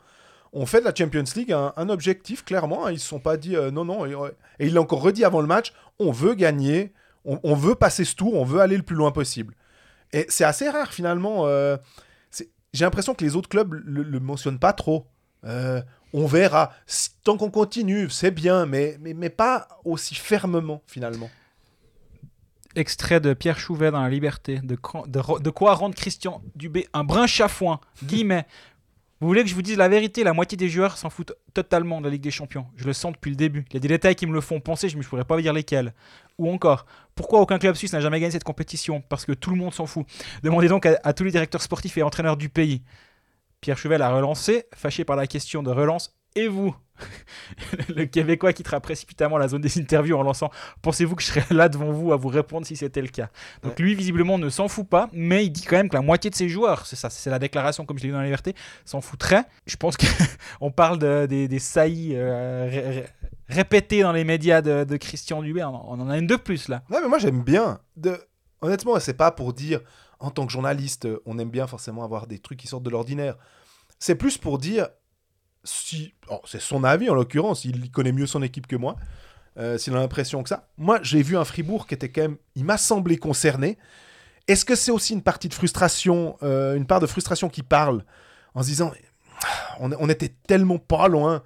ont 0.52 0.68
fait 0.68 0.80
de 0.80 0.86
la 0.86 0.94
Champions 0.94 1.24
League 1.36 1.52
un, 1.52 1.90
objectif, 1.90 2.46
clairement. 2.46 2.86
hein. 2.86 2.92
Ils 2.92 2.96
ne 2.96 3.00
se 3.00 3.08
sont 3.08 3.20
pas 3.20 3.38
dit 3.38 3.56
euh, 3.56 3.72
non, 3.72 3.84
non. 3.84 4.06
Et, 4.06 4.16
il 4.60 4.76
l'a 4.76 4.82
encore 4.82 5.02
redit 5.02 5.26
avant 5.26 5.42
le 5.42 5.48
match 5.48 5.74
on 6.00 6.12
veut 6.12 6.34
gagner, 6.34 6.92
on, 7.24 7.54
veut 7.54 7.76
passer 7.76 8.04
ce 8.04 8.16
tour, 8.16 8.34
on 8.34 8.44
veut 8.44 8.60
aller 8.60 8.76
le 8.76 8.84
plus 8.84 8.96
loin 8.96 9.12
possible. 9.12 9.54
Et 10.12 10.26
c'est 10.28 10.44
assez 10.44 10.68
rare, 10.68 10.92
finalement. 10.92 11.48
J'ai 12.74 12.84
l'impression 12.86 13.14
que 13.14 13.24
les 13.24 13.36
autres 13.36 13.48
clubs 13.48 13.72
le, 13.72 14.02
le 14.02 14.20
mentionnent 14.20 14.60
pas 14.60 14.74
trop. 14.74 15.08
Euh, 15.46 15.82
on 16.14 16.28
verra. 16.28 16.72
Tant 17.24 17.38
qu'on 17.38 17.50
continue, 17.50 18.10
c'est 18.10 18.32
bien, 18.32 18.66
mais, 18.66 18.98
mais, 19.02 19.14
mais 19.14 19.30
pas 19.30 19.68
aussi 19.84 20.16
fermement, 20.16 20.82
finalement. 20.88 21.30
Extrait 22.76 23.20
de 23.20 23.34
Pierre 23.34 23.60
Chouvet 23.60 23.92
dans 23.92 24.02
La 24.02 24.10
Liberté. 24.10 24.60
De, 24.64 24.76
quoi 24.76 25.74
rendre 25.76 25.96
Christian 25.96 26.42
Dubé 26.56 26.88
un 26.94 27.04
brin 27.04 27.28
chafouin 27.28 27.80
Guillemets. 28.04 28.46
Vous 29.20 29.28
voulez 29.28 29.44
que 29.44 29.50
je 29.50 29.56
vous 29.56 29.62
dise 29.62 29.78
la 29.78 29.88
vérité? 29.88 30.24
La 30.24 30.34
moitié 30.34 30.58
des 30.58 30.70
joueurs 30.70 30.98
s'en 30.98 31.10
foutent 31.10 31.34
totalement 31.54 32.02
de 32.02 32.06
la 32.06 32.12
Ligue 32.12 32.24
des 32.24 32.32
Champions. 32.32 32.66
Je 32.76 32.86
le 32.86 32.94
sens 32.94 33.14
depuis 33.14 33.30
le 33.30 33.38
début. 33.38 33.64
Il 33.70 33.76
y 33.76 33.78
a 33.78 33.80
des 33.80 33.88
détails 33.88 34.16
qui 34.16 34.26
me 34.26 34.34
le 34.34 34.42
font 34.42 34.60
penser, 34.60 34.90
je 34.90 34.98
ne 34.98 35.04
pourrais 35.04 35.24
pas 35.24 35.36
vous 35.36 35.42
dire 35.42 35.54
lesquels. 35.54 35.94
Ou 36.38 36.52
encore, 36.52 36.86
pourquoi 37.16 37.40
aucun 37.40 37.58
club 37.58 37.76
suisse 37.76 37.94
n'a 37.94 38.02
jamais 38.02 38.20
gagné 38.20 38.32
cette 38.32 38.44
compétition? 38.44 39.02
Parce 39.08 39.26
que 39.26 39.32
tout 39.32 39.52
le 39.52 39.56
monde 39.56 39.74
s'en 39.74 39.86
fout. 39.86 40.06
Demandez 40.42 40.68
donc 40.68 40.86
à 40.86 41.14
tous 41.14 41.24
les 41.24 41.32
directeurs 41.32 41.62
sportifs 41.62 41.98
et 41.98 42.04
entraîneurs 42.04 42.38
du 42.38 42.50
pays. 42.50 42.82
Pierre 43.64 43.78
Chouvet 43.78 43.98
l'a 43.98 44.14
relancé, 44.14 44.66
fâché 44.76 45.06
par 45.06 45.16
la 45.16 45.26
question 45.26 45.64
de 45.64 45.72
relance. 45.72 46.18
Et 46.36 46.50
vous 46.50 46.76
le 47.96 48.04
Québécois 48.04 48.52
quittera 48.52 48.82
précipitamment 48.82 49.38
la 49.38 49.48
zone 49.48 49.62
des 49.62 49.80
interviews 49.80 50.18
en 50.18 50.24
lançant 50.24 50.52
Pensez-vous 50.82 51.16
que 51.16 51.22
je 51.22 51.28
serais 51.28 51.46
là 51.50 51.70
devant 51.70 51.94
vous 51.94 52.12
à 52.12 52.18
vous 52.18 52.28
répondre 52.28 52.68
si 52.68 52.76
c'était 52.76 53.02
le 53.02 53.08
cas? 53.08 53.30
Donc 53.62 53.80
lui, 53.80 53.96
visiblement, 53.96 54.38
ne 54.38 54.50
s'en 54.50 54.68
fout 54.68 54.86
pas, 54.86 55.10
mais 55.14 55.46
il 55.46 55.50
dit 55.50 55.62
quand 55.62 55.78
même 55.78 55.88
que 55.88 55.96
la 55.96 56.02
moitié 56.02 56.30
de 56.30 56.36
ses 56.36 56.50
joueurs, 56.50 56.86
c'est 56.86 56.98
ça, 56.98 57.10
c'est 57.10 57.30
la 57.30 57.40
déclaration 57.40 57.86
comme 57.86 57.98
je 57.98 58.04
l'ai 58.04 58.10
vu 58.10 58.14
dans 58.14 58.20
la 58.20 58.26
liberté, 58.26 58.54
s'en 58.84 59.00
foutrait. 59.00 59.46
Je 59.66 59.78
pense 59.78 59.96
qu'on 59.96 60.72
parle 60.76 61.00
de, 61.00 61.26
des, 61.26 61.48
des 61.48 61.60
saillies 61.60 62.16
euh, 62.16 63.02
répétées 63.48 64.02
dans 64.02 64.12
les 64.12 64.26
médias 64.26 64.62
de, 64.62 64.84
de 64.84 64.98
Christian 64.98 65.42
Dubé. 65.42 65.64
On, 65.64 65.90
on 65.90 66.02
en 66.02 66.10
a 66.10 66.18
une 66.18 66.28
de 66.28 66.36
plus 66.36 66.68
là. 66.68 66.84
Ouais, 66.90 67.00
mais 67.02 67.08
moi 67.08 67.18
j'aime 67.18 67.44
bien. 67.44 67.80
De... 67.96 68.20
Honnêtement, 68.60 69.00
c'est 69.00 69.14
pas 69.14 69.32
pour 69.32 69.54
dire 69.54 69.80
en 70.24 70.32
tant 70.32 70.46
que 70.46 70.52
journaliste, 70.54 71.08
on 71.26 71.38
aime 71.38 71.50
bien 71.50 71.68
forcément 71.68 72.04
avoir 72.04 72.26
des 72.28 72.40
trucs 72.40 72.58
qui 72.60 72.68
sortent 72.68 72.84
de 72.84 72.90
l'ordinaire. 72.90 73.36
C'est 74.00 74.16
plus 74.16 74.38
pour 74.38 74.58
dire 74.58 74.88
si. 75.66 76.14
oh, 76.30 76.42
c'est 76.46 76.62
son 76.62 76.84
avis 76.86 77.10
en 77.10 77.14
l'occurrence, 77.16 77.66
il 77.66 77.92
connaît 77.92 78.14
mieux 78.14 78.26
son 78.26 78.42
équipe 78.42 78.66
que 78.66 78.78
moi. 78.78 78.96
euh, 79.58 79.78
S'il 79.78 79.94
a 79.96 80.00
l'impression 80.00 80.42
que 80.42 80.50
ça. 80.50 80.70
Moi, 80.78 81.00
j'ai 81.04 81.22
vu 81.22 81.38
un 81.38 81.44
Fribourg 81.44 81.86
qui 81.88 81.94
était 81.94 82.10
quand 82.10 82.22
même. 82.22 82.38
Il 82.56 82.64
m'a 82.64 82.78
semblé 82.78 83.18
concerné. 83.18 83.78
Est-ce 84.48 84.64
que 84.66 84.76
c'est 84.76 84.92
aussi 84.92 85.14
une 85.14 85.22
partie 85.22 85.50
de 85.50 85.54
frustration, 85.54 86.38
euh, 86.42 86.76
une 86.76 86.88
part 86.88 87.02
de 87.02 87.08
frustration 87.08 87.50
qui 87.50 87.62
parle 87.64 88.04
en 88.56 88.62
se 88.64 88.68
disant 88.68 88.92
on, 89.80 90.10
était 90.10 90.34
tellement 90.48 90.80
pas 90.80 91.08
loin? 91.10 91.44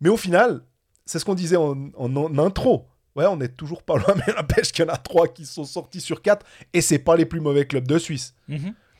Mais 0.00 0.08
au 0.10 0.16
final, 0.16 0.62
c'est 1.06 1.18
ce 1.18 1.24
qu'on 1.24 1.34
disait 1.34 1.56
en- 1.56 1.90
en 1.96 2.38
intro. 2.38 2.88
Ouais, 3.16 3.26
on 3.26 3.40
est 3.40 3.56
toujours 3.56 3.82
pas 3.82 3.96
loin, 3.98 4.14
mais 4.14 4.32
la 4.32 4.42
pêche 4.42 4.70
qu'il 4.72 4.84
y 4.84 4.88
en 4.88 4.92
a 4.92 4.96
trois 4.98 5.26
qui 5.26 5.46
sont 5.46 5.64
sortis 5.64 6.00
sur 6.00 6.22
quatre, 6.22 6.46
et 6.72 6.80
c'est 6.80 6.98
pas 6.98 7.16
les 7.16 7.26
plus 7.26 7.40
mauvais 7.40 7.66
clubs 7.66 7.86
de 7.86 7.98
Suisse. 7.98 8.34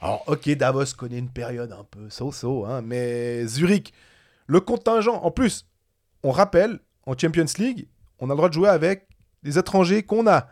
Alors, 0.01 0.25
ok, 0.27 0.51
Davos 0.57 0.95
connaît 0.97 1.19
une 1.19 1.31
période 1.31 1.73
un 1.73 1.85
peu 1.85 2.11
so-so, 2.11 2.65
hein, 2.65 2.83
mais 2.83 3.47
Zurich, 3.47 3.93
le 4.47 4.61
contingent, 4.61 5.15
en 5.23 5.31
plus, 5.31 5.67
on 6.23 6.31
rappelle, 6.31 6.81
en 7.07 7.17
Champions 7.17 7.47
League, 7.59 7.89
on 8.19 8.31
a 8.31 8.33
le 8.33 8.37
droit 8.37 8.49
de 8.49 8.55
jouer 8.55 8.69
avec 8.69 9.09
les 9.43 9.59
étrangers 9.59 10.03
qu'on 10.03 10.27
a. 10.27 10.49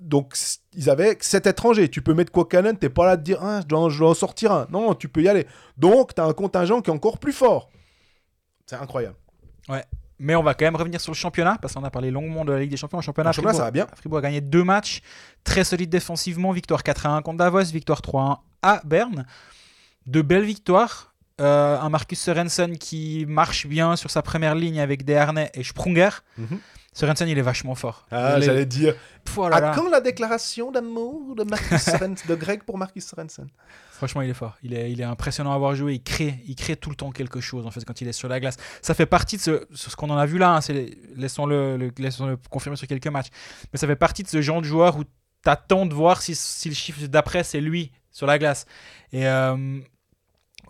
Donc, 0.00 0.34
ils 0.72 0.90
avaient 0.90 1.16
sept 1.20 1.46
étrangers. 1.46 1.88
Tu 1.88 2.02
peux 2.02 2.14
mettre 2.14 2.32
Kokanen, 2.32 2.76
t'es 2.76 2.88
pas 2.88 3.06
là 3.06 3.16
de 3.16 3.22
dire, 3.22 3.38
ah, 3.42 3.60
je, 3.62 3.66
dois, 3.66 3.88
je 3.90 3.98
dois 3.98 4.10
en 4.10 4.14
sortir 4.14 4.52
un. 4.52 4.66
Non, 4.70 4.94
tu 4.94 5.08
peux 5.08 5.22
y 5.22 5.28
aller. 5.28 5.46
Donc, 5.76 6.14
t'as 6.14 6.26
un 6.26 6.32
contingent 6.32 6.80
qui 6.82 6.90
est 6.90 6.92
encore 6.92 7.18
plus 7.18 7.32
fort. 7.32 7.70
C'est 8.66 8.76
incroyable. 8.76 9.16
Mais 10.18 10.34
on 10.36 10.42
va 10.42 10.54
quand 10.54 10.64
même 10.64 10.76
revenir 10.76 11.00
sur 11.00 11.12
le 11.12 11.16
championnat, 11.16 11.58
parce 11.60 11.74
qu'on 11.74 11.84
a 11.84 11.90
parlé 11.90 12.10
longuement 12.10 12.44
de 12.44 12.52
la 12.52 12.60
Ligue 12.60 12.70
des 12.70 12.76
Champions. 12.76 12.98
Le 12.98 13.02
championnat, 13.02 13.30
Le 13.30 13.34
championnat, 13.34 13.52
Fribourg, 13.52 13.58
ça 13.58 13.64
va 13.64 13.70
bien. 13.70 13.86
Fribourg 13.96 14.18
a 14.18 14.22
gagné 14.22 14.40
deux 14.40 14.62
matchs, 14.64 15.00
très 15.42 15.64
solide 15.64 15.90
défensivement. 15.90 16.52
Victoire 16.52 16.82
4-1 16.82 17.22
contre 17.22 17.38
Davos, 17.38 17.64
victoire 17.64 18.00
3-1 18.00 18.38
à 18.62 18.80
Berne. 18.84 19.26
De 20.06 20.22
belles 20.22 20.44
victoires. 20.44 21.14
Euh, 21.40 21.80
un 21.80 21.88
Marcus 21.88 22.20
Sorensen 22.20 22.78
qui 22.78 23.26
marche 23.26 23.66
bien 23.66 23.96
sur 23.96 24.08
sa 24.08 24.22
première 24.22 24.54
ligne 24.54 24.78
avec 24.78 25.04
Desharnais 25.04 25.50
et 25.54 25.64
Sprunger. 25.64 26.10
Mhm. 26.38 26.60
Sorensen, 26.94 27.28
il 27.28 27.36
est 27.36 27.42
vachement 27.42 27.74
fort. 27.74 28.06
Ah, 28.10 28.38
est- 28.38 28.42
j'allais 28.42 28.64
dire. 28.66 28.94
Pff, 29.24 29.36
oh 29.38 29.48
là 29.48 29.56
à 29.56 29.60
là. 29.60 29.72
quand 29.74 29.88
la 29.90 30.00
déclaration 30.00 30.70
d'amour 30.70 31.34
de 31.34 32.34
Greg 32.36 32.62
pour 32.62 32.78
Marcus 32.78 33.04
Sorensen 33.04 33.48
Franchement, 33.90 34.22
il 34.22 34.30
est 34.30 34.34
fort. 34.34 34.56
Il 34.62 34.74
est, 34.74 34.90
il 34.90 35.00
est 35.00 35.04
impressionnant 35.04 35.52
à 35.52 35.58
voir 35.58 35.74
jouer. 35.74 35.94
Il 35.94 36.02
crée, 36.02 36.40
il 36.46 36.56
crée 36.56 36.76
tout 36.76 36.90
le 36.90 36.96
temps 36.96 37.10
quelque 37.10 37.40
chose 37.40 37.66
en 37.66 37.70
fait 37.70 37.84
quand 37.84 38.00
il 38.00 38.08
est 38.08 38.12
sur 38.12 38.28
la 38.28 38.40
glace. 38.40 38.56
Ça 38.80 38.94
fait 38.94 39.06
partie 39.06 39.36
de 39.36 39.42
ce, 39.42 39.66
ce 39.74 39.94
qu'on 39.96 40.10
en 40.10 40.16
a 40.16 40.26
vu 40.26 40.38
là. 40.38 40.54
hein, 40.54 40.60
c'est- 40.60 40.96
laissons-le, 41.16 41.76
le, 41.76 41.90
laissons-le 41.98 42.36
confirmer 42.50 42.76
sur 42.76 42.86
quelques 42.86 43.06
matchs. 43.08 43.28
Mais 43.72 43.78
ça 43.78 43.86
fait 43.86 43.96
partie 43.96 44.22
de 44.22 44.28
ce 44.28 44.40
genre 44.40 44.60
de 44.62 44.66
joueur 44.66 44.96
où 44.96 45.04
tu 45.04 45.10
attends 45.46 45.86
de 45.86 45.94
voir 45.94 46.22
si, 46.22 46.34
si 46.34 46.68
le 46.68 46.74
chiffre 46.74 47.06
d'après 47.06 47.44
c'est 47.44 47.60
lui 47.60 47.92
sur 48.10 48.26
la 48.26 48.38
glace. 48.38 48.66
Et 49.12 49.26
euh, 49.26 49.78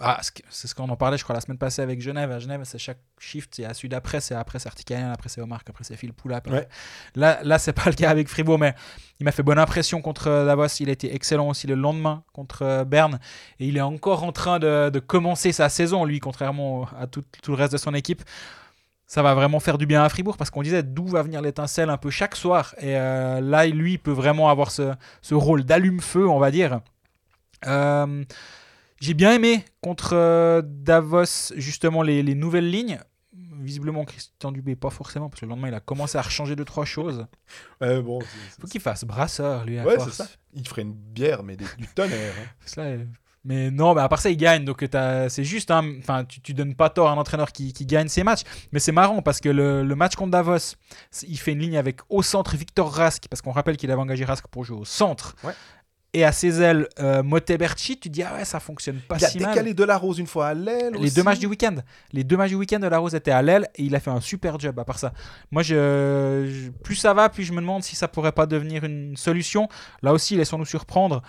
ah, 0.00 0.20
c'est 0.50 0.68
ce 0.68 0.74
qu'on 0.74 0.88
en 0.88 0.96
parlait, 0.96 1.18
je 1.18 1.24
crois, 1.24 1.34
la 1.34 1.40
semaine 1.40 1.58
passée 1.58 1.82
avec 1.82 2.00
Genève. 2.00 2.30
À 2.30 2.38
Genève, 2.38 2.60
c'est 2.64 2.78
chaque 2.78 2.98
shift, 3.18 3.54
c'est 3.54 3.64
à 3.64 3.74
celui 3.74 3.88
d'après, 3.88 4.20
c'est 4.20 4.34
après 4.34 4.58
c'est 4.58 4.68
après 4.68 5.28
c'est 5.28 5.40
Omar, 5.40 5.60
après 5.68 5.84
c'est 5.84 5.96
Phil 5.96 6.12
Poulap. 6.12 6.46
Ouais. 6.48 6.68
Là, 7.14 7.40
là 7.42 7.58
c'est 7.58 7.72
pas 7.72 7.86
le 7.86 7.94
cas 7.94 8.10
avec 8.10 8.28
Fribourg, 8.28 8.58
mais 8.58 8.74
il 9.20 9.24
m'a 9.24 9.32
fait 9.32 9.42
bonne 9.42 9.58
impression 9.58 10.00
contre 10.02 10.28
euh, 10.28 10.46
Davos. 10.46 10.66
Il 10.80 10.88
a 10.88 10.92
été 10.92 11.14
excellent 11.14 11.48
aussi 11.48 11.66
le 11.66 11.74
lendemain 11.74 12.24
contre 12.32 12.62
euh, 12.62 12.84
Berne. 12.84 13.18
Et 13.60 13.68
il 13.68 13.76
est 13.76 13.82
encore 13.82 14.24
en 14.24 14.32
train 14.32 14.58
de, 14.58 14.90
de 14.90 14.98
commencer 14.98 15.52
sa 15.52 15.68
saison, 15.68 16.04
lui, 16.04 16.20
contrairement 16.20 16.88
à 16.98 17.06
tout, 17.06 17.24
tout 17.42 17.52
le 17.52 17.56
reste 17.56 17.72
de 17.72 17.78
son 17.78 17.94
équipe. 17.94 18.22
Ça 19.06 19.22
va 19.22 19.34
vraiment 19.34 19.60
faire 19.60 19.78
du 19.78 19.86
bien 19.86 20.02
à 20.02 20.08
Fribourg 20.08 20.36
parce 20.36 20.50
qu'on 20.50 20.62
disait 20.62 20.82
d'où 20.82 21.06
va 21.06 21.22
venir 21.22 21.42
l'étincelle 21.42 21.90
un 21.90 21.98
peu 21.98 22.10
chaque 22.10 22.34
soir. 22.34 22.74
Et 22.78 22.96
euh, 22.96 23.40
là, 23.40 23.66
lui, 23.66 23.92
il 23.92 23.98
peut 23.98 24.10
vraiment 24.10 24.48
avoir 24.48 24.70
ce, 24.70 24.94
ce 25.20 25.34
rôle 25.34 25.64
d'allume-feu, 25.64 26.26
on 26.26 26.38
va 26.38 26.50
dire. 26.50 26.80
Euh, 27.66 28.24
J'ai 29.05 29.14
bien 29.14 29.35
aimé 29.35 29.64
contre 29.82 30.14
euh, 30.14 30.62
Davos, 30.64 31.52
justement, 31.56 32.02
les, 32.02 32.22
les 32.22 32.35
nouvelles 32.35 32.70
lignes. 32.70 32.98
Visiblement, 33.60 34.05
Christian 34.05 34.51
Dubé, 34.52 34.76
pas 34.76 34.90
forcément, 34.90 35.28
parce 35.28 35.40
que 35.40 35.47
le 35.47 35.51
lendemain, 35.51 35.68
il 35.68 35.74
a 35.74 35.81
commencé 35.81 36.16
à 36.18 36.22
rechanger 36.22 36.56
deux, 36.56 36.64
trois 36.64 36.85
choses. 36.85 37.26
Euh, 37.82 38.01
bon, 38.02 38.20
Faut 38.60 38.66
qu'il 38.66 38.81
fasse 38.81 39.05
brasseur, 39.05 39.64
lui, 39.64 39.78
à 39.78 39.85
Ouais, 39.85 39.97
force. 39.97 40.10
c'est 40.10 40.22
ça. 40.24 40.28
Il 40.55 40.66
ferait 40.66 40.82
une 40.82 40.93
bière, 40.94 41.43
mais 41.43 41.56
des- 41.56 41.64
du 41.78 41.86
tonnerre. 41.94 42.32
hein. 42.78 42.82
Est- 42.82 43.06
Mais 43.47 43.70
non, 43.70 43.94
mais 43.94 44.01
à 44.01 44.09
part 44.09 44.20
ça, 44.20 44.31
il 44.31 44.36
gagne. 44.39 44.64
Donc 44.64 44.82
c'est 45.28 45.44
juste, 45.44 45.70
hein, 45.70 45.85
tu, 46.28 46.40
tu 46.40 46.55
donnes 46.55 46.74
pas 46.74 46.89
tort 46.89 47.09
à 47.09 47.12
un 47.12 47.16
entraîneur 47.18 47.52
qui, 47.52 47.72
qui 47.74 47.85
gagne 47.85 48.09
ses 48.09 48.24
matchs. 48.24 48.43
Mais 48.72 48.78
c'est 48.81 48.93
marrant 48.93 49.20
parce 49.20 49.40
que 49.40 49.51
le, 49.51 49.82
le 49.85 49.94
match 49.94 50.14
contre 50.16 50.31
Davos, 50.31 50.76
il 51.28 51.39
fait 51.39 51.52
une 51.52 51.59
ligne 51.60 51.76
avec 51.76 52.01
au 52.09 52.22
centre 52.22 52.56
Victor 52.56 52.90
Rask, 52.90 53.24
parce 53.28 53.43
qu'on 53.43 53.52
rappelle 53.52 53.76
qu'il 53.76 53.90
avait 53.90 54.01
engagé 54.01 54.24
Rask 54.24 54.47
pour 54.48 54.64
jouer 54.64 54.78
au 54.78 54.85
centre. 54.86 55.36
Ouais. 55.44 55.52
Et 56.16 56.24
à 56.24 56.31
ses 56.32 56.62
ailes, 56.62 56.89
euh, 57.01 57.23
Moteberchi, 57.24 57.99
tu 57.99 58.09
dis, 58.09 58.23
ah 58.23 58.35
ouais, 58.35 58.45
ça 58.45 58.61
fonctionne 58.61 58.99
pas 59.01 59.16
Il 59.19 59.24
a 59.24 59.28
si 59.28 59.41
mal. 59.41 59.51
décalé 59.51 59.74
de 59.74 59.82
la 59.85 59.99
rose 59.99 60.19
une 60.20 60.28
fois 60.28 60.47
à 60.47 60.55
l'aile. 60.55 60.93
Les 60.95 61.07
aussi. 61.07 61.15
deux 61.16 61.23
matchs 61.24 61.41
du 61.41 61.47
week-end. 61.47 61.74
Les 62.12 62.23
deux 62.23 62.36
matchs 62.36 62.51
du 62.51 62.55
week-end 62.57 62.78
de 62.78 62.86
la 62.86 62.99
Rose 62.99 63.15
étaient 63.16 63.32
à 63.32 63.43
l'aile 63.43 63.69
et 63.74 63.82
il 63.82 63.95
a 63.97 64.01
fait 64.01 64.11
un 64.12 64.20
super 64.20 64.59
job 64.61 64.78
à 64.78 64.85
part 64.85 64.99
ça. 65.01 65.12
Moi, 65.51 65.62
je, 65.65 65.74
je- 66.49 66.70
plus 66.70 66.95
ça 66.95 67.12
va, 67.15 67.28
plus 67.28 67.43
je 67.45 67.53
me 67.53 67.61
demande 67.61 67.82
si 67.82 67.97
ça 67.97 68.07
pourrait 68.09 68.31
pas 68.32 68.47
devenir 68.47 68.85
une 68.85 69.16
solution. 69.16 69.69
Là 70.03 70.12
aussi, 70.12 70.36
laissons-nous 70.36 70.65
surprendre. 70.66 71.20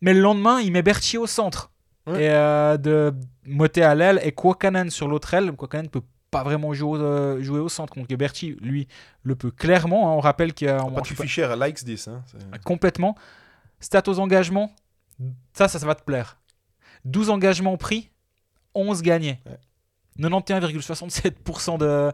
Mais 0.00 0.12
le 0.12 0.20
lendemain, 0.20 0.60
il 0.60 0.72
met 0.72 0.82
Berti 0.82 1.16
au 1.18 1.26
centre. 1.28 1.70
Ouais. 2.08 2.24
Et 2.24 2.30
euh, 2.30 2.76
de 2.76 3.14
Moté 3.46 3.82
à 3.84 3.94
l'aile 3.94 4.20
et 4.24 4.32
Kwakanen 4.32 4.90
sur 4.90 5.06
l'autre 5.08 5.34
aile. 5.34 5.52
Kwakanen 5.52 5.88
peut 5.88 6.02
pas 6.32 6.42
vraiment 6.42 6.72
jouer, 6.74 6.98
au- 6.98 7.40
jouer 7.42 7.60
au 7.60 7.68
centre. 7.68 7.94
Donc 7.94 8.08
Berti, 8.08 8.56
lui, 8.60 8.88
le 9.22 9.36
peut 9.36 9.52
clairement. 9.52 10.08
hein. 10.10 10.14
On 10.16 10.20
rappelle 10.20 10.52
qu'il 10.52 10.68
a 10.68 10.84
on- 10.84 10.90
Patrick 10.90 11.20
Fischer 11.22 11.48
likes 11.60 11.84
this. 11.84 12.08
Hein. 12.08 12.22
c'est- 12.26 12.62
complètement. 12.64 13.14
Stat 13.80 14.02
aux 14.06 14.18
engagements, 14.18 14.74
ça, 15.52 15.68
ça, 15.68 15.78
ça 15.78 15.86
va 15.86 15.94
te 15.94 16.02
plaire. 16.02 16.38
12 17.04 17.30
engagements 17.30 17.76
pris, 17.76 18.10
11 18.74 19.02
gagnés. 19.02 19.40
Ouais. 19.46 19.58
91,67% 20.18 21.78
de, 21.78 22.12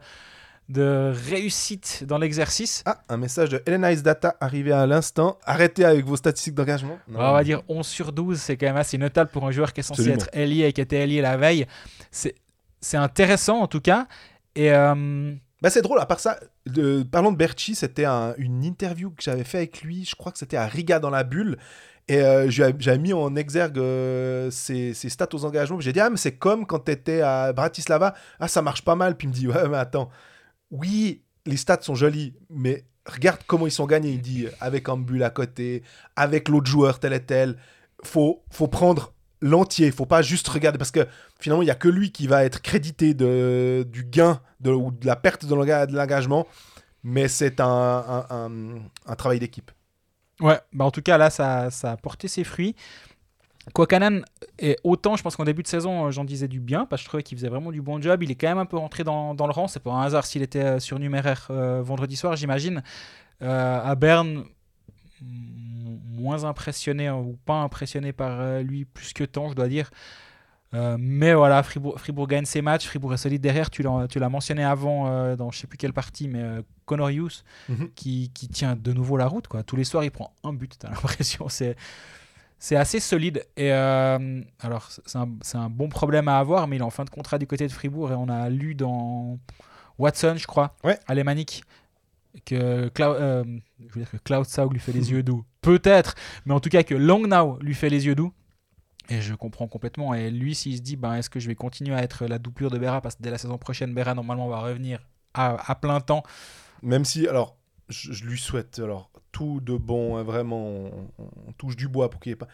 de 0.69 1.13
réussite 1.31 2.05
dans 2.05 2.19
l'exercice. 2.19 2.83
Ah, 2.87 3.01
un 3.09 3.17
message 3.17 3.49
de 3.51 3.63
Elena 3.67 3.95
Data 3.97 4.37
arrivé 4.41 4.73
à 4.73 4.87
l'instant. 4.87 5.39
Arrêtez 5.45 5.85
avec 5.85 6.05
vos 6.05 6.17
statistiques 6.17 6.55
d'engagement. 6.55 6.99
Non. 7.09 7.21
On 7.21 7.33
va 7.33 7.45
dire 7.45 7.63
11 7.69 7.87
sur 7.87 8.13
12, 8.13 8.41
c'est 8.41 8.57
quand 8.57 8.67
même 8.67 8.77
assez 8.77 8.99
notable 8.99 9.31
pour 9.31 9.47
un 9.47 9.51
joueur 9.51 9.73
qui 9.73 9.81
est 9.81 9.85
censé 9.85 10.03
Absolument. 10.03 10.23
être 10.23 10.31
ailier 10.33 10.65
et 10.67 10.73
qui 10.73 10.81
était 10.81 10.97
ailier 10.97 11.21
la 11.21 11.37
veille. 11.37 11.67
C'est 12.11 12.35
c'est 12.81 12.97
intéressant 12.97 13.61
en 13.61 13.69
tout 13.69 13.81
cas. 13.81 14.09
Et 14.57 14.73
euh, 14.73 15.33
Bah, 15.63 15.71
c'est 15.71 15.83
drôle, 15.83 16.01
à 16.01 16.07
part 16.07 16.19
ça, 16.21 16.39
de- 16.67 17.03
parlons 17.03 17.33
de 17.33 17.37
Berchi, 17.37 17.75
c'était 17.75 18.05
un- 18.05 18.35
une 18.39 18.65
interview 18.65 19.11
que 19.11 19.23
j'avais 19.23 19.45
fait 19.45 19.59
avec 19.59 19.83
lui, 19.83 20.05
je 20.05 20.15
crois 20.15 20.33
que 20.33 20.39
c'était 20.39 20.57
à 20.57 20.67
Riga 20.67 20.99
dans 20.99 21.11
la 21.11 21.25
bulle, 21.25 21.59
et 22.09 22.21
euh, 22.21 22.51
j'avais 22.51 22.99
mis 22.99 23.13
en 23.13 23.37
exergue 23.37 23.79
euh, 23.79 24.51
ses, 24.51 24.93
stats 24.95 25.29
aux 25.35 25.45
engagements, 25.45 25.81
j'ai 25.81 25.93
dit, 25.93 26.01
ah 26.01 26.11
mais 26.11 26.17
c'est 26.17 26.37
comme 26.37 26.67
quand 26.67 26.81
t'étais 26.81 27.21
à 27.21 27.53
Bratislava, 27.53 28.15
ah 28.41 28.49
ça 28.49 28.63
marche 28.63 28.83
pas 28.85 28.97
mal, 28.97 29.17
puis 29.17 29.27
il 29.27 29.31
me 29.31 29.35
dit, 29.35 29.47
mais 29.71 29.77
attends, 29.79 30.11
oui, 30.71 31.23
les 31.47 31.57
stats 31.57 31.83
sont 31.83 31.95
jolis, 31.95 32.35
mais 32.51 32.85
regarde 33.07 33.41
comment 33.47 33.67
ils 33.67 33.73
sont 33.73 33.87
gagnés, 33.87 34.11
il 34.13 34.21
dit, 34.23 34.47
avec 34.61 34.89
un 34.89 34.97
bulle 34.97 35.23
à 35.25 35.31
côté, 35.31 35.83
avec 36.17 36.49
l'autre 36.49 36.67
joueur 36.71 36.99
tel 37.01 37.13
et 37.13 37.25
tel, 37.25 37.57
faut, 38.05 38.43
faut 38.51 38.69
prendre 38.69 39.13
l'entier, 39.43 39.91
faut 39.91 40.07
pas 40.07 40.23
juste 40.23 40.49
regarder, 40.49 40.79
parce 40.79 40.91
que 40.93 41.07
finalement, 41.39 41.63
il 41.63 41.67
y 41.69 41.71
a 41.71 41.75
que 41.75 41.89
lui 41.89 42.13
qui 42.13 42.27
va 42.27 42.45
être 42.45 42.63
crédité 42.63 43.13
de, 43.15 43.87
du 43.91 44.05
gain 44.05 44.41
de, 44.61 44.71
ou 44.71 44.91
de 44.93 45.07
la 45.07 45.17
perte 45.17 45.45
de 45.45 45.55
l'enga- 45.55 45.87
de 45.87 45.95
l'engagement, 45.95 46.47
mais 47.05 47.29
c'est 47.29 47.61
un, 47.61 48.25
un, 48.31 49.15
travail 49.17 49.41
d'équipe. 49.41 49.71
ouais, 50.41 50.61
bah 50.73 50.85
en 50.85 50.91
tout 50.91 51.03
cas 51.03 51.19
là, 51.19 51.31
ça, 51.31 51.71
ça 51.71 51.93
a 51.93 51.97
porté 51.97 52.29
ses 52.29 52.45
fruits. 52.45 52.75
Kwakanan, 53.75 54.25
et 54.59 54.77
autant 54.83 55.17
je 55.17 55.23
pense 55.23 55.37
qu'en 55.37 55.45
début 55.45 55.63
de 55.63 55.69
saison, 55.69 56.07
euh, 56.07 56.11
j'en 56.11 56.25
disais 56.25 56.49
du 56.49 56.59
bien, 56.61 56.85
parce 56.85 57.01
que 57.03 57.05
je 57.05 57.09
trouvais 57.11 57.23
qu'il 57.23 57.39
faisait 57.39 57.49
vraiment 57.49 57.71
du 57.71 57.81
bon 57.81 58.01
job. 58.03 58.23
Il 58.23 58.31
est 58.31 58.35
quand 58.35 58.49
même 58.49 58.59
un 58.59 58.67
peu 58.67 58.77
rentré 58.77 59.05
dans, 59.05 59.35
dans 59.35 59.47
le 59.47 59.53
rang. 59.53 59.69
C'est 59.69 59.81
pas 59.83 59.93
un 59.93 60.03
hasard 60.03 60.27
s'il 60.27 60.43
était 60.43 60.65
euh, 60.65 60.81
surnuméraire 60.81 61.47
euh, 61.51 61.81
vendredi 61.83 62.17
soir, 62.17 62.35
j'imagine. 62.37 62.83
À 63.41 63.97
Berne, 63.97 64.45
moins 65.23 66.45
impressionné 66.45 67.07
hein, 67.09 67.17
ou 67.17 67.37
pas 67.45 67.61
impressionné 67.63 68.13
par 68.13 68.41
euh, 68.41 68.63
lui 68.63 68.85
plus 68.85 69.13
que 69.13 69.25
tant, 69.25 69.49
je 69.51 69.55
dois 69.55 69.69
dire. 69.69 69.91
Euh, 70.75 70.97
mais 70.99 71.35
voilà, 71.35 71.63
Fribourg, 71.63 72.01
Fribourg 72.01 72.27
gagne 72.27 72.47
ses 72.47 72.63
matchs. 72.63 72.87
Fribourg 72.87 73.13
est 73.13 73.19
solide 73.19 73.43
derrière. 73.43 73.69
Tu 73.69 73.83
l'as, 73.83 74.29
mentionné 74.31 74.65
avant 74.65 75.07
euh, 75.09 75.37
dans 75.37 75.51
je 75.51 75.59
sais 75.59 75.67
plus 75.67 75.77
quelle 75.77 75.93
partie, 75.93 76.29
mais 76.29 76.41
euh, 76.43 76.63
Connor 76.87 77.11
Hughes 77.11 77.43
Mhm. 77.69 77.91
qui, 77.95 78.31
qui 78.33 78.49
tient 78.49 78.75
de 78.75 78.93
nouveau 78.95 79.17
la 79.19 79.27
route. 79.27 79.49
Quoi. 79.49 79.63
Tous 79.63 79.77
les 79.77 79.85
soirs, 79.85 80.03
il 80.05 80.11
prend 80.11 80.33
un 80.45 80.53
but. 80.55 80.75
T'as 80.79 80.89
l'impression. 80.91 81.49
C'est, 81.51 81.77
c'est 82.59 82.77
assez 82.77 83.01
solide. 83.01 83.45
Et 83.59 83.71
alors, 83.71 84.89
c'est 85.05 85.17
un, 85.19 85.29
un 85.55 85.69
bon 85.69 85.89
problème 85.91 86.29
à 86.29 86.39
avoir, 86.39 86.67
mais 86.69 86.77
il 86.77 86.79
est 86.79 86.85
en 86.85 86.91
fin 86.91 87.05
de 87.05 87.11
contrat 87.11 87.37
du 87.39 87.47
côté 87.47 87.67
de 87.67 87.73
Fribourg 87.73 88.11
et 88.11 88.15
on 88.15 88.29
a 88.31 88.49
lu 88.49 88.75
dans 88.75 89.39
Watson, 89.99 90.37
je 90.39 90.47
crois, 90.47 90.75
Ouais. 90.85 90.99
alémanique. 91.07 91.65
Que, 92.45 92.89
Clau- 92.89 93.15
euh, 93.15 93.45
je 93.79 93.85
veux 93.95 94.01
dire 94.01 94.11
que 94.11 94.17
Cloud 94.17 94.47
Saug 94.47 94.73
lui 94.73 94.81
fait 94.81 94.93
les 94.93 95.11
yeux 95.11 95.23
doux. 95.23 95.45
Peut-être, 95.61 96.15
mais 96.47 96.55
en 96.55 96.61
tout 96.61 96.71
cas 96.71 96.83
que 96.83 96.95
Longnau 96.95 97.59
lui 97.61 97.75
fait 97.75 97.91
les 97.91 98.07
yeux 98.07 98.15
doux. 98.15 98.33
Et 99.09 99.21
je 99.21 99.35
comprends 99.35 99.67
complètement. 99.69 100.15
Et 100.15 100.31
lui, 100.31 100.55
s'il 100.55 100.77
se 100.77 100.83
dit, 100.83 100.97
ben, 100.97 101.15
est-ce 101.15 101.29
que 101.29 101.41
je 101.41 101.49
vais 101.49 101.55
continuer 101.55 101.95
à 101.95 102.03
être 102.03 102.25
la 102.27 102.39
doublure 102.39 102.71
de 102.71 102.79
Berra 102.79 103.01
Parce 103.01 103.17
que 103.17 103.23
dès 103.23 103.31
la 103.31 103.39
saison 103.39 103.59
prochaine, 103.59 103.93
Berra, 103.95 104.15
normalement, 104.15 104.49
va 104.49 104.61
revenir 104.61 105.01
à, 105.35 105.71
à 105.71 105.75
plein 105.75 106.01
temps. 106.01 106.23
Même 106.83 107.05
si, 107.05 107.29
alors, 107.29 107.57
je, 107.89 108.13
je 108.13 108.25
lui 108.25 108.39
souhaite 108.39 108.79
alors 108.79 109.11
tout 109.33 109.61
de 109.61 109.77
bon, 109.77 110.17
hein, 110.17 110.23
vraiment, 110.23 110.65
on, 110.67 111.09
on 111.49 111.53
touche 111.59 111.77
du 111.77 111.89
bois 111.89 112.11
pour 112.11 112.21
qu'il 112.21 112.31
n'y 112.31 112.35
ait 112.35 112.37
pas. 112.37 112.49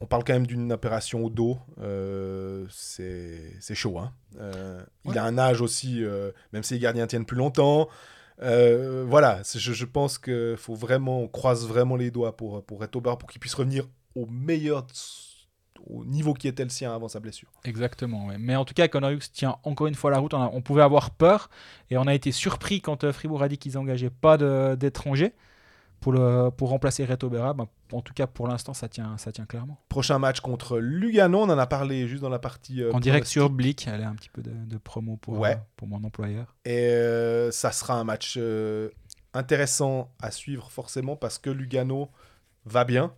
On 0.00 0.06
parle 0.06 0.22
quand 0.22 0.32
même 0.34 0.46
d'une 0.46 0.70
opération 0.72 1.24
au 1.24 1.30
dos, 1.30 1.58
euh, 1.80 2.64
c'est 2.70 3.74
chaud. 3.74 3.98
Hein. 3.98 4.12
Euh, 4.38 4.80
Il 5.04 5.18
a 5.18 5.24
un 5.24 5.36
âge 5.38 5.60
aussi, 5.60 6.04
euh, 6.04 6.30
même 6.52 6.62
si 6.62 6.74
les 6.74 6.80
gardiens 6.80 7.08
tiennent 7.08 7.24
plus 7.26 7.36
longtemps. 7.36 7.88
Euh, 8.42 9.04
voilà, 9.08 9.42
je, 9.42 9.72
je 9.72 9.84
pense 9.84 10.18
qu'il 10.18 10.56
faut 10.56 10.74
vraiment, 10.74 11.26
croise 11.26 11.66
vraiment 11.66 11.96
les 11.96 12.10
doigts 12.10 12.36
pour, 12.36 12.62
pour 12.64 12.80
Red 12.80 12.94
Auber, 12.94 13.14
pour 13.18 13.28
qu'il 13.28 13.40
puisse 13.40 13.54
revenir 13.54 13.84
au 14.14 14.26
meilleur, 14.26 14.86
au 15.86 16.04
niveau 16.04 16.34
qui 16.34 16.48
était 16.48 16.62
le 16.62 16.70
sien 16.70 16.94
avant 16.94 17.08
sa 17.08 17.20
blessure. 17.20 17.48
Exactement, 17.64 18.28
mais 18.38 18.56
en 18.56 18.64
tout 18.64 18.74
cas, 18.74 18.88
Connor 18.88 19.18
tient 19.32 19.56
encore 19.64 19.86
une 19.86 19.94
fois 19.94 20.10
la 20.10 20.18
route. 20.18 20.34
On, 20.34 20.62
pouvait 20.62 20.82
avoir 20.82 21.10
peur 21.10 21.50
et 21.90 21.98
on 21.98 22.06
a 22.06 22.14
été 22.14 22.32
surpris 22.32 22.80
quand 22.80 23.04
euh, 23.04 23.12
Fribourg 23.12 23.42
a 23.42 23.48
dit 23.48 23.58
qu'ils 23.58 23.74
n'engageaient 23.74 24.10
pas 24.10 24.36
d'étrangers 24.76 25.32
pour, 26.00 26.14
remplacer 26.14 27.04
Reto 27.04 27.28
Berra. 27.28 27.54
Ben, 27.54 27.66
en 27.92 28.00
tout 28.02 28.12
cas, 28.14 28.26
pour 28.26 28.48
l'instant, 28.48 28.74
ça 28.74 28.88
tient, 28.88 29.16
ça 29.18 29.32
tient 29.32 29.46
clairement. 29.46 29.78
Prochain 29.88 30.18
match 30.18 30.40
contre 30.40 30.78
Lugano, 30.78 31.40
on 31.40 31.50
en 31.50 31.58
a 31.58 31.66
parlé 31.66 32.06
juste 32.08 32.22
dans 32.22 32.28
la 32.28 32.38
partie. 32.38 32.82
euh, 32.82 32.92
en 32.92 33.00
direct 33.00 33.24
pronostic. 33.24 33.32
sur 33.32 33.50
Blick, 33.50 33.86
elle 33.88 34.00
est 34.00 34.04
un 34.04 34.14
petit 34.14 34.28
peu 34.30 34.42
de, 34.42 34.50
de 34.52 34.76
promo 34.78 35.16
pour, 35.16 35.38
Ouais. 35.38 35.52
euh, 35.52 35.56
pour 35.76 35.88
mon 35.88 36.02
employeur. 36.04 36.54
Et 36.64 36.88
euh, 36.90 37.50
ça 37.50 37.72
sera 37.72 37.94
un 37.94 38.04
match 38.04 38.38
intéressant 39.34 40.10
à 40.20 40.30
suivre 40.30 40.70
forcément 40.70 41.16
parce 41.16 41.38
que 41.38 41.50
Lugano 41.50 42.08
va 42.64 42.84
bien. 42.84 43.12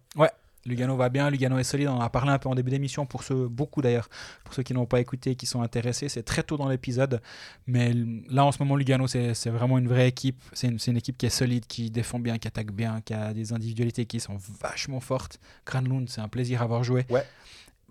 Lugano 0.66 0.96
va 0.96 1.08
bien, 1.08 1.30
Lugano 1.30 1.58
est 1.58 1.64
solide. 1.64 1.88
On 1.88 1.96
en 1.96 2.00
a 2.00 2.10
parlé 2.10 2.30
un 2.30 2.38
peu 2.38 2.48
en 2.48 2.54
début 2.54 2.70
d'émission 2.70 3.06
pour 3.06 3.22
ceux, 3.22 3.48
beaucoup 3.48 3.80
d'ailleurs, 3.82 4.08
pour 4.44 4.54
ceux 4.54 4.62
qui 4.62 4.74
n'ont 4.74 4.86
pas 4.86 5.00
écouté 5.00 5.30
et 5.30 5.36
qui 5.36 5.46
sont 5.46 5.62
intéressés. 5.62 6.08
C'est 6.08 6.22
très 6.22 6.42
tôt 6.42 6.56
dans 6.56 6.68
l'épisode, 6.68 7.20
mais 7.66 7.92
là 8.28 8.44
en 8.44 8.52
ce 8.52 8.58
moment, 8.60 8.76
Lugano 8.76 9.06
c'est 9.06 9.48
vraiment 9.48 9.78
une 9.78 9.88
vraie 9.88 10.08
équipe. 10.08 10.40
C'est 10.52 10.68
une, 10.68 10.96
équipe 10.96 11.16
qui 11.16 11.26
est 11.26 11.30
solide, 11.30 11.66
qui 11.66 11.90
défend 11.90 12.18
bien, 12.18 12.38
qui 12.38 12.48
attaque 12.48 12.72
bien, 12.72 13.00
qui 13.00 13.14
a 13.14 13.32
des 13.32 13.52
individualités 13.52 14.06
qui 14.06 14.20
sont 14.20 14.36
vachement 14.60 15.00
fortes. 15.00 15.40
Granlund, 15.64 16.08
c'est 16.08 16.20
un 16.20 16.28
plaisir 16.28 16.60
à 16.60 16.64
avoir 16.64 16.84
joué. 16.84 17.06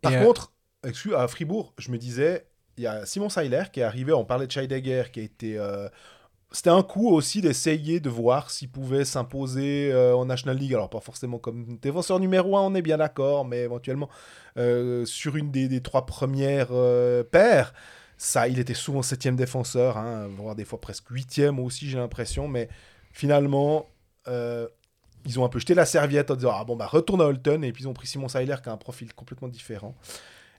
Par 0.01 0.11
Et, 0.11 0.17
euh, 0.17 0.23
contre, 0.23 0.51
excuse, 0.83 1.13
à 1.13 1.27
Fribourg, 1.27 1.73
je 1.77 1.91
me 1.91 1.97
disais, 1.97 2.45
il 2.77 2.83
y 2.83 2.87
a 2.87 3.05
Simon 3.05 3.29
Seiler 3.29 3.63
qui 3.73 3.79
est 3.79 3.83
arrivé, 3.83 4.13
on 4.13 4.25
parlait 4.25 4.47
de 4.47 4.51
Scheidegger 4.51 5.05
qui 5.11 5.19
a 5.19 5.23
été... 5.23 5.57
euh, 5.57 5.89
c'était 6.51 6.71
un 6.71 6.81
coup 6.81 7.09
aussi 7.09 7.41
d'essayer 7.41 7.99
de 7.99 8.09
voir 8.09 8.49
s'il 8.49 8.69
pouvait 8.69 9.05
s'imposer 9.05 9.91
euh, 9.91 10.15
en 10.15 10.25
National 10.25 10.57
League. 10.57 10.73
Alors, 10.73 10.89
pas 10.89 10.99
forcément 10.99 11.37
comme 11.37 11.77
défenseur 11.77 12.19
numéro 12.19 12.57
1, 12.57 12.61
on 12.61 12.75
est 12.75 12.81
bien 12.81 12.97
d'accord, 12.97 13.45
mais 13.45 13.59
éventuellement 13.59 14.09
euh, 14.57 15.05
sur 15.05 15.35
une 15.35 15.51
des, 15.51 15.67
des 15.67 15.81
trois 15.81 16.07
premières 16.07 16.69
euh, 16.71 17.23
paires. 17.23 17.73
Ça, 18.17 18.47
il 18.47 18.59
était 18.59 18.73
souvent 18.73 19.03
septième 19.03 19.35
défenseur, 19.35 19.97
hein, 19.97 20.27
voire 20.37 20.55
des 20.55 20.65
fois 20.65 20.81
presque 20.81 21.07
huitième 21.09 21.59
aussi, 21.59 21.87
j'ai 21.87 21.99
l'impression. 21.99 22.47
Mais 22.47 22.67
finalement, 23.13 23.85
ils 25.25 25.39
ont 25.39 25.45
un 25.45 25.49
peu 25.49 25.59
jeté 25.59 25.73
la 25.73 25.85
serviette 25.85 26.29
en 26.31 26.35
disant 26.35 26.51
Ah 26.53 26.63
bon, 26.63 26.75
bah 26.75 26.87
retourne 26.87 27.21
à 27.21 27.25
Holton. 27.25 27.63
Et 27.63 27.71
puis 27.71 27.83
ils 27.83 27.87
ont 27.87 27.93
pris 27.93 28.07
Simon 28.07 28.27
Seiler 28.27 28.55
qui 28.61 28.69
a 28.69 28.71
un 28.73 28.77
profil 28.77 29.13
complètement 29.13 29.47
différent. 29.47 29.95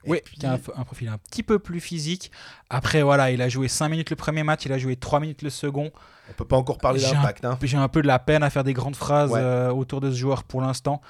Et 0.05 0.11
Oui, 0.11 0.21
puis- 0.25 0.37
qui 0.39 0.47
a 0.47 0.53
un, 0.53 0.59
profil 0.85 1.09
un 1.09 1.19
petit 1.19 1.43
peu 1.43 1.59
plus 1.59 1.81
physique. 1.81 2.31
Après, 2.71 3.03
voilà, 3.03 3.31
il 3.31 3.43
a 3.43 3.49
joué 3.49 3.69
5 3.69 3.89
minutes 3.89 4.11
le 4.11 4.17
premier 4.17 4.43
match, 4.43 4.65
il 4.65 4.73
a 4.73 4.79
joué 4.79 4.97
3 4.97 5.21
minutes 5.21 5.43
le 5.43 5.51
second. 5.51 5.91
On 6.31 6.33
peut 6.33 6.45
pas 6.47 6.57
encore 6.57 6.79
parler 6.79 7.01
J'ai 7.01 7.11
d'impact. 7.13 7.45
Hein. 7.45 7.59
J'ai 7.63 7.77
un 7.77 7.89
peu 7.89 8.01
de 8.03 8.07
la 8.07 8.19
peine 8.19 8.43
à 8.43 8.51
faire 8.51 8.65
des 8.65 8.73
grandes 8.73 8.97
phrases 8.97 9.31
Ouais. 9.33 9.41
euh, 9.41 9.71
autour 9.73 10.01
de 10.01 10.11
ce 10.11 10.17
joueur 10.17 10.45
pour 10.45 10.61
l'instant. 10.63 11.01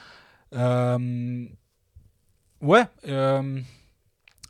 Euh, 0.55 1.47
Ouais. 2.61 2.85
euh, 3.09 3.61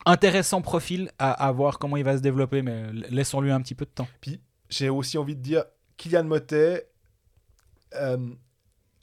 Intéressant 0.06 0.62
profil 0.62 1.10
à, 1.18 1.30
à 1.32 1.52
voir 1.52 1.78
comment 1.78 1.98
il 1.98 2.04
va 2.04 2.16
se 2.16 2.22
développer, 2.22 2.62
mais 2.62 2.84
laissons-lui 3.10 3.50
un 3.50 3.60
petit 3.60 3.74
peu 3.74 3.84
de 3.84 3.90
temps. 3.90 4.08
J'ai 4.70 4.88
aussi 4.88 5.18
envie 5.18 5.36
de 5.36 5.42
dire 5.42 5.64
Kylian 5.98 6.24
Motet. 6.24 6.88
euh, 7.96 8.16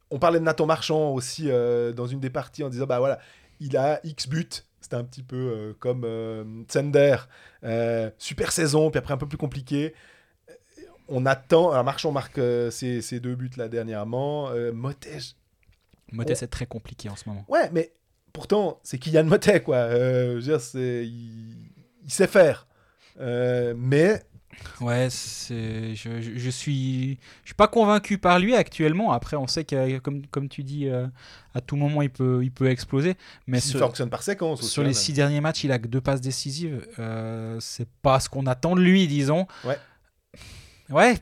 on 0.10 0.18
parlait 0.20 0.40
de 0.40 0.44
Nathan 0.46 0.66
Marchand 0.66 1.12
aussi 1.12 1.52
euh, 1.52 1.92
dans 1.94 2.08
une 2.08 2.20
des 2.20 2.30
parties 2.32 2.64
en 2.64 2.70
disant 2.70 2.86
bah 2.88 2.98
voilà, 3.00 3.20
il 3.60 3.78
a 3.78 4.00
X 4.06 4.28
buts. 4.28 4.48
C'était 4.82 4.96
un 4.96 5.04
petit 5.04 5.24
peu 5.24 5.36
euh, 5.36 5.74
comme 5.80 6.04
euh, 6.06 6.44
Tsender. 6.68 7.18
Euh, 7.64 8.10
super 8.18 8.52
saison, 8.52 8.90
puis 8.90 9.00
après 9.00 9.14
un 9.14 9.18
peu 9.18 9.28
plus 9.28 9.38
compliqué. 9.38 9.94
Euh, 10.50 10.54
On 11.08 11.26
attend. 11.26 11.72
Alors 11.72 11.84
Marchand 11.84 12.12
marque 12.12 12.40
ses, 12.72 13.02
ses 13.02 13.20
deux 13.20 13.36
buts 13.36 13.52
là 13.58 13.68
dernièrement. 13.68 14.50
Motet, 14.74 15.20
Motet, 16.12 16.36
c'est 16.36 16.48
très 16.48 16.66
compliqué 16.66 17.10
en 17.10 17.16
ce 17.16 17.28
moment. 17.28 17.46
Ouais, 17.48 17.70
mais 17.74 17.92
pourtant, 18.34 18.80
c'est 18.84 18.98
Kylian 18.98 19.26
Motet, 19.26 19.62
quoi. 19.62 19.90
Je 19.90 20.36
veux 20.36 20.42
dire, 20.42 20.60
il, 20.74 21.70
il 22.04 22.12
sait 22.12 22.28
faire. 22.28 22.68
Mais 23.20 24.22
Ouais, 24.82 25.08
c'est, 25.10 25.96
je, 25.96 26.22
je, 26.22 26.32
je 26.38 26.50
suis, 26.50 27.20
je 27.44 27.48
suis 27.50 27.56
pas 27.56 27.68
convaincu 27.68 28.18
par 28.18 28.40
lui 28.40 28.56
actuellement. 28.56 29.12
Après, 29.12 29.38
on 29.38 29.48
sait 29.48 29.64
que, 29.64 29.98
comme, 30.00 30.26
comme 30.28 30.50
tu 30.50 30.64
dis, 30.64 30.88
euh, 30.88 31.08
à 31.54 31.62
tout 31.62 31.76
moment, 31.76 32.02
il 32.02 32.10
peut, 32.10 32.42
il 32.44 32.52
peut 32.52 32.70
exploser. 32.70 33.16
Mais 33.48 33.58
il 33.60 33.62
sur, 33.62 33.80
fonctionne 33.80 34.10
par 34.10 34.24
séquence. 34.24 34.62
sur 34.62 34.82
les 34.84 34.90
même. 34.90 34.94
six 34.94 35.14
derniers 35.14 35.42
matchs, 35.42 35.64
il 35.64 35.72
a 35.72 35.80
que 35.80 35.88
deux 35.88 36.02
passes 36.02 36.22
décisives. 36.22 36.86
Euh, 37.00 37.58
c'est 37.60 37.88
pas 38.02 38.20
ce 38.20 38.30
qu'on 38.30 38.46
attend 38.46 38.76
de 38.76 38.82
lui, 38.82 39.08
disons. 39.08 39.48
Ouais. 39.64 39.78
Ouais. 40.90 41.18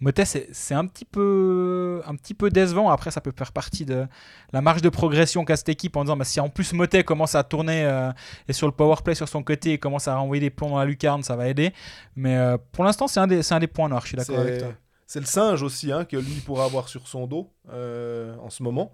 Motet, 0.00 0.24
c'est, 0.24 0.74
un 0.74 0.86
petit 0.86 1.04
peu, 1.04 2.00
un 2.06 2.14
petit 2.14 2.34
peu 2.34 2.50
décevant. 2.50 2.88
Après, 2.90 3.10
ça 3.10 3.20
peut 3.20 3.32
faire 3.36 3.50
partie 3.52 3.84
de 3.84 4.06
la 4.52 4.60
marge 4.60 4.80
de 4.82 4.88
progression 4.88 5.44
qu'a 5.44 5.56
cette 5.56 5.68
équipe 5.68 5.96
en 5.96 6.04
disant, 6.04 6.16
bah, 6.16 6.24
si 6.24 6.38
en 6.40 6.48
plus 6.48 6.72
Motet 6.72 7.02
commence 7.02 7.34
à 7.34 7.42
tourner 7.42 7.84
euh, 7.84 8.12
et 8.46 8.52
sur 8.52 8.66
le 8.68 8.72
power 8.72 8.96
play 9.04 9.14
sur 9.16 9.28
son 9.28 9.42
côté 9.42 9.72
et 9.72 9.78
commence 9.78 10.06
à 10.06 10.16
renvoyer 10.16 10.40
des 10.40 10.50
plombs 10.50 10.70
dans 10.70 10.78
la 10.78 10.84
lucarne, 10.84 11.22
ça 11.22 11.34
va 11.36 11.48
aider. 11.48 11.72
Mais 12.14 12.36
euh, 12.36 12.56
pour 12.72 12.84
l'instant, 12.84 13.08
c'est 13.08 13.18
un 13.20 13.26
des, 13.26 13.52
un 13.52 13.58
des 13.58 13.66
points 13.66 13.88
noirs. 13.88 14.02
Je 14.02 14.08
suis 14.08 14.16
d'accord 14.16 14.38
avec 14.38 14.60
toi. 14.60 14.72
C'est 15.06 15.20
le 15.20 15.26
singe 15.26 15.62
aussi 15.62 15.90
hein, 15.90 16.04
que 16.04 16.16
lui 16.16 16.40
pourra 16.44 16.64
avoir 16.66 16.88
sur 16.88 17.08
son 17.08 17.26
dos 17.26 17.50
euh, 17.70 18.36
en 18.38 18.50
ce 18.50 18.62
moment. 18.62 18.92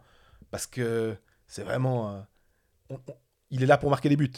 Parce 0.51 0.66
que 0.66 1.16
c'est 1.47 1.64
vraiment. 1.64 2.24
on- 2.89 2.94
on- 2.94 3.14
il 3.51 3.62
est 3.62 3.66
là 3.66 3.76
pour 3.78 3.90
marquer 3.90 4.09
des 4.09 4.16
buts. 4.16 4.31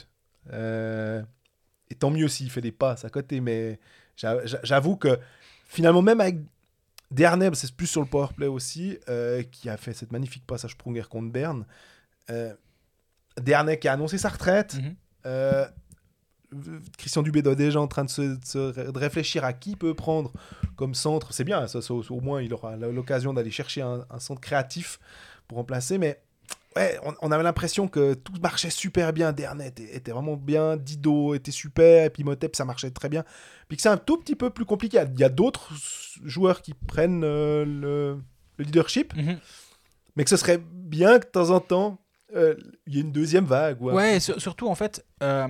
Et 0.52 1.94
tant 1.94 2.10
mieux 2.10 2.28
s'il 2.28 2.50
fait 2.50 2.60
des 2.60 2.72
passes 2.72 3.04
à 3.04 3.10
côté. 3.10 3.40
Mais 3.40 3.78
j'a- 4.16 4.44
j'a- 4.46 4.60
j'avoue 4.62 4.96
que 4.96 5.18
finalement, 5.66 6.02
même 6.02 6.20
avec 6.20 6.36
Derneb, 7.10 7.54
c'est 7.54 7.72
plus 7.72 7.86
sur 7.86 8.00
le 8.00 8.06
powerplay 8.06 8.46
aussi, 8.46 8.98
euh, 9.08 9.42
qui 9.42 9.68
a 9.68 9.76
fait 9.76 9.92
cette 9.92 10.12
magnifique 10.12 10.46
passe 10.46 10.64
à 10.64 10.68
Sprunger 10.68 11.04
contre 11.08 11.30
Berne. 11.30 11.64
Euh, 12.30 12.54
Dernay 13.40 13.78
qui 13.78 13.88
a 13.88 13.92
annoncé 13.92 14.18
sa 14.18 14.28
retraite. 14.28 14.74
Mhm. 14.74 14.96
Euh, 15.26 15.66
Christian 16.96 17.22
Dubé 17.22 17.42
doit 17.42 17.54
déjà 17.54 17.80
en 17.80 17.88
train 17.88 18.04
de, 18.04 18.10
se, 18.10 18.22
de 18.22 18.44
se- 18.44 18.90
de 18.90 18.98
réfléchir 18.98 19.44
à 19.44 19.52
qui 19.52 19.76
peut 19.76 19.94
prendre 19.94 20.32
comme 20.76 20.94
centre. 20.94 21.32
C'est 21.32 21.44
bien, 21.44 21.66
ça, 21.66 21.82
ça, 21.82 21.92
au 21.92 22.20
moins 22.20 22.40
il 22.40 22.54
aura 22.54 22.76
l'occasion 22.76 23.34
d'aller 23.34 23.50
chercher 23.50 23.82
un, 23.82 24.06
un 24.10 24.18
centre 24.20 24.40
créatif 24.40 24.98
pour 25.48 25.58
remplacer. 25.58 25.98
Mais 25.98 26.22
ouais, 26.76 26.98
on, 27.04 27.12
on 27.22 27.32
avait 27.32 27.42
l'impression 27.42 27.88
que 27.88 28.14
tout 28.14 28.32
marchait 28.40 28.70
super 28.70 29.12
bien. 29.12 29.32
Dernet 29.32 29.68
était, 29.68 29.96
était 29.96 30.12
vraiment 30.12 30.36
bien, 30.36 30.76
Dido 30.76 31.34
était 31.34 31.50
super, 31.50 32.04
et 32.04 32.10
puis 32.10 32.22
Motep 32.22 32.54
ça 32.54 32.64
marchait 32.64 32.90
très 32.90 33.08
bien. 33.08 33.24
Puis 33.68 33.76
que 33.76 33.82
c'est 33.82 33.88
un 33.88 33.96
tout 33.96 34.16
petit 34.18 34.36
peu 34.36 34.50
plus 34.50 34.64
compliqué. 34.64 35.02
Il 35.14 35.18
y 35.20 35.24
a 35.24 35.28
d'autres 35.28 35.72
joueurs 36.24 36.62
qui 36.62 36.74
prennent 36.74 37.24
euh, 37.24 37.64
le, 37.64 38.22
le 38.58 38.64
leadership, 38.64 39.14
Mhm. 39.16 39.38
mais 40.14 40.24
que 40.24 40.30
ce 40.30 40.36
serait 40.36 40.60
bien 40.62 41.18
que 41.18 41.24
de 41.26 41.30
temps 41.30 41.50
en 41.50 41.60
temps 41.60 41.98
euh, 42.34 42.54
il 42.86 42.94
y 42.94 42.98
ait 42.98 43.02
une 43.02 43.12
deuxième 43.12 43.44
vague. 43.44 43.80
Ouais, 43.80 44.18
sur- 44.20 44.40
surtout 44.40 44.68
en 44.68 44.74
fait, 44.74 45.04
euh, 45.22 45.46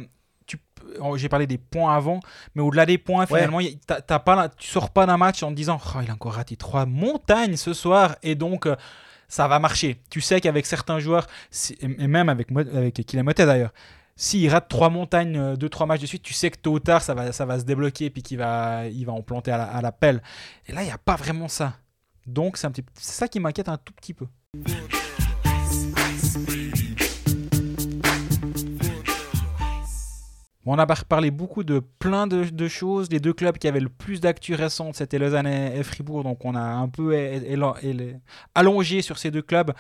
j'ai 1.17 1.29
parlé 1.29 1.47
des 1.47 1.59
points 1.59 1.95
avant, 1.97 2.21
mais 2.55 2.63
au-delà 2.63 2.87
des 2.87 2.99
points, 2.99 3.27
finalement, 3.27 3.61
t'as- 3.87 4.01
t'as 4.01 4.19
pas, 4.19 4.49
tu 4.51 4.69
sors 4.69 4.91
pas 4.91 5.07
d'un 5.07 5.17
match 5.17 5.43
en 5.43 5.51
te 5.51 5.55
disant 5.57 5.81
oh, 5.95 5.99
il 6.03 6.11
a 6.11 6.15
encore 6.15 6.35
raté 6.35 6.57
trois 6.57 6.87
montagnes 6.87 7.57
ce 7.57 7.73
soir 7.73 8.17
et 8.23 8.35
donc 8.35 8.67
ça 9.29 9.49
va 9.49 9.59
marcher. 9.59 10.01
Tu 10.11 10.21
sais 10.21 10.41
qu'avec 10.41 10.67
certains 10.67 10.99
joueurs, 10.99 11.27
et 11.81 12.07
même 12.07 12.29
avec, 12.29 12.49
avec 12.51 13.01
d'ailleurs, 13.37 13.73
s'il 14.17 14.49
rate 14.51 14.69
trois 14.69 14.89
montagnes, 14.89 15.37
euh, 15.37 15.57
deux, 15.57 15.69
trois 15.69 15.87
matchs 15.87 16.01
de 16.01 16.07
suite, 16.07 16.23
tu 16.23 16.33
sais 16.33 16.51
que 16.51 16.57
tôt 16.57 16.73
ou 16.73 16.81
tard 16.81 17.03
ça 17.03 17.15
va, 17.15 17.33
ça 17.33 17.45
va 17.45 17.59
se 17.59 17.65
débloquer 17.65 18.07
et 18.07 18.11
qu'il 18.11 18.39
va, 18.39 18.87
il 18.87 19.05
va 19.05 19.13
en 19.13 19.21
planter 19.23 19.51
à 19.51 19.59
la, 19.59 19.65
à 19.65 19.83
la 19.83 19.93
pelle. 19.93 20.23
Et 20.67 20.73
là, 20.73 20.83
il 20.83 20.87
n'y 20.87 20.91
a 20.91 20.99
pas 20.99 21.17
vraiment 21.17 21.49
ça. 21.49 21.75
Donc 22.27 22.57
c'est 22.57 22.73
ça 22.95 23.29
qui 23.29 23.39
m'inquiète 23.41 23.69
un 23.69 23.77
tout 23.77 23.93
petit 23.93 24.15
peu. 24.15 24.27
On 30.75 30.79
a 30.79 30.87
par- 30.87 31.05
parlé 31.05 31.31
beaucoup 31.31 31.63
de 31.65 31.81
plein 31.99 32.27
de, 32.27 32.45
de 32.45 32.69
choses. 32.69 33.09
Les 33.11 33.21
deux 33.21 33.33
clubs 33.33 33.57
qui 33.59 33.69
avaient 33.69 33.81
le 33.81 33.89
plus 33.89 34.21
d'actu 34.21 34.55
récente, 34.55 34.97
c'était 34.97 35.19
Lausanne 35.19 35.47
et 35.47 35.79
et 35.79 35.83
Fribourg. 35.83 36.25
Donc 36.25 36.45
on 36.45 36.55
a 36.55 36.61
un 36.61 36.89
peu 36.89 37.15
allongé 38.55 39.03
sur 39.03 39.19
ces 39.19 39.31
deux 39.31 39.43
clubs. 39.43 39.73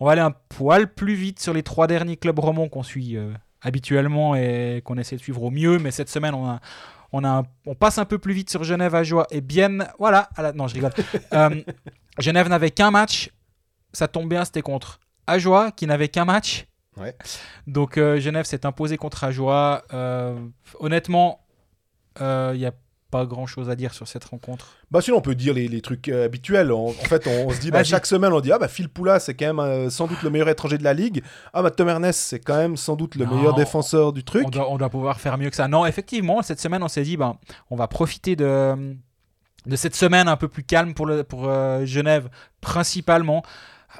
On 0.00 0.06
va 0.06 0.12
aller 0.12 0.20
un 0.20 0.30
poil 0.48 0.92
plus 0.92 1.14
vite 1.14 1.40
sur 1.40 1.52
les 1.52 1.62
trois 1.62 1.86
derniers 1.86 2.16
clubs 2.16 2.38
romans 2.38 2.68
qu'on 2.68 2.82
suit 2.82 3.16
euh, 3.16 3.32
habituellement 3.62 4.34
et 4.36 4.80
qu'on 4.84 4.96
essaie 4.96 5.16
de 5.16 5.20
suivre 5.20 5.42
au 5.42 5.50
mieux. 5.50 5.78
Mais 5.78 5.90
cette 5.90 6.08
semaine, 6.08 6.34
on 6.34 6.46
a, 6.48 6.60
On, 7.10 7.24
a 7.24 7.28
un- 7.38 7.44
on 7.66 7.74
passe 7.74 7.96
un 7.98 8.04
peu 8.04 8.18
plus 8.18 8.34
vite 8.34 8.50
sur 8.50 8.64
Genève 8.64 8.94
à 8.94 9.02
joie. 9.02 9.26
Et 9.30 9.40
bien, 9.40 9.78
voilà. 9.98 10.28
à 10.36 10.42
la- 10.42 10.52
non, 10.52 10.68
je 10.68 10.74
rigole. 10.74 10.92
Euh, 11.32 11.62
Genève 12.18 12.48
n'avait 12.48 12.70
qu'un 12.70 12.90
match. 12.90 13.30
Ça 13.94 14.06
tombe 14.08 14.28
bien, 14.28 14.44
c'était 14.44 14.60
contre 14.62 15.00
Ajoie 15.26 15.72
qui 15.72 15.86
n'avait 15.86 16.08
qu'un 16.08 16.26
match. 16.26 16.66
Ouais. 17.00 17.16
Donc 17.66 17.96
euh, 17.98 18.18
Genève 18.20 18.44
s'est 18.44 18.66
imposé 18.66 18.96
contre 18.96 19.24
Ajoie. 19.24 19.82
Euh, 19.92 20.38
honnêtement, 20.80 21.40
il 22.20 22.56
n'y 22.58 22.66
a 22.66 22.72
pas 23.10 23.24
grand 23.24 23.46
chose 23.46 23.70
à 23.70 23.74
dire 23.74 23.94
sur 23.94 24.06
cette 24.06 24.24
rencontre. 24.26 24.72
Bah 24.90 25.00
sinon 25.00 25.16
on 25.16 25.20
peut 25.22 25.34
dire 25.34 25.54
les, 25.54 25.66
les 25.66 25.80
trucs 25.80 26.08
euh, 26.08 26.26
habituels. 26.26 26.70
En, 26.72 26.88
en 26.88 26.92
fait 26.92 27.26
on, 27.26 27.46
on 27.46 27.50
se 27.50 27.58
dit 27.58 27.70
bah, 27.70 27.82
chaque 27.82 28.04
semaine 28.04 28.34
on 28.34 28.40
dit 28.40 28.52
ah 28.52 28.58
bah 28.58 28.68
Phil 28.68 28.90
Poula 28.90 29.18
c'est 29.18 29.32
quand 29.32 29.46
même 29.46 29.60
euh, 29.60 29.88
sans 29.88 30.06
doute 30.06 30.22
le 30.22 30.28
meilleur 30.28 30.48
étranger 30.50 30.76
de 30.76 30.84
la 30.84 30.92
ligue. 30.92 31.22
Ah 31.54 31.62
bah 31.62 31.70
Tom 31.70 31.88
Ernest 31.88 32.20
c'est 32.20 32.38
quand 32.38 32.56
même 32.58 32.76
sans 32.76 32.96
doute 32.96 33.14
le 33.14 33.24
Non. 33.24 33.34
meilleur 33.36 33.54
défenseur 33.54 34.12
du 34.12 34.24
truc. 34.24 34.44
On 34.46 34.50
doit, 34.50 34.70
on 34.70 34.76
doit 34.76 34.90
pouvoir 34.90 35.20
faire 35.20 35.38
mieux 35.38 35.48
que 35.48 35.56
ça. 35.56 35.68
Non, 35.68 35.86
effectivement, 35.86 36.42
cette 36.42 36.60
semaine, 36.60 36.82
on 36.82 36.88
s'est 36.88 37.02
dit, 37.02 37.16
ben, 37.16 37.38
on 37.70 37.76
va 37.76 37.88
profiter 37.88 38.36
de, 38.36 38.74
de 39.64 39.76
cette 39.76 39.94
semaine 39.96 40.28
un 40.28 40.36
peu 40.36 40.48
plus 40.48 40.62
calme 40.64 40.92
pour, 40.92 41.06
le, 41.06 41.24
pour 41.24 41.48
euh, 41.48 41.86
Genève, 41.86 42.28
principalement. 42.60 43.42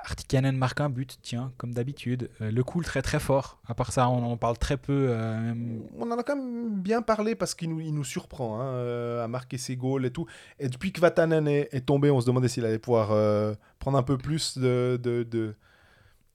Artikanen 0.05 0.57
marque 0.57 0.81
un 0.81 0.91
but, 0.91 1.19
tiens, 1.23 1.53
comme 1.57 1.73
d'habitude. 1.73 2.31
Euh, 2.41 2.51
le 2.51 2.63
cool 2.63 2.85
très 2.85 3.01
très 3.03 3.19
fort. 3.19 3.59
À 3.67 3.75
part 3.75 3.93
ça, 3.93 4.09
on 4.09 4.23
en 4.23 4.37
parle 4.37 4.59
très 4.59 4.77
peu. 4.77 5.09
euh, 5.11 5.55
On 5.97 6.11
en 6.11 6.19
a 6.19 6.23
quand 6.23 6.37
même 6.37 6.81
bien 6.81 7.01
parlé 7.03 7.35
parce 7.35 7.55
qu'il 7.55 7.71
nous, 7.71 7.81
il 7.81 7.95
nous 7.95 8.05
surprend 8.05 8.61
hein, 8.61 8.67
euh, 8.67 9.25
à 9.25 9.29
marquer 9.29 9.57
ses 9.57 9.77
goals 9.77 10.05
et 10.05 10.11
tout. 10.11 10.27
Et 10.59 10.69
depuis 10.69 10.93
que 10.93 11.01
Vatanen 11.01 11.49
est, 11.49 11.87
tombé, 11.87 12.11
on 12.11 12.21
se 12.21 12.27
demandait 12.27 12.49
s'il 12.49 12.65
allait 12.67 12.79
pouvoir 12.79 13.13
euh, 13.13 13.55
prendre 13.79 13.97
un 13.97 14.03
peu 14.03 14.19
plus 14.19 14.59
de, 14.59 15.01
de, 15.03 15.55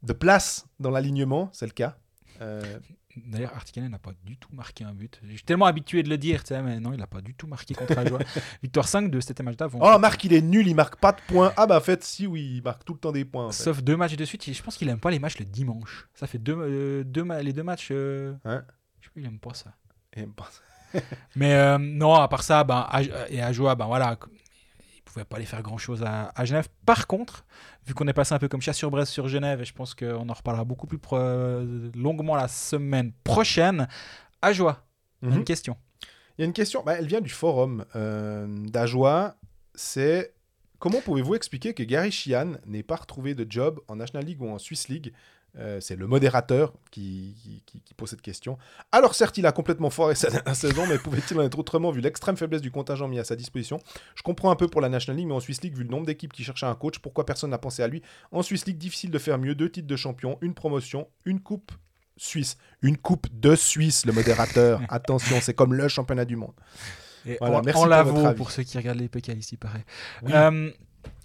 de 0.04 0.14
place 0.14 0.68
dans 0.80 0.90
l'alignement. 0.90 1.50
C'est 1.54 1.66
le 1.68 1.74
cas. 1.74 1.98
D'ailleurs, 3.16 3.54
Artikanen 3.56 3.92
n'a 3.92 4.00
pas 4.00 4.12
du 4.26 4.38
tout 4.38 4.50
marqué 4.54 4.84
un 4.84 4.94
but. 4.94 5.20
Je 5.24 5.34
suis 5.34 5.44
tellement 5.44 5.66
habitué 5.68 6.02
de 6.04 6.10
le 6.10 6.18
dire, 6.18 6.44
tu 6.44 6.48
sais, 6.50 6.62
mais 6.62 6.80
non, 6.80 6.94
il 6.94 7.00
n'a 7.00 7.06
pas 7.08 7.22
du 7.22 7.34
tout 7.36 7.46
marqué 7.48 7.74
contre 7.76 7.98
Ajoie. 7.98 8.20
Victoire 8.64 8.88
5-2, 8.88 9.22
c'était 9.22 9.44
match 9.44 9.56
d'avant. 9.58 9.80
Oh, 9.82 10.00
Marc, 10.00 10.24
il 10.24 10.34
est 10.34 10.42
nul, 10.42 10.68
il 10.68 10.74
marque 10.76 10.96
pas 10.96 11.12
de 11.12 11.22
points. 11.28 11.54
Ah 11.58 11.68
bah 11.68 11.78
en 11.78 11.82
fait, 11.82 12.04
si, 12.04 12.26
oui, 12.26 12.56
il 12.58 12.64
marque 12.64 12.84
tout 12.86 12.94
le 12.94 13.00
temps 13.00 13.12
des 13.12 13.24
points. 13.26 13.46
en 13.48 13.52
fait. 13.52 13.64
Sauf 13.64 13.84
deux 13.84 13.96
matchs 13.98 14.16
de 14.16 14.26
suite. 14.26 14.52
Je 14.52 14.64
pense 14.64 14.78
qu'il 14.78 14.90
aime 14.90 15.00
pas 15.00 15.12
les 15.12 15.20
matchs 15.20 15.38
le 15.38 15.46
dimanche. 15.46 16.08
Ça 16.16 16.26
fait 16.28 16.40
deux, 16.40 16.56
euh, 16.58 17.04
deux 17.04 17.24
les 17.42 17.54
deux 17.54 17.64
matchs. 17.64 17.90
euh, 17.92 18.34
Hein 18.46 18.64
je 19.00 19.08
sais 19.08 19.12
pas, 19.14 19.20
il 19.22 19.26
aime 19.28 19.40
pas 19.40 19.54
ça. 19.54 19.74
Et 20.16 20.26
bon, 20.26 20.44
Mais 21.36 21.54
euh, 21.54 21.78
non, 21.78 22.14
à 22.16 22.28
part 22.28 22.44
ça, 22.44 22.64
ben, 22.64 22.86
à- 22.90 23.02
et 23.30 23.42
à 23.42 23.52
Joie, 23.52 23.76
ben 23.76 23.86
voilà, 23.86 24.18
il 24.32 24.33
pouvait 25.14 25.26
pas 25.26 25.38
aller 25.38 25.46
faire 25.46 25.62
grand 25.62 25.78
chose 25.78 26.04
à, 26.04 26.32
à 26.36 26.46
Genève. 26.46 26.68
Par 26.86 27.08
contre, 27.08 27.46
vu 27.86 27.94
qu'on 27.94 28.08
est 28.08 28.14
passé 28.14 28.34
un 28.34 28.40
peu 28.40 28.48
comme 28.48 28.62
chat 28.62 28.74
sur 28.74 28.90
Brest 28.92 29.12
sur 29.12 29.28
Genève, 29.28 29.62
et 29.62 29.66
je 29.66 29.74
pense 29.74 29.94
qu'on 29.94 30.28
en 30.28 30.34
reparlera 30.34 30.64
beaucoup 30.66 30.88
plus 30.88 31.00
longuement 31.96 32.36
la 32.36 32.48
semaine 32.48 33.12
prochaine, 33.24 33.88
à 34.42 34.54
Joie, 34.54 34.84
a 35.22 35.28
Mhm. 35.28 35.38
une 35.38 35.44
question. 35.44 35.78
Il 36.38 36.42
y 36.42 36.44
a 36.44 36.46
une 36.46 36.54
question, 36.54 36.84
bah, 36.84 36.96
elle 36.98 37.06
vient 37.08 37.22
du 37.22 37.30
forum 37.30 37.86
euh, 37.96 38.48
d'Ajoie. 38.68 39.36
C'est 39.76 40.34
comment 40.80 41.00
pouvez-vous 41.02 41.36
expliquer 41.36 41.74
que 41.74 41.84
Gary 41.84 42.12
Sheehan 42.12 42.54
n'ait 42.66 42.84
pas 42.84 42.96
retrouvé 42.96 43.36
de 43.36 43.46
job 43.50 43.80
en 43.88 43.96
National 43.96 44.26
League 44.26 44.42
ou 44.42 44.50
en 44.50 44.58
Swiss 44.58 44.88
League 44.90 45.14
Euh, 45.60 45.80
C'est 45.80 45.96
le 45.96 46.08
modérateur 46.08 46.74
qui, 46.90 47.36
qui- 47.44 47.62
qui- 47.68 47.80
qui 47.82 47.94
pose 47.94 48.10
cette 48.10 48.22
question. 48.24 48.58
Alors 48.92 49.14
certes, 49.14 49.38
il 49.38 49.46
a 49.46 49.52
complètement 49.52 49.92
foiré 49.92 50.16
sa 50.16 50.32
dernière 50.32 50.56
saison, 50.56 50.88
mais 50.88 50.98
pouvait-il 50.98 51.38
en 51.38 51.44
être 51.44 51.60
autrement 51.60 51.92
vu 51.92 52.02
l'extrême 52.02 52.36
faiblesse 52.38 52.62
du 52.62 52.72
contingent 52.72 53.08
mis 53.08 53.20
à 53.20 53.24
sa 53.24 53.36
disposition? 53.36 53.78
Je 54.16 54.24
comprends 54.24 54.50
un 54.50 54.56
peu 54.56 54.68
pour 54.68 54.82
la 54.82 54.90
National 54.90 55.18
League, 55.18 55.28
mais 55.28 55.36
en 55.36 55.40
Swiss 55.40 55.62
League, 55.62 55.76
vu 55.78 55.84
le 55.84 55.90
nombre 55.90 56.08
d'équipes 56.08 56.34
qui 56.34 56.44
cherchaient 56.44 56.66
un 56.66 56.74
coach, 56.74 56.98
pourquoi 57.00 57.26
personne 57.26 57.52
n'a 57.52 57.60
pensé 57.60 57.84
à 57.84 57.88
lui? 57.88 58.02
En 58.32 58.42
Swiss 58.42 58.66
League, 58.66 58.78
difficile 58.80 59.12
de 59.12 59.20
faire 59.20 59.38
mieux. 59.38 59.54
Deux 59.54 59.70
titres 59.70 59.88
de 59.88 59.96
champion, 59.96 60.40
une 60.42 60.56
promotion, 60.56 61.08
une 61.26 61.40
coupe 61.40 61.72
suisse. 62.18 62.58
Une 62.82 62.98
coupe 62.98 63.28
de 63.32 63.56
Suisse, 63.56 64.06
le 64.08 64.14
modérateur. 64.14 64.82
Attention, 64.90 65.40
c'est 65.42 65.54
comme 65.54 65.74
le 65.76 65.88
championnat 65.88 66.26
du 66.26 66.36
monde. 66.36 66.54
Et 67.26 67.38
Voilà, 67.40 67.60
en, 67.60 67.62
merci 67.62 67.82
en 67.82 68.04
pour 68.06 68.36
pour 68.36 68.52
ceux 68.52 68.64
qui 68.64 68.78
regardent 68.78 69.00
les 69.00 69.08
PK 69.08 69.30
ici, 69.38 69.56
pareil. 69.58 69.84
Oui. 70.24 70.32
Euh, 70.34 70.72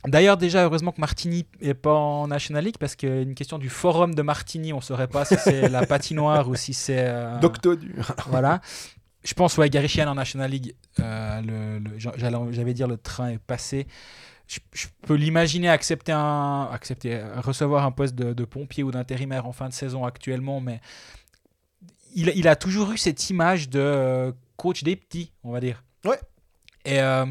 D'ailleurs, 0.06 0.36
déjà, 0.36 0.64
heureusement 0.64 0.92
que 0.92 1.00
Martini 1.00 1.44
est 1.60 1.74
pas 1.74 1.94
en 1.94 2.28
National 2.28 2.64
League 2.64 2.76
parce 2.78 2.94
qu'il 2.96 3.08
y 3.08 3.12
a 3.12 3.20
une 3.20 3.34
question 3.34 3.58
du 3.58 3.68
forum 3.68 4.14
de 4.14 4.22
Martini, 4.22 4.72
on 4.72 4.80
saurait 4.80 5.08
pas 5.08 5.24
si 5.24 5.36
c'est 5.36 5.68
la 5.68 5.86
patinoire 5.86 6.48
ou 6.48 6.54
si 6.54 6.72
c'est. 6.72 7.04
euh, 7.08 7.38
voilà. 8.28 8.60
Je 9.24 9.34
pense, 9.34 9.58
ouais, 9.58 9.68
Gary 9.68 9.88
Sheehan 9.88 10.06
en 10.08 10.14
National 10.14 10.50
League, 10.50 10.74
euh, 11.00 11.80
j'allais- 11.96 12.74
dire 12.74 12.86
le 12.86 12.96
train 12.96 13.30
est 13.30 13.38
passé. 13.38 13.86
Je, 14.46 14.60
je 14.72 14.86
peux 15.02 15.14
l'imaginer 15.14 15.68
accepter 15.68 16.12
un, 16.12 16.68
accepter, 16.72 17.20
recevoir 17.36 17.84
un 17.84 17.90
poste 17.90 18.14
de, 18.14 18.32
de 18.32 18.44
pompier 18.44 18.82
ou 18.84 18.90
d'intérimaire 18.92 19.44
en 19.46 19.52
fin 19.52 19.68
de 19.68 19.74
saison 19.74 20.04
actuellement, 20.04 20.60
mais 20.60 20.80
il, 22.14 22.32
il 22.34 22.48
a 22.48 22.56
toujours 22.56 22.92
eu 22.92 22.96
cette 22.96 23.28
image 23.28 23.68
de 23.68 23.80
euh, 23.80 24.32
coach 24.56 24.84
des 24.84 24.96
petits, 24.96 25.32
on 25.44 25.50
va 25.52 25.60
dire. 25.60 25.82
Ouais. 26.04 26.18
Et 26.88 27.00
euh, 27.00 27.24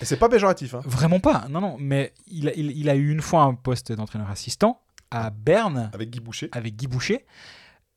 Et 0.00 0.04
c'est 0.04 0.18
pas 0.18 0.28
péjoratif. 0.28 0.74
Hein. 0.74 0.80
vraiment 0.84 1.20
pas, 1.20 1.46
non, 1.50 1.60
non, 1.60 1.76
mais 1.78 2.12
il, 2.28 2.48
a- 2.48 2.54
il, 2.54 2.70
il 2.76 2.88
a 2.88 2.94
eu 2.94 3.10
une 3.10 3.20
fois 3.22 3.42
un 3.42 3.54
poste 3.54 3.92
d'entraîneur 3.92 4.30
assistant 4.30 4.80
à 5.10 5.30
Berne 5.30 5.90
Avec 5.92 6.10
Guy 6.10 6.20
Boucher. 6.20 6.48
avec 6.52 6.76
Guy 6.76 6.86
Boucher. 6.86 7.24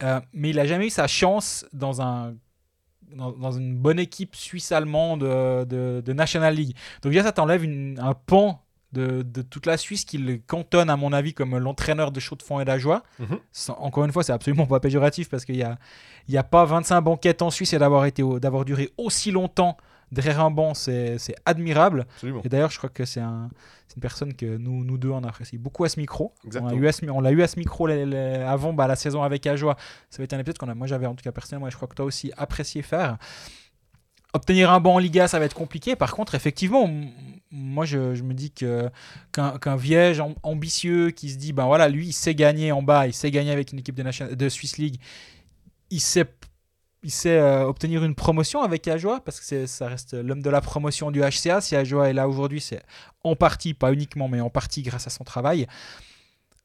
Euh, 0.02 0.19
mais 0.34 0.49
il 0.49 0.56
n'a 0.56 0.65
jamais 0.65 0.88
eu 0.88 0.90
sa 0.90 1.07
chance 1.07 1.65
dans, 1.72 2.02
un, 2.02 2.34
dans, 3.15 3.31
dans 3.31 3.52
une 3.52 3.76
bonne 3.77 3.99
équipe 3.99 4.35
suisse-allemande 4.35 5.22
de, 5.22 5.64
de, 5.65 6.02
de 6.03 6.14
National 6.14 6.56
League. 6.56 6.76
Donc 7.03 7.11
déjà, 7.11 7.23
ça 7.23 7.31
t'enlève 7.31 7.64
un 7.64 8.14
pan 8.14 8.60
de, 8.91 9.22
de 9.22 9.41
toute 9.41 9.65
la 9.65 9.77
Suisse 9.77 10.06
qui 10.06 10.18
le 10.18 10.38
cantonne, 10.38 10.90
à 10.90 10.95
mon 10.98 11.14
avis, 11.14 11.34
comme 11.34 11.57
l'entraîneur 11.57 12.11
de 12.11 12.19
Chaux-de-Fonds 12.19 12.60
et 12.60 12.65
d'Ajoie. 12.65 13.03
Mhm. 13.19 13.40
Sans- 13.52 13.73
Encore 13.80 14.06
une 14.06 14.11
fois, 14.11 14.23
c'est 14.23 14.34
absolument 14.34 14.65
pas 14.68 14.80
péjoratif 14.80 15.30
parce 15.30 15.45
qu'il 15.45 15.56
n'y 15.56 15.64
a, 15.64 15.77
y 16.27 16.38
a 16.38 16.44
pas 16.44 16.65
25 16.65 17.02
banquettes 17.02 17.41
en 17.41 17.49
Suisse 17.52 17.73
et 17.73 17.80
d'avoir 17.80 18.65
duré 18.65 18.91
aussi 18.98 19.31
longtemps 19.31 19.77
derrière 20.14 20.40
un 20.41 20.52
banc, 20.52 20.73
c'est, 20.73 21.18
admirable. 21.45 22.06
Absolument. 22.15 22.41
Et 22.44 22.49
d'ailleurs, 22.49 22.72
je 22.72 22.77
crois 22.77 22.90
que 22.90 23.03
c'est, 23.06 23.19
un, 23.19 23.49
une 23.95 24.02
personne 24.02 24.34
que 24.34 24.57
nous, 24.57 24.84
nous 24.85 24.98
deux, 24.98 25.10
on 25.10 25.23
apprécie 25.23 25.57
beaucoup 25.57 25.84
à 25.84 25.90
ce 25.90 25.99
micro. 25.99 26.34
On, 26.44 26.48
Exactement. 26.48 26.72
l'a 27.22 27.31
eu 27.31 27.41
à 27.41 27.48
ce 27.48 27.60
micro 27.60 27.88
les- 27.88 28.06
les- 28.06 28.18
avant 28.35 28.73
bah, 28.73 28.88
la 28.88 28.95
saison 28.95 29.22
avec 29.23 29.45
Ajoie. 29.48 29.76
Ça 30.10 30.18
va 30.19 30.23
être 30.23 30.34
un 30.34 30.40
épisode 30.40 30.57
qu'on 30.57 30.69
a, 30.69 30.73
moi 30.76 30.88
j'avais 30.88 31.06
en 31.06 31.15
tout 31.15 31.23
cas 31.23 31.31
personnellement, 31.31 31.68
et 31.68 31.72
je 31.72 31.76
crois 31.76 31.88
que 31.88 31.95
toi 31.95 32.06
aussi 32.06 32.31
apprécié 32.38 32.81
faire. 32.81 33.18
Obtenir 34.35 34.72
un 34.72 34.80
banc 34.80 34.95
en 34.95 34.98
Liga, 34.98 35.27
ça 35.27 35.38
va 35.38 35.45
être 35.45 35.53
compliqué. 35.53 35.95
Par 35.95 36.11
contre, 36.15 36.34
effectivement, 36.34 36.90
moi 37.52 37.85
je, 37.85 38.15
je 38.15 38.23
me 38.23 38.34
dis 38.34 38.49
que, 38.49 38.90
qu'un, 39.31 39.60
qu'un 39.60 39.76
Viège 39.76 40.19
am- 40.19 40.34
ambitieux 40.41 41.11
qui 41.11 41.30
se 41.30 41.38
dit, 41.38 41.53
ben 41.53 41.65
voilà, 41.68 41.88
lui 41.88 42.07
il 42.07 42.14
sait 42.14 42.34
gagner 42.34 42.72
en 42.72 42.81
bas, 42.81 43.06
il 43.06 43.14
sait 43.14 43.30
gagner 43.30 43.52
avec 43.52 43.72
une 43.73 43.77
équipe 43.80 43.94
de, 43.94 44.02
Nation- 44.02 44.34
de 44.34 44.49
Swiss 44.49 44.77
League, 44.80 44.99
il 45.91 45.99
sait 45.99 46.26
il 47.03 47.11
sait 47.11 47.38
euh, 47.38 47.65
obtenir 47.65 48.03
une 48.03 48.15
promotion 48.15 48.61
avec 48.61 48.88
Ajoie 48.88 49.19
parce 49.23 49.39
que 49.39 49.65
ça 49.65 49.88
reste 49.88 50.13
l'homme 50.13 50.41
de 50.41 50.49
la 50.49 50.61
promotion 50.61 51.11
du 51.11 51.21
HCA. 51.21 51.61
Si 51.61 51.75
Ajoie 51.75 52.09
est 52.09 52.13
là 52.13 52.27
aujourd'hui, 52.27 52.61
c'est 52.61 52.81
en 53.23 53.35
partie, 53.35 53.73
pas 53.73 53.91
uniquement, 53.91 54.27
mais 54.27 54.39
en 54.41 54.49
partie 54.49 54.81
grâce 54.81 55.07
à 55.07 55.09
son 55.09 55.23
travail. 55.23 55.67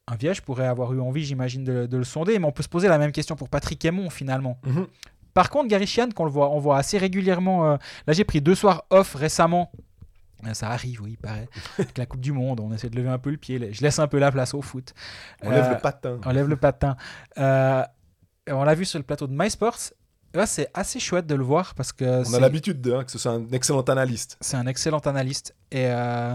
Un 0.06 0.16
Viège 0.16 0.40
pourrait 0.42 0.66
avoir 0.66 0.94
eu 0.94 1.00
envie, 1.00 1.24
j'imagine, 1.24 1.64
de, 1.64 1.86
de 1.86 1.96
le 1.96 2.04
sonder, 2.04 2.38
mais 2.38 2.46
on 2.46 2.52
peut 2.52 2.62
se 2.62 2.68
poser 2.68 2.88
la 2.88 2.98
même 2.98 3.12
question 3.12 3.36
pour 3.36 3.48
Patrick 3.48 3.84
Aymon 3.84 4.08
finalement. 4.10 4.58
Mhm. 4.64 4.86
Par 5.34 5.50
contre, 5.50 5.68
Gary 5.68 5.88
qu'on 6.14 6.24
le 6.24 6.30
voit, 6.30 6.50
on 6.50 6.58
voit 6.58 6.78
assez 6.78 6.98
régulièrement. 6.98 7.72
euh, 7.72 7.76
là, 8.06 8.12
j'ai 8.12 8.24
pris 8.24 8.40
deux 8.40 8.54
soirs 8.54 8.84
off 8.90 9.14
récemment. 9.14 9.70
Euh, 10.46 10.54
Ça 10.54 10.70
arrive, 10.70 11.02
oui, 11.02 11.10
il 11.12 11.16
paraît. 11.18 11.48
Avec 11.78 11.98
la 11.98 12.06
Coupe 12.06 12.20
du 12.20 12.32
Monde, 12.32 12.60
on 12.60 12.72
essaie 12.72 12.88
de 12.88 12.96
lever 12.96 13.08
un 13.08 13.18
peu 13.18 13.30
le 13.30 13.36
pied. 13.36 13.72
Je 13.72 13.82
laisse 13.82 13.98
un 13.98 14.06
peu 14.08 14.18
la 14.18 14.32
place 14.32 14.54
au 14.54 14.62
foot. 14.62 14.94
On 15.42 15.50
lève 15.50 15.70
le 15.70 15.78
patin. 15.78 16.18
on 16.24 16.30
lève 16.30 16.48
le 16.48 16.56
patin. 16.56 16.96
Euh, 17.38 17.84
on 18.50 18.64
l'a 18.64 18.74
vu 18.74 18.84
sur 18.84 18.98
le 18.98 19.04
plateau 19.04 19.26
de 19.26 19.34
MySports. 19.36 19.92
Là, 20.38 20.46
c'est 20.46 20.68
assez 20.72 21.00
chouette 21.00 21.26
de 21.26 21.34
le 21.34 21.42
voir 21.42 21.74
parce 21.74 21.92
que 21.92 22.04
On 22.28 22.34
a 22.34 22.38
l'habitude 22.40 22.80
de, 22.80 22.92
hein, 22.92 23.02
que 23.04 23.10
ce 23.10 23.18
soit 23.18 23.32
un 23.32 23.48
excellent 23.50 23.82
analyste. 23.82 24.36
c'est 24.40 24.56
un 24.56 24.66
excellent 24.66 24.98
analyste 25.00 25.54
et 25.72 25.86
euh, 25.86 26.34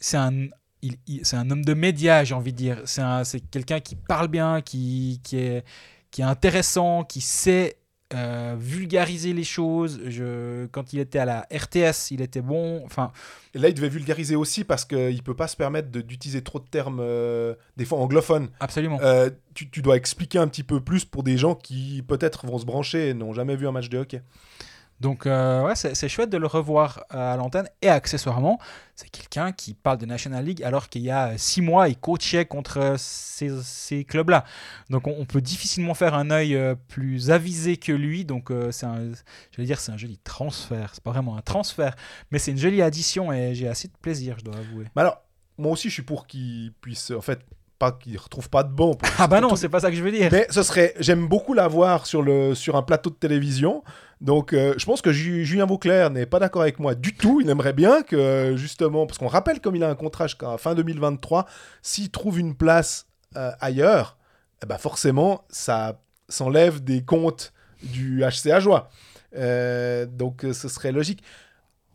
c'est 0.00 0.16
un 0.16 0.32
il- 0.80 0.96
il- 1.06 1.26
c'est 1.26 1.36
un 1.36 1.50
homme 1.50 1.64
de 1.64 1.74
médias 1.74 2.22
j'ai 2.24 2.34
envie 2.34 2.52
de 2.52 2.56
dire 2.56 2.80
c'est 2.84 3.02
un- 3.02 3.24
c'est 3.24 3.40
quelqu'un 3.40 3.80
qui 3.80 3.96
parle 3.96 4.28
bien 4.28 4.60
qui, 4.60 5.20
qui 5.24 5.36
est 5.38 5.64
qui 6.12 6.20
est 6.22 6.24
intéressant 6.24 7.02
qui 7.04 7.20
sait 7.20 7.76
euh, 8.14 8.56
vulgariser 8.58 9.34
les 9.34 9.44
choses 9.44 10.00
je, 10.06 10.64
quand 10.66 10.94
il 10.94 10.98
était 10.98 11.18
à 11.18 11.26
la 11.26 11.46
RTS 11.52 12.10
il 12.10 12.22
était 12.22 12.40
bon 12.40 12.82
enfin 12.86 13.12
Et 13.54 13.58
là, 13.58 13.68
il 13.68 13.74
devait 13.74 13.88
vulgariser 13.88 14.36
aussi 14.36 14.64
parce 14.64 14.84
qu'il 14.84 15.14
ne 15.14 15.20
peut 15.20 15.34
pas 15.34 15.48
se 15.48 15.56
permettre 15.56 15.90
d'utiliser 15.90 16.42
trop 16.42 16.58
de 16.58 16.66
termes, 16.66 17.00
euh, 17.00 17.54
des 17.76 17.84
fois 17.84 17.98
anglophones. 17.98 18.48
absolument 18.60 18.98
Euh, 19.02 19.30
tu, 19.54 19.68
tu 19.70 19.82
dois 19.82 19.96
expliquer 19.96 20.38
un 20.38 20.48
petit 20.48 20.62
peu 20.62 20.80
plus 20.80 21.04
pour 21.04 21.22
des 21.22 21.36
gens 21.36 21.54
qui 21.54 22.02
peut-être 22.06 22.46
vont 22.46 22.58
se 22.58 22.64
brancher 22.64 23.10
et 23.10 23.14
n'ont 23.14 23.32
jamais 23.32 23.56
vu 23.56 23.66
un 23.66 23.72
match 23.72 23.88
de 23.88 23.98
hockey. 23.98 24.22
Donc, 25.00 25.26
euh, 25.26 25.62
ouais, 25.62 25.74
c'est 25.76 26.08
chouette 26.08 26.30
de 26.30 26.38
le 26.38 26.46
revoir 26.48 27.04
euh, 27.14 27.34
à 27.34 27.36
l'antenne. 27.36 27.68
Et 27.82 27.88
accessoirement, 27.88 28.58
c'est 28.96 29.08
quelqu'un 29.08 29.52
qui 29.52 29.74
parle 29.74 29.98
de 29.98 30.06
National 30.06 30.44
League 30.44 30.62
alors 30.64 30.88
qu'il 30.88 31.02
y 31.02 31.10
a 31.10 31.38
six 31.38 31.62
mois, 31.62 31.88
il 31.88 31.96
coachait 31.96 32.46
contre 32.46 32.78
euh, 32.78 32.94
ces, 32.98 33.50
ces 33.62 34.04
clubs-là. 34.04 34.44
Donc, 34.90 35.06
on, 35.06 35.14
on 35.18 35.24
peut 35.24 35.40
difficilement 35.40 35.94
faire 35.94 36.14
un 36.14 36.30
œil 36.30 36.56
euh, 36.56 36.74
plus 36.88 37.30
avisé 37.30 37.76
que 37.76 37.92
lui. 37.92 38.24
Donc, 38.24 38.50
euh, 38.50 38.72
c'est 38.72 38.86
un, 38.86 39.12
je 39.52 39.56
vais 39.56 39.64
dire, 39.64 39.78
c'est 39.78 39.92
un 39.92 39.96
joli 39.96 40.18
transfert. 40.18 40.90
C'est 40.94 41.02
pas 41.04 41.12
vraiment 41.12 41.36
un 41.36 41.42
transfert, 41.42 41.94
mais 42.32 42.38
c'est 42.40 42.50
une 42.50 42.58
jolie 42.58 42.82
addition 42.82 43.32
et 43.32 43.54
j'ai 43.54 43.68
assez 43.68 43.86
de 43.88 43.96
plaisir, 44.02 44.36
je 44.40 44.44
dois 44.44 44.56
avouer. 44.56 44.86
Mais 44.96 45.02
alors, 45.02 45.22
moi 45.58 45.72
aussi, 45.72 45.88
je 45.90 45.94
suis 45.94 46.02
pour 46.02 46.26
qu'il 46.26 46.72
puisse, 46.80 47.12
en 47.12 47.20
fait, 47.20 47.40
pas 47.78 47.92
qu'il 47.92 48.18
retrouve 48.18 48.50
pas 48.50 48.64
de 48.64 48.74
pour- 48.74 48.98
Ah 49.18 49.28
bah 49.28 49.40
non, 49.40 49.54
c'est 49.54 49.68
pas 49.68 49.78
ça 49.78 49.90
que 49.90 49.96
je 49.96 50.02
veux 50.02 50.10
dire. 50.10 50.28
Mais 50.32 50.48
ce 50.50 50.64
serait, 50.64 50.94
j'aime 50.98 51.28
beaucoup 51.28 51.54
la 51.54 51.68
voir 51.68 52.06
sur, 52.06 52.22
le, 52.22 52.56
sur 52.56 52.74
un 52.74 52.82
plateau 52.82 53.10
de 53.10 53.14
télévision. 53.14 53.84
Donc, 54.20 54.52
euh, 54.52 54.74
je 54.78 54.84
pense 54.84 55.00
que 55.00 55.12
Ju- 55.12 55.44
Julien 55.44 55.66
Vauclair 55.66 56.10
n'est 56.10 56.26
pas 56.26 56.38
d'accord 56.40 56.62
avec 56.62 56.78
moi 56.80 56.94
du 56.94 57.14
tout. 57.14 57.40
Il 57.40 57.48
aimerait 57.50 57.72
bien 57.72 58.02
que, 58.02 58.54
justement, 58.56 59.06
parce 59.06 59.18
qu'on 59.18 59.28
rappelle 59.28 59.60
comme 59.60 59.76
il 59.76 59.84
a 59.84 59.88
un 59.88 59.94
contrat 59.94 60.26
jusqu'à 60.26 60.58
fin 60.58 60.74
2023, 60.74 61.46
s'il 61.82 62.10
trouve 62.10 62.38
une 62.40 62.56
place 62.56 63.06
euh, 63.36 63.50
ailleurs, 63.60 64.16
eh 64.62 64.66
ben 64.66 64.78
forcément, 64.78 65.44
ça 65.50 66.00
s'enlève 66.28 66.82
des 66.82 67.04
comptes 67.04 67.52
du 67.82 68.22
HCA 68.24 68.58
Joie. 68.58 68.90
Euh, 69.36 70.04
donc, 70.06 70.44
euh, 70.44 70.52
ce 70.52 70.68
serait 70.68 70.90
logique. 70.92 71.22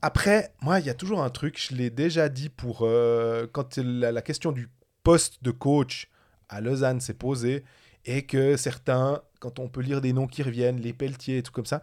Après, 0.02 0.54
moi, 0.62 0.80
il 0.80 0.86
y 0.86 0.90
a 0.90 0.94
toujours 0.94 1.22
un 1.24 1.30
truc, 1.30 1.62
je 1.62 1.76
l'ai 1.76 1.90
déjà 1.90 2.30
dit 2.30 2.50
pour 2.50 2.80
euh, 2.84 3.48
quand 3.52 3.78
la 3.78 4.22
question 4.22 4.52
du 4.52 4.70
poste 5.04 5.44
de 5.44 5.52
coach 5.52 6.10
à 6.50 6.62
Lausanne 6.62 7.00
s'est 7.02 7.14
posée 7.14 7.64
et 8.06 8.26
que 8.26 8.58
certains, 8.58 9.22
quand 9.44 9.60
on 9.60 9.68
peut 9.68 9.82
lire 9.82 10.00
des 10.00 10.14
noms 10.14 10.26
qui 10.28 10.42
reviennent, 10.42 10.80
les 10.80 10.94
Pelletier 10.94 11.40
et 11.40 11.44
tout 11.44 11.52
comme 11.52 11.66
ça, 11.66 11.82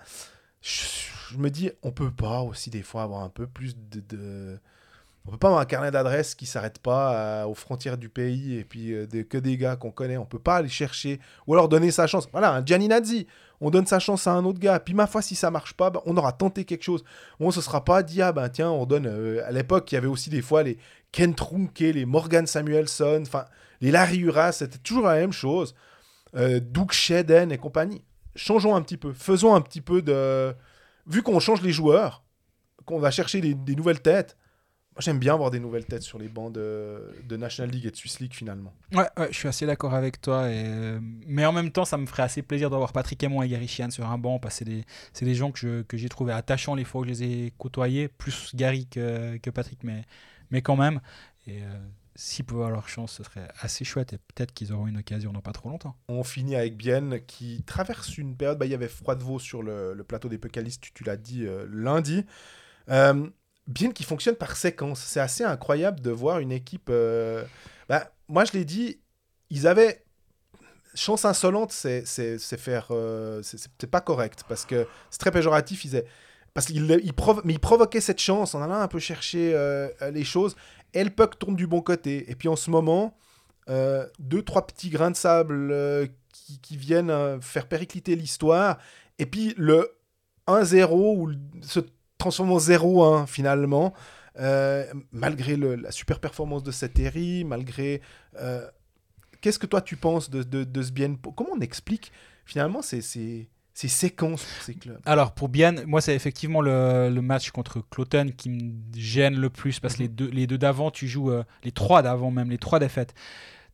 je, 0.62 1.36
me 1.36 1.50
dis, 1.50 1.70
on 1.82 1.92
peut 1.92 2.10
pas 2.10 2.40
aussi 2.40 2.70
des 2.70 2.82
fois 2.82 3.02
avoir 3.02 3.22
un 3.22 3.28
peu 3.28 3.46
plus 3.46 3.76
de... 3.76 4.00
de- 4.00 4.58
On 5.26 5.30
peut 5.30 5.36
pas 5.36 5.48
avoir 5.48 5.60
un 5.60 5.66
carnet 5.66 5.90
d'adresses 5.90 6.34
qui 6.34 6.46
s'arrête 6.46 6.78
pas 6.78 7.14
euh, 7.14 7.44
aux 7.44 7.54
frontières 7.54 7.98
du 7.98 8.08
pays 8.08 8.56
et 8.56 8.64
puis 8.64 8.94
euh, 8.94 9.06
que 9.28 9.36
des 9.36 9.58
gars 9.58 9.76
qu'on 9.76 9.90
connaît. 9.90 10.16
On 10.16 10.24
peut 10.24 10.38
pas 10.38 10.56
aller 10.56 10.70
chercher 10.70 11.20
ou 11.46 11.52
alors 11.52 11.68
donner 11.68 11.90
sa 11.90 12.06
chance. 12.06 12.26
Voilà, 12.32 12.54
un 12.54 12.64
Gianni 12.64 12.88
Nazzi, 12.88 13.26
on 13.60 13.68
donne 13.70 13.86
sa 13.86 13.98
chance 13.98 14.26
à 14.26 14.32
un 14.32 14.44
autre 14.46 14.58
gars. 14.58 14.80
Puis 14.80 14.94
ma 14.94 15.06
foi, 15.06 15.20
si 15.20 15.34
ça 15.34 15.50
marche 15.50 15.74
pas, 15.74 15.90
ben, 15.90 16.00
on 16.06 16.16
aura 16.16 16.32
tenté 16.32 16.64
quelque 16.64 16.84
chose. 16.84 17.04
Bon, 17.38 17.50
ce 17.50 17.60
sera 17.60 17.84
pas 17.84 18.02
dit, 18.02 18.22
ah 18.22 18.32
ben 18.32 18.48
tiens, 18.48 18.70
on 18.70 18.86
donne. 18.86 19.06
euh, 19.06 19.46
à 19.46 19.52
l'époque, 19.52 19.92
il 19.92 19.96
y 19.96 19.98
avait 19.98 20.06
aussi 20.08 20.30
des 20.30 20.40
fois 20.42 20.62
les 20.62 20.78
Ken 21.12 21.34
Trunke, 21.34 21.80
les 21.80 22.06
Morgan 22.06 22.46
Samuelson, 22.46 23.22
enfin, 23.26 23.44
les 23.82 23.90
Larry 23.90 24.20
Uras, 24.20 24.52
c'était 24.52 24.78
toujours 24.78 25.06
la 25.06 25.16
même 25.16 25.32
chose. 25.34 25.74
Euh, 26.36 26.60
Doug 26.60 26.92
et 27.10 27.58
compagnie. 27.58 28.02
Changeons 28.36 28.76
un 28.76 28.82
petit 28.82 28.96
peu. 28.96 29.12
Faisons 29.12 29.54
un 29.54 29.60
petit 29.60 29.80
peu 29.80 30.02
de. 30.02 30.54
Vu 31.06 31.22
qu'on 31.22 31.40
change 31.40 31.62
les 31.62 31.72
joueurs, 31.72 32.22
qu'on 32.84 32.98
va 32.98 33.10
chercher 33.10 33.40
des, 33.40 33.74
nouvelles 33.74 34.00
têtes. 34.00 34.36
Moi, 34.92 35.02
j'aime 35.02 35.18
bien 35.18 35.34
avoir 35.34 35.50
des 35.50 35.60
nouvelles 35.60 35.86
têtes 35.86 36.02
sur 36.02 36.18
les 36.18 36.28
bancs 36.28 36.52
de, 36.52 37.36
National 37.36 37.72
League 37.72 37.86
et 37.86 37.90
de 37.90 37.96
Swiss 37.96 38.20
League 38.20 38.34
finalement. 38.34 38.72
Ouais, 38.92 39.06
je 39.30 39.36
suis 39.36 39.48
assez 39.48 39.66
d'accord 39.66 39.94
avec 39.94 40.20
toi. 40.20 40.42
Euh, 40.42 40.98
Mais 41.26 41.46
en 41.46 41.52
même 41.52 41.70
temps, 41.70 41.84
ça 41.84 41.96
me 41.96 42.06
ferait 42.06 42.24
assez 42.24 42.42
plaisir 42.42 42.70
d'avoir 42.70 42.92
Patrick 42.92 43.22
Aymon 43.22 43.42
et 43.42 43.48
Gary 43.48 43.68
Sheehan 43.68 43.90
sur 43.90 44.08
un 44.08 44.18
banc 44.18 44.38
parce 44.38 44.58
que 44.60 44.64
c'est 45.12 45.24
des, 45.24 45.34
gens 45.34 45.52
que, 45.52 45.58
je- 45.58 45.82
que 45.82 45.96
j'ai 45.96 46.08
trouvé 46.08 46.32
attachants 46.32 46.74
les 46.74 46.84
fois 46.84 47.00
où 47.00 47.04
je 47.04 47.10
les 47.10 47.22
ai 47.22 47.52
côtoyés, 47.56 48.08
plus 48.08 48.54
Gary 48.54 48.86
que, 48.86 49.36
que 49.38 49.50
Patrick, 49.50 49.82
mais, 49.84 50.04
mais 50.50 50.60
quand 50.60 50.76
même. 50.76 51.00
Et 51.46 51.62
euh, 51.62 51.78
s'ils 52.16 52.44
pouvaient 52.44 52.64
avoir 52.64 52.72
leur 52.72 52.88
chance, 52.88 53.12
ce 53.12 53.22
serait 53.22 53.48
assez 53.60 53.84
chouette 53.84 54.12
et 54.12 54.18
peut-être 54.18 54.52
qu'ils 54.52 54.72
auront 54.72 54.86
une 54.86 54.98
occasion 54.98 55.32
dans 55.32 55.40
pas 55.40 55.52
trop 55.52 55.68
longtemps. 55.70 55.96
On 56.08 56.24
finit 56.24 56.56
avec 56.56 56.76
Bienne 56.76 57.20
qui 57.26 57.62
traverse 57.64 58.18
une 58.18 58.36
période. 58.36 58.58
bah, 58.58 58.66
il 58.66 58.72
y 58.72 58.74
avait 58.74 58.88
Froidevaux 58.88 59.38
sur 59.38 59.62
le, 59.62 59.96
plateau 60.06 60.28
des 60.28 60.38
Pécalistes, 60.38 60.82
tu, 60.94 61.04
l'as 61.04 61.16
dit 61.16 61.46
euh, 61.46 61.66
lundi. 61.70 62.24
Euh, 62.90 63.28
Bienne 63.66 63.92
qui 63.92 64.02
fonctionne 64.02 64.34
par 64.34 64.56
séquence. 64.56 65.00
C'est 65.00 65.20
assez 65.20 65.44
incroyable 65.44 66.00
de 66.00 66.10
voir 66.10 66.40
une 66.40 66.52
équipe. 66.52 66.88
euh, 66.90 67.44
bah, 67.88 68.10
moi, 68.28 68.44
je 68.44 68.52
l'ai 68.52 68.64
dit, 68.64 69.00
ils 69.50 69.66
avaient. 69.66 70.04
Chance 70.96 71.24
insolente, 71.24 71.70
c'est 71.70 72.04
faire. 72.38 72.88
euh, 72.90 73.42
c'est- 73.42 73.86
pas 73.86 74.00
correct 74.00 74.42
parce 74.48 74.64
que 74.64 74.88
c'est 75.10 75.18
très 75.18 75.30
péjoratif. 75.30 75.84
Ils 75.84 76.02
parce 76.52 76.66
provo- 77.12 77.42
mais 77.44 77.52
ils 77.52 77.60
provoquaient 77.60 78.00
cette 78.00 78.18
chance 78.20 78.56
en 78.56 78.62
allant 78.62 78.80
un 78.80 78.88
peu 78.88 78.98
chercher 78.98 79.54
les 80.12 80.24
choses. 80.24 80.56
Et 80.94 81.04
le 81.04 81.10
puck 81.10 81.38
tourne 81.38 81.56
du 81.56 81.66
bon 81.66 81.80
côté. 81.80 82.30
Et 82.30 82.34
puis 82.34 82.48
en 82.48 82.56
ce 82.56 82.70
moment, 82.70 83.16
euh, 83.68 84.06
deux, 84.18 84.42
trois 84.42 84.66
petits 84.66 84.90
grains 84.90 85.10
de 85.10 85.16
sable 85.16 85.70
euh, 85.72 86.06
qui, 86.62 86.76
viennent 86.76 87.10
euh, 87.10 87.40
faire 87.40 87.66
péricliter 87.68 88.16
l'histoire. 88.16 88.78
Et 89.18 89.26
puis 89.26 89.54
le 89.56 89.88
1-0 90.46 90.92
ou 90.92 91.32
se 91.62 91.80
transforme 92.18 92.52
en 92.52 92.58
0-1 92.58 93.26
finalement. 93.26 93.92
euh, 94.38 94.86
malgré 95.12 95.56
la 95.56 95.90
super 95.90 96.20
performance 96.20 96.62
de 96.62 96.70
cette 96.70 96.96
série, 96.96 97.44
malgré... 97.44 98.00
Qu'est-ce 99.40 99.58
que 99.58 99.66
toi 99.66 99.80
tu 99.80 99.96
penses 99.96 100.28
de, 100.28 100.42
de, 100.42 100.64
de 100.64 100.82
ce 100.82 100.92
bien 100.92 101.14
Comment 101.14 101.52
on 101.54 101.60
explique 101.60 102.12
finalement 102.44 102.82
ces, 102.82 103.48
ces, 103.80 103.88
ces 103.88 104.08
séquences 104.08 104.44
pour 104.44 104.62
ces 104.62 104.74
clubs 104.74 104.98
Alors 105.06 105.32
pour 105.32 105.48
Bian, 105.48 105.74
moi 105.86 106.00
c'est 106.00 106.14
effectivement 106.14 106.60
le, 106.60 107.10
le 107.12 107.22
match 107.22 107.50
contre 107.50 107.80
Cloton 107.90 108.30
qui 108.36 108.50
me 108.50 108.72
gêne 108.96 109.36
le 109.36 109.50
plus 109.50 109.80
parce 109.80 109.94
que 109.94 110.02
Mhm. 110.02 110.08
les 110.08 110.08
deux, 110.08 110.30
les 110.30 110.46
deux 110.46 110.58
d'avant, 110.58 110.90
tu 110.90 111.06
joues 111.08 111.30
euh, 111.30 111.44
les 111.64 111.72
trois 111.72 112.02
d'avant 112.02 112.30
même, 112.30 112.50
les 112.50 112.58
trois 112.58 112.78
défaites. 112.78 113.14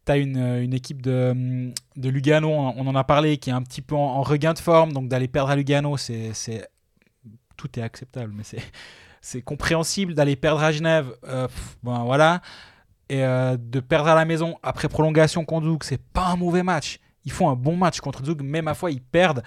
Tu 0.06 0.12
as 0.12 0.16
une, 0.18 0.36
euh, 0.36 0.62
une 0.62 0.72
équipe 0.74 1.02
de, 1.02 1.72
de 1.96 2.08
Lugano, 2.08 2.48
on 2.50 2.86
en 2.86 2.94
a 2.94 3.04
parlé, 3.04 3.38
qui 3.38 3.50
est 3.50 3.52
un 3.52 3.62
petit 3.62 3.82
peu 3.82 3.94
en, 3.96 3.98
en 4.18 4.22
regain 4.22 4.54
de 4.54 4.58
forme, 4.60 4.92
donc 4.92 5.08
d'aller 5.08 5.28
perdre 5.28 5.50
à 5.50 5.56
Lugano, 5.56 5.96
c'est 5.96 6.32
c'est- 6.32 6.68
tout 7.56 7.78
est 7.78 7.82
acceptable, 7.82 8.32
mais 8.36 8.42
c'est 8.44 8.62
c'est 9.20 9.42
compréhensible 9.42 10.14
d'aller 10.14 10.36
perdre 10.36 10.62
à 10.62 10.70
Genève, 10.72 11.08
euh, 11.26 11.48
pff, 11.48 11.76
ben 11.82 12.04
voilà, 12.04 12.40
et 13.08 13.24
euh, 13.24 13.56
de 13.58 13.80
perdre 13.80 14.08
à 14.10 14.14
la 14.14 14.24
maison 14.24 14.56
après 14.62 14.88
prolongation 14.88 15.44
contre 15.44 15.66
Zug, 15.66 15.82
c'est 15.82 16.00
pas 16.02 16.26
un 16.26 16.36
mauvais 16.36 16.62
match. 16.62 17.00
Ils 17.24 17.32
font 17.32 17.48
un 17.50 17.56
bon 17.56 17.76
match 17.76 17.98
contre 18.00 18.24
Zug, 18.24 18.40
mais 18.42 18.62
ma 18.62 18.74
foi, 18.74 18.92
ils 18.92 19.00
perdent 19.02 19.42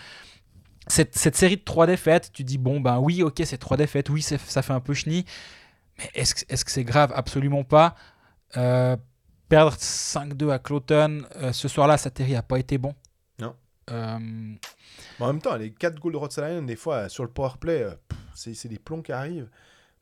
cette, 0.90 1.16
cette 1.18 1.36
série 1.36 1.58
de 1.58 1.64
trois 1.64 1.88
défaites, 1.88 2.32
tu 2.34 2.44
dis 2.44 2.58
bon 2.58 2.80
ben 2.82 3.00
oui 3.00 3.24
ok 3.24 3.42
c'est 3.46 3.58
trois 3.58 3.78
défaites, 3.78 4.10
oui 4.10 4.22
ça 4.22 4.38
fait 4.38 4.74
un 4.74 4.80
peu 4.80 4.94
chenille, 4.94 5.26
mais 6.00 6.10
est-ce 6.14 6.66
que 6.66 6.72
c'est 6.72 6.84
grave? 6.84 7.12
Absolument 7.16 7.64
pas. 7.64 7.96
Euh, 8.58 8.98
perdre 9.48 9.76
5-2 9.76 10.52
à 10.52 10.60
Cloton 10.60 11.24
euh, 11.36 11.52
ce 11.52 11.68
soir-là, 11.68 11.98
Sateri 11.98 12.36
a 12.36 12.42
pas 12.42 12.60
été 12.60 12.78
bon. 12.78 12.96
Non. 13.40 13.56
Euh, 13.92 14.18
en 15.20 15.28
même 15.28 15.42
temps, 15.42 15.56
les 15.56 15.72
4 15.72 16.00
goals 16.00 16.14
de 16.14 16.18
Rotsalainen, 16.18 16.66
des 16.66 16.76
fois, 16.76 17.10
sur 17.10 17.24
le 17.24 17.30
powerplay, 17.30 17.86
c'est 18.34 18.68
des 18.68 18.80
plombs 18.80 19.02
qui 19.02 19.12
arrivent. 19.12 19.50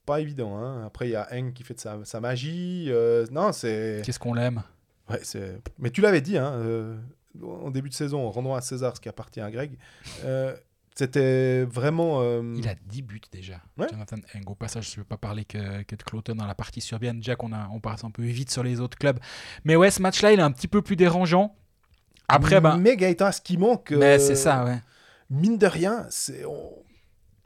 Pas 0.06 0.22
évident. 0.22 0.58
Hein. 0.58 0.86
Après, 0.86 1.08
il 1.08 1.12
y 1.12 1.16
a 1.16 1.28
Heng 1.32 1.52
qui 1.52 1.64
fait 1.64 1.74
de 1.74 1.80
sa, 1.80 1.98
sa 2.06 2.20
magie. 2.22 2.92
non, 3.32 3.52
c'est... 3.52 4.02
Qu'est-ce 4.06 4.20
qu'on 4.20 4.34
l'aime? 4.34 4.64
Ouais, 5.10 5.20
c'est... 5.24 5.60
Mais 5.80 5.90
tu 5.90 6.02
l'avais 6.02 6.22
dit, 6.22 6.38
hein, 6.38 6.98
en 7.42 7.72
début 7.72 7.90
de 7.90 7.94
saison, 7.94 8.30
rendons 8.30 8.54
à 8.54 8.62
César 8.62 8.96
ce 8.96 9.02
qui 9.02 9.10
appartient 9.10 9.42
à 9.42 9.50
Greg. 9.50 9.78
C'était 10.98 11.64
vraiment... 11.66 12.22
euh, 12.22 12.42
Il 12.58 12.68
a 12.68 12.74
10 12.88 13.02
buts 13.04 13.22
déjà. 13.32 13.62
Ouais. 13.78 13.86
Jonathan 13.92 14.16
Heng. 14.34 14.42
Au 14.48 14.56
passage, 14.56 14.88
je 14.90 14.92
ne 14.94 14.98
veux 14.98 15.04
pas 15.04 15.18
parler 15.18 15.46
que, 15.46 15.84
que 15.84 15.96
de 15.96 16.02
Cloton 16.04 16.34
dans 16.36 16.48
la 16.48 16.56
partie 16.56 16.82
sur 16.82 16.98
Bienne. 16.98 17.18
Déjà 17.18 17.36
qu'on 17.36 17.54
a, 17.54 17.68
on 17.72 17.80
passe 17.80 18.04
un 18.04 18.10
peu 18.10 18.24
vite 18.24 18.50
sur 18.50 18.64
les 18.64 18.80
autres 18.80 18.98
clubs. 18.98 19.20
Mais 19.64 19.76
ouais, 19.76 19.92
ce 19.92 20.02
match-là, 20.02 20.32
il 20.34 20.40
est 20.40 20.44
un 20.44 20.52
petit 20.52 20.68
peu 20.68 20.82
plus 20.82 20.96
dérangeant. 20.96 21.56
Après, 22.28 22.60
ben, 22.60 22.78
Mais 22.78 22.98
Gaëtan, 22.98 23.32
ce 23.32 23.42
qui 23.42 23.58
manque... 23.58 23.92
mais 23.92 24.16
euh, 24.16 24.20
c'est 24.20 24.36
ça, 24.36 24.66
ouais. 24.66 24.80
mine 25.30 25.58
de 25.58 25.68
rien, 25.68 26.06
c'est, 26.10 26.44
on, 26.46 26.74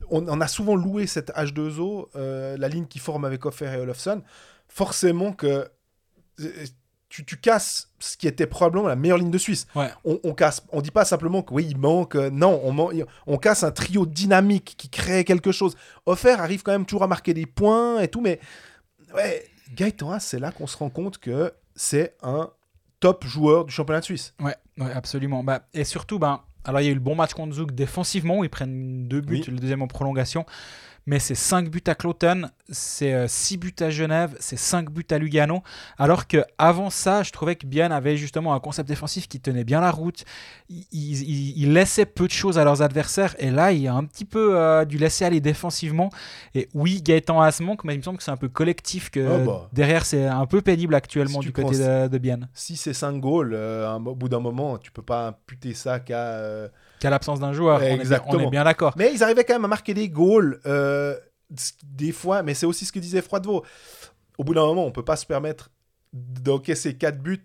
on- 0.09 0.27
on 0.29 0.41
a 0.41 0.47
souvent 0.47 0.75
loué 0.75 1.05
cette 1.05 1.29
H2O, 1.31 2.07
euh, 2.15 2.57
la 2.57 2.67
ligne 2.69 2.85
qui 2.87 2.99
forme 2.99 3.25
avec 3.25 3.45
Offer 3.45 3.73
et 3.73 3.77
Olofsson. 3.77 4.23
Forcément 4.69 5.33
que 5.33 5.67
tu, 7.11 7.25
tu 7.25 7.35
casses 7.37 7.89
ce 7.99 8.15
qui 8.15 8.25
était 8.25 8.47
probablement 8.47 8.87
la 8.87 8.95
meilleure 8.95 9.17
ligne 9.17 9.31
de 9.31 9.37
Suisse. 9.37 9.67
Ouais. 9.75 9.89
On, 10.05 10.17
on 10.23 10.33
casse, 10.33 10.63
on 10.71 10.81
dit 10.81 10.91
pas 10.91 11.03
simplement 11.03 11.41
que 11.43 11.53
oui, 11.53 11.67
il 11.69 11.77
manque. 11.77 12.15
euh, 12.15 12.29
non, 12.31 12.61
on, 12.63 12.71
man- 12.71 13.03
on 13.27 13.37
casse 13.37 13.63
un 13.63 13.71
trio 13.71 14.05
dynamique 14.05 14.75
qui 14.77 14.87
crée 14.89 15.25
quelque 15.25 15.51
chose. 15.51 15.75
Offer 16.05 16.31
arrive 16.39 16.63
quand 16.63 16.71
même 16.71 16.85
toujours 16.85 17.03
à 17.03 17.07
marquer 17.07 17.33
des 17.33 17.45
points 17.45 17.99
et 17.99 18.07
tout, 18.07 18.21
mais 18.21 18.39
ouais, 19.13 19.45
Gaëtan, 19.75 20.19
c'est 20.19 20.39
là 20.39 20.51
qu'on 20.53 20.67
se 20.67 20.77
rend 20.77 20.89
compte 20.89 21.17
que 21.17 21.51
c'est 21.75 22.15
un 22.23 22.49
top 23.01 23.25
joueur 23.25 23.65
du 23.65 23.73
championnat 23.73 23.99
de 23.99 24.05
Suisse. 24.05 24.33
Ouais, 24.39 24.55
ouais, 24.77 24.91
absolument. 24.93 25.43
Bah, 25.43 25.67
et 25.73 25.83
surtout, 25.83 26.17
ben, 26.17 26.41
alors 26.63 26.79
il 26.81 26.85
y 26.85 26.87
a 26.87 26.91
eu 26.91 26.95
le 26.95 26.99
bon 27.01 27.15
match 27.15 27.33
contre 27.33 27.53
Zug 27.55 27.71
défensivement, 27.73 28.37
où 28.39 28.43
ils 28.45 28.49
prennent 28.49 29.07
deux 29.07 29.19
buts, 29.21 29.43
Oui. 29.45 29.51
le 29.51 29.59
deuxième 29.59 29.81
en 29.81 29.87
prolongation. 29.87 30.45
Mais 31.07 31.17
c'est 31.17 31.33
5 31.35 31.69
buts 31.69 31.81
à 31.87 31.95
Cloton, 31.95 32.43
c'est 32.69 33.27
6 33.27 33.57
buts 33.57 33.75
à 33.79 33.89
Genève, 33.89 34.35
c'est 34.39 34.55
5 34.57 34.91
buts 34.91 35.05
à 35.09 35.17
Lugano. 35.17 35.63
Alors 35.97 36.27
que 36.27 36.43
avant 36.59 36.91
ça, 36.91 37.23
je 37.23 37.31
trouvais 37.31 37.55
que 37.55 37.65
Bian 37.65 37.89
avait 37.89 38.17
justement 38.17 38.53
un 38.53 38.59
concept 38.59 38.87
défensif 38.87 39.27
qui 39.27 39.39
tenait 39.39 39.63
bien 39.63 39.81
la 39.81 39.89
route. 39.89 40.23
Il, 40.69 40.85
il- 40.91 41.21
il- 41.23 41.53
il 41.63 41.73
laissait 41.73 42.05
peu 42.05 42.27
de 42.27 42.31
choses 42.31 42.59
à 42.59 42.63
leurs 42.63 42.83
adversaires. 42.83 43.35
Et 43.39 43.49
là, 43.49 43.71
il 43.71 43.81
y 43.81 43.87
a 43.87 43.93
un 43.95 44.03
petit 44.05 44.25
peu 44.25 44.55
euh, 44.59 44.85
dû 44.85 44.99
laisser 44.99 45.25
aller 45.25 45.41
défensivement. 45.41 46.11
Et 46.53 46.69
oui, 46.75 47.01
Gaëtan 47.01 47.41
Haas 47.41 47.59
manque, 47.61 47.83
mais 47.83 47.95
il 47.95 47.97
me 47.97 48.03
semble 48.03 48.17
que 48.19 48.23
c'est 48.23 48.31
un 48.31 48.37
peu 48.37 48.49
collectif. 48.49 49.09
que 49.09 49.25
Ah 49.25 49.45
bah. 49.45 49.69
Derrière, 49.73 50.05
c'est 50.05 50.25
un 50.27 50.45
peu 50.45 50.61
pénible 50.61 50.93
actuellement 50.93 51.41
Si 51.41 51.47
du 51.47 51.51
côté 51.51 51.77
de, 51.79 52.07
de 52.07 52.21
si 52.53 52.77
c'est 52.77 52.93
5 52.93 53.19
goals, 53.19 53.53
euh, 53.55 53.89
au 53.97 54.15
bout 54.15 54.29
d'un 54.29 54.39
moment, 54.39 54.77
tu 54.77 54.91
peux 54.91 55.01
pas 55.01 55.29
imputer 55.29 55.73
ça 55.73 55.99
qu'à. 55.99 56.19
euh, 56.35 56.67
Qu'à 57.01 57.09
l'absence 57.09 57.39
d'un 57.41 57.51
joueur, 57.51 57.79
on 57.79 57.81
est 57.81 57.85
bien- 57.85 57.93
on 57.95 57.97
est 57.97 58.01
Exactement. 58.01 58.49
bien 58.49 58.63
d'accord. 58.63 58.93
Mais 58.95 59.11
ils 59.13 59.23
arrivaient 59.23 59.43
quand 59.43 59.55
même 59.55 59.65
à 59.65 59.67
marquer 59.67 59.93
des 59.93 60.07
goals, 60.07 60.61
euh, 60.65 61.17
des 61.83 62.11
fois, 62.11 62.43
mais 62.43 62.53
c'est 62.53 62.65
aussi 62.67 62.85
ce 62.85 62.91
que 62.91 62.99
disait 62.99 63.21
Froidevaux. 63.21 63.65
Au 64.37 64.43
bout 64.43 64.53
d'un 64.53 64.65
moment, 64.65 64.85
on 64.85 64.91
peut 64.91 65.03
pas 65.03 65.15
se 65.17 65.25
permettre 65.25 65.69
d'encaisser 66.13 66.95
4 66.97 67.19
buts 67.21 67.43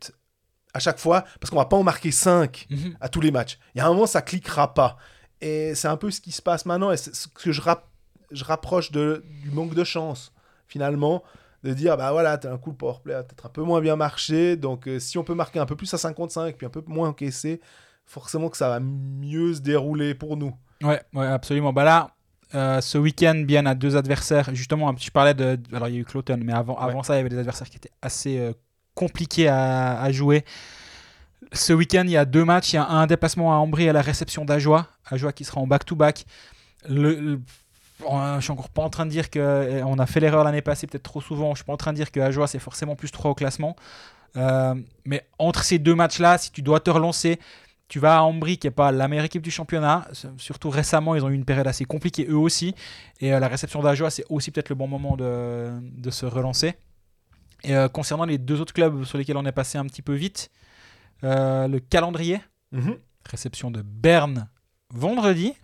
à 0.74 0.78
chaque 0.78 0.98
fois, 0.98 1.24
parce 1.40 1.50
qu'on 1.50 1.56
va 1.56 1.64
pas 1.64 1.76
en 1.76 1.82
marquer 1.82 2.10
5 2.10 2.66
Mhm. 2.70 2.96
à 3.00 3.08
tous 3.08 3.20
les 3.22 3.30
matchs. 3.30 3.58
Il 3.74 3.78
y 3.78 3.80
a 3.80 3.86
un 3.86 3.88
moment, 3.88 4.06
ça 4.06 4.20
cliquera 4.22 4.74
pas. 4.74 4.96
Et 5.40 5.74
c'est 5.74 5.88
un 5.88 5.96
peu 5.96 6.10
ce 6.10 6.20
qui 6.20 6.32
se 6.32 6.42
passe 6.42 6.66
maintenant, 6.66 6.92
et 6.92 6.96
ce 6.98 7.26
que 7.28 7.50
je, 7.50 7.62
rap- 7.62 7.88
je 8.30 8.44
rapproche 8.44 8.90
de, 8.92 9.24
du 9.42 9.50
manque 9.50 9.74
de 9.74 9.84
chance, 9.84 10.32
finalement. 10.68 11.22
de 11.64 11.72
dire 11.72 11.96
bah 11.96 12.12
voilà, 12.12 12.38
t'as 12.38 12.52
un 12.52 12.58
coup 12.58 12.70
le 12.70 12.76
powerplay 12.76 13.14
a 13.14 13.24
peut-être 13.24 13.46
un 13.46 13.48
peu 13.48 13.62
moins 13.62 13.80
bien 13.80 13.96
marché, 13.96 14.56
donc 14.56 14.86
euh, 14.86 15.00
si 15.00 15.18
on 15.18 15.24
peut 15.24 15.34
marquer 15.34 15.58
un 15.58 15.66
peu 15.66 15.74
plus 15.74 15.92
à 15.94 15.98
55 15.98 16.54
puis 16.56 16.64
un 16.66 16.70
peu 16.70 16.82
moins 16.86 17.08
encaisser, 17.08 17.60
forcément 18.06 18.48
que 18.48 18.56
ça 18.56 18.68
va 18.68 18.80
mieux 18.80 19.54
se 19.54 19.60
dérouler 19.60 20.14
pour 20.14 20.36
nous. 20.36 20.54
Ouais, 20.82 21.00
ouais, 21.14 21.26
absolument. 21.26 21.72
Bah 21.72 21.84
là, 21.84 22.10
euh, 22.54 22.80
ce 22.80 22.98
week-end, 22.98 23.42
bien 23.46 23.66
à 23.66 23.74
deux 23.74 23.96
adversaires. 23.96 24.50
Justement, 24.54 24.94
je 24.96 25.10
parlais 25.10 25.34
de. 25.34 25.58
Alors, 25.72 25.88
il 25.88 25.94
y 25.94 25.98
a 25.98 26.00
eu 26.00 26.04
Cloton, 26.04 26.38
mais 26.42 26.52
avant, 26.52 26.76
avant 26.78 27.02
ça, 27.02 27.14
il 27.14 27.18
y 27.18 27.20
avait 27.20 27.28
des 27.28 27.38
adversaires 27.38 27.68
qui 27.68 27.76
étaient 27.76 27.90
assez 28.02 28.38
euh, 28.38 28.52
compliqués 28.94 29.48
à, 29.48 30.00
à 30.00 30.12
jouer. 30.12 30.44
Ce 31.52 31.72
week-end, 31.72 32.02
il 32.04 32.10
y 32.10 32.16
a 32.16 32.24
deux 32.24 32.44
matchs. 32.44 32.72
Il 32.72 32.76
y 32.76 32.78
a 32.78 32.86
un 32.88 33.06
déplacement 33.06 33.52
à 33.52 33.56
Ambry 33.56 33.88
à 33.88 33.92
la 33.92 34.02
réception 34.02 34.44
d'Ajoie. 34.44 34.88
Ajoie 35.10 35.32
qui 35.32 35.44
sera 35.44 35.60
en 35.60 35.66
back-to-back. 35.66 36.24
Le, 36.88 37.14
le- 37.20 37.40
je 38.00 38.38
suis 38.42 38.50
encore 38.52 38.68
pas 38.68 38.82
en 38.82 38.90
train 38.90 39.06
de 39.06 39.10
dire 39.10 39.30
que 39.30 39.82
on 39.84 39.98
a 39.98 40.04
fait 40.06 40.20
l'erreur 40.20 40.44
l'année 40.44 40.60
passée, 40.60 40.86
peut-être 40.86 41.02
trop 41.02 41.20
souvent. 41.22 41.52
Je 41.54 41.56
suis 41.58 41.64
pas 41.64 41.72
en 41.72 41.78
train 41.78 41.92
de 41.92 41.96
dire 41.96 42.12
que 42.12 42.20
Ajoie 42.20 42.46
c'est 42.46 42.58
forcément 42.58 42.94
plus 42.94 43.10
3 43.10 43.30
au 43.30 43.34
classement. 43.34 43.74
Euh, 44.36 44.74
mais 45.06 45.26
entre 45.38 45.62
ces 45.64 45.78
deux 45.78 45.94
matchs-là, 45.94 46.36
si 46.36 46.50
tu 46.52 46.60
dois 46.60 46.80
te 46.80 46.90
relancer, 46.90 47.38
tu 47.88 47.98
vas 48.00 48.18
à 48.18 48.22
Ambry, 48.22 48.58
qui 48.58 48.66
n'est 48.66 48.72
pas 48.72 48.90
la 48.92 49.06
meilleure 49.08 49.24
équipe 49.26 49.42
du 49.42 49.50
championnat. 49.50 50.08
Surtout 50.38 50.70
récemment, 50.70 51.14
ils 51.14 51.24
ont 51.24 51.28
eu 51.28 51.34
une 51.34 51.44
période 51.44 51.66
assez 51.66 51.84
compliquée 51.84 52.26
eux 52.28 52.36
aussi. 52.36 52.74
Et 53.20 53.32
euh, 53.32 53.38
la 53.38 53.48
réception 53.48 53.80
d'Ajoie, 53.82 54.10
c'est 54.10 54.24
aussi 54.28 54.50
peut-être 54.50 54.68
le 54.70 54.74
bon 54.74 54.88
moment 54.88 55.16
de, 55.16 55.70
de 55.80 56.10
se 56.10 56.26
relancer. 56.26 56.74
Et 57.64 57.74
euh, 57.76 57.88
concernant 57.88 58.24
les 58.24 58.38
deux 58.38 58.60
autres 58.60 58.74
clubs 58.74 59.04
sur 59.04 59.18
lesquels 59.18 59.36
on 59.36 59.46
est 59.46 59.52
passé 59.52 59.78
un 59.78 59.84
petit 59.86 60.02
peu 60.02 60.14
vite, 60.14 60.50
euh, 61.24 61.68
le 61.68 61.78
calendrier, 61.80 62.40
Mhm. 62.72 62.96
réception 63.24 63.70
de 63.70 63.80
Berne 63.82 64.48
vendredi 64.92 65.54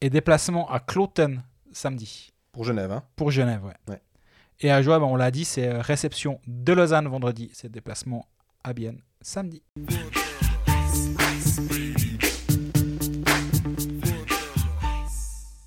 et 0.00 0.08
déplacement 0.10 0.68
à 0.70 0.80
Cloten 0.80 1.42
samedi 1.72 2.32
Pour 2.52 2.64
Genève. 2.64 2.90
Hein. 2.90 3.02
pour 3.16 3.30
Genève. 3.30 3.62
Ouais. 3.64 3.74
Ouais. 3.88 4.00
Et 4.60 4.70
à 4.70 4.80
Joie, 4.82 4.98
ben, 4.98 5.04
on 5.06 5.16
l'a 5.16 5.30
dit, 5.30 5.44
c'est 5.44 5.70
réception 5.80 6.40
de 6.46 6.72
Lausanne 6.72 7.06
vendredi, 7.08 7.50
c'est 7.52 7.70
déplacement 7.70 8.26
à 8.64 8.72
Bienne 8.72 9.00
samedi. 9.20 9.62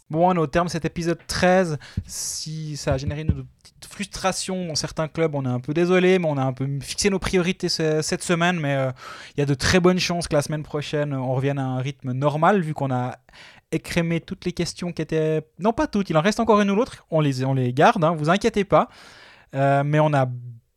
Bon, 0.09 0.29
on 0.29 0.34
est 0.34 0.38
au 0.39 0.47
terme 0.47 0.67
de 0.67 0.71
cet 0.71 0.85
épisode 0.85 1.19
13. 1.27 1.77
Si 2.05 2.77
ça 2.77 2.93
a 2.93 2.97
généré 2.97 3.21
une 3.21 3.45
petite 3.61 3.85
frustration 3.89 4.65
dans 4.67 4.75
certains 4.75 5.09
clubs, 5.09 5.35
on 5.35 5.43
est 5.43 5.49
un 5.49 5.59
peu 5.59 5.73
désolé, 5.73 6.17
mais 6.17 6.27
on 6.29 6.38
a 6.38 6.43
un 6.43 6.53
peu 6.53 6.65
fixé 6.81 7.09
nos 7.09 7.19
priorités 7.19 7.67
ce- 7.67 8.01
cette 8.01 8.23
semaine. 8.23 8.57
Mais 8.59 8.75
euh, 8.75 8.91
il 9.35 9.39
y 9.41 9.43
a 9.43 9.45
de 9.45 9.53
très 9.53 9.79
bonnes 9.81 9.99
chances 9.99 10.27
que 10.29 10.35
la 10.35 10.41
semaine 10.41 10.63
prochaine, 10.63 11.13
on 11.13 11.34
revienne 11.35 11.59
à 11.59 11.65
un 11.65 11.79
rythme 11.79 12.13
normal, 12.13 12.61
vu 12.61 12.73
qu'on 12.73 12.89
a 12.91 13.17
écrémé 13.73 14.21
toutes 14.21 14.45
les 14.45 14.53
questions 14.53 14.93
qui 14.93 15.01
étaient. 15.01 15.45
Non, 15.59 15.73
pas 15.73 15.88
toutes, 15.88 16.09
il 16.09 16.15
en 16.17 16.21
reste 16.21 16.39
encore 16.39 16.61
une 16.61 16.71
ou 16.71 16.75
l'autre. 16.75 17.05
On 17.11 17.19
les, 17.19 17.43
on 17.43 17.53
les 17.53 17.73
garde, 17.73 18.01
hein, 18.03 18.15
vous 18.15 18.29
inquiétez 18.29 18.63
pas. 18.63 18.88
Euh, 19.55 19.84
mais 19.85 19.99
on 19.99 20.13
a 20.13 20.27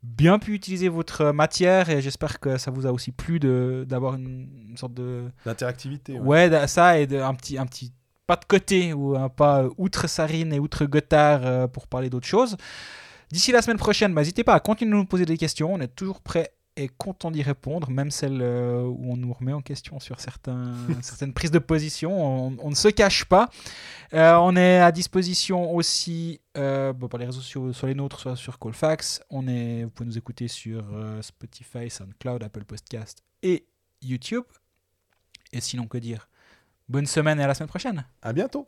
bien 0.02 0.38
pu 0.40 0.54
utiliser 0.54 0.88
votre 0.88 1.26
matière 1.30 1.88
et 1.90 2.00
j'espère 2.02 2.40
que 2.40 2.56
ça 2.56 2.70
vous 2.72 2.86
a 2.86 2.90
aussi 2.92 3.12
plu 3.12 3.38
d'avoir 3.38 4.14
une, 4.16 4.48
une 4.70 4.76
sorte 4.76 4.94
de. 4.94 5.24
D'interactivité. 5.44 6.18
ouais. 6.18 6.66
Ça 6.66 6.98
et 6.98 7.06
de, 7.06 7.18
un, 7.20 7.34
petit, 7.34 7.58
un 7.58 7.66
petit 7.66 7.92
pas 8.30 8.36
de 8.36 8.44
côté 8.44 8.92
ou 8.92 9.16
un 9.16 9.28
pas 9.28 9.64
outre 9.76 10.06
Sarine 10.06 10.52
et 10.52 10.60
outre 10.60 10.84
Gothard 10.84 11.40
euh, 11.44 11.66
pour 11.66 11.88
parler 11.88 12.10
d'autres 12.10 12.28
choses. 12.28 12.56
D'ici 13.32 13.50
la 13.50 13.60
semaine 13.60 13.76
prochaine, 13.76 14.14
bah, 14.14 14.20
n'hésitez 14.20 14.44
pas 14.44 14.54
à 14.54 14.60
continuer 14.60 14.92
de 14.92 14.96
nous 14.98 15.04
poser 15.04 15.24
des 15.24 15.36
questions. 15.36 15.74
On 15.74 15.80
est 15.80 15.88
toujours 15.88 16.20
prêt 16.20 16.52
et 16.76 16.86
content 16.86 17.32
d'y 17.32 17.42
répondre, 17.42 17.90
même 17.90 18.12
celles 18.12 18.40
euh, 18.40 18.82
où 18.82 19.12
on 19.12 19.16
nous 19.16 19.32
remet 19.32 19.52
en 19.52 19.62
question 19.62 19.98
sur 19.98 20.20
certains, 20.20 20.74
certaines 21.02 21.32
prises 21.32 21.50
de 21.50 21.58
position. 21.58 22.12
On, 22.24 22.56
on 22.60 22.70
ne 22.70 22.76
se 22.76 22.86
cache 22.86 23.24
pas. 23.24 23.50
Euh, 24.14 24.34
on 24.34 24.54
est 24.54 24.78
à 24.78 24.92
disposition 24.92 25.74
aussi 25.74 26.40
euh, 26.56 26.92
bon, 26.92 27.08
par 27.08 27.18
les 27.18 27.26
réseaux 27.26 27.40
sociaux, 27.40 27.72
soit 27.72 27.88
les 27.88 27.96
nôtres, 27.96 28.20
soit 28.20 28.36
sur 28.36 28.60
Colfax. 28.60 29.22
On 29.28 29.48
est, 29.48 29.82
vous 29.82 29.90
pouvez 29.90 30.06
nous 30.06 30.18
écouter 30.18 30.46
sur 30.46 30.84
euh, 30.92 31.20
Spotify, 31.20 31.90
SoundCloud, 31.90 32.44
Apple 32.44 32.64
Podcast 32.64 33.24
et 33.42 33.66
YouTube. 34.02 34.44
Et 35.52 35.60
sinon, 35.60 35.88
que 35.88 35.98
dire? 35.98 36.29
Bonne 36.90 37.06
semaine 37.06 37.38
et 37.38 37.44
à 37.44 37.46
la 37.46 37.54
semaine 37.54 37.68
prochaine. 37.68 38.04
À 38.20 38.32
bientôt. 38.32 38.66